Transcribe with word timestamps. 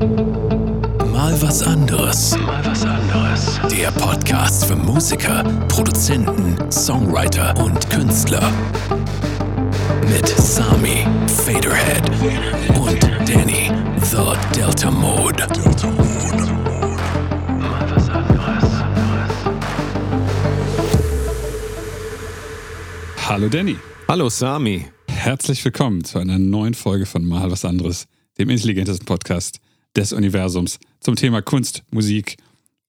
Mal 0.00 1.36
was 1.42 1.62
anderes. 1.62 2.34
Mal 2.38 2.64
was 2.64 2.86
anderes. 2.86 3.60
Der 3.70 3.90
Podcast 3.90 4.64
für 4.64 4.74
Musiker, 4.74 5.44
Produzenten, 5.68 6.56
Songwriter 6.72 7.54
und 7.62 7.90
Künstler. 7.90 8.50
Mit 10.08 10.26
Sami, 10.26 11.06
Faderhead 11.26 12.08
und 12.78 13.02
Danny, 13.28 13.70
The 14.00 14.32
Delta 14.58 14.90
Mode. 14.90 15.46
Delta 15.52 15.90
Mode. 15.90 16.52
Mal 17.58 17.90
was 17.94 18.08
anderes. 18.08 18.64
Hallo 23.28 23.48
Danny. 23.50 23.76
Hallo 24.08 24.30
Sami. 24.30 24.86
Herzlich 25.10 25.62
willkommen 25.62 26.04
zu 26.04 26.18
einer 26.18 26.38
neuen 26.38 26.72
Folge 26.72 27.04
von 27.04 27.22
Mal 27.22 27.50
was 27.50 27.66
anderes, 27.66 28.06
dem 28.38 28.48
intelligentesten 28.48 29.04
Podcast 29.04 29.60
des 29.96 30.12
Universums 30.12 30.78
zum 31.00 31.16
Thema 31.16 31.42
Kunst, 31.42 31.82
Musik 31.90 32.36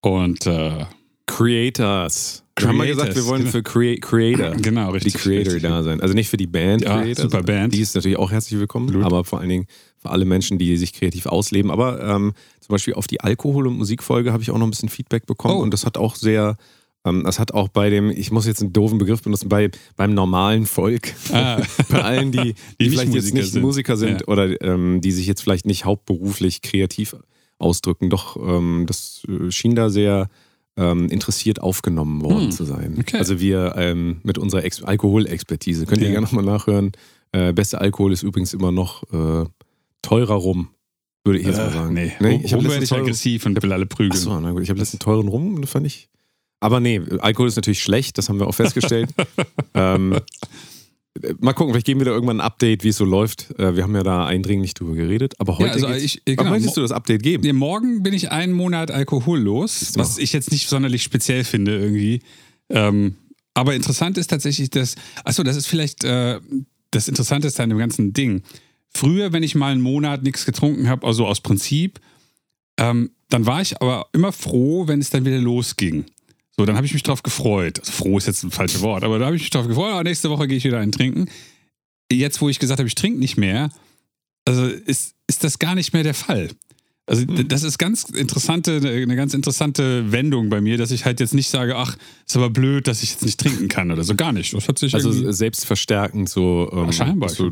und 0.02 0.46
äh, 0.46 0.86
Creators. 1.28 2.44
Wir 2.58 2.68
haben 2.68 2.78
mal 2.78 2.84
Creators, 2.86 3.08
gesagt, 3.08 3.16
wir 3.18 3.26
wollen 3.32 3.48
für 3.48 3.64
Crea 3.64 3.98
Creator, 4.00 4.52
Genau, 4.62 4.92
richtig, 4.92 5.14
die 5.14 5.20
Creator 5.20 5.54
richtig. 5.54 5.64
da 5.70 5.82
sein. 5.84 6.00
Also 6.02 6.14
nicht 6.14 6.30
für 6.30 6.38
die 6.38 6.48
Band 6.48 6.84
Ja, 6.84 7.02
Creator, 7.02 7.24
super 7.24 7.44
Band. 7.44 7.74
Die 7.74 7.80
ist 7.82 7.96
natürlich 7.96 8.18
auch 8.18 8.32
herzlich 8.32 8.60
willkommen, 8.60 8.88
Absolut. 8.88 9.06
aber 9.06 9.24
vor 9.24 9.40
allen 9.40 9.50
Dingen 9.50 9.66
für 9.98 10.10
alle 10.10 10.26
Menschen, 10.26 10.58
die 10.60 10.78
sich 10.78 10.94
kreativ 10.94 11.26
ausleben. 11.26 11.72
Aber 11.72 12.02
ähm, 12.04 12.34
zum 12.60 12.74
Beispiel 12.74 12.94
auf 12.94 13.08
die 13.08 13.22
Alkohol- 13.22 13.68
und 13.68 13.78
Musikfolge 13.78 14.32
habe 14.34 14.44
ich 14.44 14.52
auch 14.52 14.58
noch 14.58 14.68
ein 14.68 14.72
bisschen 14.72 14.90
Feedback 14.90 15.26
bekommen 15.26 15.56
Oh. 15.58 15.62
und 15.62 15.74
das 15.74 15.86
hat 15.86 15.98
auch 15.98 16.16
sehr, 16.16 16.58
das 17.04 17.40
hat 17.40 17.54
auch 17.54 17.68
bei 17.70 17.90
dem, 17.90 18.10
ich 18.12 18.32
muss 18.32 18.46
jetzt 18.46 18.62
einen 18.62 18.74
doofen 18.74 18.98
Begriff 19.00 19.22
benutzen, 19.24 19.50
bei, 19.50 19.70
beim 19.96 20.14
normalen 20.14 20.66
Volk, 20.66 21.14
Ah. 21.32 21.62
bei 21.90 22.02
allen, 22.04 22.32
die, 22.32 22.54
die, 22.54 22.54
Die 22.80 22.90
vielleicht 22.90 23.14
jetzt 23.14 23.24
Musiker 23.26 23.38
nicht 23.40 23.52
sind. 23.54 23.62
Musiker 23.62 23.98
sind 23.98 24.22
Ja. 24.22 24.28
oder 24.28 24.62
ähm, 24.62 25.02
die 25.02 25.12
sich 25.12 25.26
jetzt 25.28 25.42
vielleicht 25.42 25.66
nicht 25.66 25.86
hauptberuflich 25.86 26.62
kreativ 26.62 27.16
ausdrücken. 27.58 28.10
Doch, 28.10 28.36
ähm, 28.38 28.86
das 28.88 29.24
äh, 29.28 29.52
schien 29.52 29.76
da 29.76 29.90
sehr 29.90 30.30
ähm, 30.78 31.10
interessiert 31.10 31.60
aufgenommen 31.62 32.22
worden 32.24 32.46
Hm, 32.46 32.52
zu 32.52 32.64
sein. 32.66 32.96
okay. 33.00 33.18
Also 33.18 33.40
wir 33.40 33.74
ähm, 33.78 34.20
mit 34.24 34.38
unserer 34.38 34.64
Ex 34.64 34.82
Alkoholexpertise. 34.84 35.86
Könnt 35.86 36.02
ihr 36.02 36.08
Ja. 36.08 36.14
gerne 36.14 36.26
nochmal 36.28 36.46
nachhören. 36.46 36.92
Äh, 37.34 37.52
beste 37.54 37.82
Alkohol 37.82 38.14
ist 38.14 38.24
übrigens 38.24 38.54
immer 38.54 38.72
noch 38.72 39.04
äh, 39.12 39.46
teurer 40.02 40.36
rum, 40.36 40.70
würde 41.24 41.40
ich 41.40 41.46
jetzt 41.46 41.58
mal 41.58 41.68
äh, 41.70 41.74
sagen. 41.74 41.94
nee, 41.94 42.42
ich 42.44 42.54
habe 42.54 42.64
letztens 42.64 42.90
teuren, 42.90 43.02
aggressiv 43.04 43.46
und 43.46 43.62
will 43.62 43.72
alle 43.74 43.86
prügeln. 43.86 44.12
Achso, 44.14 44.40
na 44.40 44.52
gut, 44.52 44.64
ich 44.64 44.70
habe 44.70 44.80
letztens 44.80 45.00
teuren 45.00 45.28
rum, 45.28 45.62
das 45.62 45.70
fand 45.72 45.86
ich. 45.88 46.10
Aber 46.62 46.80
nee, 46.80 47.02
Alkohol 47.20 47.48
ist 47.50 47.56
natürlich 47.58 47.82
schlecht, 47.84 48.18
das 48.18 48.30
haben 48.30 48.40
wir 48.40 48.48
auch 48.48 48.56
festgestellt. 48.56 49.10
ähm, 49.74 50.14
äh, 51.22 51.34
mal 51.40 51.54
gucken, 51.54 51.74
vielleicht 51.74 51.88
geben 51.88 52.00
wir 52.00 52.06
da 52.06 52.12
irgendwann 52.12 52.38
ein 52.40 52.46
Update, 52.46 52.84
wie 52.84 52.90
es 52.90 52.98
so 52.98 53.04
läuft. 53.06 53.50
Äh, 53.60 53.76
wir 53.76 53.84
haben 53.84 53.96
ja 53.96 54.04
da 54.04 54.26
eindringlich 54.28 54.74
drüber 54.76 54.94
geredet, 54.94 55.34
aber 55.40 55.58
heute. 55.58 55.80
Ja, 55.80 55.86
also 55.88 55.90
ich- 55.90 56.18
äh, 56.20 56.22
Wann 56.28 56.36
genau, 56.38 56.50
möchtest 56.52 56.78
du 56.78 56.82
das 56.82 56.92
Update 56.92 57.24
geben? 57.24 57.44
Nee, 57.44 57.52
morgen 57.54 58.04
bin 58.04 58.14
ich 58.14 58.32
einen 58.32 58.54
Monat 58.54 58.92
alkohollos, 58.92 59.94
was 59.96 60.18
ich 60.20 60.32
jetzt 60.34 60.52
nicht 60.52 60.70
sonderlich 60.70 61.04
speziell 61.04 61.44
finde 61.44 61.78
irgendwie. 61.78 62.22
Ähm, 62.70 63.16
aber 63.54 63.76
interessant 63.76 64.18
ist 64.18 64.28
tatsächlich, 64.28 64.70
dass, 64.70 64.96
achso, 65.26 65.44
das 65.44 65.58
ist 65.58 65.68
vielleicht 65.68 66.04
äh, 66.04 66.40
das 66.92 67.08
Interessanteste 67.08 67.64
an 67.64 67.70
dem 67.70 67.80
ganzen 67.80 68.14
Ding. 68.14 68.44
Früher, 68.94 69.34
wenn 69.34 69.44
ich 69.44 69.56
mal 69.56 69.72
einen 69.72 69.82
Monat 69.82 70.24
nichts 70.24 70.46
getrunken 70.46 70.88
habe, 70.90 71.06
also 71.08 71.26
aus 71.26 71.42
Prinzip, 71.42 72.00
ähm, 72.78 73.12
dann 73.30 73.46
war 73.46 73.62
ich 73.62 73.82
aber 73.82 74.08
immer 74.14 74.32
froh, 74.32 74.88
wenn 74.88 75.00
es 75.00 75.10
dann 75.10 75.26
wieder 75.26 75.40
losging. 75.40 76.06
So, 76.58 76.66
dann 76.66 76.76
habe 76.76 76.86
ich 76.86 76.94
mich 76.94 77.04
drauf 77.04 77.24
gefreut. 77.24 77.80
Also 77.80 77.92
froh 77.92 78.18
ist 78.18 78.28
jetzt 78.28 78.44
ein 78.44 78.52
falsches 78.52 78.82
Wort, 78.82 79.04
aber 79.04 79.20
da 79.20 79.26
habe 79.28 79.36
ich 79.36 79.42
mich 79.44 79.50
drauf 79.52 79.68
gefreut, 79.68 79.94
ah, 79.94 80.04
nächste 80.04 80.30
Woche 80.30 80.48
gehe 80.48 80.58
ich 80.58 80.64
wieder 80.64 80.80
einen 80.80 80.92
trinken. 80.92 81.30
Jetzt, 82.12 82.42
wo 82.42 82.50
ich 82.50 82.60
gesagt 82.60 82.80
habe, 82.80 82.88
ich 82.88 82.96
trinke 82.96 83.20
nicht 83.20 83.38
mehr, 83.38 83.70
also 84.46 84.66
ist, 84.66 85.14
ist 85.28 85.44
das 85.44 85.60
gar 85.60 85.76
nicht 85.76 85.94
mehr 85.94 86.04
der 86.04 86.14
Fall. 86.14 86.50
Also 87.08 87.26
d- 87.26 87.44
das 87.46 87.64
ist 87.64 87.78
ganz 87.78 88.04
interessante, 88.04 88.78
eine 88.84 89.16
ganz 89.16 89.34
interessante 89.34 90.12
Wendung 90.12 90.50
bei 90.50 90.62
mir, 90.62 90.78
dass 90.78 90.92
ich 90.92 91.04
halt 91.06 91.20
jetzt 91.20 91.34
nicht 91.34 91.50
sage, 91.50 91.76
ach, 91.76 91.98
ist 92.28 92.36
aber 92.38 92.50
blöd, 92.50 92.88
dass 92.88 93.02
ich 93.02 93.12
jetzt 93.12 93.26
nicht 93.26 93.40
trinken 93.40 93.68
kann 93.70 93.92
oder 93.92 94.04
so. 94.04 94.14
Gar 94.16 94.34
nicht. 94.34 94.54
Das 94.54 94.68
hat 94.68 94.78
sich 94.78 94.94
Also 94.94 95.32
selbstverstärkend 95.32 96.30
so. 96.30 96.70
Ähm, 96.72 96.86
Ja, 96.86 96.92
scheinbar. 96.92 97.30
So, 97.30 97.50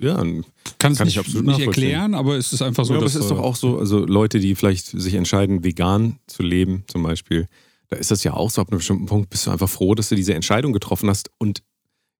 ja, 0.00 0.16
kann 0.16 0.44
es 0.92 0.98
kann 0.98 1.08
ich 1.08 1.16
nicht, 1.16 1.18
absolut 1.18 1.46
nicht 1.46 1.60
erklären, 1.60 2.14
aber 2.14 2.36
es 2.36 2.52
ist 2.52 2.62
einfach 2.62 2.84
so. 2.84 2.92
ja, 2.92 2.98
aber 2.98 3.06
es 3.06 3.14
ist 3.14 3.26
äh, 3.26 3.28
doch 3.30 3.38
auch 3.38 3.56
so, 3.56 3.78
also 3.78 4.04
Leute, 4.04 4.38
die 4.38 4.54
vielleicht 4.54 4.86
sich 4.86 5.14
entscheiden, 5.14 5.64
vegan 5.64 6.18
zu 6.26 6.42
leben, 6.42 6.84
zum 6.86 7.02
Beispiel, 7.02 7.46
da 7.90 7.96
ist 7.96 8.10
das 8.10 8.24
ja 8.24 8.34
auch 8.34 8.50
so, 8.50 8.62
ab 8.62 8.68
einem 8.70 8.78
bestimmten 8.78 9.06
Punkt 9.06 9.30
bist 9.30 9.46
du 9.46 9.50
einfach 9.50 9.68
froh, 9.68 9.94
dass 9.94 10.08
du 10.08 10.14
diese 10.14 10.34
Entscheidung 10.34 10.72
getroffen 10.72 11.08
hast. 11.08 11.30
Und 11.38 11.62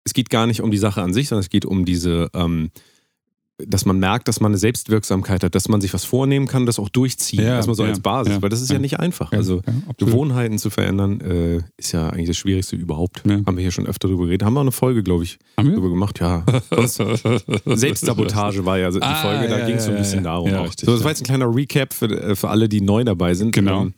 es 0.05 0.13
geht 0.13 0.29
gar 0.29 0.47
nicht 0.47 0.61
um 0.63 0.71
die 0.71 0.79
Sache 0.79 1.01
an 1.01 1.15
sich, 1.15 1.29
sondern 1.29 1.43
es 1.43 1.49
geht 1.49 1.65
um 1.65 1.85
diese, 1.85 2.29
ähm, 2.35 2.71
dass 3.59 3.85
man 3.85 3.99
merkt, 4.01 4.27
dass 4.27 4.41
man 4.41 4.51
eine 4.51 4.59
Selbstwirksamkeit 4.59 5.45
hat, 5.45 5.55
dass 5.55 5.69
man 5.69 5.81
sich 5.81 5.95
was 5.95 6.05
vornehmen 6.05 6.49
kann, 6.49 6.67
das 6.67 6.81
auch 6.81 6.89
durchziehen. 6.89 7.45
Ja, 7.45 7.57
Erstmal 7.57 7.77
so 7.77 7.85
ja, 7.85 7.91
als 7.91 8.01
Basis, 8.01 8.35
ja, 8.35 8.43
weil 8.43 8.49
das 8.49 8.63
ist 8.63 8.73
ja, 8.73 8.81
nicht 8.81 8.99
einfach. 8.99 9.31
Also. 9.31 9.63
Gewohnheiten 9.97 10.59
zu 10.59 10.71
verändern, 10.71 11.21
äh, 11.21 11.61
ist 11.77 11.93
ja 11.93 12.09
eigentlich 12.09 12.29
das 12.29 12.37
Schwierigste 12.39 12.75
überhaupt. 12.75 13.23
Haben 13.25 13.57
wir 13.57 13.63
hier 13.63 13.71
schon 13.71 13.87
öfter 13.87 14.09
drüber 14.09 14.25
geredet. 14.25 14.45
Haben 14.45 14.55
wir 14.55 14.61
auch 14.61 14.65
eine 14.65 14.73
Folge, 14.73 15.05
glaube 15.05 15.23
ich, 15.23 15.39
Haben 15.57 15.71
wir? 15.71 15.81
gemacht. 15.81 16.19
Ja, 16.19 16.45
Selbstsabotage 17.67 18.65
war 18.65 18.79
ja 18.79 18.91
die 18.91 19.03
Ah, 19.03 19.15
Folge, 19.17 19.49
da 19.49 19.65
ging 19.67 19.77
es 19.77 19.85
so 19.85 19.93
ein 19.93 19.99
bisschen 19.99 20.25
darum. 20.25 20.49
Richtig, 20.51 20.87
so, 20.87 20.93
das 20.93 21.05
war 21.05 21.11
jetzt 21.11 21.21
ein 21.21 21.27
kleiner 21.27 21.55
Recap 21.55 21.93
für, 21.93 22.07
äh, 22.07 22.35
für 22.35 22.49
alle, 22.49 22.69
die 22.69 22.81
neu 22.81 23.05
dabei 23.05 23.35
sind. 23.35 23.53
Genau. 23.53 23.83
Ähm, 23.83 23.95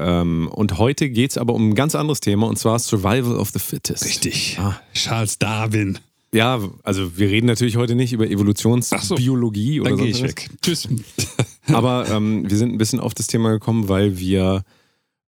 ähm, 0.00 0.48
und 0.48 0.78
heute 0.78 1.10
geht 1.10 1.30
es 1.32 1.38
aber 1.38 1.54
um 1.54 1.70
ein 1.70 1.74
ganz 1.74 1.94
anderes 1.94 2.20
Thema 2.20 2.46
und 2.48 2.58
zwar 2.58 2.78
Survival 2.78 3.36
of 3.36 3.50
the 3.50 3.58
Fittest. 3.58 4.04
Richtig. 4.04 4.58
Ah. 4.60 4.80
Charles 4.94 5.38
Darwin. 5.38 5.98
Ja, 6.32 6.60
also 6.84 7.18
wir 7.18 7.28
reden 7.28 7.46
natürlich 7.46 7.76
heute 7.76 7.94
nicht 7.96 8.12
über 8.12 8.24
Ach 8.24 8.28
so. 8.28 8.34
Evolutionsbiologie 8.34 9.80
oder 9.80 9.90
Dann 9.90 9.98
so. 9.98 10.04
gehe 10.04 10.12
ich 10.12 10.22
weg. 10.22 10.48
Tschüss. 10.62 10.88
Aber 11.66 12.08
ähm, 12.08 12.48
wir 12.48 12.56
sind 12.56 12.72
ein 12.72 12.78
bisschen 12.78 13.00
auf 13.00 13.14
das 13.14 13.26
Thema 13.26 13.50
gekommen, 13.50 13.88
weil 13.88 14.18
wir 14.18 14.62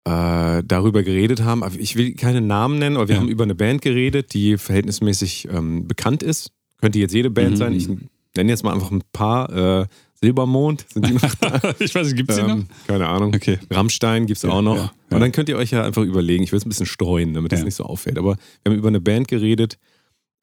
äh, 0.04 0.62
darüber 0.64 1.02
geredet 1.02 1.42
haben. 1.42 1.62
Aber 1.62 1.74
Ich 1.78 1.96
will 1.96 2.14
keine 2.14 2.40
Namen 2.40 2.78
nennen, 2.78 2.96
aber 2.96 3.08
wir 3.08 3.14
Ja. 3.16 3.20
haben 3.20 3.28
über 3.28 3.44
eine 3.44 3.54
Band 3.54 3.82
geredet, 3.82 4.32
die 4.34 4.56
verhältnismäßig 4.58 5.48
ähm, 5.50 5.86
bekannt 5.88 6.22
ist. 6.22 6.52
Könnte 6.80 6.98
jetzt 6.98 7.12
jede 7.14 7.30
Band 7.30 7.52
Mhm. 7.52 7.56
sein. 7.56 7.72
Ich 7.74 7.88
nenne 8.36 8.50
jetzt 8.50 8.62
mal 8.64 8.72
einfach 8.74 8.90
ein 8.90 9.02
paar. 9.12 9.82
Äh, 9.82 9.86
Silbermond, 10.22 10.84
sind 10.92 11.06
die 11.08 11.14
noch 11.14 11.34
da? 11.36 11.60
ich 11.78 11.94
weiß 11.94 12.06
nicht, 12.08 12.16
gibt 12.16 12.30
es 12.30 12.36
die 12.36 12.42
noch? 12.42 12.50
ähm, 12.50 12.66
keine 12.86 13.08
Ahnung. 13.08 13.34
Okay. 13.34 13.58
Rammstein 13.70 14.26
gibt 14.26 14.36
es 14.36 14.42
Ja, 14.42 14.50
auch 14.50 14.62
noch. 14.62 14.76
ja, 14.76 14.82
ja. 14.82 14.92
Und 15.16 15.20
dann 15.20 15.32
könnt 15.32 15.48
ihr 15.48 15.56
euch 15.56 15.70
ja 15.70 15.82
einfach 15.84 16.02
überlegen, 16.02 16.44
ich 16.44 16.52
will 16.52 16.58
es 16.58 16.66
ein 16.66 16.68
bisschen 16.68 16.86
streuen, 16.86 17.32
damit 17.34 17.52
es 17.52 17.62
nicht 17.64 17.74
so 17.74 17.84
auffällt. 17.84 18.18
Aber 18.18 18.36
wir 18.62 18.72
haben 18.72 18.78
über 18.78 18.88
eine 18.88 19.00
Band 19.00 19.28
geredet 19.28 19.78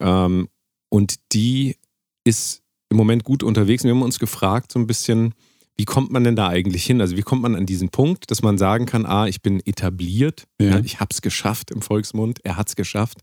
ähm, 0.01 0.47
und 0.89 1.15
die 1.33 1.75
ist 2.23 2.63
im 2.89 2.97
Moment 2.97 3.23
gut 3.23 3.43
unterwegs. 3.43 3.83
Und 3.83 3.89
wir 3.89 3.95
haben 3.95 4.01
uns 4.01 4.17
gefragt, 4.19 4.71
so 4.71 4.79
ein 4.79 4.87
bisschen, 4.87 5.33
wie 5.75 5.85
kommt 5.85 6.11
man 6.11 6.23
denn 6.23 6.35
da 6.35 6.47
eigentlich 6.47 6.83
hin? 6.85 6.99
Also 6.99 7.15
wie 7.15 7.21
kommt 7.21 7.43
man 7.43 7.55
an 7.55 7.65
diesen 7.67 7.89
Punkt, 7.89 8.31
dass 8.31 8.41
man 8.41 8.57
sagen 8.57 8.85
kann, 8.87 9.05
ah, 9.05 9.27
ich 9.27 9.41
bin 9.43 9.59
etabliert, 9.65 10.47
ich 10.57 10.99
habe 10.99 11.09
es 11.11 11.21
geschafft 11.21 11.69
im 11.69 11.81
Volksmund, 11.83 12.39
er 12.43 12.57
hat 12.57 12.69
es 12.69 12.75
geschafft. 12.75 13.19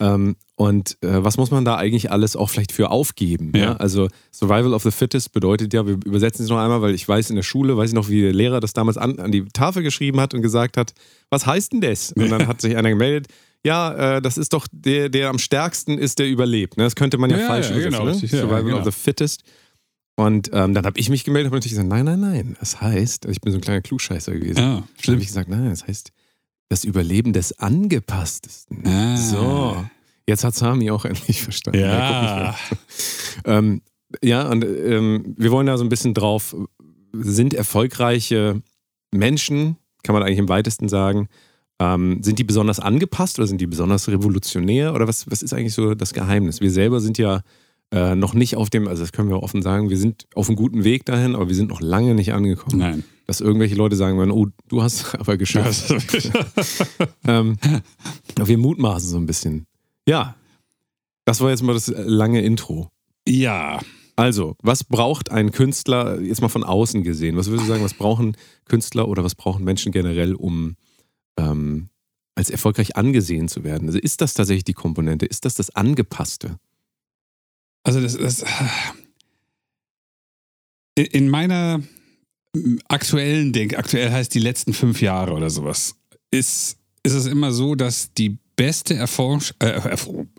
Ähm, 0.00 0.36
und 0.56 0.96
äh, 1.02 1.22
was 1.24 1.36
muss 1.36 1.50
man 1.52 1.64
da 1.64 1.76
eigentlich 1.76 2.10
alles 2.10 2.34
auch 2.36 2.50
vielleicht 2.50 2.72
für 2.72 2.90
aufgeben? 2.90 3.52
Ja. 3.54 3.62
Ja. 3.62 3.76
Also 3.76 4.08
Survival 4.32 4.74
of 4.74 4.82
the 4.82 4.90
Fittest 4.90 5.32
bedeutet 5.32 5.72
ja, 5.72 5.86
wir 5.86 5.94
übersetzen 6.04 6.44
es 6.44 6.50
noch 6.50 6.58
einmal, 6.58 6.82
weil 6.82 6.94
ich 6.94 7.08
weiß 7.08 7.30
in 7.30 7.36
der 7.36 7.42
Schule, 7.44 7.76
weiß 7.76 7.90
ich 7.90 7.94
noch, 7.94 8.08
wie 8.08 8.20
der 8.22 8.32
Lehrer 8.32 8.60
das 8.60 8.72
damals 8.72 8.96
an, 8.98 9.18
an 9.20 9.30
die 9.30 9.44
Tafel 9.46 9.82
geschrieben 9.82 10.20
hat 10.20 10.34
und 10.34 10.42
gesagt 10.42 10.76
hat, 10.76 10.94
was 11.30 11.46
heißt 11.46 11.72
denn 11.72 11.80
das? 11.80 12.12
Und 12.12 12.28
dann 12.30 12.46
hat 12.48 12.60
sich 12.60 12.76
einer 12.76 12.90
gemeldet, 12.90 13.28
ja, 13.64 14.16
äh, 14.16 14.22
das 14.22 14.36
ist 14.36 14.52
doch 14.52 14.66
der, 14.72 15.08
der 15.08 15.30
am 15.30 15.38
stärksten 15.38 15.96
ist, 15.96 16.18
der 16.18 16.28
überlebt. 16.28 16.76
Ne? 16.76 16.84
Das 16.84 16.96
könnte 16.96 17.16
man 17.16 17.30
ja, 17.30 17.38
Ja, 17.38 17.46
falsch 17.46 17.70
übersetzen. 17.70 17.90
genau, 17.92 18.04
ne? 18.04 18.14
Survival 18.14 18.64
genau. 18.64 18.78
of 18.78 18.84
the 18.84 18.90
Fittest. 18.92 19.42
Und 20.16 20.50
ähm, 20.52 20.74
dann 20.74 20.84
habe 20.86 20.98
ich 21.00 21.08
mich 21.08 21.24
gemeldet 21.24 21.46
und 21.46 21.50
habe 21.50 21.56
natürlich 21.56 21.72
gesagt, 21.72 21.88
nein, 21.88 22.04
nein, 22.04 22.20
nein. 22.20 22.56
Das 22.60 22.80
heißt, 22.80 23.24
ich 23.26 23.40
bin 23.40 23.52
so 23.52 23.58
ein 23.58 23.62
kleiner 23.62 23.80
Klugscheißer 23.80 24.32
gewesen. 24.32 24.58
Ah, 24.60 24.84
Dann 25.04 25.12
habe 25.14 25.20
ich 25.22 25.26
gesagt, 25.28 25.48
nein, 25.48 25.70
das 25.70 25.86
heißt 25.86 26.10
das 26.68 26.84
Überleben 26.84 27.32
des 27.32 27.58
Angepasstesten. 27.58 28.86
Ah. 28.86 29.16
So, 29.16 29.84
jetzt 30.26 30.44
hat 30.44 30.54
Sami 30.54 30.90
auch 30.90 31.04
endlich 31.04 31.42
verstanden. 31.42 31.80
Ja. 31.80 32.54
mal. 33.44 33.58
ähm, 33.58 33.82
ja, 34.22 34.48
und 34.48 34.64
ähm, 34.64 35.34
wir 35.36 35.50
wollen 35.50 35.66
da 35.66 35.76
so 35.76 35.84
ein 35.84 35.88
bisschen 35.88 36.14
drauf, 36.14 36.54
sind 37.12 37.54
erfolgreiche 37.54 38.62
Menschen, 39.12 39.76
kann 40.02 40.14
man 40.14 40.22
eigentlich 40.22 40.38
im 40.38 40.48
weitesten 40.48 40.88
sagen, 40.88 41.28
ähm, 41.80 42.22
sind 42.22 42.38
die 42.38 42.44
besonders 42.44 42.78
angepasst 42.80 43.38
oder 43.38 43.48
sind 43.48 43.60
die 43.60 43.66
besonders 43.66 44.08
revolutionär 44.08 44.94
oder 44.94 45.08
was, 45.08 45.30
was 45.30 45.42
ist 45.42 45.52
eigentlich 45.52 45.74
so 45.74 45.94
das 45.94 46.12
Geheimnis? 46.12 46.60
Wir 46.60 46.70
selber 46.70 47.00
sind 47.00 47.18
ja 47.18 47.42
äh, 47.92 48.14
noch 48.14 48.34
nicht 48.34 48.56
auf 48.56 48.70
dem, 48.70 48.86
also 48.86 49.02
das 49.02 49.12
können 49.12 49.28
wir 49.28 49.42
offen 49.42 49.62
sagen, 49.62 49.90
wir 49.90 49.98
sind 49.98 50.26
auf 50.34 50.48
einem 50.48 50.56
guten 50.56 50.84
Weg 50.84 51.04
dahin, 51.04 51.34
aber 51.34 51.48
wir 51.48 51.54
sind 51.54 51.70
noch 51.70 51.80
lange 51.80 52.14
nicht 52.14 52.32
angekommen. 52.32 52.78
Nein. 52.78 53.04
Dass 53.26 53.40
irgendwelche 53.40 53.74
Leute 53.74 53.96
sagen 53.96 54.18
werden, 54.18 54.30
oh, 54.30 54.48
du 54.68 54.82
hast 54.82 55.14
aber 55.18 55.36
geschafft. 55.36 55.94
ähm, 57.26 57.56
wir 58.36 58.58
mutmaßen 58.58 59.08
so 59.08 59.16
ein 59.16 59.26
bisschen. 59.26 59.66
Ja, 60.06 60.34
das 61.24 61.40
war 61.40 61.50
jetzt 61.50 61.62
mal 61.62 61.72
das 61.72 61.88
lange 61.88 62.42
Intro. 62.42 62.90
ja. 63.26 63.80
Also, 64.16 64.54
was 64.62 64.84
braucht 64.84 65.32
ein 65.32 65.50
Künstler, 65.50 66.20
jetzt 66.20 66.40
mal 66.40 66.48
von 66.48 66.62
außen 66.62 67.02
gesehen, 67.02 67.36
was 67.36 67.48
würdest 67.48 67.64
du 67.66 67.72
sagen, 67.72 67.82
was 67.82 67.94
brauchen 67.94 68.36
Künstler 68.64 69.08
oder 69.08 69.24
was 69.24 69.34
brauchen 69.34 69.64
Menschen 69.64 69.90
generell, 69.90 70.34
um 70.36 70.76
ähm, 71.36 71.88
als 72.36 72.48
erfolgreich 72.48 72.96
angesehen 72.96 73.48
zu 73.48 73.64
werden? 73.64 73.88
Also 73.88 73.98
ist 73.98 74.20
das 74.20 74.34
tatsächlich 74.34 74.62
die 74.62 74.72
Komponente? 74.72 75.26
Ist 75.26 75.44
das 75.44 75.54
das 75.54 75.70
Angepasste? 75.70 76.60
Also 77.82 78.00
das, 78.00 78.16
das 78.16 78.44
in 80.94 81.28
meiner 81.28 81.82
aktuellen 82.88 83.52
Denk, 83.52 83.76
aktuell 83.76 84.10
heißt 84.10 84.34
die 84.34 84.40
letzten 84.40 84.72
fünf 84.72 85.00
Jahre 85.00 85.32
oder 85.32 85.50
sowas, 85.50 85.96
ist, 86.30 86.78
ist 87.02 87.12
es 87.12 87.26
immer 87.26 87.52
so, 87.52 87.74
dass 87.74 88.12
die 88.14 88.38
beste 88.56 88.94
Erfolg, 88.94 89.54
äh, 89.58 89.80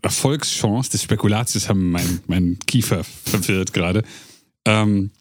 Erfolgschance 0.02 0.92
des 0.92 1.04
Spekulatius 1.04 1.68
haben 1.68 1.92
mein, 1.92 2.22
mein 2.28 2.60
Kiefer 2.66 3.04
verwirrt 3.04 3.74
gerade, 3.74 4.04
ähm, 4.66 5.12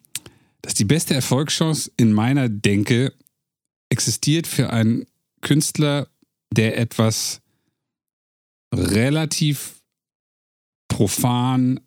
dass 0.62 0.74
die 0.74 0.84
beste 0.84 1.14
Erfolgschance 1.14 1.90
in 1.96 2.12
meiner 2.12 2.48
Denke 2.48 3.12
existiert 3.90 4.46
für 4.46 4.70
einen 4.70 5.06
Künstler, 5.40 6.08
der 6.52 6.78
etwas 6.78 7.40
relativ 8.72 9.82
profan 10.88 11.80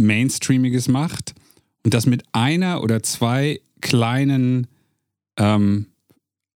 Mainstreamiges 0.00 0.88
macht 0.88 1.34
und 1.84 1.94
das 1.94 2.06
mit 2.06 2.24
einer 2.32 2.82
oder 2.82 3.02
zwei 3.02 3.60
kleinen 3.84 4.66
ähm, 5.38 5.86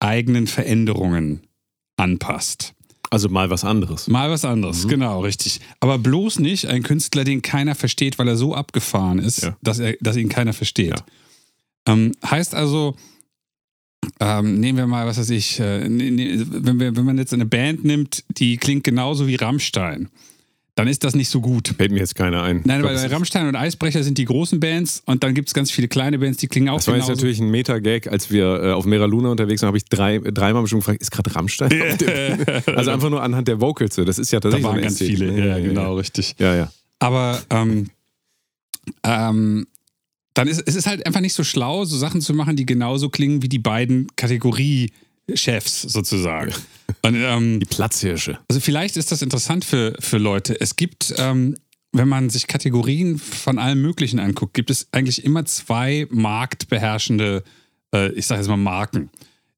eigenen 0.01 0.49
Veränderungen 0.49 1.43
anpasst. 1.97 2.75
Also 3.11 3.29
mal 3.29 3.49
was 3.49 3.65
anderes. 3.65 4.09
Mal 4.09 4.31
was 4.31 4.45
anderes, 4.45 4.85
mhm. 4.85 4.89
genau, 4.89 5.21
richtig. 5.21 5.61
Aber 5.81 5.99
bloß 5.99 6.41
nicht 6.41 6.67
ein 6.67 6.83
Künstler, 6.83 7.25
den 7.25 7.41
keiner 7.41 7.75
versteht, 7.75 8.19
weil 8.19 8.29
er 8.29 8.37
so 8.37 8.55
abgefahren 8.55 9.19
ist, 9.19 9.43
ja. 9.43 9.57
dass, 9.63 9.79
er, 9.79 9.97
dass 10.01 10.17
ihn 10.17 10.29
keiner 10.29 10.53
versteht. 10.53 10.99
Ja. 10.99 11.93
Ähm, 11.93 12.13
heißt 12.25 12.55
also, 12.55 12.97
ähm, 14.21 14.61
nehmen 14.61 14.79
wir 14.79 14.87
mal, 14.87 15.07
was 15.07 15.19
weiß 15.19 15.31
ich, 15.31 15.59
äh, 15.59 15.89
ne, 15.89 16.11
ne, 16.11 16.47
wenn, 16.51 16.79
wir, 16.79 16.97
wenn 16.97 17.05
man 17.05 17.19
jetzt 17.19 17.33
eine 17.33 17.47
Band 17.47 17.85
nimmt, 17.85 18.25
die 18.37 18.57
klingt 18.59 18.85
genauso 18.85 19.27
wie 19.27 19.37
Rammstein, 19.37 20.09
dann 20.79 20.87
ist 20.87 21.03
das 21.03 21.17
nicht 21.17 21.29
so 21.29 21.41
gut. 21.41 21.75
Fällt 21.77 21.91
mir 21.91 21.99
jetzt 21.99 22.15
keiner 22.15 22.45
ein. 22.45 22.63
Nein, 22.65 22.85
weil 22.85 22.97
Rammstein 22.97 23.49
und 23.49 23.57
Eisbrecher 23.57 24.05
sind 24.05 24.17
die 24.17 24.25
großen 24.25 24.61
Bands 24.61 25.03
und 25.07 25.25
dann 25.25 25.35
gibt 25.35 25.49
es 25.49 25.55
ganz 25.55 25.73
viele 25.73 25.89
kleine 25.89 26.21
Bands, 26.21 26.39
die 26.39 26.47
klingen 26.47 26.69
auch 26.69 26.77
Das 26.77 26.87
war 26.87 26.97
jetzt 26.97 27.09
natürlich 27.09 27.41
ein 27.41 27.51
Meta-Gag, 27.51 28.07
als 28.07 28.31
wir 28.31 28.63
äh, 28.63 28.71
auf 28.71 28.85
Mera 28.85 29.07
Luna 29.07 29.31
unterwegs 29.31 29.61
waren, 29.61 29.69
habe 29.69 29.79
ich 29.79 29.87
drei, 29.87 30.19
dreimal 30.19 30.63
bestimmt 30.63 30.83
gefragt, 30.83 31.03
ist 31.03 31.11
gerade 31.11 31.35
Rammstein? 31.35 31.73
also 32.77 32.93
einfach 32.93 33.11
nur 33.11 33.21
anhand 33.21 33.49
der 33.49 33.61
Vocals. 33.61 33.97
Das 33.97 34.21
ist 34.21 34.31
ja 34.31 34.39
tatsächlich 34.39 34.63
Da 34.63 34.69
waren 34.69 34.77
so 34.77 34.83
ganz 34.83 34.99
viele, 34.99 35.37
ja, 35.37 35.57
ja, 35.57 35.59
genau, 35.59 35.83
ja. 35.83 35.95
richtig. 35.95 36.37
Ja, 36.39 36.55
ja. 36.55 36.71
Aber 37.01 37.43
ähm, 37.51 37.91
ähm, 39.03 39.67
dann 40.35 40.47
ist 40.47 40.63
es 40.65 40.77
ist 40.77 40.87
halt 40.87 41.05
einfach 41.07 41.21
nicht 41.21 41.35
so 41.35 41.43
schlau, 41.43 41.87
so 41.87 41.97
Sachen 41.97 42.21
zu 42.21 42.35
machen, 42.35 42.55
die 42.55 42.67
genauso 42.67 43.09
klingen 43.09 43.43
wie 43.43 43.49
die 43.49 43.59
beiden 43.59 44.07
Kategorie-Chefs 45.29 45.83
sozusagen. 45.83 46.53
Und, 47.03 47.15
ähm, 47.17 47.61
die 47.61 47.67
Platzhirsche. 47.67 48.39
Also 48.49 48.61
vielleicht 48.61 48.97
ist 48.97 49.13
das 49.13 49.23
interessant 49.23 49.65
für, 49.65 49.95
für 50.01 50.19
Leute. 50.19 50.61
Es 50.61 50.77
gibt, 50.77 51.15
ähm, 51.19 51.57
wenn 51.93 52.09
man 52.09 52.31
sich 52.31 52.47
Kategorien 52.47 53.19
von 53.19 53.59
allem 53.59 53.81
Möglichen 53.81 54.19
anguckt, 54.19 54.55
gibt 54.55 54.71
es 54.71 54.89
eigentlich 54.93 55.25
immer 55.25 55.45
zwei 55.45 56.07
marktbeherrschende, 56.11 57.45
äh, 57.95 58.13
ich 58.13 58.27
sage 58.27 58.41
jetzt 58.41 58.49
mal 58.49 58.57
Marken. 58.57 59.11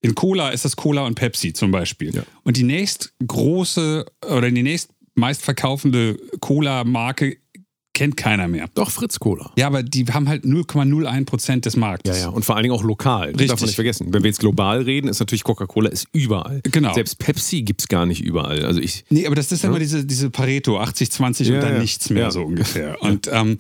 In 0.03 0.15
Cola 0.15 0.51
ist 0.51 0.65
das 0.65 0.77
Cola 0.77 1.05
und 1.07 1.15
Pepsi 1.15 1.53
zum 1.53 1.71
Beispiel. 1.71 2.15
Ja. 2.15 2.23
Und 2.43 2.57
die 2.57 2.63
nächst 2.63 3.13
große 3.27 4.07
oder 4.27 4.51
die 4.51 4.63
nächst 4.63 4.91
meistverkaufende 5.15 6.19
Cola-Marke 6.41 7.37
kennt 7.93 8.17
keiner 8.17 8.49
mehr. 8.49 8.69
Doch, 8.75 8.91
Fritz 8.91 9.19
Cola. 9.19 9.53
Ja, 9.57 9.67
aber 9.67 9.83
die 9.83 10.07
haben 10.07 10.29
halt 10.29 10.45
0,01 10.45 11.25
Prozent 11.25 11.67
des 11.67 11.77
Marktes. 11.77 12.19
Ja, 12.19 12.25
ja, 12.25 12.29
und 12.31 12.45
vor 12.45 12.57
allen 12.57 12.63
Dingen 12.63 12.75
auch 12.75 12.83
lokal. 12.83 13.29
Richtig. 13.29 13.49
darf 13.49 13.61
man 13.61 13.67
nicht 13.67 13.75
vergessen. 13.75 14.13
Wenn 14.13 14.23
wir 14.23 14.31
jetzt 14.31 14.41
global 14.41 14.83
reden, 14.83 15.09
ist 15.09 15.21
natürlich 15.21 15.45
Coca-Cola 15.45 15.91
ist 15.91 16.07
überall. 16.13 16.61
Genau. 16.63 16.95
Selbst 16.95 17.19
Pepsi 17.19 17.63
gibt 17.63 17.83
es 17.83 17.89
gar 17.89 18.07
nicht 18.07 18.23
überall. 18.23 18.65
Also 18.65 18.81
ich, 18.81 19.05
nee, 19.11 19.27
aber 19.27 19.35
das 19.35 19.53
ist 19.53 19.63
ja. 19.63 19.69
immer 19.69 19.79
diese, 19.79 20.05
diese 20.05 20.31
Pareto, 20.31 20.79
80, 20.79 21.11
20 21.11 21.49
ja, 21.49 21.55
und 21.55 21.63
dann 21.63 21.75
ja. 21.75 21.81
nichts 21.81 22.11
mehr 22.11 22.25
ja. 22.25 22.31
so 22.31 22.43
ungefähr. 22.43 23.03
Und 23.03 23.29
ähm, 23.33 23.59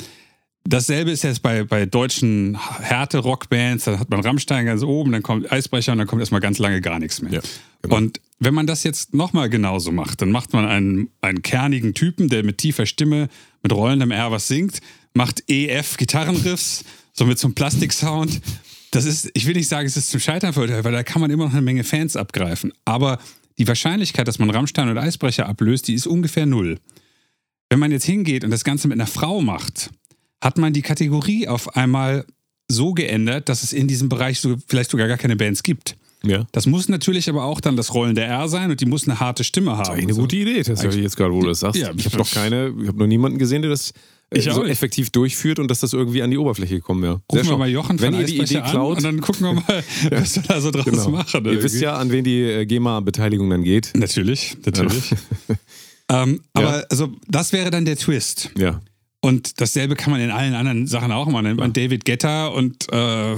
dasselbe 0.64 1.10
ist 1.10 1.22
jetzt 1.22 1.42
bei, 1.42 1.64
bei 1.64 1.86
deutschen 1.86 2.58
Härte-Rockbands, 2.80 3.84
da 3.84 3.98
hat 3.98 4.10
man 4.10 4.20
Rammstein 4.20 4.66
ganz 4.66 4.82
oben, 4.82 5.12
dann 5.12 5.22
kommt 5.22 5.50
Eisbrecher 5.50 5.92
und 5.92 5.98
dann 5.98 6.06
kommt 6.06 6.20
erstmal 6.20 6.40
ganz 6.40 6.58
lange 6.58 6.80
gar 6.80 6.98
nichts 6.98 7.20
mehr. 7.20 7.32
Ja, 7.32 7.40
genau. 7.82 7.96
Und 7.96 8.20
wenn 8.40 8.54
man 8.54 8.66
das 8.66 8.82
jetzt 8.84 9.14
nochmal 9.14 9.50
genauso 9.50 9.92
macht, 9.92 10.22
dann 10.22 10.30
macht 10.30 10.52
man 10.54 10.64
einen, 10.64 11.10
einen 11.20 11.42
kernigen 11.42 11.92
Typen, 11.92 12.28
der 12.28 12.42
mit 12.42 12.58
tiefer 12.58 12.86
Stimme, 12.86 13.28
mit 13.62 13.72
rollendem 13.72 14.10
R 14.10 14.32
was 14.32 14.48
singt, 14.48 14.80
macht 15.12 15.44
EF 15.48 15.98
Gitarrenriffs, 15.98 16.84
so 17.12 17.26
mit 17.26 17.38
so 17.38 17.46
einem 17.46 17.54
Plastiksound. 17.54 18.40
Das 18.92 19.04
ist, 19.04 19.30
ich 19.34 19.46
will 19.46 19.54
nicht 19.54 19.68
sagen, 19.68 19.86
es 19.86 19.96
ist 19.96 20.10
zum 20.10 20.20
Scheitern 20.20 20.54
verurteilt, 20.54 20.84
weil 20.84 20.92
da 20.92 21.02
kann 21.02 21.20
man 21.20 21.30
immer 21.30 21.44
noch 21.44 21.52
eine 21.52 21.60
Menge 21.60 21.84
Fans 21.84 22.16
abgreifen. 22.16 22.72
Aber 22.86 23.18
die 23.58 23.68
Wahrscheinlichkeit, 23.68 24.26
dass 24.26 24.38
man 24.38 24.48
Rammstein 24.48 24.88
und 24.88 24.96
Eisbrecher 24.96 25.46
ablöst, 25.46 25.86
die 25.86 25.94
ist 25.94 26.06
ungefähr 26.06 26.46
null. 26.46 26.78
Wenn 27.68 27.78
man 27.78 27.92
jetzt 27.92 28.06
hingeht 28.06 28.42
und 28.42 28.50
das 28.50 28.64
Ganze 28.64 28.88
mit 28.88 28.96
einer 28.96 29.06
Frau 29.06 29.42
macht, 29.42 29.90
hat 30.40 30.56
man 30.56 30.72
die 30.72 30.82
Kategorie 30.82 31.46
auf 31.46 31.76
einmal 31.76 32.24
so 32.68 32.94
geändert, 32.94 33.50
dass 33.50 33.62
es 33.62 33.74
in 33.74 33.86
diesem 33.86 34.08
Bereich 34.08 34.40
so, 34.40 34.56
vielleicht 34.66 34.90
sogar 34.90 35.08
gar 35.08 35.18
keine 35.18 35.36
Bands 35.36 35.62
gibt. 35.62 35.96
Ja. 36.22 36.46
Das 36.52 36.66
muss 36.66 36.88
natürlich 36.88 37.28
aber 37.28 37.44
auch 37.44 37.60
dann 37.60 37.76
das 37.76 37.94
Rollen 37.94 38.14
der 38.14 38.26
R 38.26 38.48
sein 38.48 38.70
und 38.70 38.80
die 38.80 38.86
muss 38.86 39.08
eine 39.08 39.20
harte 39.20 39.44
Stimme 39.44 39.72
haben. 39.72 39.88
Das 39.88 39.96
ist 39.96 40.02
eine 40.02 40.14
so. 40.14 40.20
gute 40.22 40.36
Idee, 40.36 40.62
das 40.62 40.82
höre 40.82 40.90
ich 40.90 40.96
jetzt 40.96 41.16
gerade, 41.16 41.32
wo 41.32 41.40
du 41.40 41.48
das 41.48 41.60
sagst. 41.60 41.80
Ja, 41.80 41.92
ich 41.96 42.04
habe 42.06 42.18
noch 42.18 42.30
keine, 42.30 42.74
ich 42.80 42.88
habe 42.88 42.98
noch 42.98 43.06
niemanden 43.06 43.38
gesehen, 43.38 43.62
der 43.62 43.70
das 43.70 43.92
äh, 44.30 44.40
so 44.40 44.64
effektiv 44.64 45.10
durchführt 45.10 45.58
und 45.58 45.68
dass 45.68 45.80
das 45.80 45.92
irgendwie 45.92 46.22
an 46.22 46.30
die 46.30 46.38
Oberfläche 46.38 46.76
gekommen 46.76 47.02
wäre. 47.02 47.20
Rufen 47.32 47.48
wir 47.48 47.56
mal 47.56 47.68
Jochen 47.68 48.00
Wenn 48.00 48.14
ihr 48.14 48.24
die 48.24 48.38
Idee 48.38 48.62
klaut 48.62 48.98
und 48.98 49.04
dann 49.04 49.20
gucken 49.20 49.46
wir 49.46 49.54
mal, 49.54 49.84
was 50.10 50.36
wir 50.36 50.42
da 50.42 50.60
so 50.60 50.70
draus 50.70 50.84
genau. 50.84 51.10
machen. 51.10 51.28
Irgendwie. 51.34 51.54
Ihr 51.54 51.62
wisst 51.62 51.80
ja, 51.80 51.96
an 51.96 52.10
wen 52.10 52.24
die 52.24 52.42
äh, 52.42 52.66
GEMA-Beteiligung 52.66 53.50
dann 53.50 53.64
geht. 53.64 53.92
Natürlich, 53.94 54.56
natürlich. 54.64 55.14
ähm, 56.08 56.40
aber 56.52 56.78
ja. 56.78 56.84
also 56.88 57.12
das 57.28 57.52
wäre 57.52 57.70
dann 57.70 57.84
der 57.84 57.96
Twist. 57.96 58.50
Ja. 58.56 58.80
Und 59.22 59.60
dasselbe 59.60 59.96
kann 59.96 60.12
man 60.12 60.20
in 60.20 60.30
allen 60.30 60.54
anderen 60.54 60.86
Sachen 60.86 61.12
auch 61.12 61.26
machen. 61.28 61.56
Man 61.56 61.58
ja. 61.58 61.68
David 61.68 62.06
Getter 62.06 62.54
und 62.54 62.90
äh, 62.90 63.36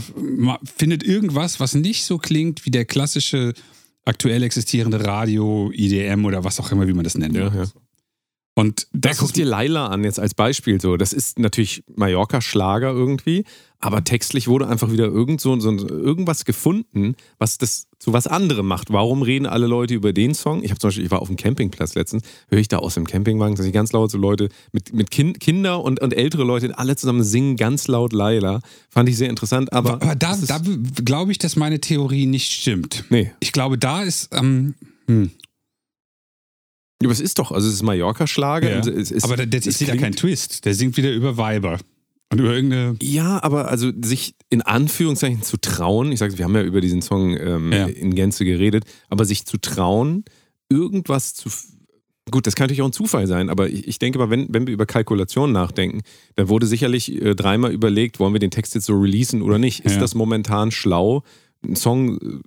findet 0.77 1.03
irgendwas, 1.03 1.59
was 1.59 1.75
nicht 1.75 2.05
so 2.05 2.19
klingt 2.19 2.65
wie 2.65 2.71
der 2.71 2.85
klassische 2.85 3.53
aktuell 4.05 4.43
existierende 4.43 5.05
Radio, 5.05 5.71
IDM 5.73 6.25
oder 6.25 6.45
was 6.45 6.61
auch 6.61 6.71
immer, 6.71 6.87
wie 6.87 6.93
man 6.93 7.05
das 7.05 7.17
nennt. 7.17 7.35
Ja, 7.35 7.53
ja. 7.55 7.65
Und 8.55 8.87
das 8.93 9.17
ja, 9.17 9.23
guck 9.23 9.33
dir 9.33 9.47
Laila 9.47 9.87
an 9.87 10.05
jetzt 10.05 10.21
als 10.21 10.35
Beispiel 10.35 10.79
so. 10.79 10.99
Das 10.99 11.15
ist 11.15 11.39
natürlich 11.39 11.85
Mallorca-Schlager 11.97 12.91
irgendwie, 12.91 13.45
aber 13.79 14.05
textlich 14.05 14.47
wurde 14.47 14.69
einfach 14.69 14.93
wieder 14.93 15.07
irgend 15.07 15.41
so, 15.41 15.59
so 15.59 15.71
irgendwas 15.89 16.45
gefunden, 16.45 17.17
was 17.39 17.57
das 17.57 17.89
zu 17.99 18.13
was 18.13 18.27
anderem 18.27 18.67
macht. 18.67 18.93
Warum 18.93 19.23
reden 19.23 19.47
alle 19.47 19.67
Leute 19.67 19.95
über 19.95 20.13
den 20.13 20.35
Song? 20.35 20.63
Ich 20.63 20.71
habe 20.71 20.79
zum 20.79 20.89
Beispiel, 20.89 21.05
ich 21.07 21.11
war 21.11 21.23
auf 21.23 21.29
dem 21.29 21.37
Campingplatz 21.37 21.95
letztens, 21.95 22.25
höre 22.49 22.59
ich 22.59 22.69
da 22.69 22.79
aus 22.79 22.95
dem 22.95 23.07
Campingwagen, 23.07 23.57
dass 23.57 23.65
ich 23.65 23.73
ganz 23.73 23.91
laut 23.93 24.11
so 24.11 24.19
Leute 24.19 24.51
mit, 24.71 24.93
mit 24.93 25.11
kind, 25.11 25.41
Kinder 25.41 25.83
und, 25.83 26.01
und 26.03 26.13
ältere 26.13 26.45
Leute 26.45 26.77
alle 26.77 26.95
zusammen 26.95 27.25
singen 27.25 27.57
ganz 27.57 27.89
laut 27.89 28.13
Laila. 28.13 28.61
Fand 28.91 29.09
ich 29.09 29.17
sehr 29.17 29.31
interessant. 29.31 29.73
Aber, 29.73 29.95
aber, 29.95 30.03
aber 30.03 30.15
da, 30.15 30.37
da 30.37 30.61
glaube 31.05 31.33
ich, 31.33 31.39
dass 31.39 31.57
meine 31.57 31.81
Theorie 31.81 32.27
nicht 32.27 32.53
stimmt. 32.53 33.05
Nee. 33.09 33.33
Ich 33.41 33.53
glaube, 33.53 33.79
da 33.79 34.03
ist. 34.03 34.29
Ähm, 34.33 34.75
hm. 35.07 35.31
Ja, 37.03 37.09
aber 37.09 37.13
es 37.13 37.21
ist 37.21 37.39
doch, 37.39 37.53
also 37.53 37.69
es 37.69 37.75
ist 37.75 37.83
Mallorca-Schlager. 37.83 38.85
Ja. 38.87 39.23
aber 39.23 39.37
der, 39.37 39.47
der 39.47 39.67
ist 39.67 39.81
wieder 39.81 39.97
kein 39.97 40.15
Twist. 40.15 40.65
Der 40.65 40.75
singt 40.75 40.97
wieder 40.97 41.13
über 41.13 41.37
Weiber. 41.37 41.79
Und 42.33 42.41
über 42.41 42.55
irgendeine. 42.55 42.97
Ja, 43.03 43.43
aber 43.43 43.69
also 43.69 43.93
sich 44.03 44.35
in 44.49 44.63
Anführungszeichen 44.63 45.43
zu 45.43 45.59
trauen, 45.59 46.13
ich 46.13 46.19
sage, 46.19 46.39
wir 46.39 46.47
haben 46.47 46.55
ja 46.55 46.63
über 46.63 46.81
diesen 46.81 47.03
Song 47.03 47.37
ähm, 47.37 47.73
ja. 47.73 47.87
in 47.87 48.15
Gänze 48.15 48.47
geredet, 48.47 48.85
aber 49.11 49.27
sich 49.27 49.45
zu 49.45 49.59
trauen, 49.59 50.25
irgendwas 50.71 51.35
zu. 51.35 51.51
Gut, 52.31 52.47
das 52.47 52.55
kann 52.55 52.65
natürlich 52.65 52.83
auch 52.83 52.87
ein 52.87 52.93
Zufall 52.93 53.27
sein, 53.27 53.51
aber 53.51 53.69
ich, 53.69 53.87
ich 53.87 53.99
denke 53.99 54.19
mal, 54.19 54.31
wenn, 54.31 54.47
wenn 54.55 54.67
wir 54.67 54.73
über 54.73 54.87
Kalkulationen 54.87 55.53
nachdenken, 55.53 56.03
dann 56.37 56.49
wurde 56.49 56.67
sicherlich 56.67 57.21
äh, 57.21 57.35
dreimal 57.35 57.73
überlegt, 57.73 58.21
wollen 58.21 58.33
wir 58.33 58.41
den 58.41 58.53
Text 58.53 58.75
jetzt 58.75 58.87
so 58.87 58.99
releasen 58.99 59.43
oder 59.43 59.59
nicht? 59.59 59.81
Ist 59.81 59.97
ja. 59.97 60.01
das 60.01 60.15
momentan 60.15 60.71
schlau, 60.71 61.25
einen 61.63 61.77
Song 61.77 62.17
äh, 62.17 62.41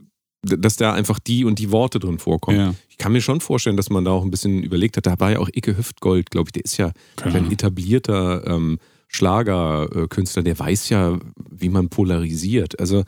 dass 0.45 0.77
da 0.77 0.93
einfach 0.93 1.19
die 1.19 1.45
und 1.45 1.59
die 1.59 1.71
Worte 1.71 1.99
drin 1.99 2.19
vorkommen. 2.19 2.57
Ja. 2.57 2.75
Ich 2.89 2.97
kann 2.97 3.11
mir 3.11 3.21
schon 3.21 3.41
vorstellen, 3.41 3.77
dass 3.77 3.89
man 3.89 4.05
da 4.05 4.11
auch 4.11 4.23
ein 4.23 4.31
bisschen 4.31 4.63
überlegt 4.63 4.97
hat. 4.97 5.05
Da 5.05 5.19
war 5.19 5.31
ja 5.31 5.39
auch 5.39 5.49
Icke 5.53 5.77
Hüftgold, 5.77 6.31
glaube 6.31 6.49
ich, 6.49 6.53
der 6.53 6.65
ist 6.65 6.77
ja, 6.77 6.91
ja. 7.19 7.25
ein 7.25 7.51
etablierter 7.51 8.45
ähm, 8.47 8.79
Schlagerkünstler, 9.07 10.43
der 10.43 10.57
weiß 10.57 10.89
ja, 10.89 11.19
wie 11.49 11.69
man 11.69 11.89
polarisiert. 11.89 12.79
Also 12.79 13.03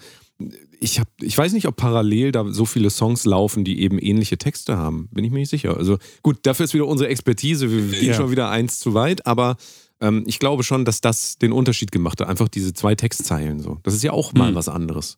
ich, 0.80 1.00
hab, 1.00 1.08
ich 1.22 1.38
weiß 1.38 1.54
nicht, 1.54 1.68
ob 1.68 1.76
parallel 1.76 2.32
da 2.32 2.46
so 2.52 2.66
viele 2.66 2.90
Songs 2.90 3.26
laufen, 3.26 3.64
die 3.64 3.82
eben 3.82 3.98
ähnliche 4.00 4.38
Texte 4.38 4.78
haben. 4.78 5.10
Bin 5.12 5.24
ich 5.24 5.32
mir 5.32 5.40
nicht 5.40 5.50
sicher. 5.50 5.76
Also 5.76 5.98
gut, 6.22 6.40
dafür 6.44 6.66
ist 6.66 6.74
wieder 6.74 6.88
unsere 6.88 7.10
Expertise. 7.10 7.72
Wir 7.72 8.00
gehen 8.00 8.10
ja. 8.10 8.14
schon 8.14 8.32
wieder 8.32 8.50
eins 8.50 8.80
zu 8.80 8.94
weit, 8.94 9.26
aber 9.26 9.58
ähm, 10.00 10.24
ich 10.28 10.40
glaube 10.40 10.64
schon, 10.64 10.86
dass 10.86 11.02
das 11.02 11.38
den 11.38 11.52
Unterschied 11.52 11.92
gemacht 11.92 12.22
hat. 12.22 12.28
Einfach 12.28 12.48
diese 12.48 12.74
zwei 12.74 12.96
Textzeilen 12.96 13.60
so. 13.60 13.80
Das 13.84 13.94
ist 13.94 14.04
ja 14.04 14.12
auch 14.12 14.34
mal 14.34 14.50
hm. 14.50 14.56
was 14.56 14.70
anderes. 14.70 15.18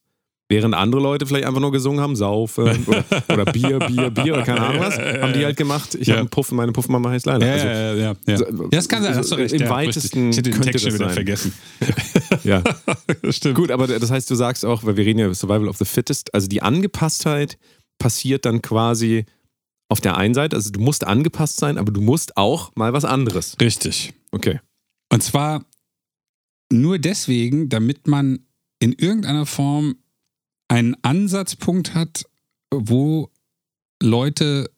Während 0.52 0.74
andere 0.74 1.00
Leute 1.00 1.28
vielleicht 1.28 1.46
einfach 1.46 1.62
nur 1.62 1.72
gesungen 1.72 2.02
haben, 2.02 2.16
saufen 2.16 2.64
oder, 2.88 3.06
oder 3.32 3.46
Bier, 3.46 3.78
Bier, 3.78 4.10
Bier 4.10 4.34
oder 4.34 4.42
keine 4.42 4.62
Ahnung 4.62 4.82
was, 4.82 4.98
haben 4.98 5.34
die 5.34 5.46
halt 5.46 5.56
gemacht, 5.56 5.94
ich 5.94 6.08
ja. 6.08 6.14
habe 6.14 6.22
einen 6.22 6.30
Puff, 6.30 6.52
meine 6.52 6.72
Puffmama 6.72 7.12
heißt 7.12 7.28
Leila. 7.28 7.46
Ja, 7.46 7.54
also, 7.54 7.68
ja, 7.68 7.94
ja, 7.94 8.16
ja. 8.26 8.38
So, 8.38 8.46
ja, 8.46 8.68
das 8.72 8.90
kann 8.90 9.04
sein, 9.04 9.14
also, 9.16 9.36
recht, 9.36 9.54
Im 9.54 9.70
weitesten 9.70 10.32
ich 10.32 10.38
hätte 10.38 10.50
den 10.50 10.62
Text 10.62 10.84
schon 10.84 10.96
wieder 10.96 11.06
sein. 11.06 11.14
vergessen. 11.14 11.54
ja, 12.44 12.64
stimmt. 13.30 13.56
Gut, 13.56 13.70
aber 13.70 13.86
das 13.86 14.10
heißt, 14.10 14.30
du 14.30 14.34
sagst 14.34 14.66
auch, 14.66 14.84
weil 14.84 14.98
wir 14.98 15.06
reden 15.06 15.20
ja 15.20 15.28
über 15.28 15.36
Survival 15.36 15.68
of 15.68 15.78
the 15.78 15.86
Fittest, 15.86 16.34
also 16.34 16.48
die 16.48 16.64
Angepasstheit 16.64 17.60
passiert 18.00 18.46
dann 18.46 18.64
quasi 18.64 19.26
auf 19.88 20.02
der 20.02 20.18
einen 20.18 20.34
Seite, 20.34 20.56
also 20.56 20.72
du 20.72 20.80
musst 20.80 21.06
angepasst 21.06 21.58
sein, 21.58 21.78
aber 21.78 21.92
du 21.92 22.02
musst 22.02 22.38
auch 22.38 22.72
mal 22.76 22.92
was 22.94 23.06
anderes. 23.06 23.56
Richtig. 23.62 24.14
Okay. 24.32 24.60
Und 25.12 25.22
zwar 25.22 25.64
nur 26.72 26.98
deswegen, 26.98 27.70
damit 27.70 28.08
man 28.08 28.40
in 28.80 28.94
irgendeiner 28.94 29.46
Form 29.46 29.96
einen 30.70 30.96
Ansatzpunkt 31.02 31.94
hat, 31.96 32.24
wo 32.74 33.30
Leute 34.02 34.70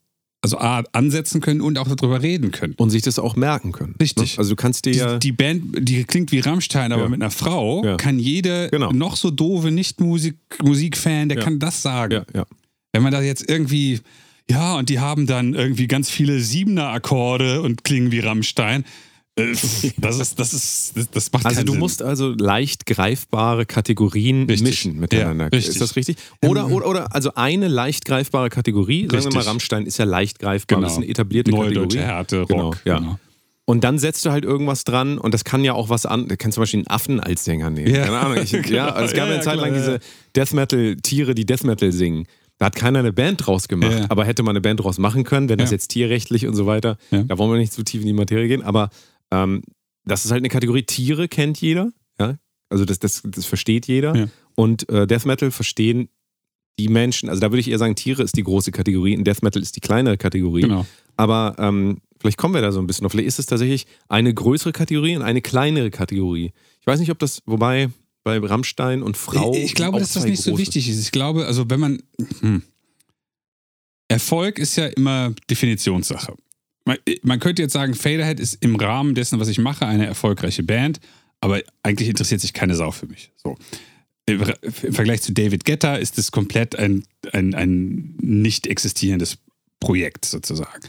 also 0.44 0.58
A, 0.58 0.84
ansetzen 0.94 1.40
können 1.40 1.62
und 1.62 1.78
auch 1.78 1.88
darüber 1.96 2.24
reden 2.24 2.50
können. 2.50 2.74
Und 2.78 2.90
sich 2.90 3.04
das 3.04 3.20
auch 3.20 3.36
merken 3.36 3.72
können. 3.74 3.94
Richtig. 4.02 4.34
Ne? 4.34 4.38
Also 4.40 4.50
du 4.52 4.56
kannst 4.56 4.86
dir 4.86 4.94
ja. 4.94 5.14
Die, 5.20 5.28
die 5.28 5.32
Band, 5.34 5.88
die 5.88 6.04
klingt 6.04 6.32
wie 6.32 6.40
Rammstein, 6.40 6.92
aber 6.92 7.04
Ja. 7.04 7.10
mit 7.10 7.22
einer 7.22 7.30
Frau 7.30 7.86
Ja. 7.86 7.98
kann 7.98 8.18
jeder 8.18 8.70
Genau. 8.70 8.92
noch 8.92 9.18
so 9.18 9.30
doofe 9.30 9.70
Nicht-Musik-Fan, 9.70 11.30
der 11.30 11.38
Ja. 11.38 11.44
kann 11.44 11.60
das 11.60 11.84
sagen. 11.84 12.26
Wenn 12.92 13.04
man 13.04 13.12
da 13.12 13.22
jetzt 13.22 13.48
irgendwie, 13.48 14.00
ja, 14.50 14.78
und 14.78 14.90
die 14.90 15.00
haben 15.00 15.28
dann 15.28 15.54
irgendwie 15.54 15.86
ganz 15.88 16.10
viele 16.10 16.40
Siebener-Akkorde 16.40 17.62
und 17.62 17.84
klingen 17.84 18.12
wie 18.12 18.20
Rammstein, 18.20 18.84
das 19.98 20.20
ist, 20.20 20.40
das 20.40 20.54
ist, 20.54 20.92
das, 20.98 21.10
das 21.12 21.32
macht 21.32 21.46
Also 21.46 21.64
du 21.64 21.72
Sinn. 21.74 21.80
musst 21.80 22.02
also 22.02 22.30
leicht 22.38 22.86
greifbare 22.86 23.66
Kategorien 23.66 24.46
Richtig. 24.48 24.62
mischen 24.68 25.00
miteinander. 25.00 25.46
Ja, 25.46 25.50
richtig. 25.50 25.74
Ist 25.76 25.82
das 25.82 25.96
richtig? 25.96 26.18
Oder, 26.44 26.62
Ähm, 26.66 26.72
oder, 26.74 26.88
oder 26.88 27.16
also 27.16 27.34
eine 27.36 27.68
leicht 27.68 28.06
greifbare 28.06 28.50
Kategorie, 28.50 29.02
sagen 29.02 29.12
wir 29.12 29.20
mal, 29.22 29.28
Richtig. 29.38 29.48
Rammstein 29.48 29.86
ist 29.86 29.98
ja 29.98 30.06
leicht 30.06 30.40
greifbar, 30.40 30.78
Genau. 30.78 30.86
das 30.88 30.94
ist 30.94 30.98
eine 31.04 31.08
etablierte 31.10 31.52
Neue 31.52 31.68
Kategorie. 31.70 31.88
deutsche 31.88 32.02
Härte, 32.02 32.46
Genau, 32.48 32.64
Rock. 32.68 32.78
ja. 32.86 33.00
genau. 33.00 33.20
Und 33.66 33.84
dann 33.84 34.00
setzt 34.00 34.26
du 34.26 34.32
halt 34.32 34.44
irgendwas 34.44 34.84
dran 34.84 35.18
und 35.18 35.34
das 35.34 35.44
kann 35.46 35.64
ja 35.64 35.74
auch 35.74 35.88
was 35.90 36.06
an. 36.06 36.28
Du 36.28 36.36
kannst 36.36 36.56
zum 36.56 36.64
Beispiel 36.64 36.80
einen 36.80 36.88
Affen 36.88 37.20
als 37.20 37.46
Sänger 37.46 37.70
nehmen. 37.70 37.94
Ja. 37.94 38.06
Keine 38.06 38.20
Ahnung. 38.20 38.38
Ich, 38.44 38.52
Genau. 38.52 38.68
ja, 38.76 38.90
also 38.90 39.06
es 39.12 39.14
gab 39.18 39.28
Ja, 39.30 39.34
eine 39.36 39.44
Zeit 39.44 39.58
lang 39.58 39.70
klar, 39.74 39.80
diese. 39.80 40.00
Death 40.36 40.54
Metal-Tiere, 40.54 41.36
die 41.36 41.46
Death 41.46 41.64
Metal 41.64 41.92
singen. 41.92 42.26
Da 42.58 42.66
hat 42.66 42.76
keiner 42.76 43.00
eine 43.00 43.14
Band 43.14 43.46
draus 43.46 43.68
gemacht. 43.68 43.92
Ja. 44.00 44.06
Aber 44.10 44.26
hätte 44.26 44.44
man 44.44 44.52
eine 44.52 44.62
Band 44.62 44.82
draus 44.82 44.98
machen 44.98 45.24
können, 45.24 45.48
wenn 45.48 45.58
das 45.58 45.70
Ja. 45.70 45.76
jetzt 45.76 45.88
tierrechtlich 45.90 46.48
und 46.48 46.56
so 46.56 46.66
weiter, 46.66 46.98
Ja. 47.12 47.24
da 47.24 47.38
wollen 47.38 47.52
wir 47.52 47.58
nicht 47.60 47.72
zu 47.74 47.84
tief 47.84 48.02
in 48.02 48.08
die 48.08 48.14
Materie 48.14 48.48
gehen. 48.48 48.62
Aber 48.62 48.90
ähm, 49.32 49.64
das 50.06 50.26
ist 50.26 50.32
halt 50.32 50.42
eine 50.42 50.50
Kategorie. 50.50 50.84
Tiere 50.84 51.28
kennt 51.28 51.60
jeder. 51.62 51.92
Ja? 52.20 52.38
Also 52.70 52.86
das, 52.86 53.00
das, 53.00 53.22
das 53.26 53.46
versteht 53.46 53.88
jeder. 53.88 54.16
Ja. 54.16 54.28
Und 54.56 54.88
äh, 54.90 55.08
Death 55.08 55.26
Metal 55.26 55.52
verstehen 55.52 56.10
die 56.80 56.88
Menschen. 56.88 57.30
Also 57.30 57.42
da 57.42 57.52
würde 57.52 57.60
ich 57.60 57.70
eher 57.70 57.78
sagen, 57.78 57.96
Tiere 57.96 58.24
ist 58.24 58.36
die 58.38 58.44
große 58.44 58.72
Kategorie 58.72 59.18
und 59.18 59.26
Death 59.26 59.44
Metal 59.44 59.62
ist 59.62 59.76
die 59.76 59.82
kleinere 59.82 60.18
Kategorie. 60.18 60.62
Genau. 60.62 60.86
Aber 61.18 61.56
ähm, 61.60 62.02
vielleicht 62.20 62.38
kommen 62.38 62.54
wir 62.54 62.62
da 62.62 62.72
so 62.72 62.80
ein 62.80 62.88
bisschen 62.88 63.04
drauf. 63.04 63.12
Vielleicht 63.12 63.28
ist 63.28 63.40
es 63.40 63.46
tatsächlich 63.46 63.86
eine 64.08 64.34
größere 64.34 64.72
Kategorie 64.72 65.16
und 65.16 65.22
eine 65.22 65.42
kleinere 65.42 65.92
Kategorie. 65.92 66.52
Ich 66.80 66.88
weiß 66.88 67.00
nicht, 67.00 67.12
ob 67.12 67.20
das, 67.20 67.42
wobei 67.46 67.90
bei 68.24 68.38
Rammstein 68.38 69.04
und 69.04 69.18
Frau. 69.18 69.54
Ich, 69.54 69.64
ich 69.64 69.76
glaube, 69.76 70.00
dass 70.00 70.14
das 70.14 70.26
nicht 70.26 70.42
so 70.42 70.58
wichtig 70.58 70.90
ist. 70.90 71.00
Ich 71.00 71.12
glaube, 71.12 71.46
also 71.46 71.70
wenn 71.70 71.80
man. 71.80 72.04
Hm. 72.40 72.64
Erfolg 74.08 74.60
ist 74.60 74.76
ja 74.76 74.88
immer 74.88 75.34
Definitionssache. 75.50 76.36
Man, 76.86 76.98
man 77.22 77.40
könnte 77.40 77.62
jetzt 77.62 77.74
sagen, 77.74 77.94
Faderhead 77.94 78.40
ist 78.40 78.64
im 78.64 78.76
Rahmen 78.76 79.16
dessen, 79.16 79.40
was 79.40 79.48
ich 79.48 79.60
mache, 79.60 79.86
eine 79.86 80.06
erfolgreiche 80.06 80.64
Band, 80.64 81.00
aber 81.40 81.62
eigentlich 81.84 82.10
interessiert 82.10 82.42
sich 82.42 82.54
keine 82.54 82.76
Sau 82.76 82.92
für 82.92 83.08
mich. 83.08 83.32
So. 83.36 83.56
Im 84.26 84.44
Vergleich 84.94 85.22
zu 85.22 85.34
David 85.34 85.66
Guetta 85.66 85.96
ist 85.96 86.18
es 86.18 86.32
komplett 86.32 86.76
ein, 86.76 87.04
ein, 87.34 87.54
ein 87.54 88.16
nicht 88.20 88.68
existierendes 88.68 89.38
Projekt 89.80 90.26
sozusagen. 90.26 90.82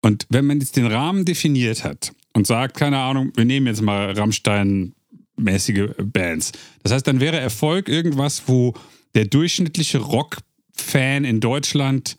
Und 0.00 0.26
wenn 0.30 0.46
man 0.46 0.60
jetzt 0.60 0.76
den 0.76 0.86
Rahmen 0.86 1.24
definiert 1.24 1.84
hat 1.84 2.12
und 2.32 2.46
sagt, 2.46 2.76
keine 2.76 2.98
Ahnung, 2.98 3.32
wir 3.34 3.44
nehmen 3.44 3.66
jetzt 3.66 3.82
mal 3.82 4.12
Rammstein-mäßige 4.12 5.94
Bands. 6.04 6.52
Das 6.82 6.92
heißt, 6.92 7.06
dann 7.06 7.20
wäre 7.20 7.38
Erfolg 7.38 7.88
irgendwas, 7.88 8.44
wo 8.46 8.74
der 9.14 9.24
durchschnittliche 9.24 9.98
Rock-Fan 9.98 11.24
in 11.24 11.40
Deutschland 11.40 12.16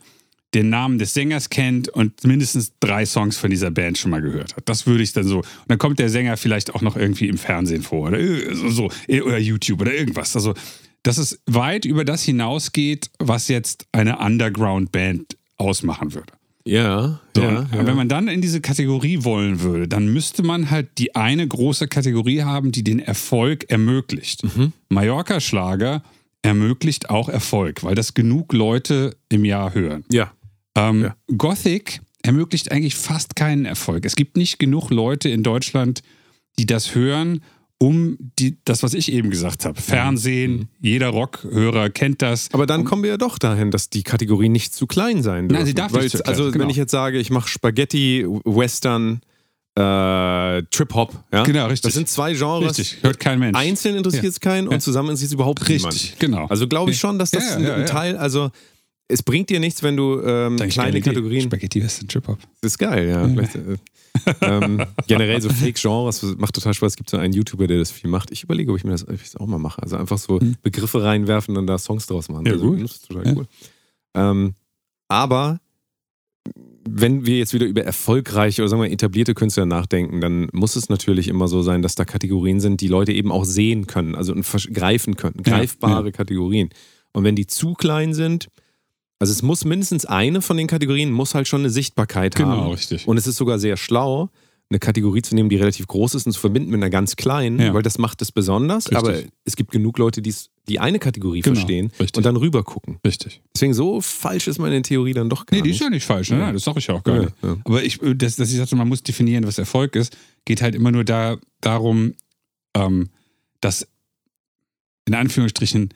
den 0.57 0.69
Namen 0.69 0.97
des 0.97 1.13
Sängers 1.13 1.49
kennt 1.49 1.87
und 1.87 2.23
mindestens 2.23 2.73
drei 2.79 3.05
Songs 3.05 3.37
von 3.37 3.51
dieser 3.51 3.69
Band 3.69 3.97
schon 3.97 4.09
mal 4.09 4.21
gehört 4.21 4.55
hat. 4.55 4.67
Das 4.67 4.87
würde 4.87 5.03
ich 5.03 5.13
dann 5.13 5.25
so. 5.25 5.37
Und 5.37 5.45
dann 5.67 5.77
kommt 5.77 5.99
der 5.99 6.09
Sänger 6.09 6.35
vielleicht 6.35 6.73
auch 6.73 6.81
noch 6.81 6.97
irgendwie 6.97 7.27
im 7.27 7.37
Fernsehen 7.37 7.83
vor 7.83 8.07
oder 8.07 8.19
so, 8.53 8.89
oder 9.07 9.37
YouTube 9.37 9.81
oder 9.81 9.93
irgendwas. 9.93 10.35
Also, 10.35 10.55
dass 11.03 11.19
es 11.19 11.39
weit 11.45 11.85
über 11.85 12.03
das 12.03 12.23
hinausgeht, 12.23 13.11
was 13.19 13.47
jetzt 13.49 13.85
eine 13.91 14.17
Underground-Band 14.17 15.37
ausmachen 15.57 16.15
würde. 16.15 16.33
Ja, 16.65 17.21
So, 17.35 17.43
ja. 17.43 17.67
ja. 17.71 17.85
Wenn 17.85 17.95
man 17.95 18.09
dann 18.09 18.27
in 18.27 18.41
diese 18.41 18.59
Kategorie 18.59 19.23
wollen 19.23 19.61
würde, 19.61 19.87
dann 19.87 20.11
müsste 20.11 20.43
man 20.43 20.69
halt 20.71 20.97
die 20.97 21.15
eine 21.15 21.47
große 21.47 21.87
Kategorie 21.87 22.41
haben, 22.41 22.71
die 22.71 22.83
den 22.83 22.99
Erfolg 22.99 23.69
ermöglicht. 23.69 24.43
Mhm. 24.43 24.73
Mallorca-Schlager 24.89 26.01
ermöglicht 26.41 27.09
auch 27.09 27.29
Erfolg, 27.29 27.83
weil 27.83 27.95
das 27.95 28.13
genug 28.15 28.53
Leute 28.53 29.15
im 29.29 29.45
Jahr 29.45 29.73
hören. 29.75 30.03
ja. 30.11 30.31
Ähm, 30.77 31.01
Ja. 31.03 31.15
Gothic 31.37 31.99
ermöglicht 32.23 32.71
eigentlich 32.71 32.95
fast 32.95 33.35
keinen 33.35 33.65
Erfolg. 33.65 34.05
Es 34.05 34.15
gibt 34.15 34.37
nicht 34.37 34.59
genug 34.59 34.89
Leute 34.91 35.29
in 35.29 35.43
Deutschland, 35.43 36.01
die 36.59 36.65
das 36.65 36.93
hören, 36.95 37.41
um 37.79 38.17
die, 38.39 38.57
das, 38.65 38.81
was 38.81 38.93
ich 38.95 39.11
eben 39.11 39.29
gesagt 39.29 39.63
habe. 39.65 39.79
Fernsehen, 39.79 40.51
Mhm. 40.57 40.67
jeder 40.79 41.09
Rockhörer 41.09 41.89
kennt 41.91 42.21
das. 42.23 42.49
Aber 42.53 42.65
dann 42.65 42.85
kommen 42.85 43.03
wir 43.03 43.11
ja 43.11 43.17
doch 43.17 43.37
dahin, 43.37 43.69
dass 43.71 43.89
die 43.91 44.01
Kategorie 44.03 44.49
nicht 44.49 44.73
zu 44.73 44.87
klein 44.87 45.21
sein 45.21 45.47
darf. 45.47 45.59
Nein, 45.59 45.65
sie 45.67 45.75
darf 45.75 45.91
nicht 45.93 46.09
zu 46.09 46.17
klein 46.17 46.27
Also 46.35 46.51
genau. 46.51 46.63
wenn 46.63 46.69
ich 46.71 46.77
jetzt 46.77 46.91
sage, 46.91 47.19
ich 47.19 47.29
mache 47.29 47.47
Spaghetti, 47.47 48.25
Western, 48.45 49.21
äh, 49.75 50.63
Trip-Hop, 50.71 51.23
ja? 51.31 51.43
Genau, 51.43 51.67
richtig. 51.67 51.83
Das 51.83 51.93
sind 51.93 52.09
zwei 52.09 52.33
Genres. 52.33 52.79
Richtig, 52.79 53.03
hört 53.03 53.19
kein 53.19 53.37
Mensch. 53.39 53.55
Einzeln 53.57 53.95
interessiert 53.95 54.25
es 54.25 54.39
keinen 54.39 54.67
und 54.67 54.81
zusammen 54.81 55.09
interessiert 55.09 55.29
es 55.29 55.33
überhaupt 55.35 55.61
Richtig, 55.69 56.15
niemand. 56.15 56.19
genau. 56.19 56.45
Also 56.47 56.67
glaube 56.67 56.89
ich 56.91 56.97
schon, 56.97 57.19
dass 57.19 57.29
das 57.29 57.47
Ja, 57.51 57.55
ein, 57.57 57.63
ja, 57.63 57.73
ein 57.75 57.79
ja. 57.81 57.85
Teil, 57.85 58.17
also 58.17 58.49
es 59.07 59.23
bringt 59.23 59.49
dir 59.49 59.59
nichts, 59.59 59.83
wenn 59.83 59.95
du 59.95 60.21
ähm, 60.21 60.57
kleine. 60.57 61.01
Kategorien. 61.01 61.43
Spaghetti 61.43 61.81
Western 61.81 62.07
Trip 62.07 62.27
Hop. 62.27 62.39
Das 62.61 62.73
ist 62.73 62.77
geil, 62.77 63.07
ja. 63.07 63.27
Vielleicht, 63.27 63.55
äh, 63.55 63.77
ähm, 64.41 64.83
generell 65.07 65.41
so 65.41 65.49
Fake-Genres 65.49 66.35
macht 66.37 66.55
total 66.55 66.73
Spaß. 66.73 66.93
Es 66.93 66.97
gibt 66.97 67.09
so 67.09 67.17
einen 67.17 67.33
YouTuber, 67.33 67.67
der 67.67 67.77
das 67.77 67.91
viel 67.91 68.09
macht. 68.09 68.31
Ich 68.31 68.43
überlege, 68.43 68.71
ob 68.71 68.77
ich 68.77 68.83
mir 68.83 68.91
das, 68.91 69.07
ob 69.07 69.13
ich 69.13 69.23
das 69.23 69.35
auch 69.37 69.45
mal 69.45 69.59
mache. 69.59 69.81
Also 69.81 69.95
einfach 69.95 70.17
so 70.17 70.39
Begriffe 70.61 71.03
reinwerfen 71.03 71.55
und 71.57 71.67
da 71.67 71.77
Songs 71.77 72.07
draus 72.07 72.29
machen. 72.29 72.45
Hm. 72.45 72.47
Ja, 72.47 72.53
also, 72.53 72.67
gut. 72.67 72.83
Das 72.83 72.91
ist 72.91 73.07
total 73.07 73.25
Ja. 73.27 73.33
cool. 73.35 73.47
Ähm, 74.15 74.55
aber 75.07 75.59
wenn 76.89 77.25
wir 77.25 77.37
jetzt 77.37 77.53
wieder 77.53 77.65
über 77.65 77.83
erfolgreiche 77.83 78.61
oder 78.61 78.69
sagen 78.69 78.81
wir 78.81 78.91
etablierte 78.91 79.33
Künstler 79.33 79.65
nachdenken, 79.65 80.21
dann 80.21 80.47
muss 80.53 80.75
es 80.75 80.89
natürlich 80.89 81.27
immer 81.27 81.47
so 81.47 81.61
sein, 81.61 81.81
dass 81.81 81.95
da 81.95 82.05
Kategorien 82.05 82.59
sind, 82.59 82.81
die 82.81 82.87
Leute 82.87 83.11
eben 83.11 83.31
auch 83.31 83.45
sehen 83.45 83.87
können, 83.87 84.15
also 84.15 84.33
greifen 84.73 85.17
können, 85.17 85.35
Ja, 85.45 85.57
greifbare 85.57 86.11
Kategorien. 86.11 86.69
Und 87.11 87.23
wenn 87.23 87.35
die 87.35 87.47
zu 87.47 87.73
klein 87.73 88.13
sind, 88.13 88.47
also 89.19 89.31
es 89.31 89.41
muss 89.41 89.65
mindestens 89.65 90.05
eine 90.05 90.41
von 90.41 90.57
den 90.57 90.67
Kategorien 90.67 91.11
muss 91.11 91.33
halt 91.35 91.47
schon 91.47 91.61
eine 91.61 91.69
Sichtbarkeit 91.69 92.35
Genau, 92.35 92.49
haben. 92.49 92.71
richtig. 92.71 93.07
Und 93.07 93.17
es 93.17 93.27
ist 93.27 93.37
sogar 93.37 93.59
sehr 93.59 93.77
schlau, 93.77 94.29
eine 94.69 94.79
Kategorie 94.79 95.21
zu 95.21 95.33
nehmen, 95.33 95.47
die 95.47 95.55
relativ 95.55 95.87
groß 95.87 96.13
ist 96.15 96.25
und 96.25 96.33
zu 96.33 96.39
verbinden 96.41 96.71
mit 96.71 96.79
einer 96.79 96.89
ganz 96.89 97.15
kleinen, 97.15 97.57
Ja. 97.57 97.73
weil 97.73 97.83
das 97.83 97.97
macht 97.99 98.21
es 98.21 98.33
besonders. 98.33 98.91
Richtig. 98.91 98.97
Aber 98.97 99.15
es 99.45 99.55
gibt 99.55 99.71
genug 99.71 99.97
Leute, 99.97 100.21
die's- 100.21 100.49
die 100.67 100.79
eine 100.79 100.99
Kategorie 100.99 101.39
Genau, 101.39 101.55
verstehen 101.55 101.85
richtig. 102.01 102.17
und 102.17 102.25
dann 102.25 102.35
rüber 102.35 102.65
gucken. 102.65 102.99
Richtig. 103.05 103.41
Deswegen 103.55 103.73
so 103.73 104.01
falsch 104.01 104.47
ist 104.49 104.59
meine 104.59 104.81
Theorie 104.81 105.13
dann 105.13 105.29
doch 105.29 105.45
gar 105.45 105.55
Nee, 105.55 105.61
die 105.61 105.69
nicht. 105.69 105.77
ist 105.79 105.83
ja 105.85 105.89
nicht 105.89 106.05
falsch, 106.05 106.31
ne? 106.31 106.39
Ja. 106.39 106.51
Das 106.51 106.63
sage 106.65 106.79
ich 106.79 106.87
ja 106.87 106.95
auch 106.95 107.03
gar 107.03 107.15
Ja, 107.15 107.21
nicht. 107.21 107.33
Aber 107.63 107.81
ich, 107.81 108.01
äh, 108.03 108.13
dass, 108.13 108.35
dass 108.35 108.51
ich 108.51 108.57
sagte, 108.57 108.75
man 108.75 108.89
muss 108.89 109.01
definieren, 109.03 109.47
was 109.47 109.57
Erfolg 109.57 109.95
ist, 109.95 110.17
geht 110.43 110.61
halt 110.61 110.75
immer 110.75 110.91
nur 110.91 111.05
da, 111.05 111.37
darum, 111.61 112.13
ähm, 112.75 113.07
dass 113.61 113.87
in 115.05 115.15
Anführungsstrichen 115.15 115.93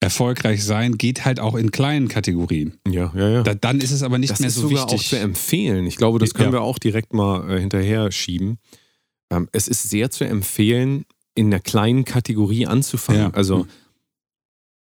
erfolgreich 0.00 0.62
sein 0.64 0.96
geht 0.96 1.24
halt 1.24 1.40
auch 1.40 1.54
in 1.56 1.70
kleinen 1.72 2.08
Kategorien. 2.08 2.74
Ja, 2.88 3.12
ja, 3.16 3.28
ja. 3.28 3.42
Da, 3.42 3.54
dann 3.54 3.80
ist 3.80 3.90
es 3.90 4.02
aber 4.02 4.18
nicht 4.18 4.30
das 4.30 4.40
mehr 4.40 4.48
ist 4.48 4.54
so 4.54 4.68
sogar 4.68 4.84
wichtig. 4.86 5.00
auch 5.00 5.04
zu 5.10 5.18
empfehlen. 5.18 5.86
Ich 5.86 5.96
glaube, 5.96 6.18
das 6.18 6.34
können 6.34 6.48
Ja. 6.52 6.58
wir 6.58 6.62
auch 6.62 6.78
direkt 6.78 7.12
mal 7.14 7.50
äh, 7.50 7.60
hinterher 7.60 8.10
schieben. 8.12 8.58
Ähm, 9.30 9.48
es 9.52 9.66
ist 9.68 9.82
sehr 9.90 10.10
zu 10.10 10.24
empfehlen, 10.24 11.04
in 11.34 11.46
einer 11.46 11.60
kleinen 11.60 12.04
Kategorie 12.04 12.66
anzufangen. 12.66 13.20
Ja. 13.22 13.30
Also 13.30 13.66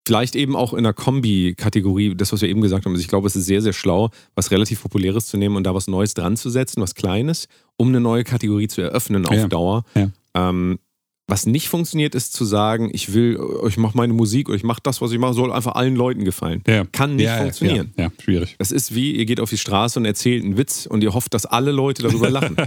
vielleicht 0.06 0.36
eben 0.36 0.54
auch 0.54 0.72
in 0.72 0.80
einer 0.80 0.92
Kombi-Kategorie, 0.92 2.14
das, 2.14 2.32
was 2.32 2.40
wir 2.42 2.48
eben 2.48 2.60
gesagt 2.60 2.84
haben. 2.84 2.92
Also 2.92 3.00
ich 3.02 3.08
glaube, 3.08 3.26
es 3.26 3.34
ist 3.36 3.46
sehr, 3.46 3.60
sehr 3.62 3.72
schlau, 3.72 4.10
was 4.34 4.50
relativ 4.50 4.82
Populäres 4.82 5.26
zu 5.26 5.36
nehmen 5.36 5.56
und 5.56 5.64
da 5.64 5.74
was 5.74 5.88
Neues 5.88 6.14
dran 6.14 6.36
zu 6.36 6.48
setzen, 6.50 6.80
was 6.80 6.94
Kleines, 6.94 7.48
um 7.76 7.88
eine 7.88 8.00
neue 8.00 8.22
Kategorie 8.22 8.68
zu 8.68 8.80
eröffnen 8.82 9.26
auf 9.26 9.34
Ja. 9.34 9.48
Dauer. 9.48 9.84
Ja. 9.94 10.10
Ähm, 10.34 10.78
was 11.28 11.44
nicht 11.44 11.68
funktioniert, 11.68 12.14
ist 12.14 12.32
zu 12.32 12.44
sagen, 12.44 12.88
ich 12.92 13.12
will, 13.12 13.40
ich 13.66 13.76
mache 13.76 13.96
meine 13.96 14.12
Musik 14.12 14.48
oder 14.48 14.56
ich 14.56 14.62
mache 14.62 14.80
das, 14.82 15.00
was 15.00 15.10
ich 15.10 15.18
mache, 15.18 15.34
soll 15.34 15.52
einfach 15.52 15.74
allen 15.74 15.96
Leuten 15.96 16.24
gefallen. 16.24 16.62
ja. 16.68 16.84
Kann 16.92 17.16
nicht 17.16 17.26
ja, 17.26 17.38
funktionieren. 17.38 17.92
Ja, 17.96 18.04
ja, 18.04 18.10
schwierig. 18.22 18.54
Das 18.58 18.70
ist 18.70 18.94
wie, 18.94 19.16
ihr 19.16 19.26
geht 19.26 19.40
auf 19.40 19.50
die 19.50 19.58
Straße 19.58 19.98
und 19.98 20.04
erzählt 20.04 20.44
einen 20.44 20.56
Witz 20.56 20.86
und 20.86 21.02
ihr 21.02 21.14
hofft, 21.14 21.34
dass 21.34 21.44
alle 21.44 21.72
Leute 21.72 22.02
darüber 22.02 22.30
lachen. 22.30 22.56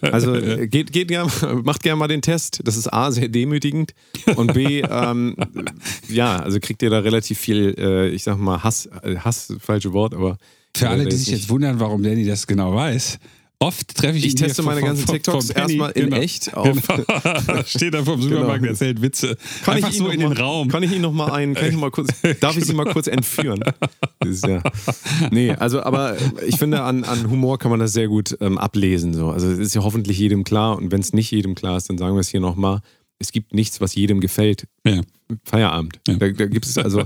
Also 0.00 0.34
äh, 0.34 0.66
geht, 0.68 0.92
geht 0.92 1.08
gern, 1.08 1.30
macht 1.62 1.82
gerne 1.82 1.98
mal 1.98 2.08
den 2.08 2.22
Test. 2.22 2.60
Das 2.64 2.76
ist 2.76 2.92
A, 2.92 3.10
sehr 3.10 3.28
demütigend 3.28 3.92
und 4.36 4.52
B, 4.52 4.80
ähm, 4.80 5.36
ja, 6.08 6.38
also 6.38 6.58
kriegt 6.60 6.82
ihr 6.82 6.90
da 6.90 7.00
relativ 7.00 7.38
viel, 7.38 7.74
äh, 7.78 8.08
ich 8.08 8.22
sag 8.22 8.38
mal, 8.38 8.62
Hass, 8.62 8.88
äh, 9.02 9.16
Hass, 9.16 9.54
falsche 9.58 9.92
Wort, 9.92 10.14
aber. 10.14 10.38
Für 10.76 10.90
alle, 10.90 11.06
die 11.06 11.16
sich 11.16 11.28
jetzt 11.28 11.48
wundern, 11.48 11.80
warum 11.80 12.02
Danny 12.02 12.24
das 12.24 12.46
genau 12.46 12.74
weiß, 12.74 13.18
oft 13.58 13.94
treffe 13.96 14.18
ich 14.18 14.26
Ich 14.26 14.32
ihn 14.32 14.36
teste 14.36 14.62
meine 14.62 14.80
vom- 14.80 14.88
ganzen 14.90 15.06
TikToks 15.06 15.50
erstmal 15.50 15.90
in 15.92 16.04
Genau. 16.10 16.16
echt 16.16 16.54
auf. 16.54 16.78
Genau. 16.86 17.62
Steht 17.66 17.94
da 17.94 18.04
vom 18.04 18.20
Supermarkt 18.20 18.62
und 18.62 18.68
erzählt 18.68 19.00
Witze. 19.02 19.36
Kann 19.64 19.76
Einfach 19.76 19.90
ich 19.90 19.96
so 19.98 20.04
Ihnen 20.04 20.14
in 20.14 20.20
den 20.20 20.28
mal, 20.30 20.38
Raum. 20.40 20.68
Kann 20.68 20.82
ich 20.82 20.92
ihn 20.92 21.00
noch 21.00 21.12
mal 21.12 21.32
ein, 21.32 21.54
kann 21.54 21.66
ich 21.66 21.72
noch 21.72 21.80
mal 21.80 21.90
kurz, 21.90 22.08
darf 22.40 22.56
ich 22.56 22.64
Sie 22.64 22.74
mal 22.74 22.84
kurz 22.86 23.06
entführen? 23.06 23.60
Ist 24.24 24.46
ja, 24.46 24.62
nee, 25.30 25.50
also, 25.52 25.82
aber 25.82 26.16
ich 26.46 26.56
finde, 26.58 26.82
an, 26.82 27.04
an 27.04 27.30
Humor 27.30 27.58
kann 27.58 27.70
man 27.70 27.80
das 27.80 27.92
sehr 27.92 28.08
gut 28.08 28.36
ähm, 28.40 28.58
ablesen. 28.58 29.14
So. 29.14 29.30
Also, 29.30 29.50
es 29.50 29.58
ist 29.58 29.74
ja 29.74 29.82
hoffentlich 29.82 30.18
jedem 30.18 30.44
klar 30.44 30.76
und 30.76 30.92
wenn 30.92 31.00
es 31.00 31.12
nicht 31.12 31.30
jedem 31.30 31.54
klar 31.54 31.76
ist, 31.76 31.88
dann 31.88 31.98
sagen 31.98 32.14
wir 32.14 32.20
es 32.20 32.28
hier 32.28 32.40
nochmal. 32.40 32.80
Es 33.18 33.32
gibt 33.32 33.54
nichts, 33.54 33.80
was 33.80 33.94
jedem 33.94 34.20
gefällt. 34.20 34.66
Ja. 34.86 35.00
Feierabend. 35.44 35.98
Ja. 36.06 36.16
Da, 36.16 36.28
da 36.28 36.46
gibt 36.46 36.66
es 36.66 36.76
also, 36.76 37.04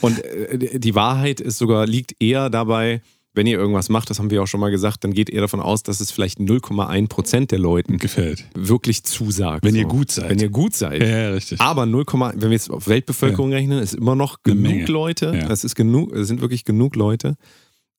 Und 0.00 0.24
äh, 0.24 0.78
die 0.80 0.94
Wahrheit 0.94 1.40
ist 1.40 1.58
sogar, 1.58 1.86
liegt 1.86 2.14
eher 2.22 2.48
dabei, 2.48 3.02
wenn 3.34 3.46
ihr 3.46 3.58
irgendwas 3.58 3.88
macht, 3.88 4.10
das 4.10 4.18
haben 4.18 4.30
wir 4.30 4.42
auch 4.42 4.46
schon 4.46 4.60
mal 4.60 4.70
gesagt, 4.70 5.04
dann 5.04 5.12
geht 5.12 5.30
ihr 5.30 5.40
davon 5.40 5.60
aus, 5.60 5.82
dass 5.82 6.00
es 6.00 6.10
vielleicht 6.10 6.38
0,1 6.38 7.08
Prozent 7.08 7.50
der 7.50 7.58
Leuten 7.58 7.98
Gefällt. 7.98 8.44
wirklich 8.54 9.04
zusagt. 9.04 9.64
Wenn 9.64 9.72
so. 9.72 9.78
ihr 9.80 9.86
gut 9.86 10.10
seid. 10.10 10.30
Wenn 10.30 10.38
ihr 10.38 10.50
gut 10.50 10.74
seid. 10.74 11.00
Ja, 11.00 11.06
ja, 11.06 11.30
richtig. 11.30 11.60
Aber 11.60 11.86
0, 11.86 12.04
wenn 12.06 12.40
wir 12.40 12.50
jetzt 12.50 12.70
auf 12.70 12.88
Weltbevölkerung 12.88 13.52
rechnen, 13.52 13.78
ist 13.78 13.94
immer 13.94 14.14
noch 14.14 14.42
genug. 14.42 14.88
Leute. 14.88 15.32
Ja. 15.34 15.50
Es 15.50 15.64
ist 15.64 15.74
genug, 15.74 16.12
es 16.12 16.28
sind 16.28 16.40
wirklich 16.40 16.64
genug 16.64 16.96
Leute. 16.96 17.36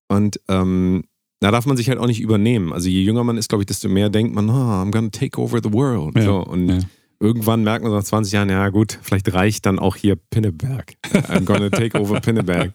Und 0.07 0.39
ähm, 0.47 1.03
da 1.39 1.51
darf 1.51 1.65
man 1.65 1.77
sich 1.77 1.89
halt 1.89 1.99
auch 1.99 2.07
nicht 2.07 2.21
übernehmen. 2.21 2.71
Also 2.71 2.89
je 2.89 3.01
jünger 3.01 3.23
man 3.23 3.37
ist, 3.37 3.49
glaube 3.49 3.63
ich, 3.63 3.65
desto 3.65 3.89
mehr 3.89 4.09
denkt 4.09 4.35
man, 4.35 4.49
oh, 4.49 4.53
I'm 4.53 4.91
gonna 4.91 5.09
take 5.09 5.41
over 5.41 5.59
the 5.63 5.73
world. 5.73 6.15
Ja. 6.15 6.23
So, 6.23 6.37
und 6.45 6.69
Ja. 6.69 6.79
Irgendwann 7.23 7.63
merkt 7.63 7.83
man 7.83 7.93
nach 7.93 8.03
20 8.03 8.33
Jahren, 8.33 8.49
ja 8.49 8.67
gut, 8.69 8.99
vielleicht 9.01 9.33
reicht 9.33 9.65
dann 9.65 9.79
auch 9.79 9.95
hier 9.95 10.15
Pinneberg. 10.15 10.93
I'm 11.13 11.45
gonna 11.45 11.69
take 11.69 11.99
over 11.99 12.19
Pinneberg. 12.19 12.73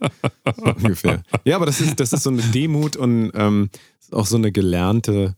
So 0.56 0.64
ungefähr. 0.64 1.22
Ja, 1.44 1.56
aber 1.56 1.66
das 1.66 1.80
ist, 1.80 2.00
das 2.00 2.12
ist 2.12 2.22
so 2.22 2.30
eine 2.30 2.42
Demut 2.42 2.96
und 2.96 3.30
ähm, 3.34 3.68
ist 4.00 4.14
auch 4.14 4.26
so 4.26 4.36
eine 4.36 4.50
gelernte, 4.50 5.34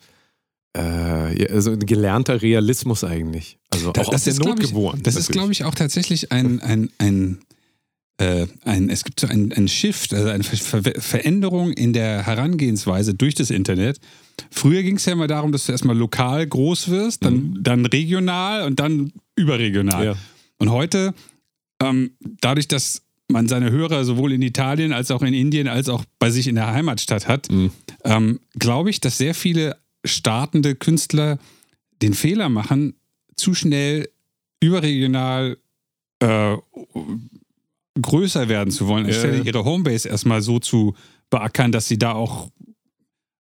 äh, 0.76 1.42
ja, 1.42 1.60
so 1.60 1.72
ein 1.72 1.80
gelernter 1.80 2.40
Realismus 2.40 3.02
eigentlich. 3.02 3.58
Also 3.70 3.90
auch 3.90 4.14
aus 4.14 4.24
der 4.24 4.34
Not 4.34 4.60
geboren. 4.60 5.00
Das 5.02 5.14
ist, 5.14 5.22
natürlich. 5.22 5.36
glaube 5.36 5.52
ich, 5.52 5.64
auch 5.64 5.74
tatsächlich 5.74 6.30
ein, 6.30 6.60
ein, 6.60 6.90
ein, 6.98 7.40
äh, 8.18 8.46
ein 8.64 8.90
es 8.90 9.02
gibt 9.02 9.18
so 9.18 9.26
ein, 9.26 9.52
ein 9.52 9.66
Shift, 9.66 10.14
also 10.14 10.28
eine 10.28 10.44
Ver 10.44 10.82
Ver 10.82 11.00
Veränderung 11.00 11.72
in 11.72 11.92
der 11.92 12.26
Herangehensweise 12.26 13.14
durch 13.14 13.34
das 13.34 13.50
Internet. 13.50 13.98
Früher 14.50 14.82
ging 14.82 14.96
es 14.96 15.04
ja 15.06 15.12
immer 15.12 15.26
darum, 15.26 15.52
dass 15.52 15.66
du 15.66 15.72
erstmal 15.72 15.96
lokal 15.96 16.46
groß 16.46 16.88
wirst, 16.88 17.24
dann, 17.24 17.58
dann 17.60 17.86
regional 17.86 18.64
und 18.64 18.80
dann 18.80 19.12
überregional. 19.36 20.00
Mhm. 20.00 20.04
Ja. 20.12 20.16
Und 20.58 20.70
heute, 20.70 21.14
ähm, 21.82 22.12
dadurch, 22.40 22.68
dass 22.68 23.02
man 23.28 23.48
seine 23.48 23.70
Hörer 23.70 24.04
sowohl 24.04 24.32
in 24.32 24.42
Italien 24.42 24.92
als 24.92 25.10
auch 25.10 25.22
in 25.22 25.34
Indien 25.34 25.68
als 25.68 25.88
auch 25.88 26.04
bei 26.18 26.30
sich 26.30 26.48
in 26.48 26.56
der 26.56 26.72
Heimatstadt 26.72 27.28
hat, 27.28 27.50
Mhm. 27.50 27.70
ähm, 28.04 28.40
glaube 28.58 28.90
ich, 28.90 29.00
dass 29.00 29.18
sehr 29.18 29.34
viele 29.34 29.76
startende 30.04 30.74
Künstler 30.74 31.38
den 32.02 32.14
Fehler 32.14 32.48
machen, 32.48 32.94
zu 33.36 33.54
schnell 33.54 34.08
überregional 34.60 35.56
äh, 36.20 36.56
größer 38.00 38.48
werden 38.48 38.70
zu 38.70 38.86
wollen, 38.86 39.06
anstelle 39.06 39.38
ja. 39.38 39.44
ihre 39.44 39.64
Homebase 39.64 40.08
erstmal 40.08 40.42
so 40.42 40.58
zu 40.58 40.94
beackern, 41.30 41.72
dass 41.72 41.88
sie 41.88 41.98
da 41.98 42.12
auch 42.12 42.50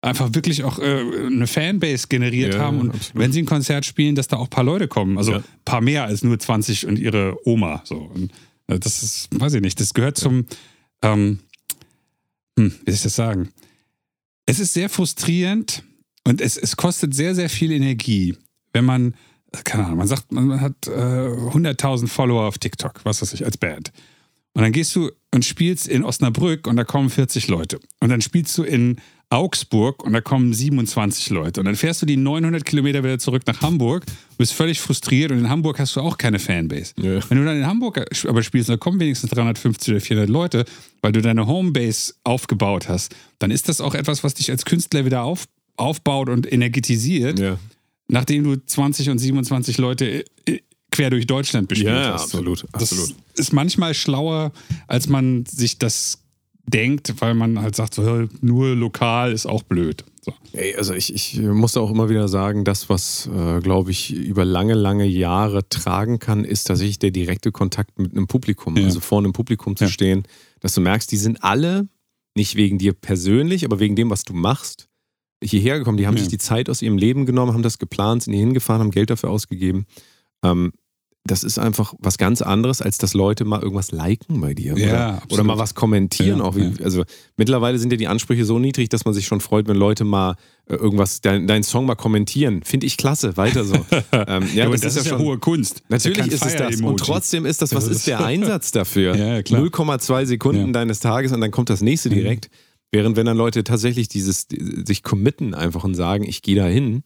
einfach 0.01 0.33
wirklich 0.33 0.63
auch 0.63 0.79
äh, 0.79 1.01
eine 1.27 1.47
Fanbase 1.47 2.07
generiert 2.07 2.53
Ja, 2.53 2.61
haben 2.61 2.79
und 2.79 2.89
absolut. 2.95 3.21
wenn 3.21 3.31
sie 3.33 3.41
ein 3.41 3.45
Konzert 3.45 3.85
spielen, 3.85 4.15
dass 4.15 4.27
da 4.27 4.37
auch 4.37 4.45
ein 4.45 4.49
paar 4.49 4.63
Leute 4.63 4.87
kommen. 4.87 5.17
Also 5.17 5.33
Ja. 5.33 5.37
ein 5.39 5.43
paar 5.65 5.81
mehr 5.81 6.05
als 6.05 6.23
nur 6.23 6.39
20 6.39 6.87
und 6.87 6.97
ihre 6.97 7.37
Oma. 7.45 7.81
So. 7.85 7.97
Und, 7.97 8.31
äh, 8.67 8.79
das 8.79 9.03
ist, 9.03 9.27
weiß 9.37 9.55
ich 9.55 9.61
nicht, 9.61 9.79
das 9.79 9.93
gehört 9.93 10.17
zum, 10.17 10.45
ähm, 11.01 11.39
hm, 12.57 12.71
wie 12.85 12.91
soll 12.91 12.93
ich 12.95 13.03
das 13.03 13.15
sagen? 13.15 13.49
Es 14.45 14.59
ist 14.59 14.73
sehr 14.73 14.89
frustrierend 14.89 15.83
und 16.25 16.41
es, 16.41 16.57
es 16.57 16.75
kostet 16.75 17.13
sehr, 17.13 17.35
sehr 17.35 17.49
viel 17.49 17.71
Energie, 17.71 18.35
wenn 18.73 18.85
man, 18.85 19.15
keine 19.63 19.85
Ahnung, 19.85 19.97
man 19.99 20.07
sagt, 20.07 20.31
man 20.31 20.61
hat 20.61 20.87
äh, 20.87 20.91
100.000 20.91 22.07
Follower 22.07 22.47
auf 22.47 22.57
TikTok, 22.57 23.01
was 23.03 23.21
weiß 23.21 23.33
ich, 23.33 23.45
als 23.45 23.57
Band. 23.57 23.91
Und 24.53 24.63
dann 24.63 24.71
gehst 24.71 24.95
du 24.95 25.11
und 25.31 25.45
spielst 25.45 25.87
in 25.87 26.03
Osnabrück 26.03 26.67
und 26.67 26.75
da 26.75 26.83
kommen 26.83 27.09
40 27.09 27.47
Leute. 27.49 27.79
Und 27.99 28.09
dann 28.09 28.21
spielst 28.21 28.57
du 28.57 28.63
in 28.63 28.99
Augsburg 29.31 30.03
und 30.03 30.13
da 30.13 30.21
kommen 30.21 30.53
27 30.53 31.29
Leute. 31.29 31.61
Und 31.61 31.65
dann 31.67 31.75
fährst 31.75 32.01
du 32.01 32.05
die 32.07 32.17
900 32.17 32.65
Kilometer 32.65 33.03
wieder 33.03 33.19
zurück 33.19 33.43
nach 33.45 33.61
Hamburg, 33.61 34.05
bist 34.37 34.53
völlig 34.53 34.79
frustriert 34.81 35.31
und 35.31 35.37
in 35.39 35.49
Hamburg 35.49 35.77
hast 35.79 35.95
du 35.95 36.01
auch 36.01 36.17
keine 36.17 36.39
Fanbase. 36.39 36.93
Ja. 36.97 37.19
Wenn 37.29 37.37
du 37.37 37.45
dann 37.45 37.57
in 37.57 37.67
Hamburg 37.67 38.03
aber 38.27 38.41
spielst, 38.41 38.69
da 38.69 38.77
kommen 38.77 38.99
wenigstens 38.99 39.29
350 39.29 39.91
oder 39.93 40.01
400 40.01 40.29
Leute, 40.29 40.65
weil 41.01 41.11
du 41.11 41.21
deine 41.21 41.45
Homebase 41.45 42.13
aufgebaut 42.23 42.89
hast, 42.89 43.15
dann 43.37 43.51
ist 43.51 43.69
das 43.69 43.81
auch 43.81 43.93
etwas, 43.93 44.23
was 44.23 44.33
dich 44.33 44.49
als 44.49 44.65
Künstler 44.65 45.05
wieder 45.05 45.21
auf, 45.23 45.45
aufbaut 45.77 46.27
und 46.29 46.51
energetisiert, 46.51 47.37
Ja, 47.39 47.59
nachdem 48.07 48.43
du 48.43 48.55
20 48.65 49.11
und 49.11 49.19
27 49.19 49.77
Leute 49.77 50.25
äh, 50.47 50.59
quer 50.91 51.11
durch 51.11 51.27
Deutschland 51.27 51.67
bespielt 51.67 51.91
Ja, 51.93 52.13
hast. 52.13 52.23
absolut, 52.23 52.63
Das 52.73 52.81
absolut. 52.91 53.13
ist 53.35 53.53
manchmal 53.53 53.93
schlauer, 53.93 54.51
als 54.87 55.07
man 55.07 55.45
sich 55.45 55.77
das 55.77 56.17
denkt, 56.69 57.15
weil 57.19 57.33
man 57.33 57.61
halt 57.61 57.75
sagt, 57.75 57.93
so, 57.95 58.27
nur 58.41 58.75
lokal 58.75 59.31
ist 59.31 59.45
auch 59.45 59.63
blöd. 59.63 60.03
So. 60.21 60.33
Ey, 60.53 60.75
also 60.75 60.93
ich, 60.93 61.13
ich 61.13 61.39
musste 61.39 61.79
auch 61.81 61.89
immer 61.91 62.09
wieder 62.09 62.27
sagen, 62.27 62.63
das, 62.65 62.89
was, 62.89 63.27
äh, 63.33 63.59
glaube 63.61 63.91
ich, 63.91 64.13
über 64.13 64.45
lange, 64.45 64.73
lange 64.73 65.05
Jahre 65.05 65.67
tragen 65.69 66.19
kann, 66.19 66.43
ist 66.43 66.65
tatsächlich 66.65 66.99
der 66.99 67.11
direkte 67.11 67.51
Kontakt 67.51 67.97
mit 67.99 68.11
einem 68.11 68.27
Publikum. 68.27 68.75
Ja. 68.77 68.85
Also 68.85 68.99
vor 68.99 69.19
einem 69.19 69.33
Publikum 69.33 69.75
zu 69.75 69.85
Ja. 69.85 69.89
stehen, 69.89 70.23
dass 70.59 70.73
du 70.73 70.81
merkst, 70.81 71.11
die 71.11 71.17
sind 71.17 71.43
alle, 71.43 71.87
nicht 72.35 72.55
wegen 72.55 72.77
dir 72.77 72.93
persönlich, 72.93 73.65
aber 73.65 73.79
wegen 73.79 73.95
dem, 73.95 74.09
was 74.09 74.23
du 74.23 74.33
machst, 74.33 74.87
hierher 75.43 75.79
gekommen. 75.79 75.97
Die 75.97 76.05
haben 76.05 76.15
Ja. 76.15 76.19
sich 76.21 76.29
die 76.29 76.37
Zeit 76.37 76.69
aus 76.69 76.81
ihrem 76.81 76.97
Leben 76.97 77.25
genommen, 77.25 77.53
haben 77.53 77.63
das 77.63 77.79
geplant, 77.79 78.23
sind 78.23 78.33
hier 78.33 78.43
hingefahren, 78.43 78.81
haben 78.81 78.91
Geld 78.91 79.09
dafür 79.09 79.29
ausgegeben. 79.29 79.85
Ähm, 80.43 80.73
das 81.25 81.43
ist 81.43 81.59
einfach 81.59 81.93
was 81.99 82.17
ganz 82.17 82.41
anderes, 82.41 82.81
als 82.81 82.97
dass 82.97 83.13
Leute 83.13 83.45
mal 83.45 83.61
irgendwas 83.61 83.91
liken 83.91 84.39
bei 84.41 84.53
dir. 84.53 84.75
Ja, 84.77 85.17
oder, 85.25 85.33
oder 85.33 85.43
mal 85.43 85.57
was 85.57 85.75
kommentieren. 85.75 86.39
Ja, 86.39 86.45
auch 86.45 86.55
wie, 86.55 86.63
ja. 86.63 86.71
Also 86.83 87.03
mittlerweile 87.37 87.77
sind 87.77 87.91
ja 87.91 87.97
die 87.97 88.07
Ansprüche 88.07 88.45
so 88.45 88.57
niedrig, 88.57 88.89
dass 88.89 89.05
man 89.05 89.13
sich 89.13 89.27
schon 89.27 89.41
freut, 89.41 89.67
wenn 89.67 89.75
Leute 89.75 90.05
mal 90.05 90.35
äh, 90.67 90.75
irgendwas, 90.75 91.21
dein, 91.21 91.45
deinen 91.45 91.63
Song 91.63 91.85
mal 91.85 91.95
kommentieren. 91.95 92.63
Finde 92.63 92.87
ich 92.87 92.97
klasse, 92.97 93.37
weiter 93.37 93.63
so. 93.65 93.75
ähm, 94.11 94.47
Ja, 94.55 94.65
aber 94.65 94.77
das, 94.77 94.95
ist 94.95 95.05
ja 95.05 95.11
schon- 95.11 95.19
hohe 95.21 95.37
Kunst. 95.37 95.83
Natürlich 95.89 96.27
ist 96.27 96.45
es 96.45 96.55
das. 96.55 96.81
Und 96.81 96.97
trotzdem 96.99 97.45
ist 97.45 97.61
das, 97.61 97.75
was 97.75 97.85
Das 97.87 97.97
ist 97.97 98.07
der 98.07 98.19
Einsatz 98.25 98.71
dafür? 98.71 99.15
Ja, 99.15 99.35
ja, 99.35 99.43
klar. 99.43 99.61
0,2 99.61 100.25
Sekunden 100.25 100.67
Ja. 100.67 100.71
deines 100.71 100.99
Tages 100.99 101.31
und 101.31 101.41
dann 101.41 101.51
kommt 101.51 101.69
das 101.69 101.81
nächste 101.81 102.09
direkt. 102.09 102.49
Während 102.91 103.17
wenn 103.17 103.27
dann 103.27 103.37
Leute 103.37 103.63
tatsächlich 103.63 104.07
dieses, 104.07 104.47
sich 104.49 105.03
committen 105.03 105.53
einfach 105.53 105.83
und 105.83 105.93
sagen, 105.93 106.23
ich 106.23 106.41
gehe 106.41 106.55
da 106.55 106.65
hin, 106.65 107.03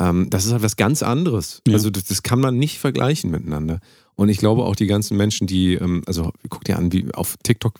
ähm, 0.00 0.30
das 0.30 0.46
ist 0.46 0.52
halt 0.52 0.62
was 0.62 0.76
ganz 0.76 1.02
anderes. 1.02 1.62
Ja. 1.68 1.74
Also 1.74 1.90
das, 1.90 2.04
das 2.04 2.22
kann 2.22 2.40
man 2.40 2.56
nicht 2.56 2.78
vergleichen 2.78 3.30
miteinander. 3.30 3.80
Und 4.14 4.30
ich 4.30 4.38
glaube 4.38 4.64
auch 4.64 4.74
die 4.74 4.86
ganzen 4.86 5.16
Menschen, 5.16 5.46
die, 5.46 5.74
ähm, 5.74 6.02
also 6.06 6.32
guck 6.48 6.64
dir 6.64 6.78
an, 6.78 6.92
wie 6.92 7.12
auf 7.12 7.36
TikTok, 7.42 7.74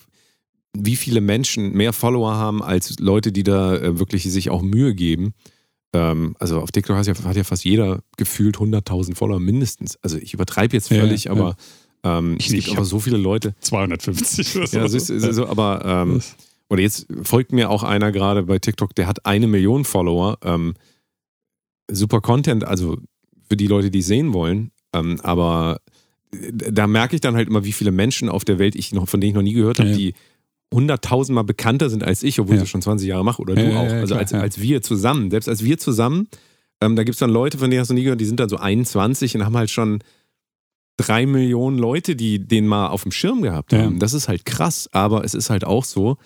wie 0.77 0.97
viele 0.97 1.21
Menschen 1.21 1.73
mehr 1.73 1.93
Follower 1.93 2.35
haben 2.35 2.63
als 2.63 2.99
Leute, 3.01 3.33
die 3.33 3.43
da 3.43 3.75
äh, 3.75 3.99
wirklich 3.99 4.25
sich 4.25 4.51
auch 4.51 4.63
Mühe 4.63 4.95
geben. 4.95 5.33
Ähm, 5.95 6.37
also 6.39 6.61
auf 6.61 6.71
TikTok 6.71 6.97
hat 6.97 7.07
ja, 7.07 7.15
hat 7.25 7.37
ja 7.37 7.45
fast 7.45 7.65
jeder 7.65 8.03
gefühlt 8.19 8.59
100.000 8.59 9.17
Follower 9.17 9.41
mindestens. 9.41 9.99
Also 10.03 10.19
ich 10.19 10.35
übertreibe 10.35 10.77
jetzt 10.77 10.89
völlig, 10.89 11.25
ja. 11.25 11.33
aber 11.33 11.57
ähm, 12.05 12.37
Ich 12.39 12.47
es 12.47 12.53
gibt 12.53 12.77
aber 12.77 12.85
so 12.85 13.01
viele 13.01 13.17
Leute. 13.17 13.55
250 13.61 14.57
oder 14.57 14.67
so. 14.67 14.79
Ja, 14.79 14.89
siehst 14.89 15.09
du, 15.09 15.33
so, 15.33 15.47
aber 15.47 15.83
ähm, 15.85 16.21
oder 16.69 16.83
jetzt 16.83 17.07
folgt 17.23 17.53
mir 17.53 17.71
auch 17.71 17.83
einer 17.83 18.13
gerade 18.13 18.43
bei 18.45 18.59
TikTok, 18.59 18.95
der 18.95 19.07
hat 19.07 19.27
eine 19.27 19.47
Million 19.47 19.85
Follower. 19.85 20.39
Ähm, 20.45 20.75
super 21.93 22.21
Content, 22.21 22.65
also 22.65 22.97
für 23.49 23.57
die 23.57 23.67
Leute, 23.67 23.91
die 23.91 24.01
es 24.01 24.07
sehen 24.07 24.33
wollen. 24.33 24.71
Ähm, 24.95 25.21
aber 25.23 25.81
da 26.33 26.87
merke 26.87 27.15
ich 27.17 27.21
dann 27.21 27.35
halt 27.35 27.49
immer, 27.49 27.65
wie 27.65 27.73
viele 27.73 27.91
Menschen 27.91 28.29
auf 28.29 28.45
der 28.45 28.59
Welt 28.59 28.75
ich 28.77 28.93
noch, 28.93 29.09
von 29.09 29.21
denen 29.21 29.31
ich 29.31 29.35
noch 29.35 29.43
nie 29.43 29.53
gehört 29.53 29.79
habe, 29.81 29.91
Ja. 29.91 29.97
die 29.97 30.15
hunderttausendmal 30.73 31.43
bekannter 31.45 31.91
sind 31.91 32.05
als 32.05 32.23
ich, 32.23 32.39
obwohl 32.39 32.55
Ja. 32.55 32.63
ich 32.63 32.67
das 32.67 32.71
schon 32.71 32.83
20 32.83 33.09
Jahre 33.09 33.25
mache 33.25 33.43
oder 33.43 33.55
Ja, 33.61 33.71
du 33.71 33.77
auch. 33.77 33.83
also 33.93 34.07
klar, 34.15 34.21
als, 34.21 34.33
als 34.33 34.61
wir 34.61 34.83
zusammen, 34.83 35.31
selbst 35.31 35.49
als 35.49 35.65
wir 35.65 35.79
zusammen, 35.79 36.29
ähm, 36.81 36.95
da 36.95 37.03
gibt 37.03 37.15
es 37.15 37.19
dann 37.19 37.31
Leute, 37.31 37.59
von 37.59 37.71
denen 37.71 37.81
hast 37.81 37.89
du 37.89 37.95
noch 37.95 37.99
nie 37.99 38.05
gehört, 38.05 38.21
die 38.21 38.25
sind 38.27 38.39
dann 38.39 38.49
so 38.49 38.57
21 38.57 39.35
und 39.35 39.45
haben 39.45 39.57
halt 39.57 39.71
schon 39.71 39.99
drei 40.97 41.27
Millionen 41.27 41.79
Leute, 41.79 42.15
die 42.15 42.39
den 42.47 42.67
mal 42.69 42.89
auf 42.89 43.03
dem 43.03 43.11
Schirm 43.13 43.43
gehabt 43.43 43.73
haben. 43.73 43.99
Das 43.99 44.13
ist 44.13 44.29
halt 44.29 44.45
krass, 44.45 44.89
aber 44.93 45.25
es 45.25 45.35
ist 45.35 45.51
halt 45.51 45.65
auch 45.65 45.85
so, 45.85 46.19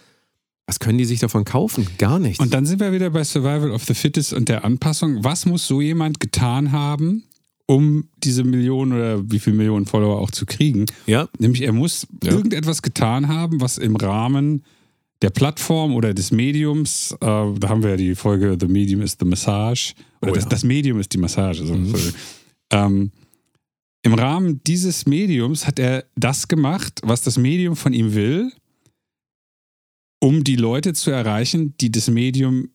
was 0.66 0.78
können 0.78 0.98
die 0.98 1.04
sich 1.04 1.20
davon 1.20 1.44
kaufen? 1.44 1.86
Gar 1.98 2.18
nichts. 2.18 2.40
Und 2.40 2.54
dann 2.54 2.64
sind 2.66 2.80
wir 2.80 2.92
wieder 2.92 3.10
bei 3.10 3.22
Survival 3.24 3.70
of 3.70 3.84
the 3.84 3.94
Fittest 3.94 4.32
und 4.32 4.48
der 4.48 4.64
Anpassung. 4.64 5.22
Was 5.22 5.44
muss 5.46 5.66
so 5.66 5.80
jemand 5.80 6.20
getan 6.20 6.72
haben, 6.72 7.24
um 7.66 8.08
diese 8.22 8.44
Millionen 8.44 8.92
oder 8.92 9.30
wie 9.30 9.38
viele 9.38 9.56
Millionen 9.56 9.86
Follower 9.86 10.18
auch 10.20 10.30
zu 10.30 10.46
kriegen? 10.46 10.86
ja, 11.06 11.28
Nämlich 11.38 11.62
er 11.62 11.72
muss 11.72 12.06
Ja. 12.22 12.32
irgendetwas 12.32 12.82
getan 12.82 13.28
haben, 13.28 13.60
was 13.60 13.78
im 13.78 13.96
Rahmen 13.96 14.64
der 15.22 15.30
Plattform 15.30 15.94
oder 15.94 16.12
des 16.12 16.30
Mediums, 16.32 17.12
äh, 17.12 17.16
da 17.20 17.68
haben 17.68 17.82
wir 17.82 17.90
ja 17.90 17.96
die 17.96 18.14
Folge 18.14 18.56
The 18.60 18.66
Medium 18.66 19.00
is 19.02 19.16
the 19.18 19.24
Massage, 19.26 19.94
oder 20.20 20.32
Oh 20.32 20.34
das, 20.34 20.44
ja. 20.44 20.50
das 20.50 20.64
Medium 20.64 20.98
ist 21.00 21.12
die 21.14 21.18
Massage. 21.18 21.64
So, 21.64 21.74
Mhm. 21.74 21.94
ähm, 22.70 23.10
Im 24.02 24.12
Rahmen 24.12 24.60
dieses 24.66 25.06
Mediums 25.06 25.66
hat 25.66 25.78
er 25.78 26.04
das 26.14 26.46
gemacht, 26.48 27.00
was 27.04 27.22
das 27.22 27.38
Medium 27.38 27.74
von 27.74 27.94
ihm 27.94 28.14
will, 28.14 28.52
um 30.24 30.42
die 30.42 30.56
Leute 30.56 30.94
zu 30.94 31.10
erreichen, 31.10 31.74
die 31.80 31.92
das 31.92 32.08
Medium 32.08 32.70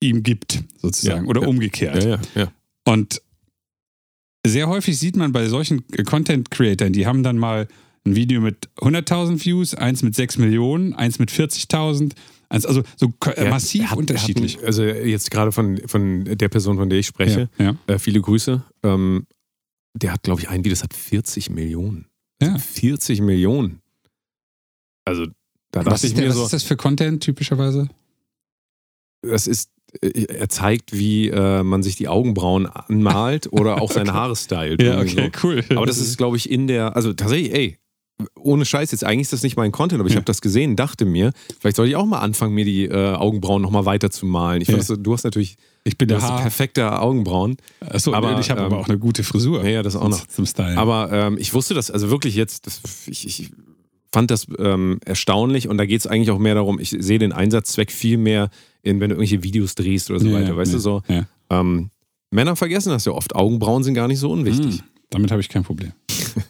ihm 0.00 0.22
gibt, 0.22 0.62
sozusagen, 0.80 1.24
Ja, 1.24 1.30
oder 1.30 1.42
ja. 1.42 1.48
umgekehrt. 1.48 2.02
ja, 2.04 2.10
ja, 2.10 2.20
ja. 2.34 2.52
Und 2.86 3.20
sehr 4.46 4.68
häufig 4.68 4.98
sieht 4.98 5.16
man 5.16 5.32
bei 5.32 5.48
solchen 5.48 5.84
Content-Creatern, 5.88 6.92
die 6.92 7.06
haben 7.06 7.22
dann 7.22 7.38
mal 7.38 7.68
ein 8.04 8.16
Video 8.16 8.40
mit 8.40 8.68
100.000 8.78 9.44
Views, 9.44 9.74
eins 9.74 10.02
mit 10.02 10.14
6 10.16 10.38
Millionen, 10.38 10.92
eins 10.94 11.18
mit 11.20 11.30
40.000, 11.30 12.14
eins- 12.48 12.66
also 12.66 12.82
so 12.96 13.12
äh, 13.26 13.30
Er- 13.36 13.50
massiv 13.50 13.90
hat- 13.90 13.98
unterschiedlich. 13.98 14.54
Er 14.56 14.60
hat, 14.62 14.66
also 14.66 14.82
jetzt 14.84 15.30
gerade 15.30 15.52
von, 15.52 15.78
von 15.86 16.24
der 16.24 16.48
Person, 16.48 16.76
von 16.78 16.90
der 16.90 16.98
ich 16.98 17.06
spreche, 17.06 17.48
ja, 17.58 17.64
ja. 17.86 17.94
äh, 17.94 17.98
viele 18.00 18.20
Grüße. 18.20 18.62
Ähm, 18.82 19.26
der 19.94 20.12
hat, 20.12 20.22
glaube 20.24 20.40
ich, 20.40 20.48
ein 20.48 20.60
Video, 20.64 20.72
das 20.72 20.82
hat 20.82 20.94
40 20.94 21.50
Millionen. 21.50 22.06
Ja. 22.42 22.58
40 22.58 23.20
Millionen. 23.20 23.80
Also 25.04 25.26
da 25.72 25.84
Was, 25.86 26.04
ist, 26.04 26.16
der, 26.16 26.28
was 26.28 26.36
so, 26.36 26.44
ist 26.44 26.52
das 26.52 26.62
für 26.62 26.76
Content 26.76 27.22
typischerweise? 27.22 27.88
das 29.22 29.46
ist, 29.46 29.70
äh, 30.00 30.24
er 30.24 30.48
zeigt, 30.48 30.92
wie 30.96 31.28
äh, 31.28 31.62
man 31.62 31.82
sich 31.82 31.96
die 31.96 32.08
Augenbrauen 32.08 32.66
anmalt 32.66 33.52
oder 33.52 33.76
auch 33.82 33.90
seine 33.90 34.12
Haare 34.12 34.36
stylt. 34.36 34.80
irgendwie 34.82 35.08
so. 35.08 35.30
cool. 35.42 35.64
Aber 35.70 35.86
das 35.86 35.98
ist, 35.98 36.16
glaube 36.18 36.36
ich, 36.36 36.50
in 36.50 36.66
der, 36.66 36.96
also 36.96 37.12
tatsächlich, 37.12 37.54
ey, 37.54 37.78
ohne 38.38 38.64
Scheiß, 38.64 38.92
jetzt 38.92 39.02
eigentlich 39.04 39.22
ist 39.22 39.32
das 39.32 39.42
nicht 39.42 39.56
mein 39.56 39.72
Content, 39.72 39.98
aber 40.00 40.06
ich 40.08 40.12
Ja. 40.14 40.18
habe 40.18 40.26
das 40.26 40.40
gesehen, 40.40 40.76
dachte 40.76 41.04
mir, 41.04 41.32
vielleicht 41.60 41.76
sollte 41.76 41.90
ich 41.90 41.96
auch 41.96 42.06
mal 42.06 42.20
anfangen, 42.20 42.54
mir 42.54 42.64
die 42.64 42.84
äh, 42.84 43.14
Augenbrauen 43.14 43.62
nochmal 43.62 43.84
weiter 43.84 44.10
zu 44.10 44.26
malen. 44.26 44.60
Ich 44.60 44.68
Ja. 44.68 44.80
fand, 44.80 45.04
du 45.04 45.12
hast 45.12 45.24
natürlich 45.24 45.56
ich 45.84 45.98
bin 45.98 46.06
du 46.06 46.14
der 46.14 46.22
hast 46.22 46.30
Haar. 46.30 46.42
perfekte 46.42 47.00
Augenbrauen. 47.00 47.56
Achso, 47.80 48.12
aber, 48.14 48.38
ich 48.38 48.50
habe 48.50 48.60
ähm, 48.60 48.66
aber 48.66 48.78
auch 48.78 48.88
eine 48.88 48.98
gute 48.98 49.24
Frisur. 49.24 49.64
Ja, 49.64 49.70
ja, 49.70 49.82
das 49.82 49.96
auch 49.96 50.08
noch. 50.08 50.24
Zum 50.28 50.46
Style. 50.46 50.76
Aber 50.76 51.10
ähm, 51.10 51.36
ich 51.38 51.52
wusste 51.54 51.74
das, 51.74 51.90
also 51.90 52.10
wirklich 52.10 52.36
jetzt, 52.36 52.66
das, 52.68 52.80
ich, 53.06 53.26
ich 53.26 53.50
fand 54.12 54.30
das 54.30 54.46
ähm, 54.58 54.98
erstaunlich 55.04 55.68
und 55.68 55.78
da 55.78 55.86
geht 55.86 56.00
es 56.00 56.06
eigentlich 56.06 56.30
auch 56.30 56.38
mehr 56.38 56.54
darum, 56.54 56.78
ich 56.78 56.90
sehe 56.90 57.18
den 57.18 57.32
Einsatzzweck 57.32 57.90
viel 57.90 58.18
mehr, 58.18 58.50
in, 58.82 59.00
wenn 59.00 59.08
du 59.10 59.14
irgendwelche 59.14 59.42
Videos 59.42 59.74
drehst 59.74 60.10
oder 60.10 60.20
so 60.20 60.26
ja, 60.28 60.34
weiter, 60.34 60.48
ja, 60.50 60.56
weißt 60.56 60.72
ja, 60.72 60.76
du 60.78 60.82
so. 60.82 61.02
Ähm, 61.50 61.90
Männer 62.30 62.56
vergessen 62.56 62.90
das 62.90 63.04
ja 63.04 63.12
oft. 63.12 63.34
Augenbrauen 63.34 63.82
sind 63.84 63.94
gar 63.94 64.08
nicht 64.08 64.18
so 64.18 64.30
unwichtig. 64.30 64.78
Hm, 64.78 64.84
damit 65.10 65.30
habe 65.30 65.40
ich 65.40 65.48
kein 65.48 65.62
Problem. 65.64 65.92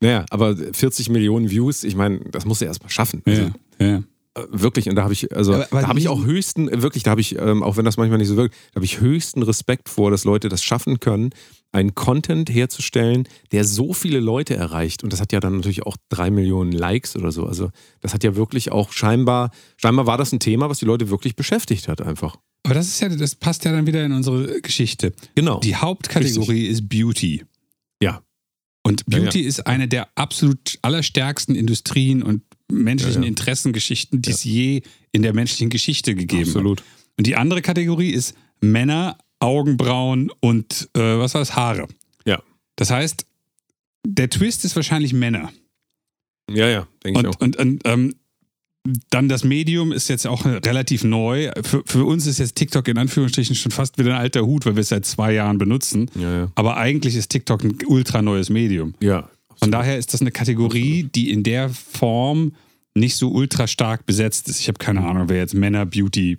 Naja, 0.00 0.26
aber 0.30 0.54
40 0.56 1.08
Millionen 1.08 1.50
Views, 1.50 1.82
ich 1.82 1.96
meine, 1.96 2.20
das 2.30 2.44
musst 2.44 2.60
du 2.60 2.66
erst 2.66 2.82
mal 2.82 2.90
schaffen. 2.90 3.22
Also, 3.24 3.50
Ja, 3.80 3.96
äh, 3.96 4.02
wirklich, 4.50 4.90
und 4.90 4.96
da 4.96 5.02
habe 5.04 5.14
ich, 5.14 5.34
also 5.34 5.54
Aber- 5.54 5.66
aber 5.70 5.80
da 5.80 5.88
habe 5.88 5.98
ich 5.98 6.08
auch 6.08 6.24
höchsten, 6.24 6.70
wirklich, 6.82 7.02
da 7.02 7.12
habe 7.12 7.22
ich, 7.22 7.38
ähm, 7.38 7.62
auch 7.62 7.78
wenn 7.78 7.86
das 7.86 7.96
manchmal 7.96 8.18
nicht 8.18 8.28
so 8.28 8.36
wirkt, 8.36 8.54
da 8.72 8.76
habe 8.76 8.84
ich 8.84 9.00
höchsten 9.00 9.42
Respekt 9.42 9.88
vor, 9.88 10.10
dass 10.10 10.24
Leute 10.24 10.50
das 10.50 10.62
schaffen 10.62 11.00
können, 11.00 11.30
einen 11.72 11.94
Content 11.94 12.48
herzustellen, 12.50 13.28
der 13.52 13.64
so 13.64 13.92
viele 13.92 14.20
Leute 14.20 14.56
erreicht. 14.56 15.04
Und 15.04 15.12
das 15.12 15.20
hat 15.20 15.32
ja 15.32 15.40
dann 15.40 15.56
natürlich 15.56 15.82
auch 15.84 15.96
drei 16.08 16.30
Millionen 16.30 16.72
Likes 16.72 17.16
oder 17.16 17.32
so. 17.32 17.44
Also 17.44 17.70
das 18.00 18.14
hat 18.14 18.24
ja 18.24 18.34
wirklich 18.36 18.72
auch 18.72 18.92
scheinbar, 18.92 19.50
scheinbar 19.76 20.06
war 20.06 20.16
das 20.18 20.32
ein 20.32 20.40
Thema, 20.40 20.70
was 20.70 20.78
die 20.78 20.84
Leute 20.86 21.10
wirklich 21.10 21.36
beschäftigt 21.36 21.88
hat, 21.88 22.00
einfach. 22.00 22.36
Aber 22.64 22.74
das 22.74 22.88
ist 22.88 23.00
ja, 23.00 23.08
das 23.08 23.34
passt 23.34 23.64
ja 23.64 23.72
dann 23.72 23.86
wieder 23.86 24.04
in 24.04 24.12
unsere 24.12 24.60
Geschichte. 24.60 25.12
Genau. 25.34 25.60
Die 25.60 25.76
Hauptkategorie 25.76 26.66
ist 26.66 26.88
Beauty. 26.88 27.44
ja. 28.02 28.22
Und 28.82 29.02
Ja, 29.08 29.18
Beauty 29.18 29.40
ist 29.40 29.66
eine 29.66 29.88
der 29.88 30.08
absolut 30.14 30.78
allerstärksten 30.82 31.56
Industrien 31.56 32.22
und 32.22 32.42
menschlichen 32.70 33.22
Ja, 33.22 33.26
ja. 33.26 33.30
Interessengeschichten, 33.30 34.22
die 34.22 34.30
es 34.30 34.44
je 34.44 34.82
in 35.10 35.22
der 35.22 35.34
menschlichen 35.34 35.70
Geschichte 35.70 36.14
gegeben 36.14 36.42
hat. 36.42 36.48
Absolut. 36.50 36.84
Und 37.18 37.26
die 37.26 37.34
andere 37.34 37.62
Kategorie 37.62 38.10
ist 38.10 38.36
Männer, 38.60 39.18
Augenbrauen 39.40 40.30
und 40.40 40.88
äh, 40.94 41.18
was 41.18 41.34
war 41.34 41.42
es? 41.42 41.56
Haare. 41.56 41.86
Ja. 42.24 42.42
Das 42.76 42.90
heißt, 42.90 43.26
der 44.06 44.30
Twist 44.30 44.64
ist 44.64 44.76
wahrscheinlich 44.76 45.12
Männer. 45.12 45.52
Ja, 46.50 46.68
ja, 46.68 46.86
denke 47.04 47.20
ich 47.20 47.26
auch. 47.26 47.40
Und, 47.40 47.56
und, 47.56 47.82
ähm, 47.84 48.14
dann 49.10 49.28
das 49.28 49.42
Medium 49.42 49.90
ist 49.90 50.08
jetzt 50.08 50.26
auch 50.28 50.44
relativ 50.44 51.02
neu. 51.02 51.50
Für, 51.62 51.82
für 51.84 52.04
uns 52.04 52.26
ist 52.26 52.38
jetzt 52.38 52.54
TikTok 52.54 52.86
in 52.86 52.98
Anführungsstrichen 52.98 53.56
schon 53.56 53.72
fast 53.72 53.98
wieder 53.98 54.14
ein 54.14 54.20
alter 54.20 54.46
Hut, 54.46 54.64
weil 54.64 54.76
wir 54.76 54.82
es 54.82 54.90
seit 54.90 55.04
zwei 55.04 55.32
Jahren 55.32 55.58
benutzen. 55.58 56.08
Ja, 56.14 56.38
ja. 56.38 56.52
Aber 56.54 56.76
eigentlich 56.76 57.16
ist 57.16 57.30
TikTok 57.30 57.64
ein 57.64 57.78
ultra 57.86 58.22
neues 58.22 58.48
Medium. 58.48 58.94
Ja. 59.00 59.28
Von 59.56 59.72
daher 59.72 59.98
ist 59.98 60.14
das 60.14 60.20
eine 60.20 60.30
Kategorie, 60.30 61.02
die 61.02 61.30
in 61.30 61.42
der 61.42 61.70
Form 61.70 62.52
nicht 62.94 63.16
so 63.16 63.30
ultra 63.30 63.66
stark 63.66 64.06
besetzt 64.06 64.48
ist. 64.48 64.60
Ich 64.60 64.68
habe 64.68 64.78
keine 64.78 65.00
Ahnung, 65.00 65.28
wer 65.28 65.38
jetzt 65.38 65.54
Männer 65.54 65.84
Beauty 65.86 66.38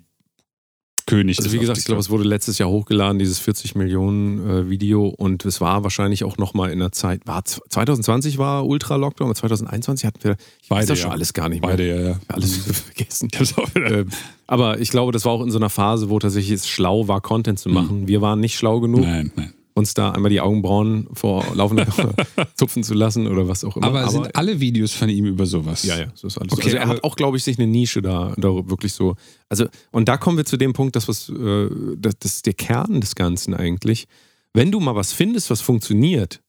König 1.08 1.38
Also 1.38 1.52
wie 1.52 1.58
gesagt, 1.58 1.78
ich 1.78 1.84
glaube, 1.84 2.00
es 2.00 2.10
wurde 2.10 2.24
letztes 2.24 2.58
Jahr 2.58 2.68
hochgeladen, 2.68 3.18
dieses 3.18 3.38
40 3.38 3.74
Millionen 3.74 4.48
äh, 4.48 4.70
Video 4.70 5.06
und 5.08 5.44
es 5.44 5.60
war 5.60 5.82
wahrscheinlich 5.82 6.22
auch 6.24 6.36
nochmal 6.36 6.70
in 6.70 6.78
der 6.78 6.92
Zeit, 6.92 7.26
war 7.26 7.44
z- 7.44 7.62
2020 7.70 8.38
war 8.38 8.66
Ultra-Lockdown, 8.66 9.26
aber 9.28 9.34
2021 9.34 10.06
hatten 10.06 10.22
wir, 10.22 10.36
ich 10.62 10.70
weiß 10.70 10.86
das 10.86 10.98
schon 10.98 11.08
ja. 11.08 11.14
alles 11.14 11.32
gar 11.32 11.48
nicht 11.48 11.62
mehr. 11.62 11.70
beide, 11.70 11.88
ja, 11.88 12.00
ja. 12.10 12.20
Alles 12.28 12.56
vergessen. 12.94 13.30
Ähm, 13.74 14.08
aber 14.46 14.80
ich 14.80 14.90
glaube, 14.90 15.12
das 15.12 15.24
war 15.24 15.32
auch 15.32 15.42
in 15.42 15.50
so 15.50 15.58
einer 15.58 15.70
Phase, 15.70 16.10
wo 16.10 16.18
tatsächlich 16.18 16.52
es 16.52 16.68
schlau 16.68 17.08
war, 17.08 17.20
Content 17.20 17.58
zu 17.58 17.68
machen. 17.70 18.06
Wir 18.06 18.20
waren 18.20 18.40
nicht 18.40 18.56
schlau 18.56 18.80
genug, 18.80 19.00
Nein, 19.00 19.32
nein. 19.34 19.52
Uns 19.78 19.94
da 19.94 20.10
einmal 20.10 20.30
die 20.30 20.40
Augenbrauen 20.40 21.08
vor 21.14 21.44
laufender 21.54 21.86
zupfen 22.54 22.82
zu 22.84 22.94
lassen 22.94 23.26
oder 23.26 23.48
was 23.48 23.64
auch 23.64 23.76
immer. 23.76 23.86
Aber, 23.86 24.08
sind 24.10 24.36
alle 24.36 24.60
Videos 24.60 24.92
von 24.92 25.08
ihm 25.08 25.24
über 25.24 25.46
sowas? 25.46 25.84
Ja, 25.84 25.98
ja, 25.98 26.06
so 26.14 26.26
ist 26.26 26.36
alles. 26.38 26.52
Okay, 26.52 26.64
also 26.64 26.76
er 26.76 26.82
aber- 26.82 26.92
hat 26.94 27.04
auch, 27.04 27.16
glaube 27.16 27.36
ich, 27.36 27.44
sich 27.44 27.58
eine 27.58 27.66
Nische 27.66 28.02
da, 28.02 28.34
da 28.36 28.48
wirklich 28.68 28.92
so. 28.92 29.14
Also, 29.48 29.66
und 29.92 30.08
da 30.08 30.16
kommen 30.18 30.36
wir 30.36 30.44
zu 30.44 30.56
dem 30.56 30.72
Punkt, 30.74 30.96
das, 30.96 31.08
was, 31.08 31.28
äh, 31.30 31.68
das, 31.96 32.18
das 32.18 32.34
ist 32.36 32.46
der 32.46 32.54
Kern 32.54 33.00
des 33.00 33.14
Ganzen 33.14 33.54
eigentlich. 33.54 34.06
Wenn 34.52 34.70
du 34.70 34.80
mal 34.80 34.94
was 34.94 35.12
findest, 35.12 35.50
was 35.50 35.60
funktioniert, 35.60 36.40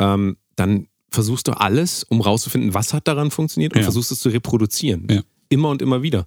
ähm, 0.00 0.36
dann 0.56 0.88
versuchst 1.10 1.48
du 1.48 1.52
alles, 1.52 2.04
um 2.04 2.20
rauszufinden, 2.20 2.74
was 2.74 2.92
hat 2.92 3.08
daran 3.08 3.30
funktioniert 3.30 3.72
und 3.72 3.78
Ja. 3.78 3.84
versuchst 3.84 4.12
es 4.12 4.20
zu 4.20 4.28
reproduzieren. 4.28 5.06
Ja. 5.10 5.22
Immer 5.48 5.70
und 5.70 5.80
immer 5.80 6.02
wieder. 6.02 6.26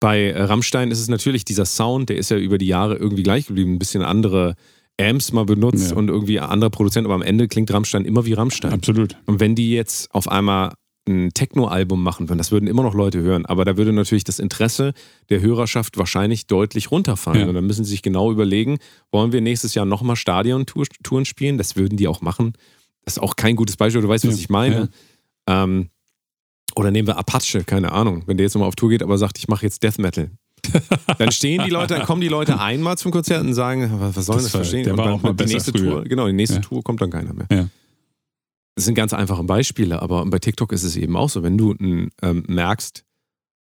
Bei 0.00 0.24
äh, 0.30 0.42
Rammstein 0.42 0.90
ist 0.90 1.00
es 1.00 1.08
natürlich 1.08 1.44
dieser 1.44 1.64
Sound, 1.64 2.08
der 2.08 2.16
ist 2.16 2.30
ja 2.30 2.36
über 2.38 2.58
die 2.58 2.66
Jahre 2.66 2.96
irgendwie 2.96 3.22
gleich 3.22 3.46
geblieben, 3.46 3.74
ein 3.74 3.78
bisschen 3.78 4.02
andere 4.02 4.54
Amps 5.00 5.32
mal 5.32 5.44
benutzt 5.44 5.90
Ja. 5.90 5.96
und 5.96 6.08
irgendwie 6.08 6.40
anderer 6.40 6.70
Produzent, 6.70 7.04
aber 7.06 7.14
am 7.14 7.22
Ende 7.22 7.48
klingt 7.48 7.70
Rammstein 7.72 8.04
immer 8.04 8.24
wie 8.24 8.32
Rammstein. 8.32 8.72
Absolut. 8.72 9.16
Und 9.26 9.40
wenn 9.40 9.54
die 9.54 9.72
jetzt 9.72 10.12
auf 10.14 10.28
einmal 10.28 10.72
ein 11.08 11.30
Techno-Album 11.34 12.02
machen 12.02 12.28
würden, 12.28 12.38
das 12.38 12.50
würden 12.50 12.66
immer 12.66 12.82
noch 12.82 12.94
Leute 12.94 13.20
hören, 13.20 13.46
aber 13.46 13.64
da 13.64 13.76
würde 13.76 13.92
natürlich 13.92 14.24
das 14.24 14.38
Interesse 14.40 14.92
der 15.28 15.40
Hörerschaft 15.40 15.98
wahrscheinlich 15.98 16.46
deutlich 16.48 16.90
runterfallen. 16.90 17.42
Ja. 17.42 17.46
Und 17.48 17.54
dann 17.54 17.66
müssen 17.66 17.84
sie 17.84 17.90
sich 17.90 18.02
genau 18.02 18.32
überlegen, 18.32 18.78
wollen 19.12 19.30
wir 19.32 19.40
nächstes 19.40 19.74
Jahr 19.74 19.84
nochmal 19.86 20.16
Stadion-Touren 20.16 21.24
spielen? 21.24 21.58
Das 21.58 21.76
würden 21.76 21.96
die 21.96 22.08
auch 22.08 22.22
machen. 22.22 22.54
Das 23.04 23.18
ist 23.18 23.22
auch 23.22 23.36
kein 23.36 23.54
gutes 23.54 23.76
Beispiel, 23.76 24.02
du 24.02 24.08
weißt, 24.08 24.26
was 24.26 24.34
Ja. 24.34 24.40
ich 24.40 24.48
meine. 24.48 24.88
Ähm, 25.46 25.90
oder 26.74 26.90
nehmen 26.90 27.06
wir 27.06 27.16
Apache, 27.18 27.62
keine 27.64 27.92
Ahnung, 27.92 28.24
wenn 28.26 28.36
der 28.36 28.44
jetzt 28.46 28.54
nochmal 28.54 28.68
auf 28.68 28.74
Tour 28.76 28.90
geht, 28.90 29.02
aber 29.02 29.16
sagt, 29.16 29.38
ich 29.38 29.46
mache 29.46 29.64
jetzt 29.64 29.82
Death 29.84 29.98
Metal. 29.98 30.30
dann 31.18 31.30
stehen 31.32 31.62
die 31.64 31.70
Leute, 31.70 31.94
dann 31.94 32.06
kommen 32.06 32.20
die 32.20 32.28
Leute 32.28 32.58
einmal 32.60 32.96
zum 32.98 33.10
Konzert 33.12 33.42
und 33.44 33.54
sagen, 33.54 33.90
was, 34.00 34.16
was 34.16 34.26
soll 34.26 34.36
Das 34.36 34.44
das 34.44 34.52
verstehen? 34.52 34.84
der 34.84 34.92
und 34.94 34.98
war 34.98 35.06
dann 35.06 35.14
auch 35.14 35.22
mal 35.22 35.34
die 35.34 35.44
nächste 35.46 35.72
früher. 35.72 35.90
Tour, 35.92 36.04
genau, 36.04 36.26
die 36.26 36.32
nächste 36.32 36.56
Ja. 36.56 36.62
Tour 36.62 36.82
kommt 36.82 37.00
dann 37.00 37.10
keiner 37.10 37.32
mehr. 37.32 37.46
Ja. 37.50 37.68
Das 38.74 38.84
sind 38.84 38.94
ganz 38.94 39.12
einfache 39.14 39.42
Beispiele, 39.44 40.02
aber 40.02 40.24
bei 40.26 40.38
TikTok 40.38 40.72
ist 40.72 40.82
es 40.82 40.96
eben 40.96 41.16
auch 41.16 41.30
so, 41.30 41.42
wenn 41.42 41.56
du 41.56 41.74
ähm, 41.80 42.10
merkst, 42.46 43.04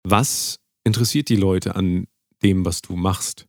was 0.04 0.60
interessiert 0.84 1.30
die 1.30 1.36
Leute 1.36 1.76
an 1.76 2.08
dem, 2.42 2.66
was 2.66 2.82
du 2.82 2.96
machst. 2.96 3.48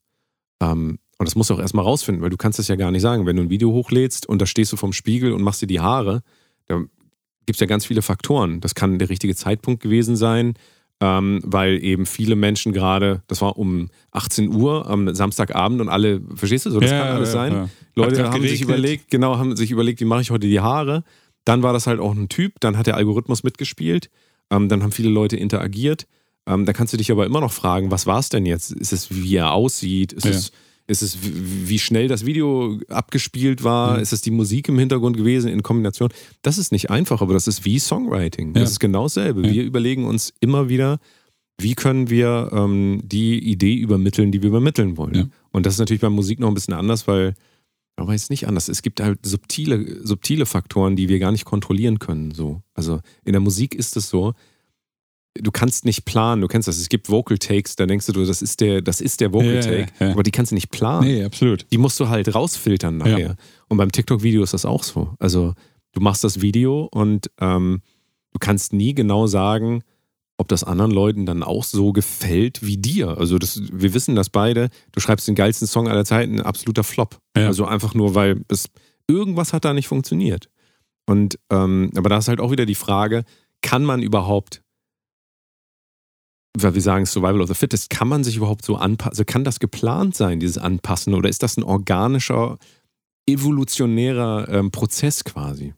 Ähm, 0.61 0.99
und 1.19 1.27
das 1.29 1.37
musst 1.37 1.51
du 1.51 1.55
auch 1.55 1.61
erstmal 1.61 1.85
rausfinden, 1.85 2.23
weil 2.23 2.31
du 2.31 2.37
kannst 2.37 2.59
das 2.59 2.67
ja 2.69 2.75
gar 2.77 2.91
nicht 2.91 3.03
sagen. 3.03 3.25
Wenn 3.25 3.37
du 3.37 3.43
ein 3.43 3.51
Video 3.51 3.71
hochlädst 3.73 4.27
und 4.27 4.43
da 4.43 4.47
stehst 4.47 4.73
du 4.73 4.77
vorm 4.77 4.93
Spiegel 4.93 5.33
und 5.33 5.43
machst 5.43 5.63
dir 5.63 5.67
die 5.69 5.81
Haare, 5.81 6.23
da 6.67 6.79
gibt 7.47 7.57
es 7.57 7.61
ja 7.61 7.67
ganz 7.67 7.87
viele 7.87 8.03
Faktoren. 8.03 8.61
Das 8.61 8.75
kann 8.75 8.99
der 8.99 9.09
richtige 9.09 9.37
Zeitpunkt 9.37 9.83
gewesen 9.83 10.17
sein, 10.17 10.55
ähm, 11.01 11.41
weil 11.45 11.83
eben 11.83 12.07
viele 12.07 12.37
Menschen 12.37 12.73
gerade, 12.73 13.23
das 13.27 13.41
war 13.43 13.59
um 13.59 13.89
18 14.13 14.49
Uhr 14.55 14.89
am 14.89 15.15
Samstagabend 15.15 15.81
und 15.81 15.89
alle, 15.89 16.21
verstehst 16.35 16.67
du 16.67 16.71
so, 16.71 16.81
das 16.81 16.91
Ja, 16.91 17.01
kann 17.01 17.17
alles 17.17 17.29
ja, 17.31 17.33
sein. 17.33 17.71
Leute 17.95 18.25
haben 18.31 18.43
sich 18.43 18.61
geregnet. 18.61 18.69
überlegt, 18.69 19.11
genau, 19.11 19.37
haben 19.39 19.57
sich 19.57 19.71
überlegt, 19.71 20.01
wie 20.01 20.05
mache 20.05 20.23
ich 20.23 20.31
heute 20.31 20.47
die 20.47 20.61
Haare. 20.61 21.05
Dann 21.45 21.63
war 21.63 21.73
das 21.73 21.87
halt 21.87 22.01
auch 22.01 22.15
ein 22.15 22.29
Typ, 22.29 22.55
dann 22.61 22.79
hat 22.79 22.87
der 22.87 22.97
Algorithmus 22.97 23.43
mitgespielt, 23.43 24.09
ähm, 24.51 24.69
dann 24.69 24.83
haben 24.83 24.93
viele 24.93 25.11
Leute 25.11 25.37
interagiert. 25.37 26.07
Ähm, 26.47 26.65
da 26.67 26.73
kannst 26.73 26.93
du 26.93 26.97
dich 26.97 27.11
aber 27.11 27.27
immer 27.27 27.41
noch 27.41 27.53
fragen, 27.53 27.91
was 27.91 28.07
war 28.07 28.19
es 28.19 28.29
denn 28.29 28.47
jetzt? 28.47 28.71
Ist 28.73 28.93
es, 28.93 29.11
wie 29.11 29.37
er 29.37 29.53
aussieht? 29.53 30.13
Ist 30.13 30.27
es, 30.27 30.53
ist 30.87 31.03
es, 31.03 31.19
wie 31.23 31.79
schnell 31.79 32.09
das 32.09 32.27
Video 32.27 32.79
abgespielt 32.89 33.65
war? 33.65 33.97
Mhm. 33.97 34.03
Ist 34.03 34.13
es 34.13 34.21
die 34.21 34.31
Musik 34.31 34.69
im 34.69 34.79
Hintergrund 34.79 35.17
gewesen 35.17 35.51
in 35.51 35.63
Kombination? 35.63 36.11
Das 36.43 36.59
ist 36.59 36.73
nicht 36.73 36.91
einfach, 36.91 37.23
aber 37.23 37.33
das 37.33 37.47
ist 37.47 37.65
wie 37.65 37.79
Songwriting. 37.79 38.55
Ja. 38.55 38.61
Das 38.61 38.73
ist 38.73 38.81
genau 38.81 39.05
dasselbe. 39.05 39.47
Ja. 39.47 39.53
Wir 39.53 39.65
überlegen 39.65 40.05
uns 40.05 40.33
immer 40.41 40.69
wieder, 40.69 40.99
wie 41.59 41.75
können 41.75 42.11
wir 42.11 42.51
ähm, 42.53 43.01
die 43.05 43.39
Idee 43.39 43.77
übermitteln, 43.77 44.33
die 44.33 44.43
wir 44.43 44.49
übermitteln 44.49 44.97
wollen. 44.97 45.15
Ja. 45.15 45.29
Und 45.53 45.67
das 45.67 45.75
ist 45.75 45.79
natürlich 45.79 46.03
bei 46.03 46.11
Musik 46.11 46.41
noch 46.41 46.49
ein 46.49 46.55
bisschen 46.55 46.75
anders, 46.75 47.07
weil, 47.07 47.35
aber 47.97 48.13
jetzt 48.13 48.31
nicht 48.31 48.47
anders. 48.47 48.69
Es 48.69 48.83
gibt 48.83 49.01
halt 49.01 49.25
subtile, 49.25 50.05
subtile 50.05 50.47
Faktoren, 50.47 50.97
die 50.97 51.09
wir 51.09 51.19
gar 51.19 51.33
nicht 51.33 51.45
kontrollieren 51.45 51.99
können. 51.99 52.33
So. 52.33 52.63
Also 52.75 53.01
in 53.25 53.33
der 53.33 53.41
Musik 53.41 53.75
ist 53.75 53.97
es 53.97 54.11
so, 54.11 54.35
du 55.35 55.51
kannst 55.51 55.85
nicht 55.85 56.05
planen, 56.05 56.43
du 56.43 56.49
kennst 56.49 56.69
das, 56.69 56.79
es 56.79 56.89
gibt 56.89 57.11
Vocal 57.11 57.39
Takes, 57.39 57.77
da 57.77 57.87
denkst 57.87 58.07
du, 58.07 58.13
das 58.13 58.43
ist 58.43 58.61
der, 58.61 58.83
das 58.83 59.01
ist 59.01 59.21
der 59.21 59.33
Vocal 59.33 59.57
Ja, 59.57 59.61
Take, 59.61 59.87
ja, 59.99 60.07
ja. 60.07 60.13
aber 60.13 60.23
die 60.23 60.31
kannst 60.31 60.53
du 60.53 60.55
nicht 60.55 60.71
planen. 60.71 61.07
Nee, 61.07 61.25
absolut. 61.25 61.67
Die 61.73 61.79
musst 61.79 61.99
du 62.01 62.09
halt 62.09 62.35
rausfiltern 62.35 62.97
nachher. 62.97 63.19
Ja. 63.19 63.35
Und 63.69 63.79
beim 63.79 63.91
TikTok-Video 63.91 64.43
ist 64.43 64.55
das 64.55 64.65
auch 64.65 64.83
so. 64.83 65.15
Also 65.19 65.55
du 65.93 66.01
machst 66.01 66.23
das 66.25 66.41
Video 66.41 66.89
und 66.91 67.31
ähm, 67.41 67.83
du 68.33 68.39
kannst 68.39 68.73
nie 68.73 68.95
genau 68.95 69.27
sagen, 69.27 69.83
ob 70.37 70.49
das 70.49 70.65
anderen 70.65 70.91
Leuten 70.91 71.27
dann 71.27 71.43
auch 71.43 71.65
so 71.65 71.93
gefällt 71.93 72.65
wie 72.65 72.77
dir. 72.77 73.19
Also 73.19 73.39
das, 73.39 73.61
wir 73.73 73.95
wissen 73.95 74.17
das 74.17 74.31
beide. 74.31 74.69
Du 74.93 75.01
schreibst 75.01 75.29
den 75.29 75.37
geilsten 75.37 75.69
Song 75.69 75.89
aller 75.89 76.05
Zeiten, 76.05 76.41
ein 76.41 76.47
absoluter 76.47 76.83
Flop. 76.83 77.19
Ja. 77.37 77.47
Also 77.47 77.67
einfach 77.67 77.95
nur, 77.95 78.15
weil 78.15 78.43
es, 78.49 78.67
irgendwas 79.07 79.53
hat 79.53 79.65
da 79.65 79.73
nicht 79.73 79.87
funktioniert. 79.87 80.49
Und 81.07 81.39
ähm, 81.51 81.91
aber 81.97 82.09
da 82.09 82.19
ist 82.19 82.29
halt 82.29 82.41
auch 82.41 82.51
wieder 82.51 82.67
die 82.67 82.75
Frage, 82.75 83.25
kann 83.63 83.85
man 83.85 84.03
überhaupt, 84.03 84.63
weil 86.57 86.75
wir 86.75 86.83
sagen 86.83 87.07
Survival 87.07 87.41
of 87.41 87.49
the 87.49 87.55
Fittest, 87.55 87.91
kann 87.91 88.09
man 88.09 88.25
sich 88.25 88.37
überhaupt 88.37 88.65
so 88.65 88.77
anpassen? 88.77 89.11
Also 89.11 89.25
kann 89.25 89.45
das 89.45 89.59
geplant 89.59 90.15
sein, 90.17 90.41
dieses 90.41 90.59
Anpassen, 90.59 91.15
oder 91.15 91.29
ist 91.29 91.43
das 91.43 91.57
ein 91.57 91.65
organischer, 91.65 92.59
evolutionärer 93.27 94.49
ähm, 94.49 94.71
Prozess 94.71 95.25
quasi? 95.25 95.75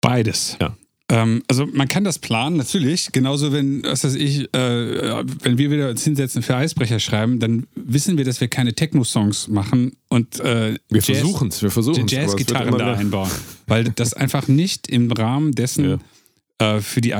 Beides. 0.00 0.56
Ja. 0.60 0.76
Ähm, 1.08 1.42
also 1.48 1.66
man 1.66 1.88
kann 1.88 2.04
das 2.04 2.18
planen, 2.18 2.56
natürlich. 2.56 3.12
Genauso 3.12 3.52
wenn, 3.52 3.82
was 3.84 4.04
weiß 4.04 4.14
ich, 4.14 4.52
äh, 4.54 5.24
wenn 5.42 5.58
wir 5.58 5.70
wieder 5.70 5.90
uns 5.90 6.02
hinsetzen 6.04 6.42
für 6.42 6.56
Eisbrecher 6.56 6.98
schreiben, 6.98 7.38
dann 7.38 7.66
wissen 7.74 8.18
wir, 8.18 8.24
dass 8.24 8.40
wir 8.40 8.48
keine 8.48 8.74
Techno-Songs 8.74 9.48
machen 9.48 9.96
und 10.08 10.40
äh, 10.40 10.76
Wir 10.88 11.06
wir 11.06 11.70
aber 11.70 11.80
es 11.80 11.86
wird 11.86 12.10
Jazz-Gitarren 12.10 12.68
immer 12.68 12.78
da 12.78 12.94
einbauen. 12.94 13.30
Weil 13.66 13.84
das 13.84 14.12
einfach 14.14 14.48
nicht 14.48 14.88
im 14.88 15.12
Rahmen 15.12 15.52
dessen 15.52 16.00
äh, 16.58 16.80
für 16.80 17.00
die 17.00 17.14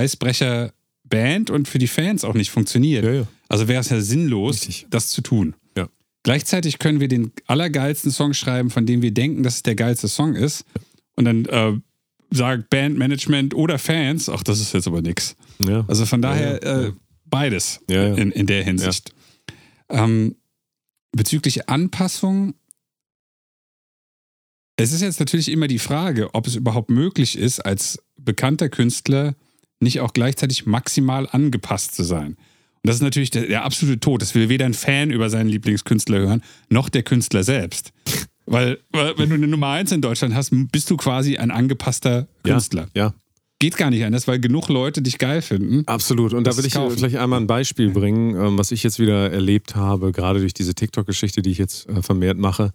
Eisbrecher-Band 1.12 1.50
und 1.50 1.68
für 1.68 1.78
die 1.78 1.88
Fans 1.88 2.24
auch 2.24 2.34
nicht 2.34 2.50
funktioniert. 2.50 3.04
Ja, 3.04 3.12
ja. 3.12 3.26
Also 3.48 3.68
wäre 3.68 3.80
es 3.80 3.90
ja 3.90 4.00
sinnlos, 4.00 4.62
Richtig. 4.62 4.86
das 4.90 5.08
zu 5.08 5.20
tun. 5.20 5.54
Ja. 5.76 5.88
Gleichzeitig 6.22 6.78
können 6.78 7.00
wir 7.00 7.08
den 7.08 7.32
allergeilsten 7.46 8.10
Song 8.10 8.34
schreiben, 8.34 8.70
von 8.70 8.86
dem 8.86 9.02
wir 9.02 9.12
denken, 9.12 9.42
dass 9.42 9.56
es 9.56 9.62
der 9.62 9.74
geilste 9.74 10.08
Song 10.08 10.34
ist. 10.34 10.64
Und 11.16 11.26
dann 11.26 11.44
äh, 11.46 11.78
sagt 12.30 12.70
Bandmanagement 12.70 13.54
oder 13.54 13.78
Fans, 13.78 14.28
ach, 14.28 14.42
das 14.42 14.60
ist 14.60 14.72
jetzt 14.72 14.86
aber 14.86 15.02
nix. 15.02 15.36
Also 15.86 16.06
von 16.06 16.22
daher. 16.22 16.62
Äh, 16.62 16.92
beides. 17.26 17.80
In, 17.88 18.30
in 18.30 18.46
der 18.46 18.64
Hinsicht. 18.64 19.14
Ähm, 19.88 20.36
bezüglich 21.12 21.68
Anpassung, 21.68 22.54
es 24.76 24.92
ist 24.92 25.02
jetzt 25.02 25.20
natürlich 25.20 25.50
immer 25.50 25.68
die 25.68 25.78
Frage, 25.78 26.34
ob 26.34 26.46
es 26.46 26.56
überhaupt 26.56 26.90
möglich 26.90 27.38
ist, 27.38 27.60
als 27.60 28.02
bekannter 28.16 28.70
Künstler 28.70 29.34
nicht 29.82 30.00
auch 30.00 30.12
gleichzeitig 30.12 30.66
maximal 30.66 31.28
angepasst 31.30 31.94
zu 31.94 32.04
sein. 32.04 32.36
Und 32.84 32.88
das 32.88 32.96
ist 32.96 33.02
natürlich 33.02 33.30
der, 33.30 33.46
der 33.46 33.64
absolute 33.64 34.00
Tod. 34.00 34.22
Das 34.22 34.34
will 34.34 34.48
weder 34.48 34.66
ein 34.66 34.74
Fan 34.74 35.10
über 35.10 35.30
seinen 35.30 35.48
Lieblingskünstler 35.48 36.18
hören, 36.18 36.42
noch 36.68 36.88
der 36.88 37.02
Künstler 37.02 37.44
selbst. 37.44 37.92
Weil, 38.46 38.78
weil 38.90 39.16
wenn 39.18 39.28
du 39.28 39.36
eine 39.36 39.46
Nummer 39.46 39.68
eins 39.68 39.92
in 39.92 40.00
Deutschland 40.00 40.34
hast, 40.34 40.50
bist 40.72 40.90
du 40.90 40.96
quasi 40.96 41.36
ein 41.36 41.50
angepasster 41.50 42.26
Künstler. 42.42 42.88
Ja, 42.94 43.14
Geht 43.62 43.76
gar 43.76 43.90
nicht 43.90 44.04
anders, 44.04 44.26
weil 44.26 44.40
genug 44.40 44.68
Leute 44.68 45.02
dich 45.02 45.18
geil 45.18 45.40
finden. 45.40 45.86
absolut. 45.86 46.34
Und 46.34 46.48
da 46.48 46.56
will 46.56 46.66
ich 46.66 46.72
kaufen. 46.72 46.96
gleich 46.96 47.16
einmal 47.16 47.40
ein 47.40 47.46
Beispiel 47.46 47.90
bringen, 47.90 48.34
ähm, 48.34 48.58
was 48.58 48.72
ich 48.72 48.82
jetzt 48.82 48.98
wieder 48.98 49.30
erlebt 49.30 49.76
habe, 49.76 50.10
gerade 50.10 50.40
durch 50.40 50.52
diese 50.52 50.74
TikTok-Geschichte, 50.74 51.42
die 51.42 51.52
ich 51.52 51.58
jetzt 51.58 51.88
äh, 51.88 52.02
vermehrt 52.02 52.38
mache. 52.38 52.72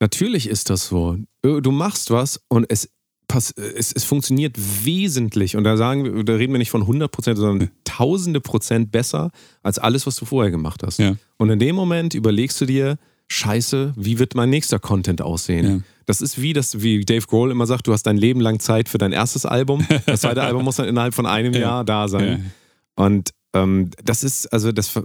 Natürlich 0.00 0.48
ist 0.48 0.70
das 0.70 0.88
so. 0.88 1.18
Du 1.42 1.70
machst 1.70 2.10
was 2.10 2.40
und 2.48 2.66
es, 2.68 2.90
es, 3.34 3.92
es 3.92 4.04
funktioniert 4.04 4.56
wesentlich. 4.84 5.56
Und 5.56 5.64
da 5.64 5.76
sagen 5.76 6.04
wir, 6.04 6.24
da 6.24 6.34
reden 6.34 6.52
wir 6.52 6.58
nicht 6.58 6.70
von 6.70 6.82
100 6.82 7.10
Prozent, 7.10 7.38
sondern 7.38 7.70
tausende 7.84 8.40
Prozent 8.40 8.92
besser 8.92 9.30
als 9.62 9.78
alles, 9.78 10.06
was 10.06 10.16
du 10.16 10.24
vorher 10.24 10.50
gemacht 10.50 10.82
hast. 10.84 10.98
Ja. 10.98 11.14
Und 11.38 11.50
in 11.50 11.58
dem 11.58 11.74
Moment 11.76 12.14
überlegst 12.14 12.60
du 12.60 12.66
dir, 12.66 12.98
Scheiße, 13.28 13.94
wie 13.96 14.18
wird 14.18 14.34
mein 14.34 14.50
nächster 14.50 14.78
Content 14.78 15.22
aussehen? 15.22 15.66
Ja. 15.66 15.78
Das 16.06 16.20
ist 16.20 16.40
wie 16.42 16.52
das, 16.52 16.82
wie 16.82 17.04
Dave 17.04 17.26
Grohl 17.26 17.50
immer 17.50 17.66
sagt, 17.66 17.86
du 17.86 17.92
hast 17.92 18.02
dein 18.02 18.16
Leben 18.16 18.40
lang 18.40 18.60
Zeit 18.60 18.88
für 18.88 18.98
dein 18.98 19.12
erstes 19.12 19.46
Album. 19.46 19.86
Das 20.04 20.22
zweite 20.22 20.42
Album 20.42 20.64
muss 20.64 20.76
dann 20.76 20.86
innerhalb 20.88 21.14
von 21.14 21.26
einem 21.26 21.54
Ja. 21.54 21.60
Jahr 21.60 21.84
da 21.84 22.08
sein. 22.08 22.52
Und 22.94 23.30
ähm, 23.54 23.90
das 24.04 24.22
ist, 24.24 24.52
also 24.52 24.72
das, 24.72 25.00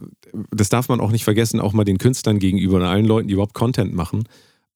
das 0.51 0.69
darf 0.69 0.89
man 0.89 0.99
auch 0.99 1.11
nicht 1.11 1.23
vergessen, 1.23 1.59
auch 1.59 1.73
mal 1.73 1.83
den 1.83 1.97
Künstlern 1.97 2.39
gegenüber 2.39 2.77
und 2.77 2.83
allen 2.83 3.05
Leuten, 3.05 3.27
die 3.27 3.33
überhaupt 3.33 3.53
Content 3.53 3.93
machen. 3.93 4.23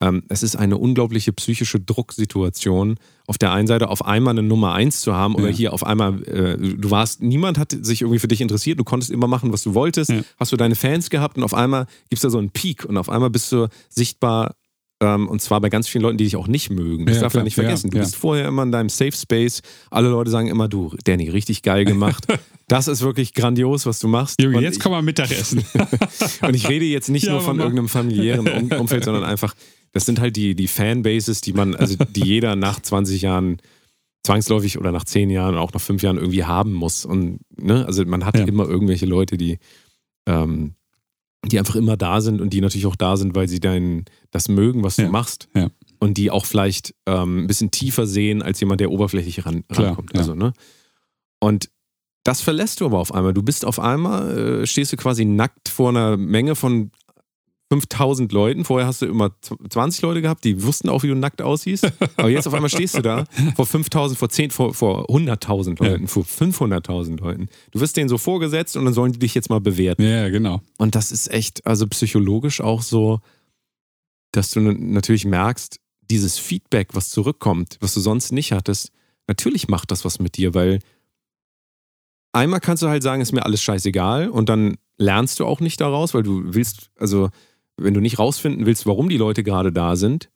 Ähm, 0.01 0.23
es 0.29 0.41
ist 0.43 0.55
eine 0.55 0.77
unglaubliche 0.77 1.31
psychische 1.33 1.79
Drucksituation, 1.79 2.95
auf 3.27 3.37
der 3.37 3.51
einen 3.51 3.67
Seite 3.67 3.89
auf 3.89 4.03
einmal 4.05 4.31
eine 4.31 4.43
Nummer 4.43 4.73
eins 4.73 5.01
zu 5.01 5.13
haben 5.15 5.35
oder 5.35 5.49
Ja. 5.49 5.55
hier 5.55 5.73
auf 5.73 5.85
einmal, 5.85 6.23
äh, 6.27 6.57
du 6.57 6.91
warst, 6.91 7.21
niemand 7.21 7.57
hat 7.57 7.75
sich 7.81 8.01
irgendwie 8.01 8.19
für 8.19 8.27
dich 8.27 8.41
interessiert, 8.41 8.79
du 8.79 8.83
konntest 8.83 9.11
immer 9.11 9.27
machen, 9.27 9.53
was 9.53 9.63
du 9.63 9.73
wolltest, 9.73 10.09
Ja. 10.11 10.21
hast 10.39 10.51
du 10.51 10.57
deine 10.57 10.75
Fans 10.75 11.09
gehabt 11.09 11.37
und 11.37 11.43
auf 11.43 11.53
einmal 11.53 11.85
gibt 12.09 12.13
es 12.17 12.21
da 12.21 12.29
so 12.29 12.39
einen 12.39 12.49
Peak 12.49 12.83
und 12.85 12.97
auf 12.97 13.09
einmal 13.09 13.29
bist 13.29 13.51
du 13.51 13.67
sichtbar 13.89 14.55
ähm, 15.03 15.27
und 15.29 15.41
zwar 15.41 15.59
bei 15.61 15.69
ganz 15.69 15.87
vielen 15.87 16.03
Leuten, 16.03 16.17
die 16.17 16.25
dich 16.25 16.35
auch 16.35 16.47
nicht 16.47 16.69
mögen. 16.69 17.05
Das 17.07 17.15
Ja, 17.15 17.21
darf 17.23 17.31
klar. 17.31 17.39
man 17.41 17.45
nicht 17.45 17.55
vergessen. 17.55 17.87
Ja, 17.87 17.91
du 17.91 17.97
ja. 17.97 18.03
bist 18.03 18.15
vorher 18.15 18.47
immer 18.47 18.61
in 18.63 18.71
deinem 18.71 18.89
Safe 18.89 19.11
Space. 19.13 19.61
Alle 19.89 20.09
Leute 20.09 20.29
sagen 20.29 20.47
immer, 20.47 20.67
du, 20.67 20.93
Danny, 21.05 21.27
richtig 21.29 21.63
geil 21.63 21.85
gemacht. 21.85 22.27
das 22.67 22.87
ist 22.87 23.01
wirklich 23.01 23.33
grandios, 23.33 23.87
was 23.87 23.97
du 23.99 24.07
machst. 24.07 24.39
Junge, 24.39 24.57
Und 24.57 24.63
jetzt 24.63 24.77
ich, 24.77 24.79
komm 24.83 24.91
mal 24.91 25.01
Mittagessen. 25.01 25.63
und 26.41 26.55
ich 26.55 26.69
rede 26.69 26.85
jetzt 26.85 27.09
nicht 27.09 27.27
nur 27.27 27.41
von 27.41 27.59
irgendeinem 27.59 27.89
familiären 27.89 28.47
um 28.47 28.79
Umfeld, 28.79 29.03
sondern 29.03 29.23
einfach, 29.23 29.55
das 29.93 30.05
sind 30.05 30.19
halt 30.19 30.35
die, 30.35 30.55
die 30.55 30.67
Fanbases, 30.67 31.41
die 31.41 31.53
man, 31.53 31.75
also 31.75 31.95
die 32.15 32.23
jeder 32.25 32.55
nach 32.55 32.79
20 32.81 33.21
Jahren 33.21 33.57
zwangsläufig 34.23 34.77
oder 34.77 34.91
nach 34.91 35.03
10 35.03 35.29
Jahren 35.29 35.55
oder 35.55 35.61
auch 35.63 35.73
nach 35.73 35.81
5 35.81 36.01
Jahren 36.03 36.17
irgendwie 36.17 36.43
haben 36.43 36.73
muss. 36.73 37.05
Und 37.05 37.39
ne, 37.57 37.85
also 37.85 38.05
man 38.05 38.23
hat 38.25 38.37
Ja. 38.37 38.45
immer 38.45 38.67
irgendwelche 38.67 39.05
Leute, 39.07 39.35
die, 39.37 39.57
ähm, 40.27 40.75
die 41.45 41.57
einfach 41.57 41.75
immer 41.75 41.97
da 41.97 42.21
sind 42.21 42.39
und 42.39 42.51
die 42.53 42.61
natürlich 42.61 42.85
auch 42.85 42.95
da 42.95 43.17
sind, 43.17 43.33
weil 43.35 43.47
sie 43.47 43.59
dein, 43.59 44.05
das 44.29 44.47
mögen, 44.47 44.83
was 44.83 44.97
du 44.97 45.03
Ja. 45.03 45.09
machst. 45.09 45.47
Ja. 45.55 45.69
Und 45.99 46.17
die 46.17 46.29
auch 46.31 46.45
vielleicht 46.45 46.93
ähm, 47.07 47.39
ein 47.43 47.47
bisschen 47.47 47.71
tiefer 47.71 48.05
sehen 48.05 48.41
als 48.43 48.59
jemand, 48.59 48.79
der 48.79 48.91
oberflächlich 48.91 49.45
ran, 49.45 49.63
Klar, 49.67 49.87
rankommt. 49.87 50.15
Also, 50.15 50.35
ne? 50.35 50.53
Und 51.39 51.69
das 52.23 52.41
verlässt 52.41 52.79
du 52.81 52.85
aber 52.85 52.99
auf 52.99 53.13
einmal. 53.13 53.33
Du 53.33 53.41
bist 53.41 53.65
auf 53.65 53.79
einmal, 53.79 54.61
äh, 54.61 54.67
stehst 54.67 54.93
du 54.93 54.97
quasi 54.97 55.25
nackt 55.25 55.69
vor 55.69 55.89
einer 55.89 56.17
Menge 56.17 56.53
von 56.55 56.91
5000 57.71 58.33
Leuten. 58.33 58.65
Vorher 58.65 58.85
hast 58.85 59.01
du 59.01 59.05
immer 59.05 59.27
zw- 59.41 59.69
20 59.69 60.01
Leute 60.01 60.21
gehabt, 60.21 60.43
die 60.43 60.61
wussten 60.63 60.89
auch, 60.89 61.03
wie 61.03 61.07
du 61.07 61.15
nackt 61.15 61.41
aussiehst. 61.41 61.89
Aber 62.17 62.29
jetzt 62.29 62.45
auf 62.45 62.53
einmal 62.53 62.69
stehst 62.69 62.97
du 62.97 63.01
da 63.01 63.23
vor 63.55 63.65
5000, 63.65 64.19
vor 64.19 64.27
10, 64.29 64.51
vor, 64.51 64.73
vor 64.73 65.09
100.000 65.09 65.81
Ja. 65.81 65.91
Leuten, 65.91 66.07
vor 66.09 66.23
500.000 66.23 67.21
Leuten. 67.21 67.47
Du 67.71 67.79
wirst 67.79 67.95
denen 67.95 68.09
so 68.09 68.17
vorgesetzt 68.17 68.75
und 68.75 68.83
dann 68.83 68.93
sollen 68.93 69.13
die 69.13 69.19
dich 69.19 69.33
jetzt 69.35 69.49
mal 69.49 69.61
bewerten. 69.61 70.03
ja, 70.03 70.27
genau. 70.27 70.61
Und 70.77 70.95
das 70.95 71.13
ist 71.13 71.31
echt, 71.31 71.65
also 71.65 71.87
psychologisch 71.87 72.59
auch 72.59 72.81
so, 72.81 73.21
dass 74.33 74.51
du 74.51 74.59
natürlich 74.59 75.23
merkst, 75.23 75.79
dieses 76.09 76.37
Feedback, 76.37 76.89
was 76.93 77.09
zurückkommt, 77.09 77.77
was 77.79 77.93
du 77.93 78.01
sonst 78.01 78.33
nicht 78.33 78.51
hattest, 78.51 78.91
natürlich 79.27 79.69
macht 79.69 79.91
das 79.91 80.03
was 80.03 80.19
mit 80.19 80.35
dir, 80.35 80.53
weil 80.53 80.79
einmal 82.33 82.59
kannst 82.59 82.83
du 82.83 82.87
halt 82.89 83.01
sagen, 83.03 83.21
ist 83.21 83.31
mir 83.31 83.45
alles 83.45 83.61
scheißegal 83.63 84.29
und 84.29 84.49
dann 84.49 84.75
lernst 84.97 85.39
du 85.39 85.45
auch 85.45 85.59
nicht 85.61 85.81
daraus, 85.81 86.13
weil 86.13 86.23
du 86.23 86.43
willst, 86.53 86.91
also 86.99 87.29
wenn 87.77 87.93
du 87.93 87.99
nicht 88.01 88.19
rausfinden 88.19 88.65
willst, 88.65 88.85
warum 88.85 89.09
die 89.09 89.17
Leute 89.17 89.43
gerade 89.43 89.71
da 89.71 89.95
sind, 89.95 90.29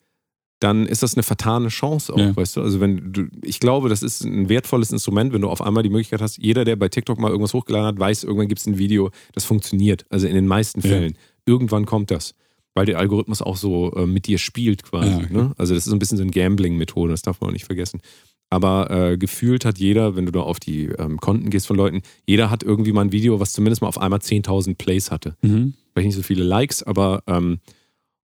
dann 0.59 0.85
ist 0.87 1.03
das 1.03 1.15
eine 1.15 1.23
vertane 1.23 1.67
Chance 1.67 2.13
auch, 2.13 2.17
Ja. 2.17 2.35
weißt 2.35 2.55
du? 2.57 2.61
Also 2.61 2.79
wenn 2.79 3.11
du, 3.11 3.27
ich 3.43 3.59
glaube, 3.59 3.89
das 3.89 4.01
ist 4.01 4.23
ein 4.23 4.47
wertvolles 4.47 4.91
Instrument, 4.91 5.33
wenn 5.33 5.41
du 5.41 5.49
auf 5.49 5.61
einmal 5.61 5.83
die 5.83 5.89
Möglichkeit 5.89 6.21
hast, 6.21 6.37
jeder, 6.37 6.63
der 6.63 6.77
bei 6.77 6.87
TikTok 6.87 7.19
mal 7.19 7.29
irgendwas 7.29 7.53
hochgeladen 7.53 7.87
hat, 7.87 7.99
weiß, 7.99 8.23
irgendwann 8.23 8.47
gibt 8.47 8.61
es 8.61 8.65
ein 8.67 8.77
Video, 8.77 9.11
das 9.33 9.43
funktioniert. 9.43 10.05
Also 10.09 10.27
in 10.27 10.33
den 10.35 10.47
meisten 10.47 10.79
Ja. 10.81 10.89
Fällen. 10.89 11.17
Irgendwann 11.45 11.85
kommt 11.85 12.09
das. 12.09 12.35
Weil 12.73 12.85
der 12.85 12.99
Algorithmus 12.99 13.41
auch 13.41 13.57
so 13.57 13.91
äh, 13.93 14.05
mit 14.05 14.27
dir 14.27 14.37
spielt 14.37 14.83
quasi. 14.83 15.09
Ja, 15.11 15.17
okay. 15.17 15.33
ne? 15.33 15.51
Also 15.57 15.73
das 15.75 15.87
ist 15.87 15.93
ein 15.93 15.99
bisschen 15.99 16.17
so 16.17 16.23
eine 16.23 16.31
Gambling-Methode, 16.31 17.11
das 17.11 17.21
darf 17.21 17.39
man 17.41 17.49
auch 17.49 17.53
nicht 17.53 17.65
vergessen. 17.65 18.01
Aber 18.49 18.89
äh, 18.91 19.17
gefühlt 19.17 19.65
hat 19.65 19.77
jeder, 19.77 20.15
wenn 20.15 20.25
du 20.25 20.31
da 20.31 20.39
auf 20.41 20.59
die 20.59 20.85
ähm, 20.85 21.17
Konten 21.19 21.49
gehst 21.49 21.67
von 21.67 21.75
Leuten, 21.75 22.01
jeder 22.25 22.49
hat 22.49 22.63
irgendwie 22.63 22.91
mal 22.93 23.01
ein 23.01 23.11
Video, 23.11 23.39
was 23.39 23.53
zumindest 23.53 23.81
mal 23.81 23.87
auf 23.89 23.99
einmal 23.99 24.19
10.000 24.19 24.75
Plays 24.75 25.11
hatte 25.11 25.35
Mhm. 25.41 25.73
Vielleicht 25.95 26.07
nicht 26.07 26.15
so 26.15 26.23
viele 26.23 26.43
Likes, 26.43 26.83
aber 26.83 27.23
ähm, 27.27 27.59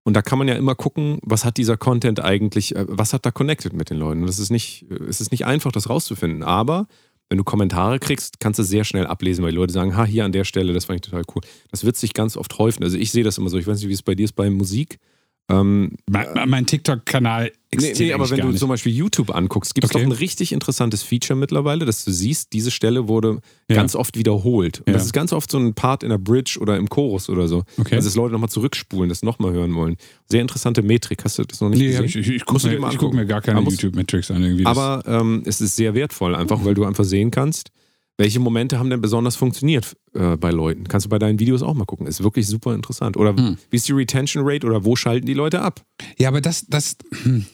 und 0.04 0.16
da 0.16 0.22
kann 0.22 0.40
man 0.40 0.48
ja 0.48 0.56
immer 0.56 0.76
gucken, 0.76 1.20
was 1.22 1.46
hat 1.46 1.58
dieser 1.58 1.78
Content 1.78 2.20
eigentlich, 2.20 2.76
äh, 2.76 2.86
was 2.88 3.14
hat 3.14 3.26
da 3.26 3.32
connected 3.32 3.74
mit 3.74 3.90
den 3.90 3.98
Leuten. 3.98 4.22
Und 4.22 4.28
das 4.28 4.40
ist 4.40 4.50
nicht, 4.50 4.86
es 5.08 5.22
ist 5.22 5.32
nicht 5.32 5.46
einfach, 5.46 5.72
das 5.72 5.90
rauszufinden. 5.90 6.44
Aber 6.44 6.88
wenn 7.30 7.38
du 7.38 7.44
Kommentare 7.44 8.00
kriegst, 8.00 8.40
kannst 8.40 8.60
du 8.60 8.64
sehr 8.64 8.84
schnell 8.84 9.06
ablesen, 9.06 9.44
weil 9.44 9.52
die 9.52 9.58
Leute 9.58 9.74
sagen, 9.74 9.96
ha, 9.96 10.04
hier 10.04 10.26
an 10.26 10.32
der 10.32 10.44
Stelle, 10.44 10.74
das 10.74 10.86
fand 10.86 10.98
ich 10.98 11.10
total 11.10 11.24
cool. 11.36 11.42
Das 11.70 11.86
wird 11.86 11.96
sich 11.96 12.14
ganz 12.14 12.36
oft 12.36 12.58
häufen. 12.58 12.84
Also 12.84 12.98
ich 12.98 13.12
sehe 13.12 13.24
das 13.24 13.38
immer 13.38 13.50
so. 13.50 13.58
Ich 13.58 13.68
weiß 13.68 13.78
nicht, 13.78 13.90
wie 13.90 13.94
es 13.94 14.02
bei 14.02 14.16
dir 14.16 14.26
ist 14.26 14.34
bei 14.34 14.50
Musik. 14.50 15.00
Ähm, 15.50 15.92
Mein, 16.10 16.28
mein 16.50 16.66
TikTok-Kanal 16.66 17.44
Nee, 17.46 17.52
existiert 17.72 18.00
nee, 18.00 18.14
aber 18.14 18.24
eigentlich 18.24 18.32
wenn 18.38 18.46
du 18.46 18.48
nicht. 18.52 18.60
zum 18.60 18.70
Beispiel 18.70 18.94
YouTube 18.94 19.34
anguckst, 19.36 19.74
gibt 19.76 19.86
es 19.86 19.92
Okay. 19.92 20.04
doch 20.04 20.10
ein 20.10 20.18
richtig 20.18 20.52
interessantes 20.54 21.04
Feature 21.04 21.38
mittlerweile, 21.38 21.86
dass 21.86 22.06
du 22.06 22.12
siehst, 22.12 22.54
diese 22.54 22.70
Stelle 22.72 23.08
wurde 23.08 23.40
Ja. 23.70 23.76
ganz 23.76 23.96
oft 23.96 24.18
wiederholt. 24.18 24.80
Und 24.80 24.88
Ja. 24.88 24.94
das 24.94 25.06
ist 25.06 25.14
ganz 25.14 25.34
oft 25.34 25.50
so 25.52 25.58
ein 25.58 25.74
Part 25.74 26.04
in 26.04 26.10
der 26.10 26.18
Bridge 26.18 26.58
oder 26.62 26.78
im 26.78 26.90
Chorus 26.90 27.30
oder 27.30 27.48
so. 27.48 27.64
Okay. 27.78 27.96
Also 27.96 28.08
dass 28.08 28.16
Leute 28.16 28.34
nochmal 28.34 28.50
zurückspulen, 28.50 29.10
das 29.10 29.24
nochmal 29.24 29.52
hören 29.54 29.74
wollen. 29.76 29.96
Sehr 30.30 30.42
interessante 30.42 30.82
Metrik. 30.84 31.24
Hast 31.26 31.38
du 31.40 31.44
das 31.44 31.60
noch 31.62 31.70
nicht 31.70 31.80
Nee, 31.80 31.88
gesehen? 31.88 32.06
ich, 32.06 32.16
ich, 32.16 32.30
ich 32.30 32.46
gucke 32.46 32.68
mir, 32.68 32.80
guck 32.98 33.14
mir 33.14 33.26
gar 33.26 33.42
keine 33.42 33.62
YouTube-Metrics 33.62 34.32
an. 34.32 34.44
Irgendwie. 34.44 34.66
Aber 34.66 35.04
ähm, 35.06 35.44
es 35.46 35.60
ist 35.62 35.76
sehr 35.76 35.94
wertvoll, 35.96 36.36
einfach 36.36 36.64
weil 36.64 36.74
du 36.76 36.86
einfach 36.86 37.04
sehen 37.06 37.32
kannst, 37.32 37.72
welche 38.22 38.40
Momente 38.40 38.78
haben 38.78 38.92
denn 38.92 39.02
besonders 39.02 39.36
funktioniert 39.36 39.98
äh, 40.14 40.38
bei 40.38 40.52
Leuten. 40.52 40.84
Kannst 40.88 41.06
du 41.06 41.10
bei 41.10 41.18
deinen 41.18 41.40
Videos 41.40 41.64
auch 41.64 41.74
mal 41.74 41.86
gucken. 41.86 42.06
Ist 42.06 42.22
wirklich 42.24 42.46
super 42.46 42.76
interessant. 42.76 43.18
Oder 43.18 43.36
Hm. 43.36 43.58
wie 43.72 43.76
ist 43.76 43.88
die 43.88 43.94
Retention 43.94 44.44
Rate 44.48 44.68
oder 44.68 44.86
wo 44.86 44.96
schalten 44.96 45.26
die 45.26 45.34
Leute 45.34 45.62
ab? 45.62 45.84
ja, 46.20 46.28
aber 46.30 46.40
das, 46.40 46.68
das 46.68 46.98
hm, 47.24 47.46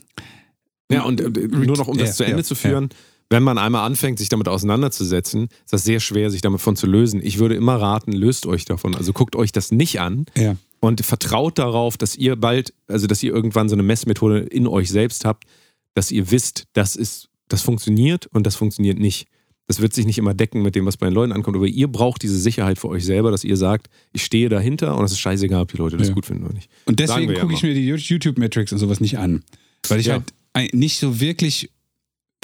Ja, 0.92 1.04
und 1.04 1.22
äh, 1.22 1.48
nur 1.48 1.78
noch 1.78 1.88
um 1.88 1.98
das 1.98 2.10
Ja, 2.10 2.16
zu 2.16 2.24
Ende 2.26 2.40
ja, 2.40 2.44
zu 2.44 2.56
führen, 2.56 2.90
wenn 3.30 3.44
man 3.44 3.58
einmal 3.58 3.86
anfängt, 3.86 4.20
sich 4.20 4.28
damit 4.28 4.50
auseinanderzusetzen, 4.50 5.44
ist 5.64 5.72
das 5.74 5.86
sehr 5.86 6.02
schwer, 6.02 6.30
sich 6.30 6.42
damit 6.42 6.60
von 6.60 6.76
zu 6.76 6.86
lösen. 6.86 7.22
Ich 7.24 7.40
würde 7.40 7.56
immer 7.56 7.76
raten, 7.76 8.12
löst 8.12 8.46
euch 8.46 8.66
davon. 8.66 8.94
Also 8.94 9.14
guckt 9.14 9.38
euch 9.38 9.54
das 9.54 9.72
nicht 9.72 10.02
an 10.02 10.26
ja. 10.38 10.58
und 10.82 11.06
vertraut 11.06 11.58
darauf, 11.60 11.98
dass 11.98 12.16
ihr 12.16 12.36
bald, 12.36 12.74
also 12.88 13.08
dass 13.08 13.24
ihr 13.24 13.34
irgendwann 13.34 13.70
so 13.70 13.76
eine 13.76 13.84
Messmethode 13.84 14.40
in 14.40 14.68
euch 14.68 14.90
selbst 14.90 15.24
habt, 15.24 15.46
dass 15.94 16.12
ihr 16.12 16.30
wisst, 16.30 16.66
das 16.74 16.96
ist, 16.98 17.30
das 17.48 17.62
funktioniert 17.62 18.28
und 18.28 18.46
das 18.46 18.56
funktioniert 18.58 19.00
nicht. 19.00 19.28
Das 19.68 19.82
wird 19.82 19.94
sich 19.94 20.06
nicht 20.06 20.18
immer 20.18 20.34
decken 20.34 20.62
mit 20.62 20.76
dem, 20.76 20.86
was 20.86 20.96
bei 20.96 21.08
den 21.08 21.14
Leuten 21.14 21.34
ankommt, 21.34 21.58
aber 21.58 21.68
ihr 21.68 21.90
braucht 21.90 22.24
diese 22.24 22.38
Sicherheit 22.40 22.80
für 22.80 22.88
euch 22.88 23.04
selber, 23.04 23.32
dass 23.32 23.44
ihr 23.44 23.58
sagt, 23.58 23.90
ich 24.14 24.24
stehe 24.24 24.48
dahinter 24.48 24.98
und 24.98 25.04
es 25.04 25.12
ist 25.12 25.20
scheißegal, 25.20 25.62
ob 25.64 25.72
die 25.72 25.78
Leute 25.78 25.98
das 25.98 26.08
Ja. 26.08 26.14
gut 26.14 26.26
finden 26.26 26.46
oder 26.46 26.54
nicht. 26.54 26.70
Und 26.86 27.00
deswegen 27.00 27.28
wir 27.28 27.36
ja 27.36 27.42
gucke 27.42 27.54
ich 27.54 27.64
mir 27.64 27.74
die 27.74 27.86
YouTube-Metrics 27.86 28.72
und 28.72 28.78
sowas 28.78 29.02
nicht 29.02 29.18
an. 29.18 29.44
Weil 29.90 30.00
ich 30.00 30.06
Ja. 30.06 30.24
halt 30.56 30.74
nicht 30.74 31.00
so 31.00 31.20
wirklich 31.20 31.70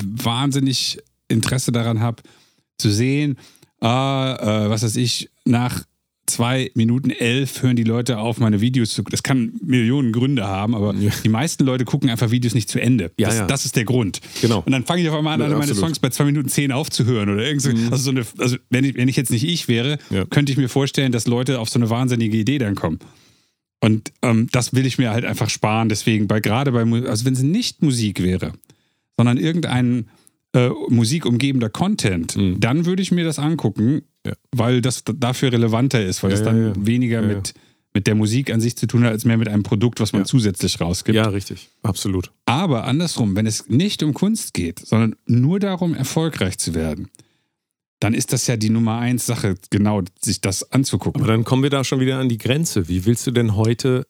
wahnsinnig 0.03 0.99
Interesse 1.29 1.71
daran 1.71 2.01
habe, 2.01 2.21
zu 2.77 2.91
sehen, 2.91 3.37
ah, 3.79 4.65
äh, 4.65 4.69
was 4.69 4.83
weiß 4.83 4.97
ich, 4.97 5.29
nach 5.45 5.83
zwei 6.25 6.71
Minuten 6.75 7.09
elf 7.09 7.61
hören 7.63 7.75
die 7.75 7.83
Leute 7.83 8.17
auf, 8.17 8.39
meine 8.39 8.61
Videos 8.61 8.91
zu 8.91 9.03
Das 9.03 9.23
kann 9.23 9.53
Millionen 9.63 10.11
Gründe 10.11 10.47
haben, 10.47 10.73
aber 10.75 10.93
Ja. 10.95 11.11
die 11.23 11.29
meisten 11.29 11.65
Leute 11.65 11.85
gucken 11.85 12.09
einfach 12.09 12.31
Videos 12.31 12.53
nicht 12.55 12.69
zu 12.69 12.79
Ende. 12.81 13.11
Ja, 13.17 13.27
das, 13.27 13.37
ja. 13.39 13.47
das 13.47 13.65
ist 13.65 13.75
der 13.75 13.83
Grund. 13.85 14.21
Genau. 14.41 14.63
Und 14.65 14.71
dann 14.71 14.85
fange 14.85 15.01
ich 15.01 15.09
auf 15.09 15.15
einmal 15.15 15.33
an, 15.33 15.39
Ja, 15.41 15.45
alle 15.47 15.57
meine. 15.57 15.75
Songs 15.75 15.99
bei 15.99 16.09
zwei 16.09 16.25
Minuten 16.25 16.47
zehn 16.49 16.71
aufzuhören 16.71 17.29
oder 17.29 17.45
irgendwie. 17.45 17.75
so. 17.77 17.91
Also, 17.91 18.03
so 18.05 18.11
eine, 18.11 18.25
also 18.39 18.57
wenn, 18.69 18.85
ich, 18.85 18.95
wenn 18.95 19.07
ich 19.09 19.15
jetzt 19.15 19.31
nicht 19.31 19.43
ich 19.47 19.67
wäre, 19.67 19.97
könnte 20.29 20.51
ich 20.51 20.57
mir 20.57 20.69
vorstellen, 20.69 21.11
dass 21.11 21.27
Leute 21.27 21.59
auf 21.59 21.69
so 21.69 21.77
eine 21.79 21.89
wahnsinnige 21.89 22.37
Idee 22.37 22.57
dann 22.57 22.75
kommen. 22.75 22.99
Und 23.81 24.13
ähm, 24.21 24.47
das 24.53 24.73
will 24.73 24.85
ich 24.85 24.97
mir 24.97 25.11
halt 25.11 25.25
einfach 25.25 25.49
sparen. 25.49 25.89
Deswegen, 25.89 26.27
bei 26.27 26.39
gerade 26.39 26.71
bei, 26.71 26.83
also 27.07 27.25
wenn 27.25 27.33
es 27.33 27.43
nicht 27.43 27.81
Musik 27.81 28.23
wäre, 28.23 28.53
sondern 29.17 29.37
irgendein 29.37 30.07
äh, 30.55 30.69
musikumgebender 30.87 31.69
Content, 31.69 32.37
Mhm. 32.37 32.59
dann 32.61 32.85
würde 32.85 33.01
ich 33.01 33.11
mir 33.11 33.25
das 33.25 33.39
angucken, 33.39 34.03
Ja. 34.25 34.33
weil 34.55 34.81
das 34.81 35.03
dafür 35.03 35.51
relevanter 35.51 36.03
ist, 36.03 36.23
weil 36.23 36.31
Ja, 36.31 36.35
es 36.35 36.39
ja, 36.39 36.45
dann 36.45 36.67
ja. 36.67 36.73
weniger 36.85 37.21
mit, 37.21 37.53
mit 37.93 38.07
der 38.07 38.15
Musik 38.15 38.51
an 38.53 38.61
sich 38.61 38.77
zu 38.77 38.87
tun 38.87 39.03
hat, 39.03 39.11
als 39.11 39.25
mehr 39.25 39.37
mit 39.37 39.49
einem 39.49 39.63
Produkt, 39.63 39.99
was 39.99 40.13
man 40.13 40.25
zusätzlich 40.25 40.79
rausgibt. 40.79 41.15
Ja, 41.15 41.27
richtig. 41.27 41.69
Absolut. 41.81 42.31
Aber 42.45 42.85
andersrum, 42.85 43.35
wenn 43.35 43.45
es 43.45 43.67
nicht 43.67 44.01
um 44.01 44.13
Kunst 44.13 44.53
geht, 44.53 44.79
sondern 44.79 45.15
nur 45.25 45.59
darum, 45.59 45.93
erfolgreich 45.93 46.57
zu 46.57 46.73
werden, 46.73 47.09
dann 47.99 48.13
ist 48.13 48.33
das 48.33 48.47
ja 48.47 48.57
die 48.57 48.69
Nummer 48.69 48.97
eins 48.97 49.25
Sache, 49.25 49.55
genau, 49.69 50.01
sich 50.21 50.41
das 50.41 50.71
anzugucken. 50.71 51.21
Aber 51.21 51.31
dann 51.31 51.43
kommen 51.43 51.63
wir 51.63 51.69
da 51.69 51.83
schon 51.83 51.99
wieder 51.99 52.17
an 52.19 52.27
die 52.29 52.37
Grenze. 52.37 52.87
Wie 52.89 53.05
willst 53.05 53.25
du 53.27 53.31
denn 53.31 53.55
heute 53.55 54.05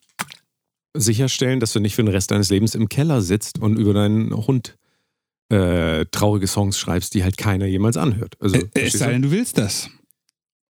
sicherstellen, 0.96 1.60
dass 1.60 1.74
du 1.74 1.80
nicht 1.80 1.96
für 1.96 2.04
den 2.04 2.10
Rest 2.14 2.32
deines 2.32 2.50
Lebens 2.50 2.76
im 2.76 2.90
Keller 2.90 3.22
sitzt 3.22 3.60
und 3.60 3.78
über 3.78 3.94
deinen 3.94 4.32
Hund 4.36 4.78
äh, 5.50 6.06
traurige 6.12 6.48
Songs 6.48 6.78
schreibst, 6.78 7.14
die 7.14 7.24
halt 7.24 7.38
keiner 7.38 7.66
jemals 7.66 7.98
anhört? 7.98 8.36
Also, 8.40 8.60
es 8.74 8.94
sei 8.94 9.12
denn, 9.12 9.24
du 9.24 9.32
willst 9.32 9.58
das. 9.58 9.90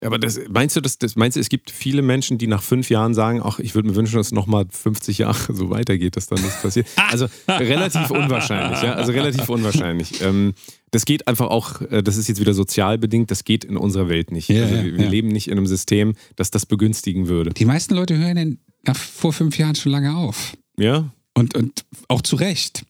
Aber 0.04 0.20
das, 0.20 0.40
meinst 0.50 0.76
du, 0.76 0.82
das, 0.82 0.98
das, 0.98 1.16
meinst 1.16 1.36
du, 1.36 1.40
es 1.40 1.50
gibt 1.50 1.72
viele 1.72 2.02
Menschen, 2.02 2.38
die 2.38 2.48
nach 2.48 2.62
fünf 2.62 2.90
Jahren 2.90 3.14
sagen, 3.14 3.42
ach, 3.44 3.60
ich 3.60 3.76
würde 3.76 3.90
mir 3.90 3.96
wünschen, 3.96 4.18
dass 4.18 4.28
es 4.28 4.32
nochmal 4.32 4.66
50 4.70 5.20
Jahre 5.20 5.54
so 5.54 5.70
weitergeht, 5.70 6.16
dass 6.16 6.28
dann 6.28 6.42
nichts 6.42 6.62
passiert? 6.62 6.88
Also 7.12 7.28
relativ 7.48 8.10
unwahrscheinlich, 8.10 8.82
ja. 8.82 8.94
Also 8.94 9.12
relativ 9.12 9.48
unwahrscheinlich. 9.48 10.22
Ähm, 10.22 10.54
das 10.90 11.06
geht 11.06 11.28
einfach 11.28 11.48
auch, 11.48 11.82
äh, 11.82 12.02
das 12.02 12.18
ist 12.18 12.28
jetzt 12.28 12.40
wieder 12.40 12.54
sozial 12.54 12.98
bedingt, 12.98 13.30
das 13.30 13.44
geht 13.44 13.64
in 13.64 13.78
unserer 13.78 14.10
Welt 14.10 14.32
nicht. 14.32 14.50
Ja, 14.50 14.64
also 14.64 14.76
wir 14.76 14.98
wir 14.98 15.04
ja. 15.04 15.10
leben 15.10 15.28
nicht 15.28 15.48
in 15.48 15.58
einem 15.58 15.68
System, 15.68 16.14
das 16.36 16.50
das 16.50 16.66
begünstigen 16.66 17.28
würde. 17.28 17.52
Die 17.52 17.66
meisten 17.66 17.94
Leute 17.94 18.18
hören 18.18 18.36
denn 18.36 18.60
nach 18.84 18.96
vor 18.96 19.34
fünf 19.34 19.58
Jahren 19.58 19.76
schon 19.76 19.92
lange 19.92 20.16
auf. 20.16 20.54
Ja? 20.78 21.12
Und, 21.34 21.56
und 21.56 21.86
auch 22.08 22.22
zu 22.22 22.36
Recht. 22.36 22.86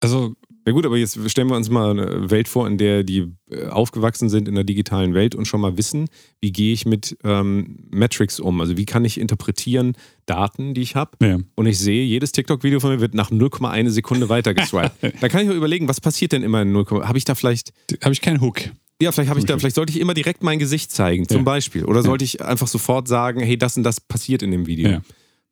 Also, 0.00 0.34
Ja 0.64 0.72
gut, 0.72 0.86
aber 0.86 0.96
jetzt 0.96 1.18
stellen 1.28 1.48
wir 1.48 1.56
uns 1.56 1.70
mal 1.70 1.90
eine 1.90 2.30
Welt 2.30 2.46
vor, 2.46 2.68
in 2.68 2.78
der 2.78 3.02
die 3.02 3.32
äh, 3.50 3.66
aufgewachsen 3.66 4.28
sind 4.28 4.46
in 4.46 4.54
der 4.54 4.62
digitalen 4.62 5.12
Welt 5.12 5.34
und 5.34 5.46
schon 5.46 5.60
mal 5.60 5.76
wissen, 5.76 6.08
wie 6.40 6.52
gehe 6.52 6.72
ich 6.72 6.86
mit 6.86 7.16
ähm, 7.24 7.78
Metrics 7.90 8.38
um? 8.38 8.60
Also 8.60 8.76
wie 8.76 8.84
kann 8.84 9.04
ich 9.04 9.18
interpretieren 9.18 9.94
Daten, 10.26 10.74
die 10.74 10.82
ich 10.82 10.94
habe? 10.94 11.10
ja. 11.20 11.38
Und 11.56 11.66
ich 11.66 11.78
sehe, 11.78 12.04
jedes 12.04 12.30
TikTok-Video 12.32 12.78
von 12.78 12.90
mir 12.90 13.00
wird 13.00 13.14
nach 13.14 13.30
0,1 13.32 13.90
Sekunde 13.90 14.28
weiter 14.28 14.54
geswiped. 14.54 14.92
da 15.20 15.28
kann 15.28 15.40
ich 15.42 15.48
mir 15.48 15.54
überlegen, 15.54 15.88
was 15.88 16.00
passiert 16.00 16.30
denn 16.32 16.44
immer 16.44 16.62
in 16.62 16.70
0, 16.72 16.86
habe 17.02 17.18
ich 17.18 17.24
da 17.24 17.34
vielleicht, 17.34 17.72
habe 18.02 18.12
ich 18.12 18.20
keinen 18.20 18.40
Hook. 18.40 18.60
ja, 19.00 19.10
vielleicht 19.10 19.30
habe 19.30 19.40
ich 19.40 19.46
da, 19.46 19.58
vielleicht 19.58 19.74
sollte 19.74 19.92
ich 19.92 19.98
immer 19.98 20.14
direkt 20.14 20.44
mein 20.44 20.60
Gesicht 20.60 20.92
zeigen, 20.92 21.26
zum 21.26 21.38
Ja. 21.38 21.42
Beispiel. 21.42 21.84
Oder 21.86 22.02
sollte 22.02 22.24
ich 22.24 22.40
einfach 22.40 22.68
sofort 22.68 23.08
sagen, 23.08 23.40
hey, 23.40 23.56
das 23.58 23.76
und 23.76 23.82
das 23.82 24.00
passiert 24.00 24.42
in 24.44 24.52
dem 24.52 24.66
Video. 24.68 24.90
Ja. 24.90 25.02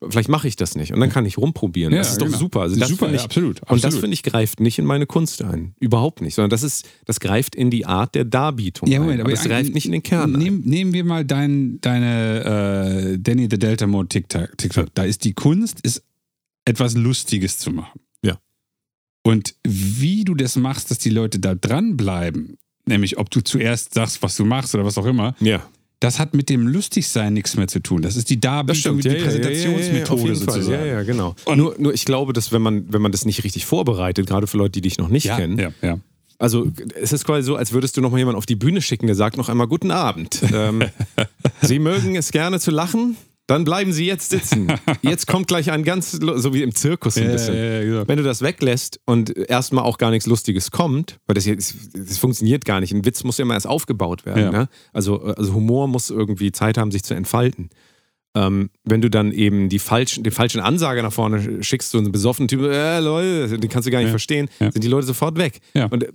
Vielleicht 0.08 0.30
mache 0.30 0.48
ich 0.48 0.56
das 0.56 0.76
nicht 0.76 0.94
und 0.94 1.00
dann 1.00 1.10
kann 1.10 1.26
ich 1.26 1.36
rumprobieren. 1.36 1.92
Ja, 1.92 1.98
das 1.98 2.12
ist 2.12 2.20
doch 2.22 2.26
genau. 2.26 2.38
super. 2.38 2.60
Also 2.62 2.76
Das 2.80 2.88
super, 2.88 3.00
finde 3.06 3.16
ja, 3.16 3.20
ich, 3.20 3.24
absolut, 3.26 3.60
Und 3.60 3.68
das 3.70 3.84
absolut. 3.84 4.00
finde 4.00 4.14
ich 4.14 4.22
greift 4.22 4.58
nicht 4.60 4.78
in 4.78 4.86
meine 4.86 5.04
Kunst 5.06 5.42
ein. 5.42 5.74
Überhaupt 5.78 6.22
nicht. 6.22 6.34
Sondern 6.36 6.48
das 6.48 6.62
ist, 6.62 6.88
das 7.04 7.20
greift 7.20 7.54
in 7.54 7.70
die 7.70 7.84
Art 7.84 8.14
der 8.14 8.24
Darbietung 8.24 8.88
Ja, 8.88 8.98
ein. 8.98 9.02
Moment, 9.02 9.20
aber 9.20 9.30
das 9.30 9.44
greift 9.44 9.74
nicht 9.74 9.84
in 9.84 9.92
den 9.92 10.02
Kern. 10.02 10.34
ein. 10.34 10.38
Nehm, 10.38 10.60
nehmen 10.64 10.94
wir 10.94 11.04
mal 11.04 11.24
dein, 11.26 11.80
deine 11.82 13.12
äh, 13.14 13.18
Danny 13.18 13.48
the 13.50 13.58
Delta 13.58 13.86
Mode 13.86 14.08
TikTok. 14.08 14.56
TikTok. 14.56 14.88
Da 14.94 15.02
ist 15.04 15.22
die 15.24 15.34
Kunst, 15.34 15.80
ist 15.82 16.02
etwas 16.64 16.94
Lustiges 16.94 17.58
zu 17.58 17.70
machen. 17.70 18.00
Ja. 18.24 18.38
Und 19.22 19.54
wie 19.64 20.24
du 20.24 20.34
das 20.34 20.56
machst, 20.56 20.90
dass 20.90 20.96
die 20.98 21.10
Leute 21.10 21.40
da 21.40 21.54
dranbleiben, 21.54 22.56
nämlich 22.86 23.18
ob 23.18 23.30
du 23.30 23.42
zuerst 23.42 23.92
sagst, 23.92 24.22
was 24.22 24.34
du 24.36 24.46
machst 24.46 24.74
oder 24.74 24.86
was 24.86 24.96
auch 24.96 25.06
immer, 25.06 25.34
Ja. 25.40 25.62
Das 26.00 26.18
hat 26.18 26.34
mit 26.34 26.48
dem 26.48 26.66
Lustigsein 26.66 27.34
nichts 27.34 27.56
mehr 27.56 27.68
zu 27.68 27.80
tun. 27.80 28.02
Das 28.02 28.16
ist 28.16 28.30
die 28.30 28.40
Darbietung, 28.40 28.98
die 29.00 29.08
Präsentationsmethode 29.10 30.12
auf 30.12 30.26
jeden 30.26 30.34
sozusagen. 30.34 30.64
Fall. 30.78 30.86
Ja, 30.86 30.92
ja, 30.94 31.02
genau. 31.02 31.34
Und- 31.44 31.58
nur, 31.58 31.74
nur 31.78 31.92
ich 31.94 32.04
glaube, 32.06 32.32
dass 32.32 32.52
wenn 32.52 32.62
man, 32.62 32.92
wenn 32.92 33.02
man 33.02 33.12
das 33.12 33.24
nicht 33.26 33.44
richtig 33.44 33.66
vorbereitet, 33.66 34.26
gerade 34.26 34.46
für 34.46 34.56
Leute, 34.56 34.72
die 34.72 34.80
dich 34.80 34.98
noch 34.98 35.08
nicht 35.08 35.24
Ja, 35.26 35.36
kennen, 35.36 35.58
ja, 35.58 35.70
ja. 35.82 35.98
Also 36.38 36.72
es 36.98 37.12
ist 37.12 37.26
quasi 37.26 37.42
so, 37.44 37.54
als 37.56 37.72
würdest 37.72 37.98
du 37.98 38.00
noch 38.00 38.10
mal 38.10 38.16
jemanden 38.16 38.38
auf 38.38 38.46
die 38.46 38.56
Bühne 38.56 38.80
schicken, 38.80 39.06
der 39.06 39.14
sagt 39.14 39.36
noch 39.36 39.50
einmal 39.50 39.66
Guten 39.66 39.90
Abend. 39.90 40.40
Ähm, 40.54 40.82
Sie 41.60 41.78
mögen 41.78 42.16
es 42.16 42.32
gerne 42.32 42.58
zu 42.60 42.70
lachen, 42.70 43.18
dann 43.50 43.64
bleiben 43.64 43.92
Sie 43.92 44.06
jetzt 44.06 44.30
sitzen. 44.30 44.68
Jetzt 45.02 45.26
kommt 45.26 45.48
gleich 45.48 45.70
ein 45.70 45.82
ganz, 45.84 46.12
so 46.12 46.54
wie 46.54 46.62
im 46.62 46.74
Zirkus 46.74 47.16
ein 47.16 47.30
bisschen. 47.32 47.54
ja, 47.54 47.62
ja, 47.62 47.80
genau. 47.84 48.08
Wenn 48.08 48.16
du 48.16 48.22
das 48.22 48.42
weglässt 48.42 49.00
und 49.06 49.36
erstmal 49.36 49.84
auch 49.84 49.98
gar 49.98 50.10
nichts 50.10 50.26
Lustiges 50.26 50.70
kommt, 50.70 51.18
weil 51.26 51.34
das, 51.34 51.44
jetzt, 51.46 51.74
das 51.94 52.18
funktioniert 52.18 52.64
gar 52.64 52.80
nicht. 52.80 52.92
Ein 52.92 53.04
Witz 53.04 53.24
muss 53.24 53.38
ja 53.38 53.42
immer 53.42 53.54
erst 53.54 53.66
aufgebaut 53.66 54.24
werden. 54.24 54.52
Ne? 54.52 54.68
Also, 54.92 55.20
also 55.22 55.52
Humor 55.54 55.88
muss 55.88 56.10
irgendwie 56.10 56.52
Zeit 56.52 56.78
haben, 56.78 56.90
sich 56.92 57.02
zu 57.02 57.14
entfalten. 57.14 57.70
Ähm, 58.36 58.70
wenn 58.84 59.00
du 59.00 59.10
dann 59.10 59.32
eben 59.32 59.68
die 59.68 59.80
falschen, 59.80 60.22
den 60.22 60.32
falschen 60.32 60.60
Ansager 60.60 61.02
nach 61.02 61.12
vorne 61.12 61.64
schickst, 61.64 61.90
so 61.90 61.98
einen 61.98 62.12
besoffenen 62.12 62.46
Typ, 62.46 62.60
äh, 62.62 63.00
Leute, 63.00 63.58
den 63.58 63.68
kannst 63.68 63.88
du 63.88 63.90
gar 63.90 63.98
nicht 63.98 64.06
Ja. 64.06 64.12
verstehen, 64.12 64.48
Ja. 64.60 64.70
sind 64.70 64.84
die 64.84 64.88
Leute 64.88 65.06
sofort 65.08 65.36
weg. 65.36 65.58
Ja. 65.74 65.86
Und 65.86 66.04
äh, 66.04 66.12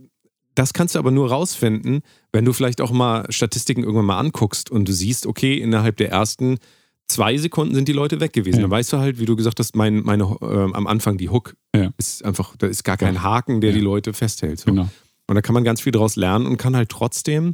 das 0.55 0.71
kannst 0.71 0.95
du 0.95 0.99
aber 0.99 1.11
nur 1.11 1.29
rausfinden, 1.29 1.99
wenn 2.31 2.45
du 2.45 2.53
vielleicht 2.53 2.79
auch 2.79 2.91
mal 2.91 3.25
Statistiken 3.29 3.83
irgendwann 3.83 4.05
mal 4.05 4.17
anguckst 4.19 4.71
und 4.71 4.87
du 4.87 4.93
siehst, 4.93 5.25
okay, 5.25 5.57
innerhalb 5.57 5.97
der 5.97 6.09
ersten 6.11 6.59
zwei 7.07 7.37
Sekunden 7.37 7.75
sind 7.75 7.87
die 7.87 7.93
Leute 7.93 8.19
weg 8.19 8.33
gewesen. 8.33 8.57
Ja. 8.57 8.61
Dann 8.63 8.71
weißt 8.71 8.93
du 8.93 8.97
halt, 8.97 9.19
wie 9.19 9.25
du 9.25 9.35
gesagt 9.35 9.59
hast, 9.59 9.75
mein, 9.75 10.03
meine, 10.03 10.23
ähm, 10.41 10.73
am 10.73 10.87
Anfang 10.87 11.17
die 11.17 11.29
Hook 11.29 11.55
Ja. 11.75 11.91
ist 11.97 12.23
einfach, 12.25 12.55
da 12.57 12.67
ist 12.67 12.83
gar 12.83 12.97
kein. 12.97 13.21
Haken, 13.21 13.61
der 13.61 13.71
Ja. 13.71 13.75
die 13.77 13.81
Leute 13.81 14.13
festhält. 14.13 14.59
So. 14.59 14.65
Genau. 14.71 14.89
Und 15.27 15.35
da 15.35 15.41
kann 15.41 15.53
man 15.53 15.63
ganz 15.63 15.81
viel 15.81 15.91
draus 15.91 16.15
lernen 16.15 16.45
und 16.45 16.57
kann 16.57 16.75
halt 16.75 16.89
trotzdem, 16.89 17.53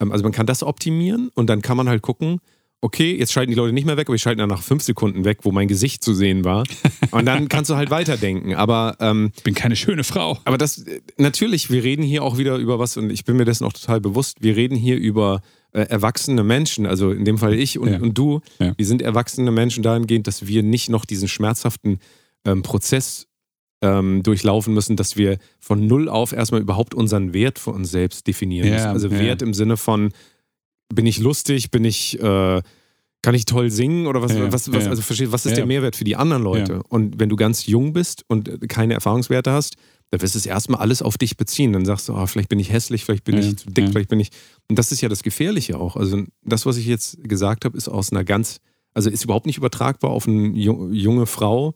ähm, 0.00 0.12
also 0.12 0.22
man 0.22 0.32
kann 0.32 0.46
das 0.46 0.62
optimieren 0.62 1.30
und 1.34 1.48
dann 1.48 1.62
kann 1.62 1.76
man 1.76 1.88
halt 1.88 2.02
gucken, 2.02 2.40
okay, 2.80 3.16
jetzt 3.18 3.32
schalten 3.32 3.50
die 3.50 3.56
Leute 3.56 3.72
nicht 3.72 3.86
mehr 3.86 3.96
weg, 3.96 4.06
aber 4.08 4.14
ich 4.14 4.22
schalte 4.22 4.38
dann 4.38 4.48
nach 4.48 4.62
fünf 4.62 4.84
Sekunden 4.84 5.24
weg, 5.24 5.38
wo 5.42 5.50
mein 5.50 5.66
Gesicht 5.66 6.04
zu 6.04 6.14
sehen 6.14 6.44
war. 6.44 6.62
Und 7.10 7.26
dann 7.26 7.48
kannst 7.48 7.70
du 7.70 7.74
halt 7.74 7.90
weiterdenken. 7.90 8.54
Aber, 8.54 8.96
ähm, 9.00 9.32
Ich 9.36 9.42
bin 9.42 9.54
keine 9.54 9.74
schöne 9.74 10.04
Frau. 10.04 10.38
aber 10.44 10.58
das, 10.58 10.78
äh, 10.86 11.00
natürlich, 11.16 11.70
wir 11.72 11.82
reden 11.82 12.04
hier 12.04 12.22
auch 12.22 12.38
wieder 12.38 12.56
über 12.56 12.78
was, 12.78 12.96
und 12.96 13.10
ich 13.10 13.24
bin 13.24 13.36
mir 13.36 13.44
dessen 13.44 13.64
auch 13.64 13.72
total 13.72 14.00
bewusst, 14.00 14.36
wir 14.42 14.54
reden 14.54 14.76
hier 14.76 14.96
über 14.96 15.40
äh, 15.72 15.80
erwachsene 15.82 16.42
Menschen, 16.44 16.86
also 16.86 17.10
in 17.12 17.24
dem 17.24 17.38
Fall 17.38 17.54
ich 17.54 17.78
und, 17.78 17.92
Ja. 17.92 18.00
und 18.00 18.16
du, 18.16 18.40
Ja. 18.58 18.72
wir 18.76 18.86
sind 18.86 19.02
erwachsene 19.02 19.50
Menschen 19.50 19.82
dahingehend, 19.82 20.26
dass 20.26 20.46
wir 20.46 20.62
nicht 20.62 20.88
noch 20.88 21.04
diesen 21.04 21.28
schmerzhaften 21.28 21.98
ähm, 22.46 22.62
Prozess 22.62 23.26
ähm, 23.82 24.22
durchlaufen 24.22 24.74
müssen, 24.74 24.96
dass 24.96 25.16
wir 25.16 25.38
von 25.60 25.86
null 25.86 26.08
auf 26.08 26.32
erstmal 26.32 26.60
überhaupt 26.60 26.94
unseren 26.94 27.32
Wert 27.32 27.58
für 27.58 27.70
uns 27.70 27.90
selbst 27.90 28.26
definieren 28.26 28.66
Ja, 28.68 28.74
müssen. 28.74 28.88
Also. 28.88 29.10
Wert 29.10 29.42
im 29.42 29.54
Sinne 29.54 29.76
von, 29.76 30.10
bin 30.92 31.06
ich 31.06 31.18
lustig, 31.18 31.70
bin 31.70 31.84
ich, 31.84 32.18
äh, 32.20 32.62
kann 33.22 33.34
ich 33.34 33.44
toll 33.44 33.70
singen 33.70 34.06
oder 34.06 34.22
was, 34.22 34.32
Ja, 34.32 34.50
was, 34.50 34.72
was 34.72 34.84
ja. 34.84 34.90
also 34.90 35.02
was 35.32 35.44
ist 35.44 35.50
Ja. 35.52 35.56
der 35.56 35.66
Mehrwert 35.66 35.96
für 35.96 36.04
die 36.04 36.16
anderen 36.16 36.42
Leute? 36.42 36.82
Und 36.88 37.20
wenn 37.20 37.28
du 37.28 37.36
ganz 37.36 37.66
jung 37.66 37.92
bist 37.92 38.24
und 38.28 38.68
keine 38.68 38.94
Erfahrungswerte 38.94 39.50
hast, 39.52 39.76
dann 40.10 40.22
wirst 40.22 40.34
du 40.34 40.38
es 40.38 40.46
erstmal 40.46 40.80
alles 40.80 41.02
auf 41.02 41.18
dich 41.18 41.36
beziehen. 41.36 41.72
Dann 41.72 41.84
sagst 41.84 42.08
du, 42.08 42.14
oh, 42.14 42.26
vielleicht 42.26 42.48
bin 42.48 42.58
ich 42.58 42.72
hässlich, 42.72 43.04
vielleicht 43.04 43.24
bin 43.24 43.36
Ja, 43.36 43.42
ich 43.42 43.56
zu 43.58 43.66
dick, 43.70 43.84
ja. 43.86 43.90
vielleicht 43.90 44.08
bin 44.08 44.20
ich. 44.20 44.30
Und 44.68 44.78
das 44.78 44.90
ist 44.92 45.00
ja 45.00 45.08
das 45.08 45.22
Gefährliche 45.22 45.78
auch. 45.78 45.96
Also 45.96 46.24
das, 46.44 46.64
was 46.66 46.76
ich 46.78 46.86
jetzt 46.86 47.18
gesagt 47.24 47.64
habe, 47.64 47.76
ist 47.76 47.88
aus 47.88 48.10
einer 48.12 48.24
ganz, 48.24 48.60
also 48.94 49.10
ist 49.10 49.24
überhaupt 49.24 49.46
nicht 49.46 49.58
übertragbar 49.58 50.10
auf 50.10 50.26
eine 50.26 50.48
ju- 50.48 50.90
junge 50.92 51.26
Frau, 51.26 51.74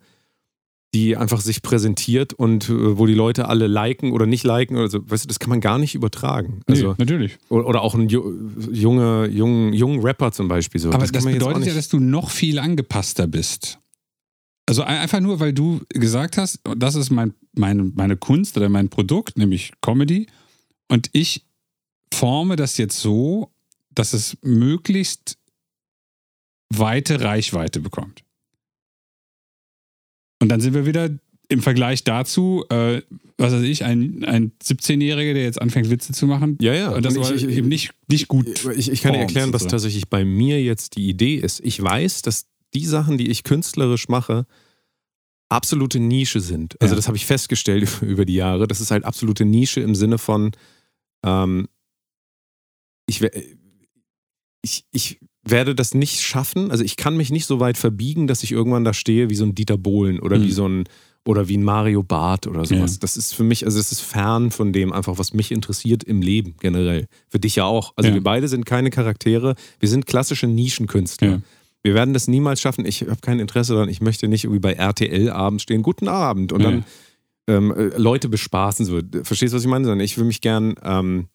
die 0.95 1.17
einfach 1.17 1.41
sich 1.41 1.63
präsentiert 1.63 2.35
und 2.35 2.69
äh, 2.69 2.99
wo 2.99 3.07
die 3.07 3.15
Leute 3.15 3.49
alle 3.49 3.67
liken 3.67 4.13
oder 4.13 4.27
nicht 4.27 4.45
liken 4.45 4.77
oder 4.77 4.89
so. 4.91 4.99
Weißt 5.11 5.25
du, 5.25 5.29
das 5.29 5.39
kann 5.39 5.49
man 5.49 5.61
gar 5.63 5.79
nicht 5.79 5.95
übertragen. 5.95 6.61
Also, 6.67 6.89
nee, 6.91 6.95
natürlich. 6.99 7.39
oder, 7.49 7.81
auch 7.81 7.95
ein 7.95 8.09
ju- 8.09 8.71
junge, 8.71 9.27
jungen, 9.29 9.73
jungen 9.73 10.01
Rapper 10.01 10.33
zum 10.33 10.49
Beispiel. 10.49 10.81
So. 10.83 10.91
Aber 10.91 10.99
das, 10.99 11.13
kann 11.13 11.25
man 11.25 11.33
jetzt 11.33 11.43
auch 11.45 11.49
bedeutet 11.49 11.69
ja, 11.69 11.75
dass 11.75 11.89
du 11.89 11.99
noch 11.99 12.29
viel 12.31 12.59
angepasster 12.59 13.27
bist. 13.27 13.79
Also 14.67 14.83
ein- 14.83 14.99
einfach 14.99 15.21
nur, 15.21 15.41
weil 15.41 15.55
du 15.55 15.81
gesagt 15.89 16.37
hast, 16.37 16.61
das 16.77 16.95
ist 16.95 17.09
mein, 17.11 17.33
meine, 17.53 17.85
meine 17.85 18.17
Kunst 18.17 18.57
oder 18.57 18.69
mein 18.69 18.89
Produkt, 18.89 19.39
nämlich 19.39 19.73
Comedy. 19.81 20.27
Und 20.89 21.11
ich 21.13 21.45
forme 22.13 22.57
das 22.57 22.77
jetzt 22.77 22.99
so, 23.01 23.51
dass 23.91 24.13
es 24.13 24.37
möglichst 24.43 25.39
weite 26.71 27.21
Reichweite 27.21 27.81
bekommt. 27.81 28.23
Und 30.41 30.49
dann 30.49 30.61
sind 30.61 30.75
wir 30.75 30.87
wieder 30.87 31.11
im 31.49 31.63
Vergleich 31.63 32.03
dazu, 32.03 32.65
äh, 32.71 33.03
was 33.37 33.53
weiß 33.53 33.63
ich, 33.63 33.85
ein, 33.85 34.25
ein 34.25 34.53
17-Jähriger, 34.63 35.35
der 35.35 35.43
jetzt 35.43 35.61
anfängt, 35.61 35.91
Witze 35.91 36.13
zu 36.13 36.27
machen. 36.27 36.57
ja, 36.61 36.75
ja. 36.75 36.91
Und 36.91 37.05
das 37.05 37.17
war 37.17 37.31
eben 37.33 37.69
nicht, 37.69 37.93
nicht 38.09 38.29
gut. 38.29 38.65
Ich, 38.77 38.91
ich 38.91 39.03
kann 39.03 39.13
dir 39.13 39.21
erklären, 39.21 39.53
was 39.53 39.67
tatsächlich 39.67 40.09
bei 40.09 40.25
mir 40.25 40.63
jetzt 40.63 40.97
die 40.97 41.09
Idee 41.09 41.37
ist. 41.37 41.61
Ich 41.61 41.83
weiß, 41.83 42.23
dass 42.23 42.47
die 42.75 42.87
Sachen, 42.87 43.19
die 43.19 43.31
ich 43.31 43.45
künstlerisch 43.45 44.09
mache, 44.09 44.47
absolute 45.53 46.01
Nische 46.01 46.41
sind. 46.41 46.81
Also 46.81 46.93
Ja. 46.95 46.97
das 46.97 47.07
habe 47.07 47.17
ich 47.17 47.27
festgestellt 47.27 47.89
über 48.03 48.25
die 48.25 48.35
Jahre. 48.35 48.67
Das 48.67 48.81
ist 48.81 48.91
halt 48.91 49.05
absolute 49.05 49.45
Nische 49.45 49.81
im 49.81 49.95
Sinne 49.95 50.19
von, 50.19 50.53
ähm, 51.25 51.69
ich, 53.07 53.23
ich, 54.63 54.85
ich 54.93 55.21
werde 55.45 55.75
das 55.75 55.95
nicht 55.95 56.21
schaffen. 56.21 56.71
Also 56.71 56.85
ich 56.85 56.97
kann 56.97 57.17
mich 57.17 57.31
nicht 57.31 57.47
so 57.47 57.61
weit 57.61 57.77
verbiegen, 57.77 58.27
dass 58.27 58.43
ich 58.43 58.53
irgendwann 58.53 58.85
da 58.85 58.95
stehe 58.95 59.29
wie 59.31 59.35
so 59.35 59.45
ein 59.45 59.55
Dieter 59.55 59.77
Bohlen 59.77 60.21
oder 60.21 60.39
Mhm. 60.39 60.43
wie 60.45 60.53
so 60.53 60.69
ein 60.69 60.85
oder 61.25 61.47
wie 61.47 61.57
ein 61.57 61.63
Mario 61.63 62.03
Barth 62.03 62.49
oder 62.49 62.65
sowas. 62.65 62.95
Ja. 62.95 62.99
Das 63.01 63.17
ist 63.17 63.33
für 63.33 63.45
mich, 63.45 63.65
also 63.65 63.79
es 63.79 63.93
ist 63.93 64.01
fern 64.01 64.51
von 64.51 64.73
dem 64.73 64.93
einfach, 64.93 65.19
was 65.19 65.33
mich 65.33 65.53
interessiert 65.53 66.03
im 66.03 66.21
Leben 66.21 66.57
generell. 66.59 67.07
Für 67.29 67.39
dich 67.39 67.55
ja 67.57 67.65
auch. 67.65 67.93
Also 67.95 68.09
Ja. 68.09 68.15
wir 68.15 68.23
beide 68.25 68.49
sind 68.49 68.67
keine 68.67 68.91
Charaktere, 68.91 69.55
wir 69.79 69.89
sind 69.89 70.07
klassische 70.07 70.49
Nischenkünstler. 70.49 71.29
Ja. 71.29 71.43
Wir 71.83 71.95
werden 71.95 72.15
das 72.15 72.29
niemals 72.29 72.61
schaffen. 72.61 72.87
Ich 72.87 73.03
habe 73.03 73.21
kein 73.21 73.41
Interesse 73.41 73.75
daran. 73.75 73.89
Ich 73.89 74.01
möchte 74.01 74.29
nicht 74.29 74.45
irgendwie 74.45 74.61
bei 74.61 74.73
RTL 74.75 75.31
abends 75.31 75.65
stehen, 75.65 75.83
guten 75.83 76.09
Abend 76.09 76.53
und 76.53 76.61
Ja. 76.63 76.71
dann 76.71 76.85
ähm, 77.49 77.73
äh, 77.73 77.97
Leute 77.99 78.29
bespaßen. 78.29 78.87
So. 78.87 79.01
Verstehst 79.25 79.53
du, 79.53 79.57
was 79.57 79.65
ich 79.65 79.69
meine? 79.69 79.85
Sondern 79.85 80.01
ich 80.05 80.17
will 80.17 80.25
mich 80.25 80.41
gern, 80.41 80.75
ähm, 80.83 81.27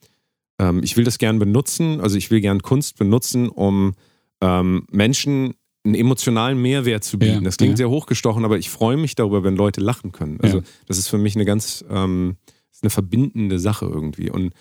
ähm, 0.60 0.82
ich 0.84 0.95
will 0.95 1.04
das 1.04 1.18
gern 1.18 1.38
benutzen, 1.38 2.00
also 2.00 2.18
ich 2.18 2.32
will 2.32 2.39
gern 2.39 2.62
Kunst 2.62 2.98
benutzen, 2.98 3.50
um 3.50 3.93
ähm, 4.41 4.88
Menschen 4.89 5.54
einen 5.84 5.95
emotionalen 5.95 6.62
Mehrwert 6.62 7.04
zu 7.04 7.20
bieten. 7.20 7.36
Ja, 7.36 7.41
Das 7.41 7.58
klingt 7.58 7.72
ja. 7.74 7.78
sehr 7.78 7.89
hochgestochen, 7.89 8.45
aber 8.45 8.58
ich 8.58 8.70
freue 8.70 8.95
mich 8.98 9.16
darüber, 9.16 9.43
wenn 9.43 9.56
Leute 9.58 9.82
lachen 9.82 10.12
können. 10.14 10.39
Also 10.41 10.60
Ja. 10.60 10.64
das 10.86 10.98
ist 10.98 11.08
für 11.10 11.18
mich 11.18 11.36
eine 11.36 11.43
ganz, 11.45 11.84
ähm, 11.89 12.38
ist 12.72 12.84
eine 12.84 12.89
verbindende 12.89 13.60
Sache 13.60 13.86
irgendwie. 13.86 14.30
Und 14.30 14.54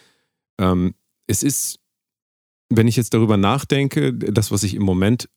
ähm, 0.59 0.95
es 1.29 1.43
ist, 1.45 1.79
wenn 2.71 2.89
ich 2.89 2.97
jetzt 2.97 3.15
darüber 3.15 3.37
nachdenke, 3.37 4.13
das, 4.15 4.51
was 4.51 4.63
ich 4.65 4.75
im 4.75 4.83
Moment 4.83 5.29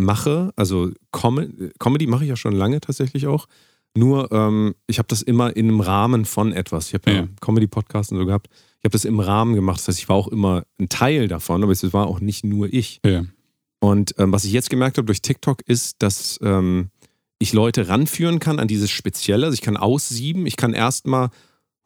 mache, 0.00 0.52
also 0.56 0.90
Com 1.12 1.40
Comedy 1.78 2.06
mache 2.06 2.24
ich 2.24 2.30
ja 2.30 2.36
schon 2.36 2.54
lange 2.54 2.80
tatsächlich 2.80 3.26
auch. 3.26 3.46
Nur, 3.96 4.30
ähm, 4.30 4.74
ich 4.86 4.98
habe 4.98 5.08
das 5.08 5.20
immer 5.22 5.56
in 5.56 5.68
einem 5.68 5.80
Rahmen 5.80 6.24
von 6.24 6.52
etwas. 6.52 6.88
Ich 6.88 6.94
habe 6.94 7.10
ja, 7.10 7.16
Ja. 7.18 7.28
Comedy-Podcasts 7.40 8.12
und 8.12 8.18
so 8.18 8.26
gehabt. 8.26 8.48
Ich 8.78 8.84
habe 8.84 8.92
das 8.92 9.04
im 9.04 9.18
Rahmen 9.18 9.54
gemacht. 9.54 9.80
Das 9.80 9.88
heißt, 9.88 9.98
ich 9.98 10.08
war 10.08 10.16
auch 10.16 10.28
immer 10.28 10.64
ein 10.80 10.88
Teil 10.88 11.26
davon, 11.28 11.62
aber 11.62 11.72
es 11.72 11.92
war 11.92 12.06
auch 12.06 12.20
nicht 12.20 12.44
nur 12.44 12.72
ich. 12.72 13.00
Ja. 13.04 13.24
Und 13.80 14.14
ähm, 14.18 14.32
was 14.32 14.44
ich 14.44 14.52
jetzt 14.52 14.70
gemerkt 14.70 14.96
habe 14.98 15.06
durch 15.06 15.22
TikTok 15.22 15.62
ist, 15.62 15.96
dass 16.02 16.38
ähm, 16.42 16.90
ich 17.38 17.52
Leute 17.52 17.88
ranführen 17.88 18.38
kann 18.38 18.58
an 18.60 18.68
dieses 18.68 18.90
Spezielle. 18.90 19.46
Also 19.46 19.54
ich 19.54 19.62
kann 19.62 19.76
aussieben, 19.76 20.46
ich 20.46 20.56
kann 20.56 20.72
erstmal 20.72 21.30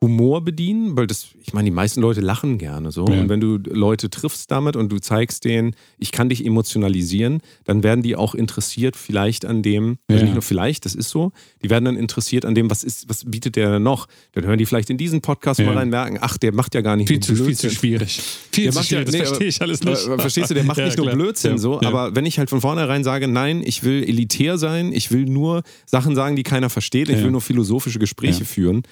Humor 0.05 0.45
bedienen, 0.45 0.97
weil 0.97 1.07
das, 1.07 1.29
ich 1.43 1.53
meine, 1.55 1.65
die 1.71 1.75
meisten 1.75 2.01
Leute 2.01 2.21
lachen 2.21 2.59
gerne 2.59 2.93
so. 2.93 3.07
Ja. 3.09 3.21
Und 3.21 3.29
wenn 3.29 3.41
du 3.41 3.57
Leute 3.57 4.11
triffst 4.11 4.51
damit 4.51 4.77
und 4.77 4.93
du 4.93 4.99
zeigst 4.99 5.45
denen, 5.45 5.75
ich 5.99 6.13
kann 6.13 6.29
dich 6.29 6.45
emotionalisieren, 6.45 7.41
dann 7.65 7.83
werden 7.83 8.03
die 8.03 8.17
auch 8.17 8.35
interessiert 8.35 8.97
vielleicht 8.97 9.45
an 9.45 9.63
dem, 9.63 9.97
also 10.09 10.19
Ja. 10.19 10.25
nicht 10.25 10.35
nur 10.35 10.43
vielleicht, 10.43 10.85
das 10.85 10.95
ist 10.95 11.09
so, 11.11 11.33
die 11.63 11.71
werden 11.71 11.85
dann 11.87 11.97
interessiert 11.97 12.45
an 12.45 12.55
dem, 12.55 12.71
was 12.71 12.85
ist, 12.85 13.09
was 13.09 13.25
bietet 13.25 13.57
der 13.57 13.73
denn 13.73 13.83
noch? 13.83 14.07
Dann 14.33 14.45
hören 14.45 14.59
die 14.59 14.67
vielleicht 14.67 14.91
in 14.91 14.99
diesen 14.99 15.21
Podcast 15.23 15.61
Ja. 15.61 15.67
mal 15.67 15.77
rein, 15.79 15.89
merken, 15.89 16.19
ach, 16.21 16.37
der 16.37 16.53
macht 16.53 16.75
ja 16.75 16.81
gar 16.83 16.97
nicht 16.97 17.09
Viel 17.09 17.21
zu, 17.21 17.35
viel 17.35 17.39
zu 17.39 17.45
Blödsinn. 17.45 17.71
schwierig. 17.71 18.21
Viel 18.53 18.65
Der 18.65 18.73
zu 18.73 18.83
schwierig, 18.83 19.07
das 19.07 19.15
nee, 19.15 19.25
verstehe 19.25 19.49
ich 19.49 19.63
alles 19.63 19.83
nicht. 19.83 20.07
äh, 20.07 20.19
Verstehst 20.19 20.51
du, 20.51 20.55
der 20.55 20.65
macht 20.65 20.79
nicht 20.85 20.97
nur 20.97 21.07
klar. 21.07 21.17
Blödsinn 21.17 21.59
so, 21.59 21.81
aber 21.81 22.15
wenn 22.15 22.27
ich 22.27 22.39
halt 22.39 22.51
von 22.51 22.61
vornherein 22.61 23.05
sage, 23.05 23.27
nein, 23.29 23.63
ich 23.65 23.83
will 23.85 24.03
elitär 24.05 24.59
sein, 24.59 24.93
ich 24.93 25.11
will 25.11 25.25
nur 25.25 25.63
Sachen 25.87 26.15
sagen, 26.15 26.37
die 26.37 26.43
keiner 26.43 26.69
versteht, 26.71 27.09
ich 27.09 27.23
will 27.23 27.31
nur 27.31 27.41
philosophische 27.41 27.99
Gespräche 27.99 28.45
führen, 28.45 28.83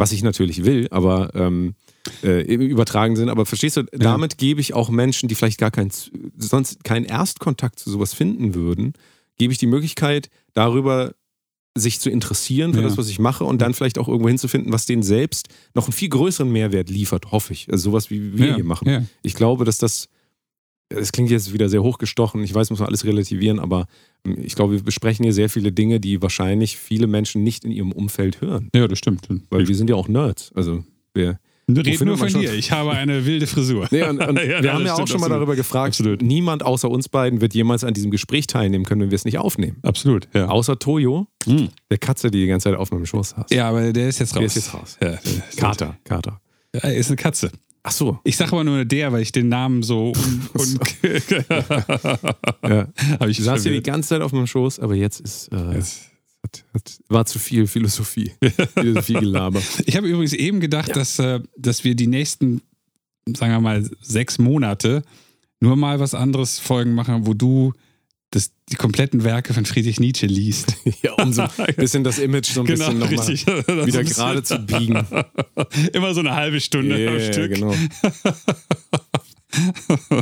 was 0.00 0.12
ich 0.12 0.22
natürlich 0.22 0.64
will, 0.64 0.88
aber 0.90 1.30
ähm, 1.34 1.74
äh, 2.24 2.42
im 2.52 2.60
übertragenen 2.62 3.16
Sinn, 3.16 3.28
aber 3.28 3.44
verstehst 3.46 3.76
du, 3.76 3.82
damit 3.92 4.38
gebe 4.38 4.60
ich 4.60 4.74
auch 4.74 4.88
Menschen, 4.90 5.28
die 5.28 5.34
vielleicht 5.34 5.58
gar 5.58 5.70
keinen, 5.70 5.90
sonst 6.38 6.82
keinen 6.82 7.04
Erstkontakt 7.04 7.78
zu 7.78 7.90
sowas 7.90 8.14
finden 8.14 8.54
würden, 8.54 8.94
gebe 9.38 9.52
ich 9.52 9.58
die 9.58 9.66
Möglichkeit, 9.66 10.30
darüber 10.54 11.12
sich 11.76 12.00
zu 12.00 12.10
interessieren 12.10 12.72
für 12.74 12.80
Ja. 12.80 12.88
das, 12.88 12.98
was 12.98 13.08
ich 13.08 13.18
mache 13.20 13.44
und 13.44 13.60
dann 13.62 13.74
vielleicht 13.74 13.98
auch 13.98 14.08
irgendwo 14.08 14.28
hinzufinden, 14.28 14.72
was 14.72 14.86
denen 14.86 15.02
selbst 15.04 15.48
noch 15.74 15.84
einen 15.86 15.92
viel 15.92 16.08
größeren 16.08 16.50
Mehrwert 16.50 16.90
liefert, 16.90 17.30
hoffe 17.30 17.52
ich. 17.52 17.70
Also 17.70 17.90
sowas, 17.90 18.10
wie 18.10 18.36
wir 18.38 18.48
Ja, 18.48 18.54
hier 18.56 18.64
machen. 18.64 18.88
ja. 18.88 19.04
Ich 19.22 19.34
glaube, 19.34 19.64
dass 19.64 19.78
das, 19.78 20.08
es 20.90 21.12
klingt 21.12 21.30
jetzt 21.30 21.52
wieder 21.52 21.68
sehr 21.68 21.82
hochgestochen, 21.82 22.42
ich 22.42 22.54
weiß, 22.54 22.70
muss 22.70 22.80
man 22.80 22.88
alles 22.88 23.04
relativieren, 23.04 23.58
aber 23.58 23.86
ähm, 24.26 24.36
ich 24.42 24.54
glaube, 24.54 24.74
wir 24.74 24.82
besprechen 24.82 25.22
hier 25.24 25.32
sehr 25.32 25.48
viele 25.48 25.72
Dinge, 25.72 26.00
die 26.00 26.20
wahrscheinlich 26.20 26.76
viele 26.76 27.06
Menschen 27.06 27.42
nicht 27.42 27.64
in 27.64 27.70
ihrem 27.70 27.92
Umfeld 27.92 28.40
hören. 28.40 28.68
Ja, 28.74 28.86
das 28.88 28.98
stimmt. 28.98 29.28
Weil 29.50 29.68
wir 29.68 29.74
sind 29.74 29.88
ja 29.88 29.96
auch 29.96 30.08
Nerds. 30.08 30.52
Also 30.54 30.84
wir. 31.14 31.38
Red 31.68 31.86
findet 31.86 32.06
nur 32.06 32.18
von 32.18 32.28
dir. 32.28 32.52
Ich 32.52 32.72
habe 32.72 32.90
eine 32.90 33.24
wilde 33.26 33.46
Frisur. 33.46 33.86
Nee, 33.92 34.02
und, 34.02 34.20
und 34.20 34.36
Ja, 34.44 34.60
wir 34.60 34.72
haben 34.72 34.84
ja 34.84 34.94
auch 34.94 35.06
schon 35.06 35.20
mal 35.20 35.26
absolut. 35.26 35.30
darüber 35.30 35.54
gefragt, 35.54 35.90
Absolut. 35.94 36.20
niemand 36.20 36.64
außer 36.64 36.90
uns 36.90 37.08
beiden 37.08 37.40
wird 37.40 37.54
jemals 37.54 37.84
an 37.84 37.94
diesem 37.94 38.10
Gespräch 38.10 38.48
teilnehmen 38.48 38.84
können, 38.84 39.02
wenn 39.02 39.12
wir 39.12 39.16
es 39.16 39.24
nicht 39.24 39.38
aufnehmen. 39.38 39.76
Absolut, 39.82 40.26
ja. 40.34 40.48
Außer 40.48 40.80
Toyo, 40.80 41.28
Hm. 41.44 41.68
der 41.88 41.98
Katze, 41.98 42.32
die 42.32 42.40
die 42.40 42.46
ganze 42.48 42.70
Zeit 42.70 42.76
auf 42.76 42.90
meinem 42.90 43.06
Schoß 43.06 43.30
saß. 43.30 43.46
Ja, 43.52 43.68
aber 43.68 43.92
der 43.92 44.08
ist 44.08 44.18
jetzt 44.18 44.34
raus. 44.34 44.38
Der 44.40 44.46
ist 44.46 44.54
jetzt 44.56 44.74
raus. 44.74 44.98
Ja, 45.00 45.18
Kater, 45.56 45.96
Kater. 46.02 46.40
Ja, 46.74 46.80
er 46.80 46.96
ist 46.96 47.06
eine 47.08 47.16
Katze. 47.16 47.52
Ach 47.82 47.92
so. 47.92 48.18
Ich 48.24 48.36
sage 48.36 48.52
aber 48.52 48.64
nur 48.64 48.84
der, 48.84 49.10
weil 49.12 49.22
ich 49.22 49.32
den 49.32 49.48
Namen 49.48 49.82
so 49.82 50.12
un 50.12 50.42
Ja. 52.68 52.88
ich 53.26 53.38
saß 53.42 53.62
hier 53.62 53.72
die 53.72 53.82
ganze 53.82 54.10
Zeit 54.10 54.20
auf 54.22 54.32
meinem 54.32 54.46
Schoß, 54.46 54.80
aber 54.80 54.94
jetzt 54.94 55.20
ist. 55.20 55.48
Äh, 55.52 55.74
Jetzt- 55.76 56.10
hat, 56.42 56.64
hat, 56.72 56.98
war 57.08 57.26
zu 57.26 57.38
viel 57.38 57.66
Philosophie. 57.66 58.32
Philosophie 58.74 59.12
Gelaber. 59.14 59.60
Ich 59.84 59.94
habe 59.96 60.08
übrigens 60.08 60.32
eben 60.32 60.60
gedacht, 60.60 60.96
dass, 60.96 61.18
äh, 61.18 61.40
dass 61.58 61.84
wir 61.84 61.94
die 61.94 62.06
nächsten, 62.06 62.62
sagen 63.26 63.52
wir 63.52 63.60
mal, 63.60 63.88
sechs 64.00 64.38
Monate 64.38 65.02
nur 65.60 65.76
mal 65.76 66.00
was 66.00 66.14
anderes 66.14 66.58
Folgen 66.58 66.94
machen, 66.94 67.26
wo 67.26 67.34
du 67.34 67.74
das, 68.32 68.52
die 68.70 68.76
kompletten 68.76 69.24
Werke 69.24 69.52
von 69.54 69.64
Friedrich 69.66 69.98
Nietzsche 69.98 70.26
liest. 70.26 70.74
ja, 71.02 71.12
um 71.14 71.32
so 71.32 71.42
ein 71.42 71.74
bisschen 71.76 72.04
das 72.04 72.18
Image 72.20 72.46
so 72.50 72.60
ein 72.60 72.66
bisschen 72.66 72.98
nochmal 72.98 73.08
Genau, 73.08 73.22
richtig. 73.22 73.44
Das 73.66 73.86
wieder 73.86 74.04
gerade 74.04 74.42
zu 74.42 74.58
bisschen- 74.60 74.94
biegen. 74.94 75.06
Immer 75.92 76.14
so 76.14 76.20
eine 76.20 76.34
halbe 76.34 76.60
Stunde 76.60 77.02
Ja, 77.02 77.10
am 77.12 77.20
Stück. 77.20 77.52
genau. 77.54 77.74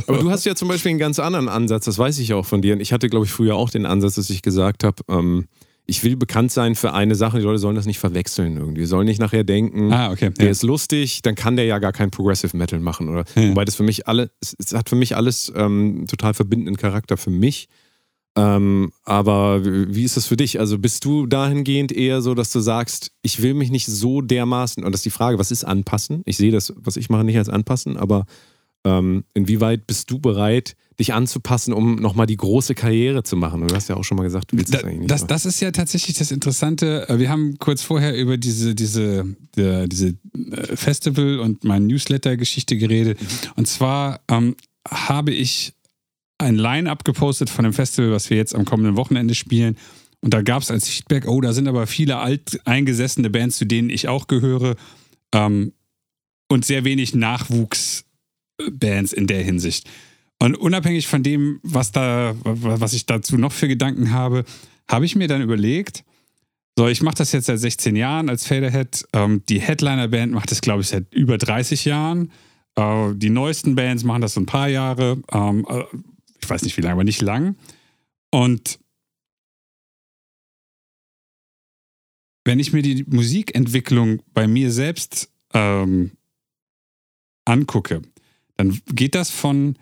Aber 0.07 0.17
du 0.19 0.31
hast 0.31 0.45
ja 0.45 0.55
zum 0.55 0.67
Beispiel 0.67 0.89
einen 0.89 0.99
ganz 0.99 1.19
anderen 1.19 1.49
Ansatz, 1.49 1.85
das 1.85 1.97
weiß 1.97 2.17
ich 2.19 2.33
auch 2.33 2.45
von 2.45 2.61
dir. 2.61 2.73
Und 2.73 2.79
ich 2.81 2.91
hatte, 2.93 3.09
glaube 3.09 3.25
ich, 3.25 3.31
früher 3.31 3.55
auch 3.55 3.69
den 3.69 3.85
Ansatz, 3.85 4.15
dass 4.15 4.29
ich 4.29 4.41
gesagt 4.41 4.83
habe, 4.83 5.03
ähm, 5.07 5.45
ich 5.85 6.03
will 6.03 6.15
bekannt 6.15 6.51
sein 6.51 6.75
für 6.75 6.93
eine 6.93 7.15
Sache, 7.15 7.37
die 7.39 7.43
Leute 7.43 7.57
sollen 7.59 7.75
das 7.75 7.85
nicht 7.85 7.99
verwechseln 7.99 8.57
irgendwie. 8.57 8.81
Die 8.81 8.87
sollen 8.87 9.05
nicht 9.05 9.19
nachher 9.19 9.43
denken, 9.43 9.91
Ah, 9.93 10.11
okay. 10.11 10.29
der 10.31 10.45
Ja. 10.45 10.51
ist 10.51 10.63
lustig, 10.63 11.21
dann 11.23 11.35
kann 11.35 11.55
der 11.55 11.65
ja 11.65 11.79
gar 11.79 11.93
kein 11.93 12.11
Progressive 12.11 12.55
Metal 12.57 12.79
machen. 12.79 13.09
Oder? 13.09 13.23
Ja. 13.35 13.49
Wobei 13.49 13.65
das 13.65 13.75
für 13.75 13.83
mich 13.83 14.07
alle, 14.07 14.31
es, 14.41 14.55
es 14.59 14.73
hat 14.73 14.89
für 14.89 14.95
mich 14.95 15.15
alles 15.15 15.51
ähm, 15.55 16.05
total 16.07 16.33
verbindenden 16.33 16.77
Charakter 16.77 17.17
für 17.17 17.31
mich. 17.31 17.69
Ähm, 18.35 18.91
aber 19.03 19.63
wie 19.65 20.03
ist 20.03 20.15
das 20.17 20.27
für 20.27 20.37
dich? 20.37 20.59
Also 20.59 20.77
bist 20.77 21.03
du 21.03 21.25
dahingehend 21.25 21.91
eher 21.91 22.21
so, 22.21 22.35
dass 22.35 22.51
du 22.51 22.59
sagst, 22.59 23.11
ich 23.21 23.41
will 23.41 23.53
mich 23.53 23.71
nicht 23.71 23.87
so 23.87 24.21
dermaßen, 24.21 24.83
und 24.83 24.91
das 24.91 24.99
ist 24.99 25.05
die 25.05 25.09
Frage, 25.09 25.39
was 25.39 25.51
ist 25.51 25.63
anpassen? 25.63 26.21
Ich 26.25 26.37
sehe 26.37 26.51
das, 26.51 26.73
was 26.77 26.95
ich 26.95 27.09
mache, 27.09 27.23
nicht 27.23 27.37
als 27.37 27.49
anpassen, 27.49 27.97
aber 27.97 28.25
ähm, 28.85 29.25
inwieweit 29.33 29.87
bist 29.87 30.09
du 30.09 30.19
bereit, 30.19 30.75
dich 30.99 31.13
anzupassen, 31.13 31.73
um 31.73 31.95
nochmal 31.95 32.27
die 32.27 32.37
große 32.37 32.75
Karriere 32.75 33.23
zu 33.23 33.35
machen? 33.35 33.67
Du 33.67 33.75
hast 33.75 33.89
ja 33.89 33.95
auch 33.95 34.03
schon 34.03 34.17
mal 34.17 34.23
gesagt, 34.23 34.51
du 34.51 34.57
willst 34.57 34.73
das 34.73 34.81
Da, 34.81 34.87
eigentlich 34.87 34.99
nicht. 34.99 35.11
das, 35.11 35.27
das 35.27 35.45
ist 35.45 35.59
ja 35.59 35.71
tatsächlich 35.71 36.17
das 36.17 36.31
Interessante. 36.31 37.05
Wir 37.09 37.29
haben 37.29 37.57
kurz 37.57 37.81
vorher 37.81 38.15
über 38.17 38.37
diese, 38.37 38.75
diese, 38.75 39.25
der, 39.55 39.87
diese 39.87 40.09
äh, 40.51 40.75
Festival- 40.75 41.39
und 41.39 41.63
mein 41.63 41.87
Newsletter-Geschichte 41.87 42.77
geredet. 42.77 43.17
Und 43.55 43.67
zwar 43.67 44.21
ähm, 44.29 44.55
habe 44.87 45.31
ich 45.31 45.73
ein 46.39 46.55
Line-Up 46.55 47.03
gepostet 47.03 47.49
von 47.49 47.63
dem 47.63 47.73
Festival, 47.73 48.11
was 48.11 48.29
wir 48.29 48.37
jetzt 48.37 48.55
am 48.55 48.65
kommenden 48.65 48.97
Wochenende 48.97 49.35
spielen. 49.35 49.77
Und 50.21 50.33
da 50.33 50.41
gab 50.41 50.63
es 50.63 50.71
als 50.71 50.89
Feedback, 50.89 51.27
oh, 51.27 51.39
da 51.41 51.53
sind 51.53 51.67
aber 51.67 51.87
viele 51.87 52.17
alteingesessene 52.17 53.29
Bands, 53.29 53.57
zu 53.57 53.65
denen 53.65 53.89
ich 53.89 54.07
auch 54.07 54.27
gehöre. 54.27 54.75
Ähm, 55.33 55.73
und 56.49 56.65
sehr 56.65 56.83
wenig 56.83 57.13
Nachwuchsbands 57.13 59.13
in 59.13 59.27
der 59.27 59.43
Hinsicht. 59.43 59.89
Und 60.41 60.57
unabhängig 60.57 61.07
von 61.07 61.21
dem, 61.21 61.59
was 61.63 61.91
da, 61.91 62.33
was 62.43 62.93
ich 62.93 63.05
dazu 63.05 63.37
noch 63.37 63.51
für 63.51 63.67
Gedanken 63.67 64.11
habe, 64.11 64.45
habe 64.89 65.05
ich 65.05 65.15
mir 65.15 65.27
dann 65.27 65.41
überlegt, 65.41 66.03
so, 66.77 66.87
ich 66.87 67.01
mache 67.01 67.15
das 67.15 67.33
jetzt 67.33 67.47
seit 67.47 67.59
16 67.59 67.97
Jahren 67.97 68.29
als 68.29 68.47
Faderhead. 68.47 69.05
Ähm, 69.11 69.43
die 69.49 69.59
Headliner-Band 69.59 70.31
macht 70.31 70.49
das, 70.49 70.61
glaube 70.61 70.81
ich, 70.81 70.87
seit 70.87 71.13
über 71.13 71.37
30 71.37 71.83
Jahren. 71.83 72.31
Äh, 72.75 73.13
die 73.15 73.29
neuesten 73.29 73.75
Bands 73.75 74.05
machen 74.05 74.21
das 74.21 74.35
so 74.35 74.39
ein 74.39 74.45
paar 74.45 74.69
Jahre. 74.69 75.17
Ähm, 75.31 75.67
äh, 75.69 75.83
ich 76.41 76.49
weiß 76.49 76.63
nicht 76.63 76.77
wie 76.77 76.81
lange, 76.81 76.93
aber 76.93 77.03
nicht 77.03 77.21
lang. 77.21 77.55
Und 78.31 78.79
wenn 82.45 82.59
ich 82.59 82.73
mir 82.73 82.81
die 82.81 83.03
Musikentwicklung 83.03 84.21
bei 84.33 84.47
mir 84.47 84.71
selbst 84.71 85.31
ähm, 85.53 86.11
angucke, 87.45 88.01
dann 88.57 88.79
geht 88.87 89.15
das 89.15 89.29
von 89.29 89.77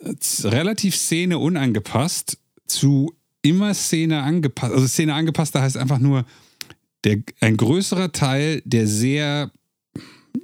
äh, 0.00 0.14
relativ 0.42 0.96
Szene 0.96 1.38
unangepasst 1.38 2.38
zu 2.66 3.14
immer 3.42 3.74
Szene 3.74 4.22
angepasst. 4.22 4.72
Also 4.74 4.86
Szene 4.86 5.14
angepasst, 5.14 5.54
da 5.54 5.62
heißt 5.62 5.76
einfach 5.76 5.98
nur, 5.98 6.26
der, 7.04 7.22
ein 7.40 7.56
größerer 7.56 8.12
Teil 8.12 8.62
der 8.64 8.86
sehr 8.86 9.50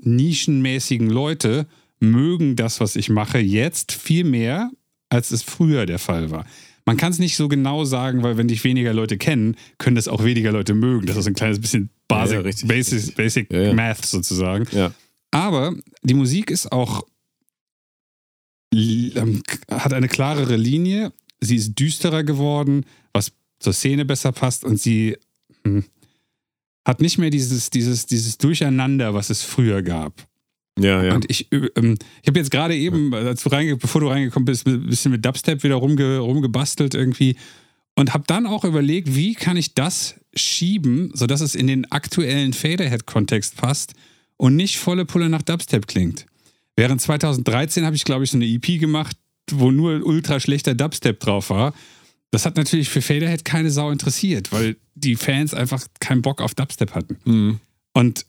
nischenmäßigen 0.02 1.10
Leute 1.10 1.66
mögen 2.00 2.56
das, 2.56 2.80
was 2.80 2.96
ich 2.96 3.08
mache, 3.08 3.38
jetzt 3.38 3.92
viel 3.92 4.24
mehr, 4.24 4.70
als 5.16 5.30
es 5.32 5.42
früher 5.42 5.86
der 5.86 5.98
Fall 5.98 6.30
war. 6.30 6.46
Man 6.84 6.96
kann 6.96 7.10
es 7.10 7.18
nicht 7.18 7.34
so 7.36 7.48
genau 7.48 7.84
sagen, 7.84 8.22
weil 8.22 8.36
wenn 8.36 8.46
dich 8.46 8.62
weniger 8.62 8.92
Leute 8.94 9.18
kennen, 9.18 9.56
können 9.78 9.96
das 9.96 10.06
auch 10.06 10.22
weniger 10.22 10.52
Leute 10.52 10.74
mögen. 10.74 11.06
Das 11.06 11.16
ist 11.16 11.26
ein 11.26 11.34
kleines 11.34 11.60
bisschen 11.60 11.90
Ja, 12.10 12.18
Basic, 12.18 12.34
ja, 12.34 12.40
richtig, 12.42 12.68
Basic, 12.68 12.94
richtig. 12.98 13.14
Basic 13.16 13.52
Ja, 13.52 13.60
ja. 13.62 13.72
Math 13.74 14.06
sozusagen. 14.06 14.66
ja. 14.70 14.92
Aber 15.32 15.74
die 16.02 16.14
Musik 16.14 16.50
ist 16.50 16.70
auch, 16.70 17.04
ähm, 18.72 19.42
hat 19.70 19.92
eine 19.92 20.08
klarere 20.08 20.56
Linie. 20.56 21.12
Sie 21.40 21.56
ist 21.56 21.74
düsterer 21.78 22.22
geworden, 22.24 22.84
was 23.12 23.32
zur 23.58 23.72
Szene 23.72 24.04
besser 24.04 24.32
passt 24.32 24.64
und 24.64 24.80
sie 24.80 25.16
hm, 25.64 25.84
hat 26.86 27.00
nicht 27.00 27.18
mehr 27.18 27.30
dieses, 27.30 27.70
dieses, 27.70 28.06
dieses 28.06 28.38
Durcheinander, 28.38 29.12
was 29.12 29.28
es 29.30 29.42
früher 29.42 29.82
gab. 29.82 30.26
Ja, 30.78 31.02
ja. 31.02 31.14
Und 31.14 31.30
ich, 31.30 31.50
ähm, 31.52 31.96
ich 32.22 32.28
habe 32.28 32.38
jetzt 32.38 32.50
gerade 32.50 32.76
eben, 32.76 33.14
als 33.14 33.42
du 33.42 33.48
reinge 33.48 33.76
bevor 33.76 34.00
du 34.00 34.08
reingekommen 34.08 34.44
bist, 34.44 34.66
ein 34.66 34.86
bisschen 34.86 35.12
mit 35.12 35.24
Dubstep 35.24 35.62
wieder 35.62 35.76
rumge 35.76 36.18
rumgebastelt 36.18 36.94
irgendwie 36.94 37.36
und 37.94 38.12
habe 38.12 38.24
dann 38.26 38.46
auch 38.46 38.64
überlegt, 38.64 39.14
wie 39.14 39.34
kann 39.34 39.56
ich 39.56 39.74
das 39.74 40.16
schieben, 40.34 41.10
sodass 41.14 41.40
es 41.40 41.54
in 41.54 41.66
den 41.66 41.90
aktuellen 41.90 42.52
Faderhead-Kontext 42.52 43.56
passt 43.56 43.94
und 44.36 44.54
nicht 44.54 44.76
volle 44.78 45.06
Pulle 45.06 45.30
nach 45.30 45.42
Dubstep 45.42 45.86
klingt. 45.86 46.26
Während 46.76 47.00
2013 47.00 47.86
habe 47.86 47.96
ich, 47.96 48.04
glaube 48.04 48.24
ich, 48.24 48.30
so 48.30 48.36
eine 48.36 48.46
EP 48.46 48.78
gemacht, 48.78 49.16
wo 49.50 49.70
nur 49.70 50.04
ultra 50.04 50.40
schlechter 50.40 50.74
Dubstep 50.74 51.20
drauf 51.20 51.48
war. 51.48 51.72
Das 52.30 52.44
hat 52.44 52.56
natürlich 52.56 52.90
für 52.90 53.00
Faderhead 53.00 53.46
keine 53.46 53.70
Sau 53.70 53.90
interessiert, 53.90 54.52
weil 54.52 54.76
die 54.94 55.16
Fans 55.16 55.54
einfach 55.54 55.86
keinen 56.00 56.20
Bock 56.20 56.42
auf 56.42 56.54
Dubstep 56.54 56.94
hatten. 56.94 57.16
Mhm. 57.24 57.60
Und 57.94 58.26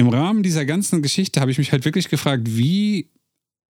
im 0.00 0.08
Rahmen 0.08 0.42
dieser 0.42 0.64
ganzen 0.64 1.02
Geschichte 1.02 1.42
habe 1.42 1.50
ich 1.50 1.58
mich 1.58 1.72
halt 1.72 1.84
wirklich 1.84 2.08
gefragt, 2.08 2.44
wie 2.56 3.10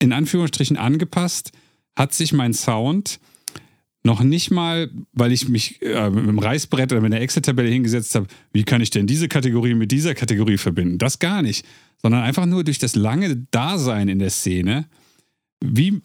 in 0.00 0.12
Anführungsstrichen 0.12 0.76
angepasst 0.76 1.52
hat 1.96 2.14
sich 2.14 2.32
mein 2.32 2.52
Sound 2.52 3.20
noch 4.02 4.24
nicht 4.24 4.50
mal, 4.50 4.90
weil 5.12 5.30
ich 5.30 5.48
mich 5.48 5.80
äh, 5.82 6.10
mit 6.10 6.26
dem 6.26 6.40
Reißbrett 6.40 6.90
oder 6.90 7.00
mit 7.00 7.12
einer 7.12 7.22
Excel-Tabelle 7.22 7.68
hingesetzt 7.68 8.16
habe, 8.16 8.26
wie 8.52 8.64
kann 8.64 8.80
ich 8.80 8.90
denn 8.90 9.06
diese 9.06 9.28
Kategorie 9.28 9.74
mit 9.74 9.92
dieser 9.92 10.16
Kategorie 10.16 10.58
verbinden? 10.58 10.98
Das 10.98 11.20
gar 11.20 11.42
nicht, 11.42 11.64
sondern 12.02 12.24
einfach 12.24 12.46
nur 12.46 12.64
durch 12.64 12.78
das 12.78 12.96
lange 12.96 13.36
Dasein 13.52 14.08
in 14.08 14.18
der 14.18 14.30
Szene, 14.30 14.86
wie 15.64 16.02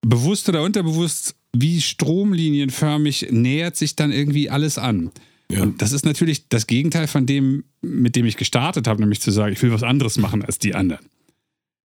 bewusst 0.00 0.48
oder 0.48 0.62
unterbewusst, 0.62 1.36
wie 1.54 1.82
stromlinienförmig 1.82 3.28
nähert 3.30 3.76
sich 3.76 3.94
dann 3.94 4.10
irgendwie 4.10 4.48
alles 4.48 4.78
an. 4.78 5.10
Ja. 5.50 5.62
Und 5.62 5.80
das 5.80 5.92
ist 5.92 6.04
natürlich 6.04 6.48
das 6.48 6.66
Gegenteil 6.66 7.06
von 7.06 7.26
dem, 7.26 7.64
mit 7.80 8.16
dem 8.16 8.26
ich 8.26 8.36
gestartet 8.36 8.86
habe, 8.86 9.00
nämlich 9.00 9.20
zu 9.20 9.30
sagen, 9.30 9.52
ich 9.52 9.62
will 9.62 9.72
was 9.72 9.82
anderes 9.82 10.18
machen 10.18 10.44
als 10.44 10.58
die 10.58 10.74
anderen. 10.74 11.04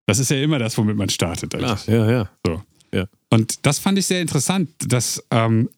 Das 0.08 0.20
ist 0.20 0.30
ja 0.30 0.38
immer 0.41 0.60
das, 0.60 0.78
womit 0.78 0.97
man 0.97 1.10
startet. 1.10 1.56
Eigentlich. 1.56 1.88
ja, 1.88 2.12
ja. 2.12 2.30
So. 2.45 2.62
Ja. 2.93 3.08
Und 3.30 3.66
das 3.66 3.80
fand 3.80 3.97
ich 3.97 4.06
sehr 4.06 4.22
interessant, 4.22 4.70
dass 4.80 5.24
ähm, 5.32 5.70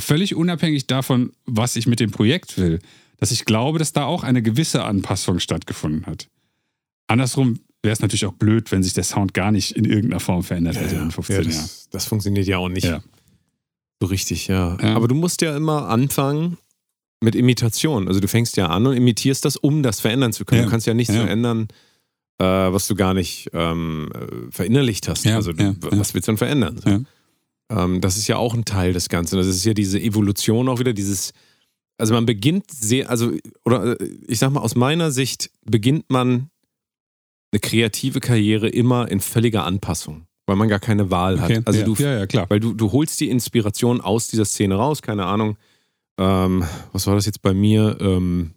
völlig 0.00 0.34
unabhängig 0.34 0.86
davon, 0.86 1.32
was 1.44 1.76
ich 1.76 1.86
mit 1.86 2.00
dem 2.00 2.10
Projekt 2.10 2.56
will, 2.56 2.80
dass 3.18 3.30
ich 3.30 3.44
glaube, 3.44 3.78
dass 3.78 3.92
da 3.92 4.04
auch 4.04 4.22
eine 4.22 4.42
gewisse 4.42 4.84
Anpassung 4.84 5.40
stattgefunden 5.40 6.06
hat. 6.06 6.28
Andersrum 7.08 7.60
wäre 7.82 7.92
es 7.92 8.00
natürlich 8.00 8.26
auch 8.26 8.32
blöd, 8.32 8.72
wenn 8.72 8.82
sich 8.82 8.94
der 8.94 9.04
Sound 9.04 9.34
gar 9.34 9.52
nicht 9.52 9.72
in 9.72 9.84
irgendeiner 9.84 10.20
Form 10.20 10.42
verändert 10.42 10.76
hätte 10.76 10.96
in 10.96 11.10
15 11.10 11.36
ja, 11.36 11.42
Jahren. 11.42 11.52
das, 11.52 11.88
das 11.90 12.06
funktioniert 12.06 12.46
ja 12.46 12.58
auch 12.58 12.68
nicht 12.68 12.84
Ja. 12.84 13.02
So 14.00 14.08
richtig, 14.08 14.46
ja. 14.48 14.76
Ja. 14.80 14.94
Aber 14.94 15.08
du 15.08 15.14
musst 15.14 15.42
ja 15.42 15.56
immer 15.56 15.88
anfangen 15.88 16.58
mit 17.22 17.34
Imitation. 17.34 18.08
Also 18.08 18.20
du 18.20 18.28
fängst 18.28 18.56
ja 18.56 18.66
an 18.66 18.86
und 18.86 18.94
imitierst 18.96 19.44
das, 19.44 19.56
um 19.56 19.82
das 19.82 20.00
verändern 20.00 20.32
zu 20.32 20.44
können. 20.44 20.60
Ja. 20.60 20.64
Du 20.66 20.70
kannst 20.70 20.86
ja 20.86 20.94
nichts 20.94 21.14
Ja. 21.14 21.22
verändern, 21.22 21.68
äh, 22.38 22.44
was 22.44 22.86
du 22.88 22.94
gar 22.94 23.14
nicht 23.14 23.48
ähm, 23.54 24.10
äh, 24.14 24.50
verinnerlicht 24.50 25.08
hast. 25.08 25.26
Also 25.26 25.52
du, 25.52 25.76
was 25.92 26.12
willst 26.14 26.28
du 26.28 26.32
denn 26.32 26.36
verändern? 26.38 26.78
So. 26.84 27.04
Ähm, 27.74 28.00
das 28.00 28.16
ist 28.18 28.28
ja 28.28 28.36
auch 28.36 28.54
ein 28.54 28.64
Teil 28.66 28.92
des 28.92 29.08
Ganzen. 29.08 29.36
Das 29.38 29.46
ist 29.46 29.64
ja 29.64 29.72
diese 29.74 29.98
Evolution 30.00 30.68
auch 30.68 30.78
wieder, 30.78 30.92
dieses, 30.92 31.32
also 31.98 32.12
man 32.12 32.26
beginnt 32.26 32.70
sehr, 32.70 33.08
also, 33.08 33.32
oder 33.64 33.98
äh, 33.98 34.08
ich 34.28 34.38
sag 34.38 34.50
mal, 34.52 34.60
aus 34.60 34.74
meiner 34.76 35.10
Sicht 35.10 35.50
beginnt 35.64 36.10
man 36.10 36.50
eine 37.52 37.60
kreative 37.60 38.20
Karriere 38.20 38.68
immer 38.68 39.10
in 39.10 39.20
völliger 39.20 39.64
Anpassung, 39.64 40.26
weil 40.46 40.56
man 40.56 40.68
gar 40.68 40.78
keine 40.78 41.10
Wahl 41.10 41.38
Okay. 41.38 41.56
hat. 41.58 41.66
Also 41.66 41.80
ja. 41.80 41.84
du, 41.84 41.94
ja, 41.94 42.18
ja, 42.18 42.26
klar. 42.26 42.46
weil 42.48 42.60
du, 42.60 42.72
du 42.72 42.92
holst 42.92 43.20
die 43.20 43.28
Inspiration 43.30 44.00
aus 44.00 44.28
dieser 44.28 44.44
Szene 44.44 44.76
raus, 44.76 45.02
keine 45.02 45.26
Ahnung. 45.26 45.56
Ähm, 46.18 46.64
was 46.92 47.06
war 47.06 47.14
das 47.14 47.26
jetzt 47.26 47.42
bei 47.42 47.52
mir? 47.52 47.98
Ähm, 48.00 48.52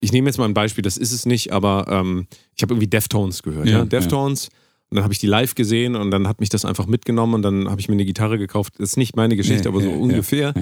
ich 0.00 0.12
nehme 0.12 0.28
jetzt 0.28 0.36
mal 0.38 0.44
ein 0.44 0.54
Beispiel, 0.54 0.82
das 0.82 0.96
ist 0.98 1.12
es 1.12 1.26
nicht, 1.26 1.52
aber 1.52 1.86
ähm, 1.88 2.26
ich 2.54 2.62
habe 2.62 2.74
irgendwie 2.74 2.86
Deftones 2.86 3.42
gehört. 3.42 3.66
Ja, 3.66 3.78
Ja, 3.78 3.84
Deftones. 3.84 4.48
Und 4.88 4.96
dann 4.96 5.02
habe 5.02 5.12
ich 5.12 5.18
die 5.18 5.26
live 5.26 5.56
gesehen 5.56 5.96
und 5.96 6.12
dann 6.12 6.28
hat 6.28 6.38
mich 6.38 6.48
das 6.48 6.64
einfach 6.64 6.86
mitgenommen 6.86 7.34
und 7.34 7.42
dann 7.42 7.68
habe 7.68 7.80
ich 7.80 7.88
mir 7.88 7.94
eine 7.94 8.04
Gitarre 8.04 8.38
gekauft. 8.38 8.74
Das 8.78 8.90
ist 8.90 8.96
nicht 8.96 9.16
meine 9.16 9.34
Geschichte, 9.34 9.68
Nee, 9.68 9.68
aber 9.68 9.82
so 9.82 9.90
ungefähr. 9.90 10.54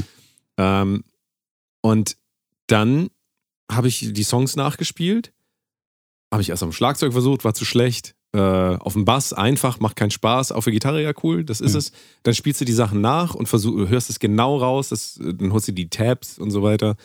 Ähm, 0.57 1.05
und 1.82 2.16
dann 2.68 3.11
habe 3.70 3.88
ich 3.88 4.12
die 4.14 4.22
Songs 4.22 4.57
nachgespielt. 4.57 5.32
Habe 6.32 6.40
ich 6.40 6.49
erst 6.49 6.62
am 6.62 6.72
Schlagzeug 6.72 7.12
versucht, 7.12 7.45
war 7.45 7.53
zu 7.53 7.66
schlecht. 7.66 8.14
Äh, 8.35 8.39
auf 8.80 8.95
dem 8.95 9.05
Bass 9.05 9.32
einfach, 9.32 9.78
macht 9.78 9.95
keinen 9.95 10.11
Spaß. 10.11 10.51
Auf 10.51 10.64
der 10.64 10.72
Gitarre 10.72 11.01
ja 11.01 11.12
cool, 11.22 11.45
das 11.45 11.61
ist 11.61 11.72
Ja. 11.74 11.78
es. 11.78 11.93
Dann 12.24 12.35
spielst 12.35 12.61
du 12.61 12.64
die 12.64 12.72
Sachen 12.72 13.01
nach 13.01 13.35
und 13.37 13.49
versuch, 13.49 13.89
hörst 13.89 14.11
es 14.11 14.18
genau 14.18 14.57
raus. 14.57 14.89
Das, 14.89 15.20
dann 15.22 15.53
holst 15.53 15.68
du 15.68 15.72
die 15.72 15.89
Tabs 15.89 16.39
und 16.39 16.51
so 16.51 16.62
weiter. 16.64 16.97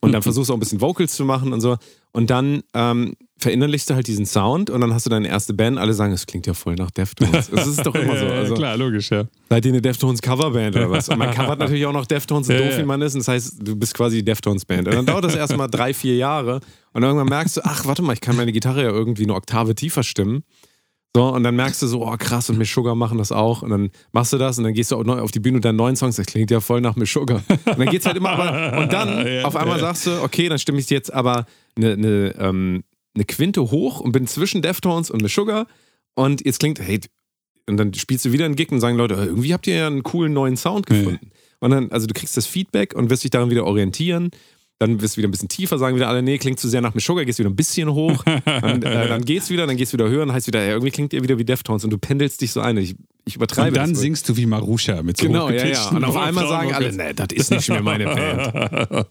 Und 0.00 0.12
dann 0.12 0.20
versuchst 0.22 0.50
du 0.50 0.52
auch 0.52 0.58
ein 0.58 0.60
bisschen 0.60 0.82
Vocals 0.82 1.14
zu 1.14 1.24
machen 1.24 1.54
und 1.54 1.62
so. 1.62 1.76
Und 2.12 2.28
dann 2.28 2.62
ähm, 2.74 3.14
verinnerlichst 3.38 3.88
du 3.88 3.94
halt 3.94 4.06
diesen 4.06 4.26
Sound 4.26 4.68
und 4.70 4.80
dann 4.82 4.92
hast 4.92 5.06
du 5.06 5.10
deine 5.10 5.26
erste 5.26 5.54
Band. 5.54 5.78
Alle 5.78 5.94
sagen, 5.94 6.12
es 6.12 6.26
klingt 6.26 6.46
ja 6.46 6.52
voll 6.54 6.74
nach 6.74 6.90
Deftones. 6.90 7.50
Das 7.50 7.66
ist 7.66 7.84
doch 7.84 7.94
immer 7.94 8.16
so. 8.18 8.24
Ja, 8.26 8.34
ja, 8.34 8.40
Also, 8.40 8.54
klar, 8.54 8.76
logisch, 8.76 9.10
ja. 9.10 9.24
Seid 9.48 9.64
ihr 9.64 9.72
eine 9.72 9.80
Deftones 9.82 10.20
Coverband 10.20 10.76
oder 10.76 10.90
was? 10.90 11.08
Und 11.08 11.18
man 11.18 11.30
covert 11.34 11.58
natürlich 11.60 11.86
auch 11.86 11.92
noch 11.94 12.04
Deftones, 12.06 12.46
so 12.46 12.52
Ja, 12.52 12.60
doof 12.60 12.76
wie 12.78 12.84
man 12.84 13.00
ist. 13.00 13.14
Und 13.14 13.20
das 13.20 13.28
heißt, 13.28 13.54
du 13.66 13.74
bist 13.74 13.94
quasi 13.94 14.16
die 14.18 14.24
Deftones 14.24 14.64
Band. 14.66 14.86
Und 14.86 14.94
dann 14.94 15.06
dauert 15.06 15.24
das 15.24 15.34
erstmal 15.34 15.68
drei, 15.70 15.94
vier 15.94 16.16
Jahre. 16.16 16.60
Und 16.92 17.02
irgendwann 17.02 17.28
merkst 17.28 17.56
du, 17.56 17.62
ach, 17.64 17.86
warte 17.86 18.02
mal, 18.02 18.12
ich 18.12 18.20
kann 18.20 18.36
meine 18.36 18.52
Gitarre 18.52 18.82
ja 18.82 18.90
irgendwie 18.90 19.24
eine 19.24 19.34
Oktave 19.34 19.74
tiefer 19.74 20.02
stimmen. 20.02 20.44
So, 21.16 21.28
und 21.32 21.44
dann 21.44 21.54
merkst 21.54 21.80
du 21.80 21.86
so, 21.86 22.04
oh 22.04 22.16
krass, 22.18 22.50
und 22.50 22.58
Miss 22.58 22.72
Sugar 22.72 22.96
machen 22.96 23.18
das 23.18 23.30
auch. 23.30 23.62
Und 23.62 23.70
dann 23.70 23.90
machst 24.12 24.32
du 24.32 24.38
das 24.38 24.58
und 24.58 24.64
dann 24.64 24.74
gehst 24.74 24.90
du 24.90 24.96
auch 24.96 25.04
neu 25.04 25.20
auf 25.20 25.30
die 25.30 25.38
Bühne 25.38 25.56
und 25.58 25.64
deinen 25.64 25.76
neuen 25.76 25.94
Songs, 25.94 26.16
das 26.16 26.26
klingt 26.26 26.50
ja 26.50 26.58
voll 26.60 26.80
nach 26.80 26.96
Miss 26.96 27.12
Sugar. 27.12 27.40
Und 27.48 27.78
dann 27.78 27.86
geht's 27.88 28.04
halt 28.04 28.16
immer 28.16 28.30
aber, 28.30 28.78
und 28.78 28.92
dann 28.92 29.24
Ja, 29.26 29.44
auf 29.44 29.54
einmal 29.54 29.78
ja. 29.78 29.84
sagst 29.84 30.06
du, 30.06 30.22
okay, 30.22 30.48
dann 30.48 30.58
stimme 30.58 30.80
ich 30.80 30.90
jetzt 30.90 31.12
aber 31.14 31.46
eine, 31.76 31.92
eine, 31.92 32.34
ähm, 32.38 32.82
eine 33.14 33.24
Quinte 33.24 33.60
hoch 33.70 34.00
und 34.00 34.10
bin 34.10 34.26
zwischen 34.26 34.60
Deftones 34.60 35.10
und 35.10 35.22
Miss 35.22 35.32
Sugar. 35.32 35.66
Und 36.16 36.44
jetzt 36.44 36.58
klingt, 36.58 36.80
hey, 36.80 36.98
und 37.68 37.76
dann 37.76 37.94
spielst 37.94 38.24
du 38.24 38.32
wieder 38.32 38.44
einen 38.44 38.56
Gig 38.56 38.72
und 38.72 38.80
sagen 38.80 38.96
Leute, 38.98 39.14
irgendwie 39.14 39.54
habt 39.54 39.66
ihr 39.68 39.76
ja 39.76 39.86
einen 39.86 40.02
coolen 40.02 40.32
neuen 40.32 40.56
Sound 40.56 40.90
Ja. 40.90 40.96
gefunden. 40.98 41.30
Und 41.60 41.70
dann, 41.70 41.90
also 41.92 42.06
du 42.08 42.12
kriegst 42.12 42.36
das 42.36 42.46
Feedback 42.46 42.92
und 42.94 43.08
wirst 43.08 43.22
dich 43.22 43.30
daran 43.30 43.50
wieder 43.50 43.64
orientieren. 43.64 44.30
Dann 44.78 45.00
wirst 45.00 45.16
du 45.16 45.18
wieder 45.18 45.28
ein 45.28 45.30
bisschen 45.30 45.48
tiefer, 45.48 45.78
sagen 45.78 45.96
wieder 45.96 46.08
alle, 46.08 46.22
nee, 46.22 46.36
klingt 46.38 46.58
zu 46.58 46.68
sehr 46.68 46.80
nach 46.80 46.92
Sugar, 46.98 47.24
gehst 47.24 47.38
wieder 47.38 47.48
ein 47.48 47.56
bisschen 47.56 47.92
hoch. 47.92 48.24
Dann, 48.44 48.82
äh, 48.82 49.08
dann 49.08 49.24
geht's 49.24 49.50
wieder, 49.50 49.66
dann 49.66 49.76
geht's 49.76 49.92
wieder 49.92 50.08
höher 50.08 50.22
und 50.22 50.32
heißt 50.32 50.46
wieder, 50.46 50.66
irgendwie 50.66 50.90
klingt 50.90 51.12
ihr 51.12 51.22
wieder 51.22 51.38
wie 51.38 51.44
Deftones 51.44 51.84
und 51.84 51.90
du 51.90 51.98
pendelst 51.98 52.40
dich 52.40 52.52
so 52.52 52.60
ein. 52.60 52.76
Ich, 52.76 52.96
ich 53.26 53.36
übertreibe 53.36 53.68
Und 53.68 53.74
dann 53.76 53.94
singst 53.94 54.28
du 54.28 54.36
wie 54.36 54.44
Marusha 54.44 55.02
mit 55.02 55.16
so 55.16 55.26
Genau, 55.26 55.48
ja, 55.48 55.66
ja. 55.66 55.88
Und 55.88 56.04
auf 56.04 56.16
einmal 56.16 56.46
sagen 56.46 56.74
alle, 56.74 56.92
nee, 56.92 57.14
das 57.14 57.28
ist 57.32 57.50
nicht 57.50 57.68
mehr 57.70 57.82
meine 57.82 58.04
Band. 58.04 59.06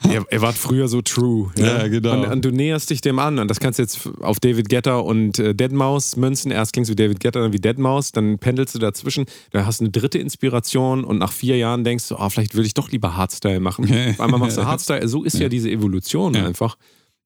ihr, 0.10 0.24
ihr 0.30 0.40
wart 0.40 0.56
früher 0.56 0.88
so 0.88 1.02
true. 1.02 1.50
Ja, 1.58 1.86
genau. 1.88 2.14
Und, 2.14 2.24
und 2.26 2.44
du 2.44 2.50
näherst 2.50 2.88
dich 2.88 3.02
dem 3.02 3.18
an. 3.18 3.38
Und 3.38 3.48
das 3.48 3.60
kannst 3.60 3.78
du 3.78 3.82
jetzt 3.82 4.08
auf 4.20 4.40
David 4.40 4.70
Getter 4.70 5.04
und 5.04 5.38
äh, 5.38 5.50
Deadmau5 5.50 6.18
münzen. 6.18 6.50
Erst 6.50 6.72
klingst 6.72 6.88
du 6.88 6.92
wie 6.92 6.96
David 6.96 7.20
Getter, 7.20 7.40
dann 7.40 7.52
wie 7.52 7.58
Deadmau5. 7.58 8.14
Dann 8.14 8.38
pendelst 8.38 8.74
du 8.74 8.78
dazwischen. 8.78 9.26
Da 9.50 9.66
hast 9.66 9.80
du 9.80 9.84
eine 9.84 9.90
dritte 9.90 10.18
Inspiration. 10.18 11.04
Und 11.04 11.18
nach 11.18 11.32
vier 11.32 11.58
Jahren 11.58 11.84
denkst 11.84 12.08
du, 12.08 12.16
oh, 12.16 12.28
vielleicht 12.30 12.54
würde 12.54 12.66
ich 12.66 12.74
doch 12.74 12.90
lieber 12.90 13.16
Hardstyle 13.16 13.60
machen. 13.60 13.84
auf 13.84 14.20
einmal 14.20 14.40
machst 14.40 14.56
du 14.56 14.64
Hardstyle. 14.64 15.06
So 15.08 15.24
ist 15.24 15.38
ja, 15.38 15.50
diese 15.50 15.70
Evolution 15.70 16.34
Ja. 16.34 16.46
einfach. 16.46 16.76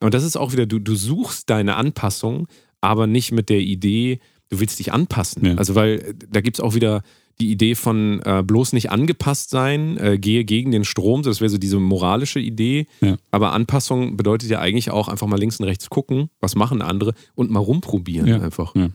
Und 0.00 0.12
das 0.12 0.24
ist 0.24 0.36
auch 0.36 0.52
wieder, 0.52 0.66
du, 0.66 0.80
du 0.80 0.96
suchst 0.96 1.48
deine 1.48 1.76
Anpassung, 1.76 2.48
aber 2.80 3.06
nicht 3.06 3.32
mit 3.32 3.48
der 3.48 3.60
Idee, 3.60 4.18
du 4.50 4.60
willst 4.60 4.78
dich 4.78 4.92
anpassen. 4.92 5.44
Ja. 5.44 5.54
Also, 5.56 5.74
weil 5.74 5.98
äh, 5.98 6.14
da 6.30 6.40
gibt 6.40 6.58
es 6.58 6.60
auch 6.64 6.74
wieder 6.74 7.02
die 7.38 7.50
Idee 7.50 7.74
von 7.74 8.20
äh, 8.24 8.42
bloß 8.42 8.72
nicht 8.72 8.90
angepasst 8.90 9.50
sein, 9.50 9.98
äh, 9.98 10.18
gehe 10.18 10.44
gegen 10.44 10.70
den 10.70 10.84
Strom, 10.84 11.22
das 11.22 11.40
wäre 11.40 11.50
so 11.50 11.58
diese 11.58 11.78
moralische 11.78 12.40
Idee. 12.40 12.86
Ja. 13.02 13.16
Aber 13.30 13.52
Anpassung 13.52 14.16
bedeutet 14.16 14.48
ja 14.48 14.60
eigentlich 14.60 14.90
auch 14.90 15.08
einfach 15.08 15.26
mal 15.26 15.38
links 15.38 15.60
und 15.60 15.66
rechts 15.66 15.90
gucken, 15.90 16.30
was 16.40 16.54
machen 16.54 16.80
andere 16.80 17.12
und 17.34 17.50
mal 17.50 17.60
rumprobieren 17.60 18.26
Ja. 18.26 18.40
einfach. 18.40 18.74
Ja. 18.74 18.88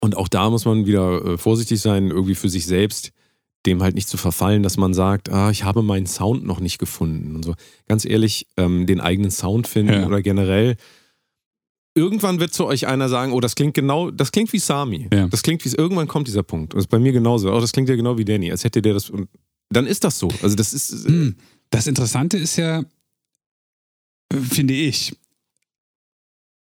Und 0.00 0.16
auch 0.16 0.28
da 0.28 0.50
muss 0.50 0.64
man 0.64 0.84
wieder 0.84 1.24
äh, 1.24 1.38
vorsichtig 1.38 1.80
sein, 1.80 2.10
irgendwie 2.10 2.34
für 2.34 2.48
sich 2.48 2.66
selbst, 2.66 3.12
dem 3.64 3.82
halt 3.82 3.94
nicht 3.94 4.08
zu 4.08 4.16
verfallen, 4.16 4.62
dass 4.62 4.76
man 4.76 4.92
sagt, 4.92 5.30
ah, 5.30 5.50
ich 5.50 5.62
habe 5.64 5.82
meinen 5.82 6.06
Sound 6.06 6.44
noch 6.44 6.58
nicht 6.60 6.78
gefunden 6.78 7.36
und 7.36 7.44
so. 7.44 7.54
Ganz 7.88 8.04
ehrlich, 8.04 8.48
ähm, 8.56 8.86
den 8.86 9.00
eigenen 9.00 9.30
Sound 9.30 9.68
finden 9.68 10.04
oder 10.04 10.20
generell. 10.20 10.76
Irgendwann 11.94 12.40
wird 12.40 12.54
zu 12.54 12.66
euch 12.66 12.86
einer 12.86 13.08
sagen, 13.08 13.32
oh, 13.32 13.40
das 13.40 13.54
klingt 13.54 13.74
genau, 13.74 14.10
das 14.10 14.32
klingt 14.32 14.52
wie 14.52 14.58
Sami. 14.58 15.08
Ja. 15.12 15.26
Das 15.28 15.42
klingt 15.42 15.64
wie, 15.64 15.68
irgendwann 15.70 16.08
kommt 16.08 16.26
dieser 16.26 16.42
Punkt. 16.42 16.72
Und 16.72 16.78
das 16.78 16.84
ist 16.84 16.90
bei 16.90 16.98
mir 16.98 17.12
genauso. 17.12 17.52
Oh, 17.52 17.60
das 17.60 17.72
klingt 17.72 17.88
ja 17.88 17.96
genau 17.96 18.16
wie 18.16 18.24
Danny, 18.24 18.50
als 18.50 18.64
hätte 18.64 18.80
der 18.80 18.94
das. 18.94 19.10
Und 19.10 19.28
dann 19.68 19.86
ist 19.86 20.04
das 20.04 20.18
so. 20.18 20.28
Also 20.42 20.56
das 20.56 20.72
ist. 20.72 21.04
äh, 21.04 21.08
Hm. 21.08 21.36
Das 21.70 21.86
Interessante 21.86 22.36
ist 22.36 22.56
ja, 22.56 22.82
finde 24.30 24.74
ich, 24.74 25.16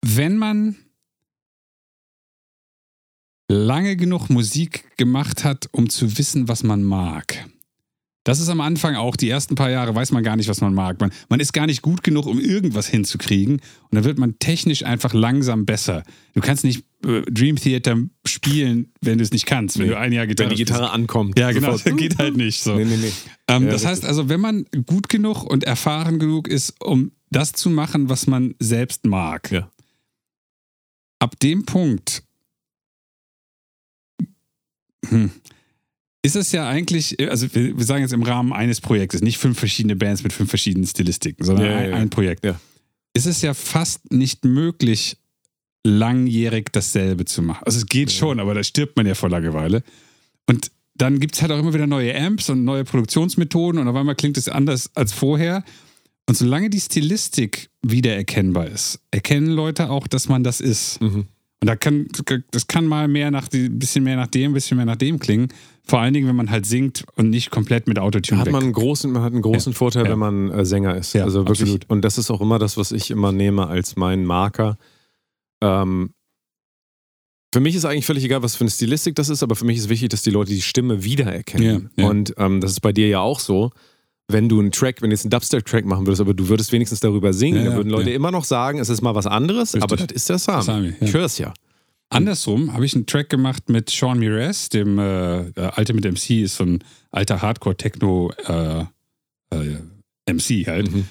wenn 0.02 0.36
man 0.36 0.76
lange 3.48 3.96
genug 3.96 4.28
Musik 4.28 4.96
gemacht 4.96 5.42
hat, 5.44 5.68
um 5.72 5.88
zu 5.88 6.18
wissen, 6.18 6.48
was 6.48 6.62
man 6.62 6.82
mag, 6.82 7.48
Das 8.24 8.38
ist 8.38 8.50
am 8.50 8.60
Anfang 8.60 8.96
auch, 8.96 9.16
die 9.16 9.30
ersten 9.30 9.54
paar 9.54 9.70
Jahre 9.70 9.94
weiß 9.94 10.12
man 10.12 10.22
gar 10.22 10.36
nicht, 10.36 10.48
was 10.48 10.60
man 10.60 10.74
mag. 10.74 11.00
Man, 11.00 11.10
man 11.30 11.40
ist 11.40 11.52
gar 11.54 11.66
nicht 11.66 11.80
gut 11.80 12.02
genug, 12.02 12.26
um 12.26 12.38
irgendwas 12.38 12.86
hinzukriegen. 12.86 13.54
Und 13.54 13.94
dann 13.94 14.04
wird 14.04 14.18
man 14.18 14.38
technisch 14.38 14.84
einfach 14.84 15.14
langsam 15.14 15.64
besser. 15.64 16.02
Du 16.34 16.42
kannst 16.42 16.62
nicht 16.64 16.84
äh, 17.06 17.22
Dream 17.22 17.56
Theater 17.56 17.96
spielen, 18.26 18.92
wenn 19.00 19.16
du 19.16 19.24
es 19.24 19.32
nicht 19.32 19.46
kannst. 19.46 19.78
Wenn 19.78 19.86
Nee. 19.86 19.92
du 19.92 19.98
ein 19.98 20.12
Jahr 20.12 20.26
Gitarre 20.26 20.50
Wenn 20.50 20.56
die 20.56 20.62
Gitarre 20.62 20.90
ankommt. 20.90 21.38
Ja, 21.38 21.50
genau, 21.52 21.72
das 21.72 21.84
geht 21.96 22.18
halt 22.18 22.36
nicht 22.36 22.62
so. 22.62 22.74
Nee, 22.76 22.84
nee, 22.84 22.96
nee. 22.98 23.12
Ähm, 23.48 23.64
Ja, 23.64 23.70
das 23.70 23.86
heißt 23.86 24.04
also, 24.04 24.28
wenn 24.28 24.40
man 24.40 24.66
gut 24.86 25.08
genug 25.08 25.44
und 25.44 25.64
erfahren 25.64 26.18
genug 26.18 26.46
ist, 26.46 26.74
um 26.84 27.12
das 27.30 27.52
zu 27.52 27.70
machen, 27.70 28.10
was 28.10 28.26
man 28.26 28.54
selbst 28.58 29.06
mag, 29.06 29.50
Ja. 29.50 29.70
ab 31.20 31.40
dem 31.40 31.64
Punkt 31.64 32.22
hm, 35.08 35.30
ist 36.22 36.36
es 36.36 36.52
ja 36.52 36.68
eigentlich, 36.68 37.18
also 37.30 37.52
wir, 37.54 37.76
wir 37.76 37.84
sagen 37.84 38.02
jetzt 38.02 38.12
im 38.12 38.22
Rahmen 38.22 38.52
eines 38.52 38.80
Projektes, 38.80 39.22
nicht 39.22 39.38
fünf 39.38 39.58
verschiedene 39.58 39.96
Bands 39.96 40.22
mit 40.22 40.32
fünf 40.32 40.50
verschiedenen 40.50 40.86
Stilistiken, 40.86 41.44
sondern 41.44 41.66
Ja, 41.66 41.76
ein, 41.78 41.90
ja. 41.90 41.96
ein 41.96 42.10
Projekt. 42.10 42.44
Ja. 42.44 42.60
Ist 43.14 43.26
es 43.26 43.42
ja 43.42 43.54
fast 43.54 44.12
nicht 44.12 44.44
möglich, 44.44 45.16
langjährig 45.84 46.70
dasselbe 46.72 47.24
zu 47.24 47.42
machen. 47.42 47.64
Also 47.64 47.78
es 47.78 47.86
geht 47.86 48.12
schon, 48.12 48.38
aber 48.38 48.54
da 48.54 48.62
stirbt 48.62 48.96
man 48.96 49.06
ja 49.06 49.14
vor 49.14 49.30
Langeweile. 49.30 49.82
Und 50.46 50.70
dann 50.94 51.18
gibt 51.18 51.34
es 51.34 51.42
halt 51.42 51.52
auch 51.52 51.58
immer 51.58 51.72
wieder 51.72 51.86
neue 51.86 52.14
Amps 52.14 52.50
und 52.50 52.64
neue 52.64 52.84
Produktionsmethoden 52.84 53.80
und 53.80 53.88
auf 53.88 53.96
einmal 53.96 54.14
klingt 54.14 54.36
es 54.36 54.48
anders 54.48 54.90
als 54.94 55.12
vorher. 55.12 55.64
Und 56.28 56.36
solange 56.36 56.68
die 56.68 56.80
Stilistik 56.80 57.70
wiedererkennbar 57.82 58.68
ist, 58.68 59.00
erkennen 59.10 59.48
Leute 59.48 59.90
auch, 59.90 60.06
dass 60.06 60.28
man 60.28 60.44
das 60.44 60.60
ist. 60.60 61.00
Mhm. 61.00 61.26
Und 61.62 61.66
da 61.66 61.76
kann, 61.76 62.08
das 62.52 62.66
kann 62.66 62.86
mal 62.86 63.08
mehr 63.08 63.30
nach, 63.30 63.48
ein 63.52 63.78
bisschen 63.78 64.04
mehr 64.04 64.16
nach 64.16 64.26
dem, 64.26 64.50
ein 64.50 64.54
bisschen 64.54 64.76
mehr 64.76 64.86
nach 64.86 64.96
dem 64.96 65.18
klingen. 65.18 65.48
Vor 65.90 66.00
allen 66.00 66.14
Dingen, 66.14 66.28
wenn 66.28 66.36
man 66.36 66.50
halt 66.50 66.66
singt 66.66 67.04
und 67.16 67.30
nicht 67.30 67.50
komplett 67.50 67.88
mit 67.88 67.96
Da 67.96 68.02
Autotune 68.02 68.38
hat 68.40 68.46
weg. 68.46 68.52
man 68.52 68.62
einen 68.62 68.72
großen, 68.72 69.10
man 69.10 69.22
hat 69.22 69.32
einen 69.32 69.42
großen 69.42 69.72
Vorteil, 69.72 70.04
Ja. 70.04 70.12
wenn 70.12 70.18
man 70.20 70.50
äh, 70.52 70.64
Sänger 70.64 70.94
ist. 70.96 71.12
Ja, 71.14 71.24
also 71.24 71.40
wirklich. 71.40 71.62
absolut. 71.62 71.90
Und 71.90 72.02
das 72.02 72.16
ist 72.16 72.30
auch 72.30 72.40
immer 72.40 72.60
das, 72.60 72.76
was 72.76 72.92
ich 72.92 73.10
immer 73.10 73.32
nehme 73.32 73.66
als 73.66 73.96
meinen 73.96 74.24
Marker. 74.24 74.78
Ähm, 75.60 76.10
für 77.52 77.58
mich 77.60 77.74
ist 77.74 77.84
eigentlich 77.84 78.06
völlig 78.06 78.22
egal, 78.24 78.42
was 78.44 78.54
für 78.54 78.60
eine 78.62 78.70
Stilistik 78.70 79.16
das 79.16 79.28
ist, 79.28 79.42
aber 79.42 79.56
für 79.56 79.64
mich 79.64 79.78
ist 79.78 79.88
wichtig, 79.88 80.10
dass 80.10 80.22
die 80.22 80.30
Leute 80.30 80.52
die 80.52 80.62
Stimme 80.62 81.02
wiedererkennen. 81.02 81.90
Ja, 81.96 82.04
ja. 82.04 82.08
Und 82.10 82.34
ähm, 82.38 82.60
das 82.60 82.70
ist 82.70 82.80
bei 82.80 82.92
dir 82.92 83.08
ja 83.08 83.18
auch 83.20 83.40
so. 83.40 83.70
Wenn 84.28 84.48
du 84.48 84.60
einen 84.60 84.70
Track, 84.70 85.02
wenn 85.02 85.10
du 85.10 85.14
jetzt 85.14 85.24
einen 85.24 85.30
Dubstep-Track 85.30 85.84
machen 85.86 86.06
würdest, 86.06 86.20
aber 86.20 86.34
du 86.34 86.48
würdest 86.48 86.70
wenigstens 86.70 87.00
darüber 87.00 87.32
singen, 87.32 87.56
Ja, 87.56 87.62
dann 87.64 87.72
ja, 87.72 87.76
würden 87.78 87.90
Leute 87.90 88.10
ja. 88.10 88.14
immer 88.16 88.30
noch 88.30 88.44
sagen, 88.44 88.78
es 88.78 88.88
ist 88.88 89.02
mal 89.02 89.16
was 89.16 89.26
anderes, 89.26 89.74
Richtig. 89.74 89.82
aber 89.82 89.96
das 89.96 90.12
ist 90.14 90.28
der 90.28 90.38
Sami. 90.38 90.62
Sami, 90.62 90.88
ja. 90.90 90.94
Ich 91.00 91.12
höre 91.12 91.24
es 91.24 91.36
ja. 91.38 91.52
Andersrum 92.10 92.72
habe 92.72 92.84
ich 92.84 92.94
einen 92.94 93.06
Track 93.06 93.28
gemacht 93.30 93.68
mit 93.68 93.88
Sean 93.90 94.18
Mires, 94.18 94.68
dem 94.68 94.98
äh, 94.98 95.50
der 95.52 95.78
Ultimate 95.78 96.10
MC, 96.10 96.42
ist 96.42 96.56
so 96.56 96.64
ein 96.64 96.84
alter 97.12 97.40
Hardcore-Techno 97.40 98.32
äh, 98.46 98.84
äh, 99.54 100.32
MC 100.32 100.66
halt. 100.66 100.90
Mhm. 100.92 101.06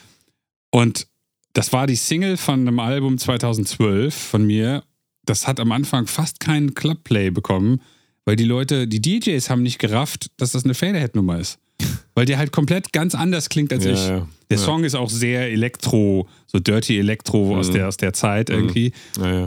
Und 0.71 1.07
das 1.53 1.73
war 1.73 1.87
die 1.87 1.95
Single 1.95 2.37
von 2.37 2.61
einem 2.61 2.79
Album 2.79 3.17
2012 3.17 4.13
von 4.13 4.45
mir. 4.45 4.83
Das 5.25 5.47
hat 5.47 5.59
am 5.59 5.71
Anfang 5.71 6.05
fast 6.05 6.39
keinen 6.39 6.73
Clubplay 6.73 7.29
bekommen, 7.31 7.81
weil 8.25 8.35
die 8.35 8.43
Leute, 8.43 8.87
die 8.87 9.01
DJs 9.01 9.49
haben 9.49 9.63
nicht 9.63 9.79
gerafft, 9.79 10.31
dass 10.37 10.51
das 10.51 10.63
eine 10.65 10.73
Faderhead-Nummer 10.73 11.39
ist. 11.39 11.59
Weil 12.13 12.25
der 12.25 12.37
halt 12.37 12.51
komplett 12.51 12.91
ganz 12.91 13.15
anders 13.15 13.47
klingt 13.47 13.71
als 13.71 13.85
Ja, 13.85 13.91
ich. 13.93 13.99
ja. 14.07 14.27
Der 14.51 14.57
Ja. 14.57 14.63
Song 14.63 14.83
ist 14.83 14.95
auch 14.95 15.09
sehr 15.09 15.49
Elektro, 15.49 16.27
so 16.45 16.59
Dirty 16.59 16.99
Elektro 16.99 17.57
aus, 17.57 17.69
Mhm. 17.69 17.73
der, 17.73 17.87
aus 17.87 17.95
der 17.97 18.11
Zeit 18.11 18.49
Mhm. 18.49 18.55
irgendwie. 18.55 18.91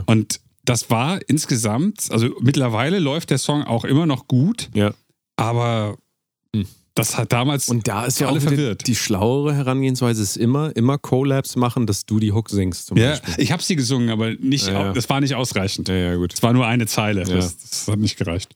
Und 0.07 0.39
das 0.65 0.89
war 0.89 1.19
insgesamt, 1.27 2.07
also 2.11 2.29
mittlerweile 2.41 2.99
läuft 2.99 3.29
der 3.29 3.37
Song 3.37 3.63
auch 3.63 3.83
immer 3.85 4.05
noch 4.05 4.27
gut, 4.27 4.69
ja. 4.73 4.93
aber 5.35 5.97
Hm. 6.55 6.65
das 6.95 7.17
hat 7.17 7.31
damals. 7.33 7.67
Und 7.69 7.87
da 7.87 8.05
ist 8.05 8.19
ja 8.19 8.27
Alle 8.27 8.39
verwirrt. 8.39 8.85
die 8.87 8.95
schlauere 8.95 9.55
Herangehensweise 9.55 10.21
ist 10.21 10.37
immer, 10.37 10.75
immer 10.75 10.97
Collabs 10.97 11.55
machen, 11.55 11.87
dass 11.87 12.05
du 12.05 12.19
die 12.19 12.31
Hook 12.31 12.49
singst 12.49 12.87
zum 12.87 12.97
ja, 12.97 13.11
Beispiel. 13.11 13.33
ich 13.43 13.51
habe 13.51 13.63
sie 13.63 13.75
gesungen, 13.75 14.09
aber 14.09 14.31
nicht, 14.35 14.67
Ja, 14.67 14.73
ja. 14.87 14.93
das 14.93 15.09
war 15.09 15.19
nicht 15.19 15.35
ausreichend. 15.35 15.87
Ja, 15.89 15.95
ja, 15.95 16.15
gut. 16.15 16.33
Es 16.33 16.43
war 16.43 16.53
nur 16.53 16.65
eine 16.67 16.85
Zeile. 16.85 17.21
Ja. 17.27 17.35
Das, 17.35 17.57
das 17.57 17.87
hat 17.87 17.99
nicht 17.99 18.17
gereicht. 18.17 18.53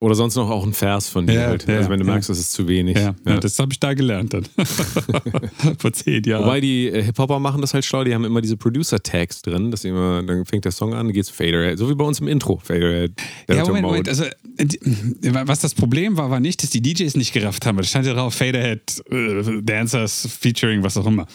Oder 0.00 0.14
sonst 0.14 0.36
noch 0.36 0.48
auch 0.48 0.64
ein 0.64 0.74
Vers 0.74 1.08
von 1.08 1.26
dir 1.26 1.34
Ja, 1.34 1.46
halt. 1.48 1.66
ja, 1.66 1.78
also 1.78 1.90
wenn 1.90 1.98
du 1.98 2.06
ja. 2.06 2.12
merkst, 2.12 2.30
das 2.30 2.38
ist 2.38 2.52
zu 2.52 2.68
wenig. 2.68 2.96
Ja, 2.96 3.14
das 3.40 3.58
habe 3.58 3.72
ich 3.72 3.80
da 3.80 3.94
gelernt 3.94 4.32
dann. 4.32 4.44
Vor 5.78 5.92
zehn 5.92 6.22
Jahren. 6.22 6.44
Wobei 6.44 6.60
die 6.60 6.86
äh, 6.86 7.02
Hip-Hopper 7.02 7.40
machen 7.40 7.60
das 7.60 7.74
halt 7.74 7.84
schlau, 7.84 8.04
die 8.04 8.14
haben 8.14 8.24
immer 8.24 8.40
diese 8.40 8.56
Producer-Tags 8.56 9.42
drin, 9.42 9.72
dass 9.72 9.84
immer, 9.84 10.22
dann 10.22 10.44
fängt 10.44 10.64
der 10.64 10.70
Song 10.70 10.94
an, 10.94 11.06
dann 11.06 11.12
geht's 11.12 11.30
Faderhead. 11.30 11.78
So 11.78 11.90
wie 11.90 11.96
bei 11.96 12.04
uns 12.04 12.20
im 12.20 12.28
Intro. 12.28 12.60
Faderhead. 12.62 13.10
ja, 13.48 13.64
Moment. 13.64 13.82
Moment. 13.82 14.08
Also, 14.08 14.24
äh, 14.24 14.68
was 15.46 15.58
das 15.58 15.74
Problem 15.74 16.16
war, 16.16 16.30
war 16.30 16.38
nicht, 16.38 16.62
dass 16.62 16.70
die 16.70 16.80
DJs 16.80 17.16
nicht 17.16 17.32
gerafft 17.32 17.66
haben. 17.66 17.76
Da 17.76 17.82
stand 17.82 18.06
ja 18.06 18.14
drauf 18.14 18.34
Faderhead, 18.34 19.02
äh, 19.10 19.62
Dancers, 19.62 20.28
Featuring, 20.40 20.84
was 20.84 20.96
auch 20.96 21.06
immer. 21.06 21.26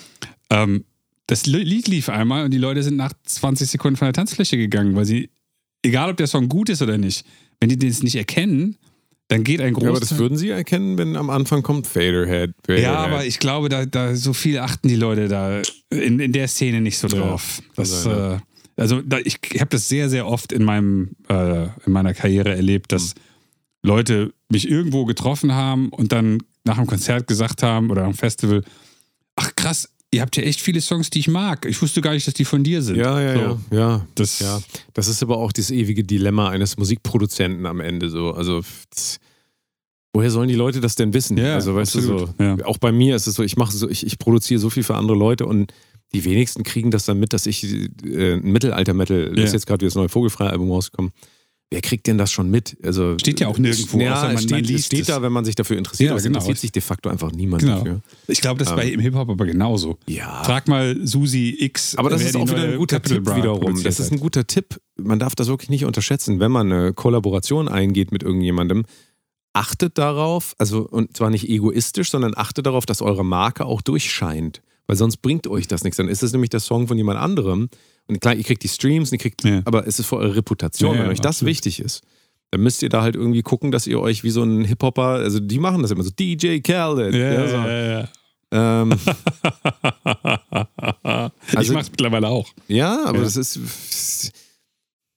Ähm, 0.50 0.86
das 1.28 1.46
Lied 1.46 1.90
lief 1.90 2.08
einmal 2.08 2.46
und 2.46 2.52
die 2.52 2.58
Leute 2.60 2.82
sind 2.82 2.96
nach 2.96 3.12
20 3.26 3.70
Sekunden 3.70 3.98
von 3.98 4.06
der 4.06 4.14
Tanzfläche 4.14 4.56
gegangen, 4.56 4.96
weil 4.96 5.06
sie, 5.06 5.32
egal 5.82 6.10
ob 6.12 6.16
der 6.18 6.28
Song 6.28 6.48
gut 6.48 6.70
ist 6.70 6.82
oder 6.82 6.98
nicht, 6.98 7.26
wenn 7.64 7.70
die 7.70 7.88
das 7.88 8.04
nicht 8.04 8.16
erkennen, 8.16 8.78
dann 9.30 9.46
geht 9.46 9.62
ein 9.62 9.68
ja, 9.68 9.72
Großteil. 9.72 9.90
aber 9.92 10.00
das 10.02 10.18
würden 10.18 10.38
sie 10.38 10.50
erkennen, 10.50 10.98
wenn 10.98 11.16
am 11.16 11.30
Anfang 11.30 11.64
kommt 11.64 11.88
Faderhead. 11.88 12.54
Faderhead. 12.66 12.84
Ja, 12.84 12.96
aber 12.96 13.26
ich 13.26 13.40
glaube, 13.40 13.70
da, 13.70 13.86
da 13.86 14.16
so 14.16 14.34
viel 14.34 14.60
achten 14.60 14.90
die 14.90 14.96
Leute 14.96 15.30
da 15.30 15.62
in, 15.90 16.20
in 16.20 16.34
der 16.34 16.50
Szene 16.50 16.82
nicht 16.82 16.98
so 16.98 17.08
Ja, 17.08 17.20
drauf. 17.20 17.60
kann 17.60 17.72
das, 17.78 18.04
ja. 18.04 18.36
äh, 18.36 18.40
also 18.76 19.02
da, 19.02 19.20
ich, 19.20 19.40
habe 19.60 19.70
das 19.70 19.88
sehr, 19.88 20.10
sehr 20.10 20.28
oft 20.28 20.52
in 20.52 20.66
meinem 20.66 21.12
äh, 21.30 21.64
in 21.86 21.94
meiner 21.94 22.14
Karriere 22.14 22.54
erlebt, 22.54 22.92
dass 22.92 23.14
Leute 23.82 24.34
mich 24.50 24.70
irgendwo 24.70 25.06
getroffen 25.06 25.54
haben 25.54 25.90
und 25.90 26.12
dann 26.12 26.40
nach 26.66 26.76
dem 26.76 26.88
Konzert 26.88 27.28
gesagt 27.28 27.64
haben 27.64 27.92
oder 27.92 28.04
am 28.04 28.14
Festival, 28.14 28.62
ach 29.36 29.56
krass, 29.56 29.90
ihr 30.14 30.22
habt 30.22 30.38
ja 30.38 30.44
echt 30.44 30.62
viele 30.62 30.80
Songs, 30.82 31.10
die 31.10 31.20
ich 31.20 31.28
mag. 31.28 31.66
Ich 31.66 31.82
wusste 31.82 32.02
gar 32.02 32.14
nicht, 32.14 32.26
dass 32.28 32.34
die 32.34 32.46
von 32.46 32.64
dir 32.64 32.82
sind. 32.82 32.96
Ja, 32.98 33.20
ja, 33.22 33.34
So, 33.34 33.60
ja, 33.72 33.78
ja. 33.80 34.08
Das, 34.16 34.40
Ja, 34.40 34.62
das 34.94 35.08
ist 35.08 35.22
aber 35.24 35.38
auch 35.38 35.52
das 35.52 35.72
ewige 35.72 36.04
Dilemma 36.04 36.50
eines 36.50 36.78
Musikproduzenten 36.78 37.66
am 37.66 37.80
Ende 37.80 38.10
so. 38.10 38.32
Also 38.32 38.62
das, 38.92 39.18
woher 40.14 40.30
sollen 40.32 40.48
die 40.50 40.56
Leute 40.56 40.80
das 40.80 40.96
denn 40.96 41.14
wissen? 41.14 41.38
Ja, 41.38 41.56
also 41.56 41.76
weißt 41.76 41.96
absolut. 41.98 42.30
du 42.40 42.44
Ja. 42.44 42.58
so, 42.58 42.66
auch 42.66 42.78
bei 42.78 42.92
mir 42.92 43.16
ist 43.16 43.28
es 43.28 43.36
so, 43.36 43.44
ich 43.44 43.58
mache 43.58 43.76
so, 43.76 43.90
ich, 43.90 44.06
ich 44.06 44.18
produziere 44.20 44.60
so 44.60 44.70
viel 44.70 44.84
für 44.84 44.96
andere 44.96 45.18
Leute 45.18 45.46
und 45.46 45.74
die 46.14 46.24
wenigsten 46.26 46.62
kriegen 46.64 46.92
das 46.92 47.06
dann 47.06 47.20
mit, 47.20 47.34
dass 47.34 47.48
ich 47.48 47.64
äh, 47.64 48.34
ein 48.34 48.44
Mittelalter-Metal, 48.52 49.30
das 49.32 49.38
Ja. 49.40 49.44
ist 49.46 49.54
jetzt 49.54 49.66
gerade 49.66 49.82
wieder 49.82 49.88
das 49.88 49.96
neue 49.96 50.10
Vogelfrei-Album 50.10 50.70
rausgekommen. 50.72 51.12
Wer 51.74 51.82
kriegt 51.82 52.06
denn 52.06 52.20
das 52.20 52.32
schon 52.32 52.52
mit? 52.52 52.78
Also 52.84 53.18
Steht 53.18 53.40
ja 53.40 53.48
auch 53.48 53.58
nirgendwo, 53.58 54.00
Ja, 54.00 54.22
man- 54.28 54.38
steht, 54.38 54.52
man 54.52 54.62
es 54.62 54.70
liest 54.70 54.86
steht 54.86 55.02
es. 55.02 55.08
da, 55.08 55.24
wenn 55.24 55.32
man 55.32 55.44
sich 55.44 55.56
dafür 55.56 55.76
interessiert, 55.80 56.06
Ja, 56.06 56.12
aber 56.12 56.18
es 56.20 56.24
genau. 56.24 56.38
interessiert 56.38 56.60
sich 56.60 56.72
de 56.72 56.84
facto 56.84 57.10
einfach 57.10 57.32
niemand 57.32 57.64
Genau. 57.64 57.80
dafür. 57.80 58.02
Ich 58.28 58.42
glaube, 58.42 58.64
das 58.64 58.72
Ähm. 58.72 58.94
im 58.94 59.00
Hip-Hop 59.00 59.28
aber 59.28 59.46
genauso. 59.48 59.98
Ja. 60.08 60.44
Frag 60.44 60.68
mal 60.68 60.96
Susi 61.06 61.56
X. 61.60 61.96
Aber 61.96 62.12
das 62.12 62.22
ist 62.22 62.36
auch 62.36 62.48
wieder 62.48 62.62
ein 62.64 62.78
guter 62.78 62.98
Capital 62.98 63.18
Tipp 63.18 63.26
Bra 63.26 63.36
wiederum. 63.38 63.84
Das 63.84 64.00
ist 64.00 64.12
ein 64.12 64.20
guter 64.20 64.46
Tipp. 64.46 64.80
Man 65.02 65.18
darf 65.18 65.34
das 65.34 65.48
wirklich 65.48 65.72
nicht 65.72 65.86
unterschätzen. 65.86 66.40
Wenn 66.40 66.52
man 66.52 66.72
eine 66.72 66.94
Kollaboration 66.94 67.68
eingeht 67.68 68.12
mit 68.12 68.22
irgendjemandem, 68.22 68.86
achtet 69.54 69.98
darauf, 69.98 70.56
also 70.58 70.88
und 70.88 71.16
zwar 71.18 71.30
nicht 71.30 71.48
egoistisch, 71.50 72.12
sondern 72.12 72.34
achtet 72.36 72.66
darauf, 72.66 72.86
dass 72.86 73.02
eure 73.02 73.26
Marke 73.26 73.66
auch 73.66 73.82
durchscheint. 73.82 74.62
Weil 74.88 74.96
sonst 74.98 75.18
bringt 75.18 75.48
euch 75.48 75.68
das 75.68 75.84
nichts. 75.84 75.98
Dann 75.98 76.10
ist 76.10 76.24
es 76.24 76.34
nämlich 76.34 76.50
der 76.50 76.60
Song 76.60 76.88
von 76.88 76.98
jemand 76.98 77.20
anderem. 77.20 77.70
Und 78.08 78.20
klar, 78.22 78.36
ihr 78.36 78.44
kriegt 78.44 78.64
die 78.64 78.68
Streams, 78.68 79.12
ihr 79.12 79.18
kriegt, 79.18 79.44
Ja. 79.44 79.62
aber 79.66 79.88
es 79.88 80.00
ist 80.00 80.08
für 80.08 80.18
eure 80.18 80.36
Reputation. 80.36 80.96
Ja, 80.96 81.04
Wenn 81.04 81.10
euch 81.12 81.20
das 81.22 81.38
absolut. 81.38 81.52
wichtig 81.52 81.80
ist, 81.80 82.02
dann 82.52 82.62
müsst 82.62 82.82
ihr 82.84 82.90
da 82.90 83.02
halt 83.02 83.16
irgendwie 83.16 83.42
gucken, 83.42 83.72
dass 83.72 83.88
ihr 83.88 84.00
euch 84.00 84.24
wie 84.24 84.30
so 84.30 84.44
ein 84.44 84.66
Hip-Hopper, 84.66 85.04
also 85.04 85.40
die 85.40 85.58
machen 85.60 85.82
das 85.82 85.92
immer 85.92 86.04
so, 86.04 86.10
DJ 86.12 86.60
Khaled. 86.60 87.14
Ja, 87.16 87.34
ja, 87.34 87.48
so. 87.48 87.56
ja, 87.56 88.00
ja. 88.02 88.08
Ähm, 88.82 88.92
ich 91.48 91.58
Also- 91.58 91.74
mach's 91.74 91.90
mittlerweile 91.90 92.28
auch. 92.28 92.50
Ja, 92.68 93.06
aber 93.06 93.20
Ja. 93.20 93.24
das 93.24 93.36
ist. 93.38 94.32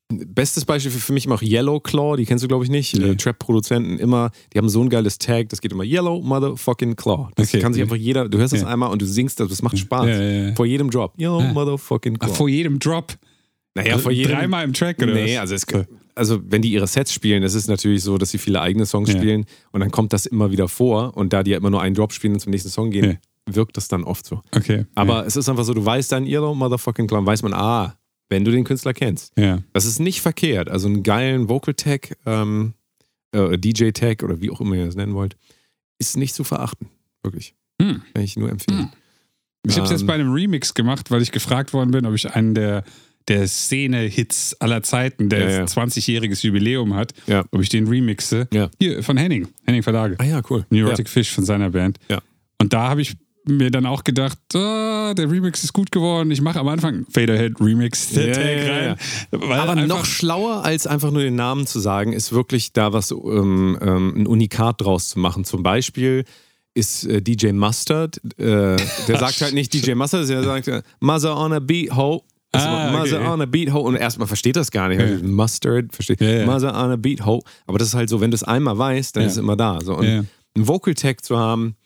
Bestes 0.08 0.64
Beispiel 0.64 0.92
für, 0.92 1.00
für 1.00 1.12
mich 1.12 1.26
immer 1.26 1.34
auch 1.34 1.42
Yellow 1.42 1.80
Claw, 1.80 2.16
die 2.16 2.26
kennst 2.26 2.44
du, 2.44 2.48
glaube 2.48 2.62
ich, 2.64 2.70
nicht. 2.70 2.94
Nee. 2.96 3.10
Äh, 3.10 3.16
Trap-Produzenten 3.16 3.98
immer, 3.98 4.30
die 4.52 4.58
haben 4.58 4.68
so 4.68 4.80
ein 4.80 4.88
geiles 4.88 5.18
Tag, 5.18 5.48
das 5.48 5.60
geht 5.60 5.72
immer 5.72 5.82
Yellow 5.82 6.20
Motherfucking 6.22 6.94
Claw. 6.94 7.30
Das 7.34 7.48
Okay. 7.48 7.58
kann 7.60 7.72
sich 7.72 7.82
einfach 7.82 7.96
jeder, 7.96 8.28
du 8.28 8.38
hörst 8.38 8.52
das 8.52 8.60
Ja. 8.60 8.68
einmal 8.68 8.90
und 8.92 9.02
du 9.02 9.06
singst 9.06 9.40
das, 9.40 9.48
das 9.48 9.62
macht 9.62 9.76
Spaß. 9.78 10.06
Ja, 10.06 10.22
ja, 10.22 10.46
ja. 10.50 10.54
Vor 10.54 10.64
jedem 10.64 10.90
Drop. 10.90 11.12
Yellow 11.18 11.40
Ah. 11.40 11.52
Motherfucking 11.52 12.18
Claw. 12.20 12.30
Ach, 12.32 12.36
vor 12.36 12.48
jedem 12.48 12.78
Drop. 12.78 13.14
naja, 13.74 13.98
vor 13.98 14.12
jedem. 14.12 14.32
Dreimal 14.36 14.64
im 14.64 14.72
Track 14.72 15.02
oder 15.02 15.12
Nee, 15.12 15.34
was? 15.34 15.50
also, 15.50 15.54
es, 15.56 15.66
also 16.14 16.40
wenn 16.48 16.62
die 16.62 16.70
ihre 16.72 16.86
Sets 16.86 17.12
spielen, 17.12 17.42
es 17.42 17.54
ist 17.54 17.68
natürlich 17.68 18.04
so, 18.04 18.16
dass 18.16 18.30
sie 18.30 18.38
viele 18.38 18.60
eigene 18.60 18.86
Songs 18.86 19.10
Ja. 19.12 19.18
spielen 19.18 19.44
und 19.72 19.80
dann 19.80 19.90
kommt 19.90 20.12
das 20.12 20.24
immer 20.26 20.52
wieder 20.52 20.68
vor 20.68 21.16
und 21.16 21.32
da 21.32 21.42
die 21.42 21.50
ja 21.50 21.56
immer 21.56 21.70
nur 21.70 21.82
einen 21.82 21.96
Drop 21.96 22.12
spielen 22.12 22.34
und 22.34 22.38
zum 22.40 22.52
nächsten 22.52 22.70
Song 22.70 22.90
gehen, 22.90 23.18
wirkt 23.50 23.76
das 23.76 23.88
dann 23.88 24.04
oft 24.04 24.24
so. 24.24 24.40
Okay. 24.54 24.86
Aber 24.94 25.26
es 25.26 25.34
ist 25.36 25.48
einfach 25.48 25.64
so, 25.64 25.74
du 25.74 25.84
weißt 25.84 26.12
dann 26.12 26.26
Yellow 26.26 26.54
Motherfucking 26.54 27.08
Clown, 27.08 27.26
weiß 27.26 27.42
man, 27.42 27.52
ah, 27.54 27.96
wenn 28.28 28.44
du 28.44 28.50
den 28.50 28.64
Künstler 28.64 28.92
kennst. 28.94 29.32
ja. 29.38 29.62
Das 29.72 29.84
ist 29.84 29.98
nicht 30.00 30.20
verkehrt. 30.20 30.68
Also 30.68 30.88
einen 30.88 31.02
geilen 31.02 31.48
Vocal-Tag, 31.48 32.16
ähm, 32.26 32.74
äh, 33.32 33.56
DJ-Tag 33.58 34.22
oder 34.22 34.40
wie 34.40 34.50
auch 34.50 34.60
immer 34.60 34.74
ihr 34.76 34.86
das 34.86 34.96
nennen 34.96 35.14
wollt, 35.14 35.36
ist 35.98 36.16
nicht 36.16 36.34
zu 36.34 36.44
verachten. 36.44 36.88
Wirklich. 37.22 37.54
Hm. 37.80 38.02
Kann 38.14 38.22
ich 38.24 38.36
nur 38.36 38.50
empfehlen. 38.50 38.90
Ich 39.66 39.74
habe 39.76 39.84
es 39.84 39.90
Ähm. 39.90 39.96
jetzt 39.96 40.06
bei 40.06 40.14
einem 40.14 40.32
Remix 40.32 40.74
gemacht, 40.74 41.10
weil 41.10 41.22
ich 41.22 41.32
gefragt 41.32 41.72
worden 41.72 41.90
bin, 41.90 42.06
ob 42.06 42.14
ich 42.14 42.30
einen 42.30 42.54
der, 42.54 42.84
der 43.28 43.46
Szene-Hits 43.48 44.60
aller 44.60 44.82
Zeiten, 44.82 45.28
der 45.28 45.40
Ja, 45.40 45.50
ja. 45.50 45.60
jetzt 45.60 45.76
20-jähriges 45.76 46.44
Jubiläum 46.46 46.94
hat, 46.94 47.12
Ja. 47.26 47.44
ob 47.50 47.60
ich 47.60 47.68
den 47.68 47.86
remixe. 47.88 48.48
Hier, 48.78 49.02
von 49.02 49.16
Henning, 49.16 49.48
Henning 49.66 49.82
Verlage. 49.82 50.14
Ah 50.18 50.24
ja, 50.24 50.40
cool. 50.50 50.64
Neurotic 50.70 51.08
Fish 51.08 51.32
von 51.32 51.44
seiner 51.44 51.70
Band. 51.70 51.98
Ja. 52.08 52.20
Und 52.60 52.72
da 52.72 52.88
habe 52.88 53.02
ich 53.02 53.14
mir 53.48 53.70
dann 53.70 53.86
auch 53.86 54.04
gedacht, 54.04 54.38
ah, 54.54 55.14
der 55.14 55.30
Remix 55.30 55.62
ist 55.64 55.72
gut 55.72 55.92
geworden. 55.92 56.30
Ich 56.30 56.40
mache 56.40 56.58
am 56.60 56.68
Anfang 56.68 57.06
Faderhead 57.10 57.60
Remix 57.60 58.12
Ja, 58.14 58.22
ja, 58.22 58.40
ja, 58.40 58.72
rein. 58.88 58.96
Weil 59.30 59.60
Aber 59.60 59.74
noch 59.86 60.04
schlauer, 60.04 60.64
als 60.64 60.86
einfach 60.86 61.10
nur 61.10 61.22
den 61.22 61.36
Namen 61.36 61.66
zu 61.66 61.78
sagen, 61.80 62.12
ist 62.12 62.32
wirklich 62.32 62.72
da 62.72 62.92
was, 62.92 63.10
ähm, 63.12 63.78
ähm, 63.80 64.14
ein 64.16 64.26
Unikat 64.26 64.80
draus 64.80 65.10
zu 65.10 65.18
machen. 65.20 65.44
Zum 65.44 65.62
Beispiel 65.62 66.24
ist 66.74 67.04
äh, 67.04 67.22
DJ 67.22 67.52
Mustard, 67.52 68.18
äh, 68.38 68.76
der 69.08 69.18
sagt 69.18 69.40
halt 69.40 69.54
nicht 69.54 69.72
DJ 69.72 69.94
Mustard, 69.94 70.28
der 70.28 70.42
sagt 70.42 70.68
äh, 70.68 70.82
Mother 71.00 71.36
on 71.36 71.52
a 71.52 71.58
Beat 71.60 71.94
Ho. 71.96 72.24
Also, 72.52 72.68
Ah, 72.68 72.88
okay. 72.88 72.96
Mother 72.98 73.32
on 73.32 73.40
a 73.42 73.46
Beat 73.46 73.72
Ho. 73.72 73.80
Und 73.80 73.96
erstmal 73.96 74.26
versteht 74.28 74.56
das 74.56 74.70
gar 74.70 74.88
nicht. 74.88 75.00
Also 75.00 75.24
Mustard, 75.24 75.92
versteht. 75.94 76.20
Ja, 76.20 76.28
ja. 76.40 76.46
Mother 76.46 76.74
on 76.74 76.90
a 76.90 76.96
Beat 76.96 77.24
Ho. 77.24 77.42
Aber 77.66 77.78
das 77.78 77.88
ist 77.88 77.94
halt 77.94 78.08
so, 78.08 78.20
wenn 78.20 78.30
du 78.30 78.34
es 78.34 78.42
einmal 78.42 78.76
weißt, 78.78 79.14
dann 79.16 79.22
Ja. 79.22 79.26
ist 79.28 79.32
es 79.34 79.38
immer 79.38 79.56
da. 79.56 79.78
So. 79.82 79.96
Und 79.96 80.06
Ja. 80.06 80.24
ein 80.56 80.68
Vocal 80.68 80.94
Tag 80.94 81.24
zu 81.24 81.38
haben, 81.38 81.76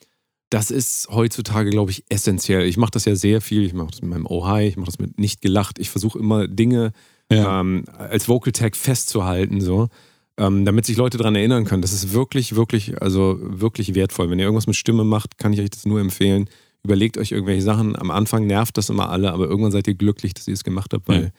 das 0.50 0.70
ist 0.70 1.08
heutzutage, 1.10 1.70
glaube 1.70 1.90
ich, 1.92 2.04
essentiell. 2.08 2.64
Ich 2.66 2.76
mache 2.76 2.90
das 2.90 3.04
ja 3.04 3.14
sehr 3.14 3.40
viel. 3.40 3.62
Ich 3.64 3.72
mache 3.72 3.90
das 3.92 4.02
mit 4.02 4.10
meinem 4.10 4.26
Oh 4.28 4.46
Hi, 4.46 4.66
ich 4.66 4.76
mache 4.76 4.86
das 4.86 4.98
mit 4.98 5.18
Nicht 5.18 5.40
gelacht. 5.40 5.78
Ich 5.78 5.90
versuche 5.90 6.18
immer 6.18 6.48
Dinge 6.48 6.92
Ja. 7.30 7.60
ähm, 7.60 7.84
als 7.96 8.28
Vocal 8.28 8.52
Tag 8.52 8.76
festzuhalten, 8.76 9.60
so, 9.60 9.88
ähm, 10.36 10.64
damit 10.64 10.86
sich 10.86 10.96
Leute 10.96 11.18
daran 11.18 11.36
erinnern 11.36 11.64
können. 11.64 11.82
Das 11.82 11.92
ist 11.92 12.12
wirklich, 12.12 12.56
wirklich, 12.56 13.00
also 13.00 13.38
wirklich 13.40 13.94
wertvoll. 13.94 14.28
Wenn 14.30 14.38
ihr 14.40 14.44
irgendwas 14.46 14.66
mit 14.66 14.74
Stimme 14.76 15.04
macht, 15.04 15.38
kann 15.38 15.52
ich 15.52 15.60
euch 15.60 15.70
das 15.70 15.86
nur 15.86 16.00
empfehlen. 16.00 16.50
Überlegt 16.82 17.18
euch 17.18 17.30
irgendwelche 17.30 17.62
Sachen. 17.62 17.94
Am 17.94 18.10
Anfang 18.10 18.46
nervt 18.46 18.76
das 18.76 18.88
immer 18.90 19.10
alle, 19.10 19.32
aber 19.32 19.44
irgendwann 19.46 19.70
seid 19.72 19.86
ihr 19.86 19.94
glücklich, 19.94 20.34
dass 20.34 20.48
ihr 20.48 20.54
es 20.54 20.64
gemacht 20.64 20.92
habt, 20.94 21.06
weil 21.08 21.24
Ja. 21.24 21.30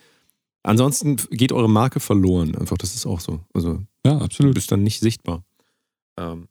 ansonsten 0.63 1.17
geht 1.31 1.51
eure 1.51 1.69
Marke 1.69 1.99
verloren. 1.99 2.55
Einfach, 2.55 2.77
das 2.77 2.95
ist 2.95 3.05
auch 3.05 3.19
so. 3.19 3.41
Also 3.53 3.81
ja, 4.05 4.15
Du 4.19 4.23
absolut. 4.23 4.53
bist 4.53 4.71
dann 4.71 4.83
nicht 4.83 4.99
sichtbar. 5.01 5.43
Ähm, 6.17 6.47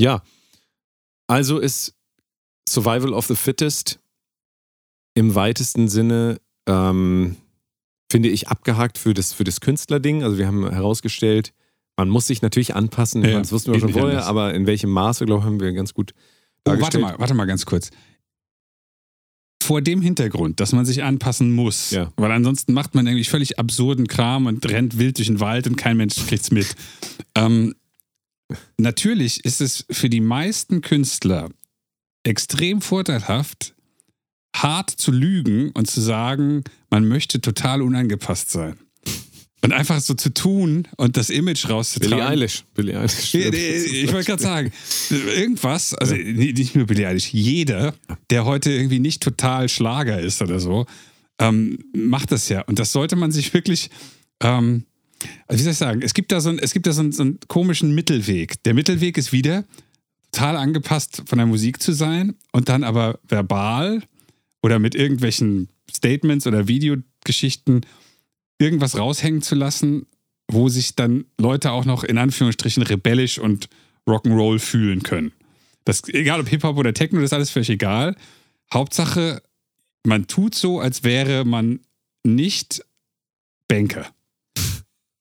ja, 0.00 0.22
also 1.28 1.58
ist 1.58 1.94
Survival 2.68 3.12
of 3.12 3.26
the 3.26 3.36
Fittest 3.36 4.00
im 5.14 5.34
weitesten 5.34 5.88
Sinne, 5.88 6.40
ähm, 6.68 7.36
finde 8.10 8.28
ich, 8.28 8.48
abgehakt 8.48 8.98
für 8.98 9.14
das, 9.14 9.32
für 9.32 9.44
das 9.44 9.60
Künstlerding. 9.60 10.22
Also 10.24 10.38
wir 10.38 10.46
haben 10.46 10.68
herausgestellt, 10.68 11.52
man 11.96 12.08
muss 12.08 12.26
sich 12.26 12.42
natürlich 12.42 12.74
anpassen. 12.74 13.24
Ja, 13.24 13.38
das 13.38 13.52
wussten 13.52 13.72
wir 13.72 13.80
schon 13.80 13.92
vorher, 13.92 14.10
anders. 14.10 14.26
aber 14.26 14.54
in 14.54 14.66
welchem 14.66 14.90
Maße, 14.90 15.24
glaube 15.26 15.40
ich, 15.40 15.46
haben 15.46 15.60
wir 15.60 15.72
ganz 15.72 15.94
gut 15.94 16.12
Oh, 16.66 16.78
warte 16.80 16.98
mal, 16.98 17.18
warte 17.18 17.32
mal 17.34 17.46
ganz 17.46 17.64
kurz. 17.64 17.90
Vor 19.62 19.80
dem 19.82 20.02
Hintergrund, 20.02 20.60
dass 20.60 20.72
man 20.72 20.84
sich 20.84 21.02
anpassen 21.02 21.52
muss, 21.54 21.90
Ja. 21.90 22.12
weil 22.16 22.30
ansonsten 22.30 22.72
macht 22.72 22.94
man 22.94 23.06
irgendwie 23.06 23.24
völlig 23.24 23.58
absurden 23.58 24.06
Kram 24.06 24.46
und 24.46 24.64
rennt 24.70 24.98
wild 24.98 25.18
durch 25.18 25.28
den 25.28 25.40
Wald 25.40 25.66
und 25.66 25.76
kein 25.76 25.96
Mensch 25.96 26.14
kriegt's 26.26 26.50
mit. 26.50 26.74
ähm, 27.34 27.74
natürlich 28.78 29.44
ist 29.44 29.60
es 29.60 29.84
für 29.90 30.08
die 30.08 30.20
meisten 30.20 30.80
Künstler 30.80 31.50
extrem 32.22 32.80
vorteilhaft, 32.80 33.74
hart 34.54 34.90
zu 34.90 35.12
lügen 35.12 35.70
und 35.70 35.90
zu 35.90 36.00
sagen, 36.00 36.64
man 36.90 37.06
möchte 37.06 37.40
total 37.40 37.82
unangepasst 37.82 38.50
sein. 38.50 38.78
Und 39.60 39.72
einfach 39.72 40.00
so 40.00 40.14
zu 40.14 40.32
tun 40.32 40.86
und 40.96 41.16
das 41.16 41.30
Image 41.30 41.68
rauszutragen. 41.68 42.16
Billie 42.16 42.28
Eilish. 42.28 42.64
Billie 42.74 42.98
Eilish. 42.98 43.34
Nee, 43.34 43.48
Ich 43.48 44.12
wollte 44.12 44.26
gerade 44.26 44.42
sagen, 44.42 44.72
irgendwas, 45.10 45.94
also 45.94 46.14
nicht 46.14 46.76
nur 46.76 46.86
Billie 46.86 47.08
Eilish, 47.08 47.32
jeder, 47.32 47.94
der 48.30 48.44
heute 48.44 48.70
irgendwie 48.70 49.00
nicht 49.00 49.20
total 49.20 49.68
Schlager 49.68 50.20
ist 50.20 50.42
oder 50.42 50.60
so, 50.60 50.86
ähm, 51.40 51.78
macht 51.92 52.30
das 52.30 52.48
ja. 52.48 52.62
Und 52.62 52.78
das 52.78 52.92
sollte 52.92 53.16
man 53.16 53.32
sich 53.32 53.52
wirklich, 53.52 53.90
ähm, 54.42 54.84
also 55.46 55.58
wie 55.58 55.64
soll 55.64 55.72
ich 55.72 55.78
sagen, 55.78 56.02
es 56.02 56.14
gibt 56.14 56.32
da, 56.32 56.40
so, 56.40 56.50
ein, 56.50 56.58
es 56.58 56.72
gibt 56.72 56.86
da 56.86 56.92
so, 56.92 57.00
einen, 57.00 57.12
so 57.12 57.22
einen 57.22 57.38
komischen 57.48 57.94
Mittelweg. 57.94 58.62
Der 58.64 58.74
Mittelweg 58.74 59.18
ist 59.18 59.32
wieder, 59.32 59.64
total 60.30 60.56
angepasst 60.56 61.22
von 61.26 61.38
der 61.38 61.46
Musik 61.46 61.82
zu 61.82 61.92
sein 61.92 62.34
und 62.52 62.68
dann 62.68 62.84
aber 62.84 63.18
verbal 63.26 64.02
oder 64.62 64.78
mit 64.78 64.94
irgendwelchen 64.94 65.68
Statements 65.90 66.46
oder 66.46 66.68
Videogeschichten 66.68 67.86
irgendwas 68.58 68.98
raushängen 68.98 69.42
zu 69.42 69.54
lassen, 69.54 70.06
wo 70.50 70.68
sich 70.68 70.96
dann 70.96 71.24
Leute 71.38 71.72
auch 71.72 71.84
noch 71.84 72.04
in 72.04 72.18
Anführungsstrichen 72.18 72.82
rebellisch 72.82 73.38
und 73.38 73.68
Rock'n'Roll 74.06 74.58
fühlen 74.58 75.02
können. 75.02 75.32
Das, 75.84 76.06
egal 76.08 76.40
ob 76.40 76.48
Hip-Hop 76.48 76.76
oder 76.76 76.92
Techno, 76.92 77.20
das 77.20 77.30
ist 77.30 77.34
alles 77.34 77.50
völlig 77.50 77.70
egal. 77.70 78.16
Hauptsache, 78.72 79.42
man 80.04 80.26
tut 80.26 80.54
so, 80.54 80.80
als 80.80 81.04
wäre 81.04 81.44
man 81.44 81.80
nicht 82.24 82.82
Banker. 83.68 84.10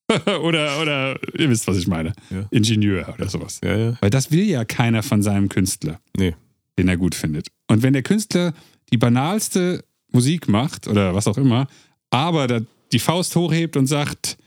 oder, 0.42 0.82
oder, 0.82 1.20
ihr 1.38 1.50
wisst, 1.50 1.68
was 1.68 1.78
ich 1.78 1.88
meine. 1.88 2.14
Ja. 2.30 2.46
Ingenieur 2.52 3.14
oder 3.14 3.28
sowas. 3.30 3.60
Ja, 3.64 3.76
ja. 3.76 3.98
Weil 4.00 4.10
das 4.10 4.32
will 4.32 4.44
ja 4.44 4.64
keiner 4.66 5.04
von 5.04 5.22
seinem 5.22 5.50
Künstler, 5.50 6.00
Nee. 6.16 6.36
den 6.78 6.88
er 6.88 6.98
gut 6.98 7.16
findet. 7.16 7.48
Und 7.68 7.84
wenn 7.84 7.94
der 7.94 8.04
Künstler 8.04 8.54
die 8.92 8.98
banalste 8.98 9.84
Musik 10.12 10.48
macht 10.48 10.88
oder 10.88 11.14
was 11.14 11.28
auch 11.28 11.38
immer, 11.38 11.68
aber 12.10 12.62
die 12.94 13.00
Faust 13.00 13.36
hochhebt 13.36 13.76
und 13.76 13.88
sagt, 13.88 14.38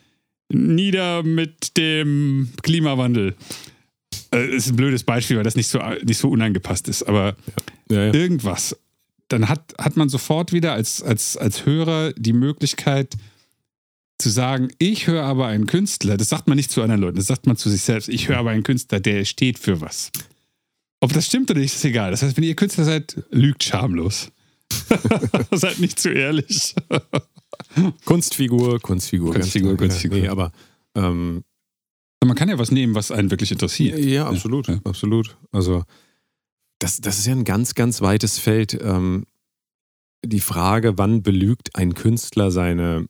nieder 0.50 1.22
mit 1.22 1.76
dem 1.76 2.50
Klimawandel. 2.62 3.34
Äh, 4.32 4.56
ist 4.56 4.68
ein 4.68 4.76
blödes 4.76 5.04
Beispiel, 5.04 5.36
weil 5.36 5.44
das 5.44 5.56
nicht 5.56 5.68
so, 5.68 5.80
nicht 6.02 6.18
so 6.18 6.28
unangepasst 6.28 6.88
ist, 6.88 7.02
aber 7.02 7.36
irgendwas, 7.88 8.76
dann 9.28 9.48
hat, 9.48 9.74
hat 9.78 9.96
man 9.96 10.08
sofort 10.08 10.52
wieder 10.52 10.72
als, 10.72 11.02
als, 11.02 11.36
als 11.36 11.66
Hörer 11.66 12.12
die 12.14 12.32
Möglichkeit 12.32 13.16
zu 14.20 14.30
sagen, 14.30 14.68
ich 14.78 15.06
höre 15.06 15.24
aber 15.24 15.46
einen 15.46 15.66
Künstler, 15.66 16.16
das 16.16 16.28
sagt 16.28 16.46
man 16.48 16.56
nicht 16.56 16.70
zu 16.70 16.82
anderen 16.82 17.00
Leuten, 17.00 17.16
das 17.16 17.26
sagt 17.26 17.46
man 17.46 17.56
zu 17.56 17.70
sich 17.70 17.82
selbst, 17.82 18.08
ich 18.08 18.28
höre 18.28 18.38
aber 18.38 18.50
einen 18.50 18.62
Künstler, 18.62 19.00
der 19.00 19.24
steht 19.24 19.58
für 19.58 19.80
was. 19.80 20.10
Ob 21.00 21.12
das 21.12 21.26
stimmt 21.26 21.50
oder 21.50 21.60
nicht, 21.60 21.74
ist 21.74 21.84
egal. 21.84 22.10
Das 22.10 22.22
heißt, 22.22 22.36
wenn 22.36 22.44
ihr 22.44 22.54
Künstler 22.54 22.84
seid, 22.84 23.22
lügt 23.30 23.64
schamlos. 23.64 24.30
seid 25.50 25.78
nicht 25.80 25.98
zu 25.98 26.10
ehrlich. 26.10 26.74
Kunstfigur, 28.04 28.80
Kunstfigur. 28.80 29.32
Kunstfigur. 29.34 29.76
Kunstfigur. 29.76 30.18
Nee, 30.18 30.28
aber 30.28 30.52
ähm, 30.94 31.42
Man 32.24 32.36
kann 32.36 32.48
ja 32.48 32.58
was 32.58 32.70
nehmen, 32.70 32.94
was 32.94 33.10
einen 33.10 33.30
wirklich 33.30 33.50
interessiert. 33.52 33.98
Ja, 33.98 34.26
absolut, 34.28 34.68
Ja. 34.68 34.78
absolut. 34.84 35.36
Also 35.52 35.84
das, 36.78 37.00
das 37.00 37.18
ist 37.18 37.26
ja 37.26 37.32
ein 37.32 37.44
ganz, 37.44 37.74
ganz 37.74 38.00
weites 38.00 38.38
Feld. 38.38 38.78
Ähm, 38.80 39.24
die 40.24 40.40
Frage, 40.40 40.98
wann 40.98 41.22
belügt 41.22 41.76
ein 41.76 41.94
Künstler 41.94 42.50
seine 42.50 43.06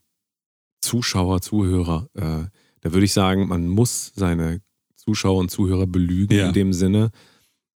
Zuschauer, 0.80 1.40
Zuhörer? 1.40 2.08
Äh, 2.14 2.48
da 2.82 2.92
würde 2.92 3.04
ich 3.04 3.12
sagen, 3.12 3.48
man 3.48 3.68
muss 3.68 4.12
seine 4.14 4.60
Zuschauer 4.96 5.38
und 5.38 5.50
Zuhörer 5.50 5.86
belügen 5.86 6.36
Ja. 6.36 6.48
in 6.48 6.52
dem 6.54 6.72
Sinne, 6.72 7.10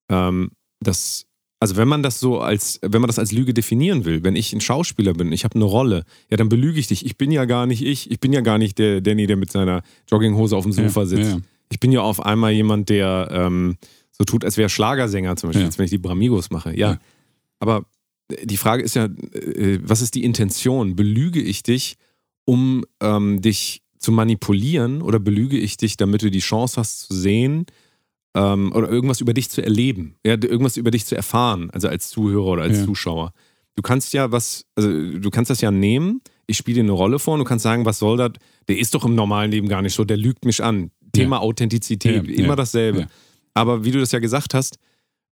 ähm, 0.09 0.51
dass 0.81 1.27
also 1.61 1.77
wenn 1.77 1.89
man 1.89 2.03
das 2.03 2.21
so 2.21 2.41
als, 2.41 2.79
wenn 2.83 3.01
man 3.01 3.09
das 3.09 3.19
als 3.19 3.33
Lüge 3.33 3.55
definieren 3.55 4.05
will, 4.05 4.23
wenn 4.23 4.37
ich 4.37 4.53
ein 4.53 4.61
Schauspieler 4.61 5.15
bin, 5.15 5.33
ich 5.33 5.45
habe 5.45 5.55
eine 5.55 5.65
Rolle, 5.65 6.05
ja, 6.31 6.37
dann 6.37 6.51
belüge 6.51 6.79
ich 6.79 6.89
dich. 6.89 7.07
Ich 7.07 7.17
bin 7.17 7.31
ja 7.31 7.47
gar 7.47 7.65
nicht 7.67 7.81
ich, 7.83 8.11
ich 8.11 8.21
bin 8.21 8.35
ja 8.35 8.43
gar 8.43 8.59
nicht 8.59 8.79
der 8.79 9.01
Danny, 9.01 9.27
der 9.27 9.37
mit 9.37 9.51
seiner 9.51 9.83
Jogginghose 10.11 10.55
auf 10.57 10.65
dem 10.65 10.73
Sofa 10.73 11.01
Ja, 11.01 11.07
sitzt. 11.07 11.31
ja. 11.33 11.39
Ich 11.73 11.81
bin 11.81 11.91
ja 11.91 12.01
auf 12.03 12.21
einmal 12.21 12.53
jemand, 12.53 12.91
der 12.91 13.29
ähm, 13.31 13.77
so 14.11 14.25
tut, 14.25 14.45
als 14.45 14.59
wäre 14.59 14.69
Schlagersänger 14.69 15.37
zum 15.37 15.49
Beispiel, 15.49 15.63
Ja. 15.63 15.67
als 15.69 15.79
wenn 15.79 15.85
ich 15.87 15.91
die 15.91 15.99
Bramigos 15.99 16.51
mache. 16.51 16.71
Ja. 16.77 16.93
Ja. 16.93 16.99
Aber 17.61 17.87
die 18.43 18.59
Frage 18.59 18.83
ist 18.83 18.95
ja, 18.95 19.07
äh, 19.07 19.79
was 19.83 20.03
ist 20.03 20.15
die 20.15 20.25
Intention? 20.25 20.97
Belüge 20.97 21.41
ich 21.41 21.63
dich, 21.63 21.97
um 22.45 22.85
ähm, 23.01 23.41
dich 23.41 23.83
zu 23.99 24.13
manipulieren 24.13 25.03
oder 25.03 25.19
belüge 25.19 25.59
ich 25.59 25.77
dich, 25.77 25.97
damit 25.97 26.23
du 26.23 26.31
die 26.31 26.41
Chance 26.41 26.79
hast 26.79 27.01
zu 27.07 27.15
sehen 27.15 27.67
ähm, 28.35 28.73
oder 28.73 28.89
irgendwas 28.91 29.21
über 29.21 29.33
dich 29.33 29.49
zu 29.49 29.63
erleben, 29.63 30.17
ja, 30.27 30.33
irgendwas 30.33 30.77
über 30.77 30.91
dich 30.91 31.07
zu 31.07 31.15
erfahren, 31.17 31.71
also 31.71 31.89
als 31.89 32.11
Zuhörer 32.11 32.47
oder 32.47 32.63
als 32.65 32.79
Ja. 32.81 32.85
Zuschauer. 32.85 33.33
Du 33.77 33.83
kannst 33.83 34.13
ja 34.13 34.31
was, 34.31 34.67
also 34.77 34.91
du 34.91 35.31
kannst 35.31 35.51
das 35.51 35.61
ja 35.61 35.71
nehmen, 35.71 36.21
ich 36.47 36.57
spiele 36.59 36.77
dir 36.77 36.83
eine 36.83 36.93
Rolle 36.93 37.19
vor 37.19 37.35
und 37.35 37.41
du 37.41 37.45
kannst 37.45 37.63
sagen, 37.63 37.87
was 37.87 37.99
soll 37.99 38.19
das? 38.19 38.33
Der 38.69 38.79
ist 38.79 38.95
doch 38.95 39.05
im 39.05 39.15
normalen 39.15 39.51
Leben 39.51 39.69
gar 39.69 39.81
nicht 39.83 39.95
so, 39.95 40.05
der 40.05 40.17
lügt 40.19 40.45
mich 40.45 40.63
an. 40.63 40.91
Thema 41.13 41.41
Authentizität, 41.41 42.27
Ja, 42.27 42.35
immer 42.35 42.49
ja, 42.51 42.57
dasselbe. 42.57 43.07
Aber 43.55 43.85
wie 43.85 43.93
du 43.93 44.01
das 44.01 44.13
ja 44.13 44.19
gesagt 44.19 44.53
hast, 44.53 44.79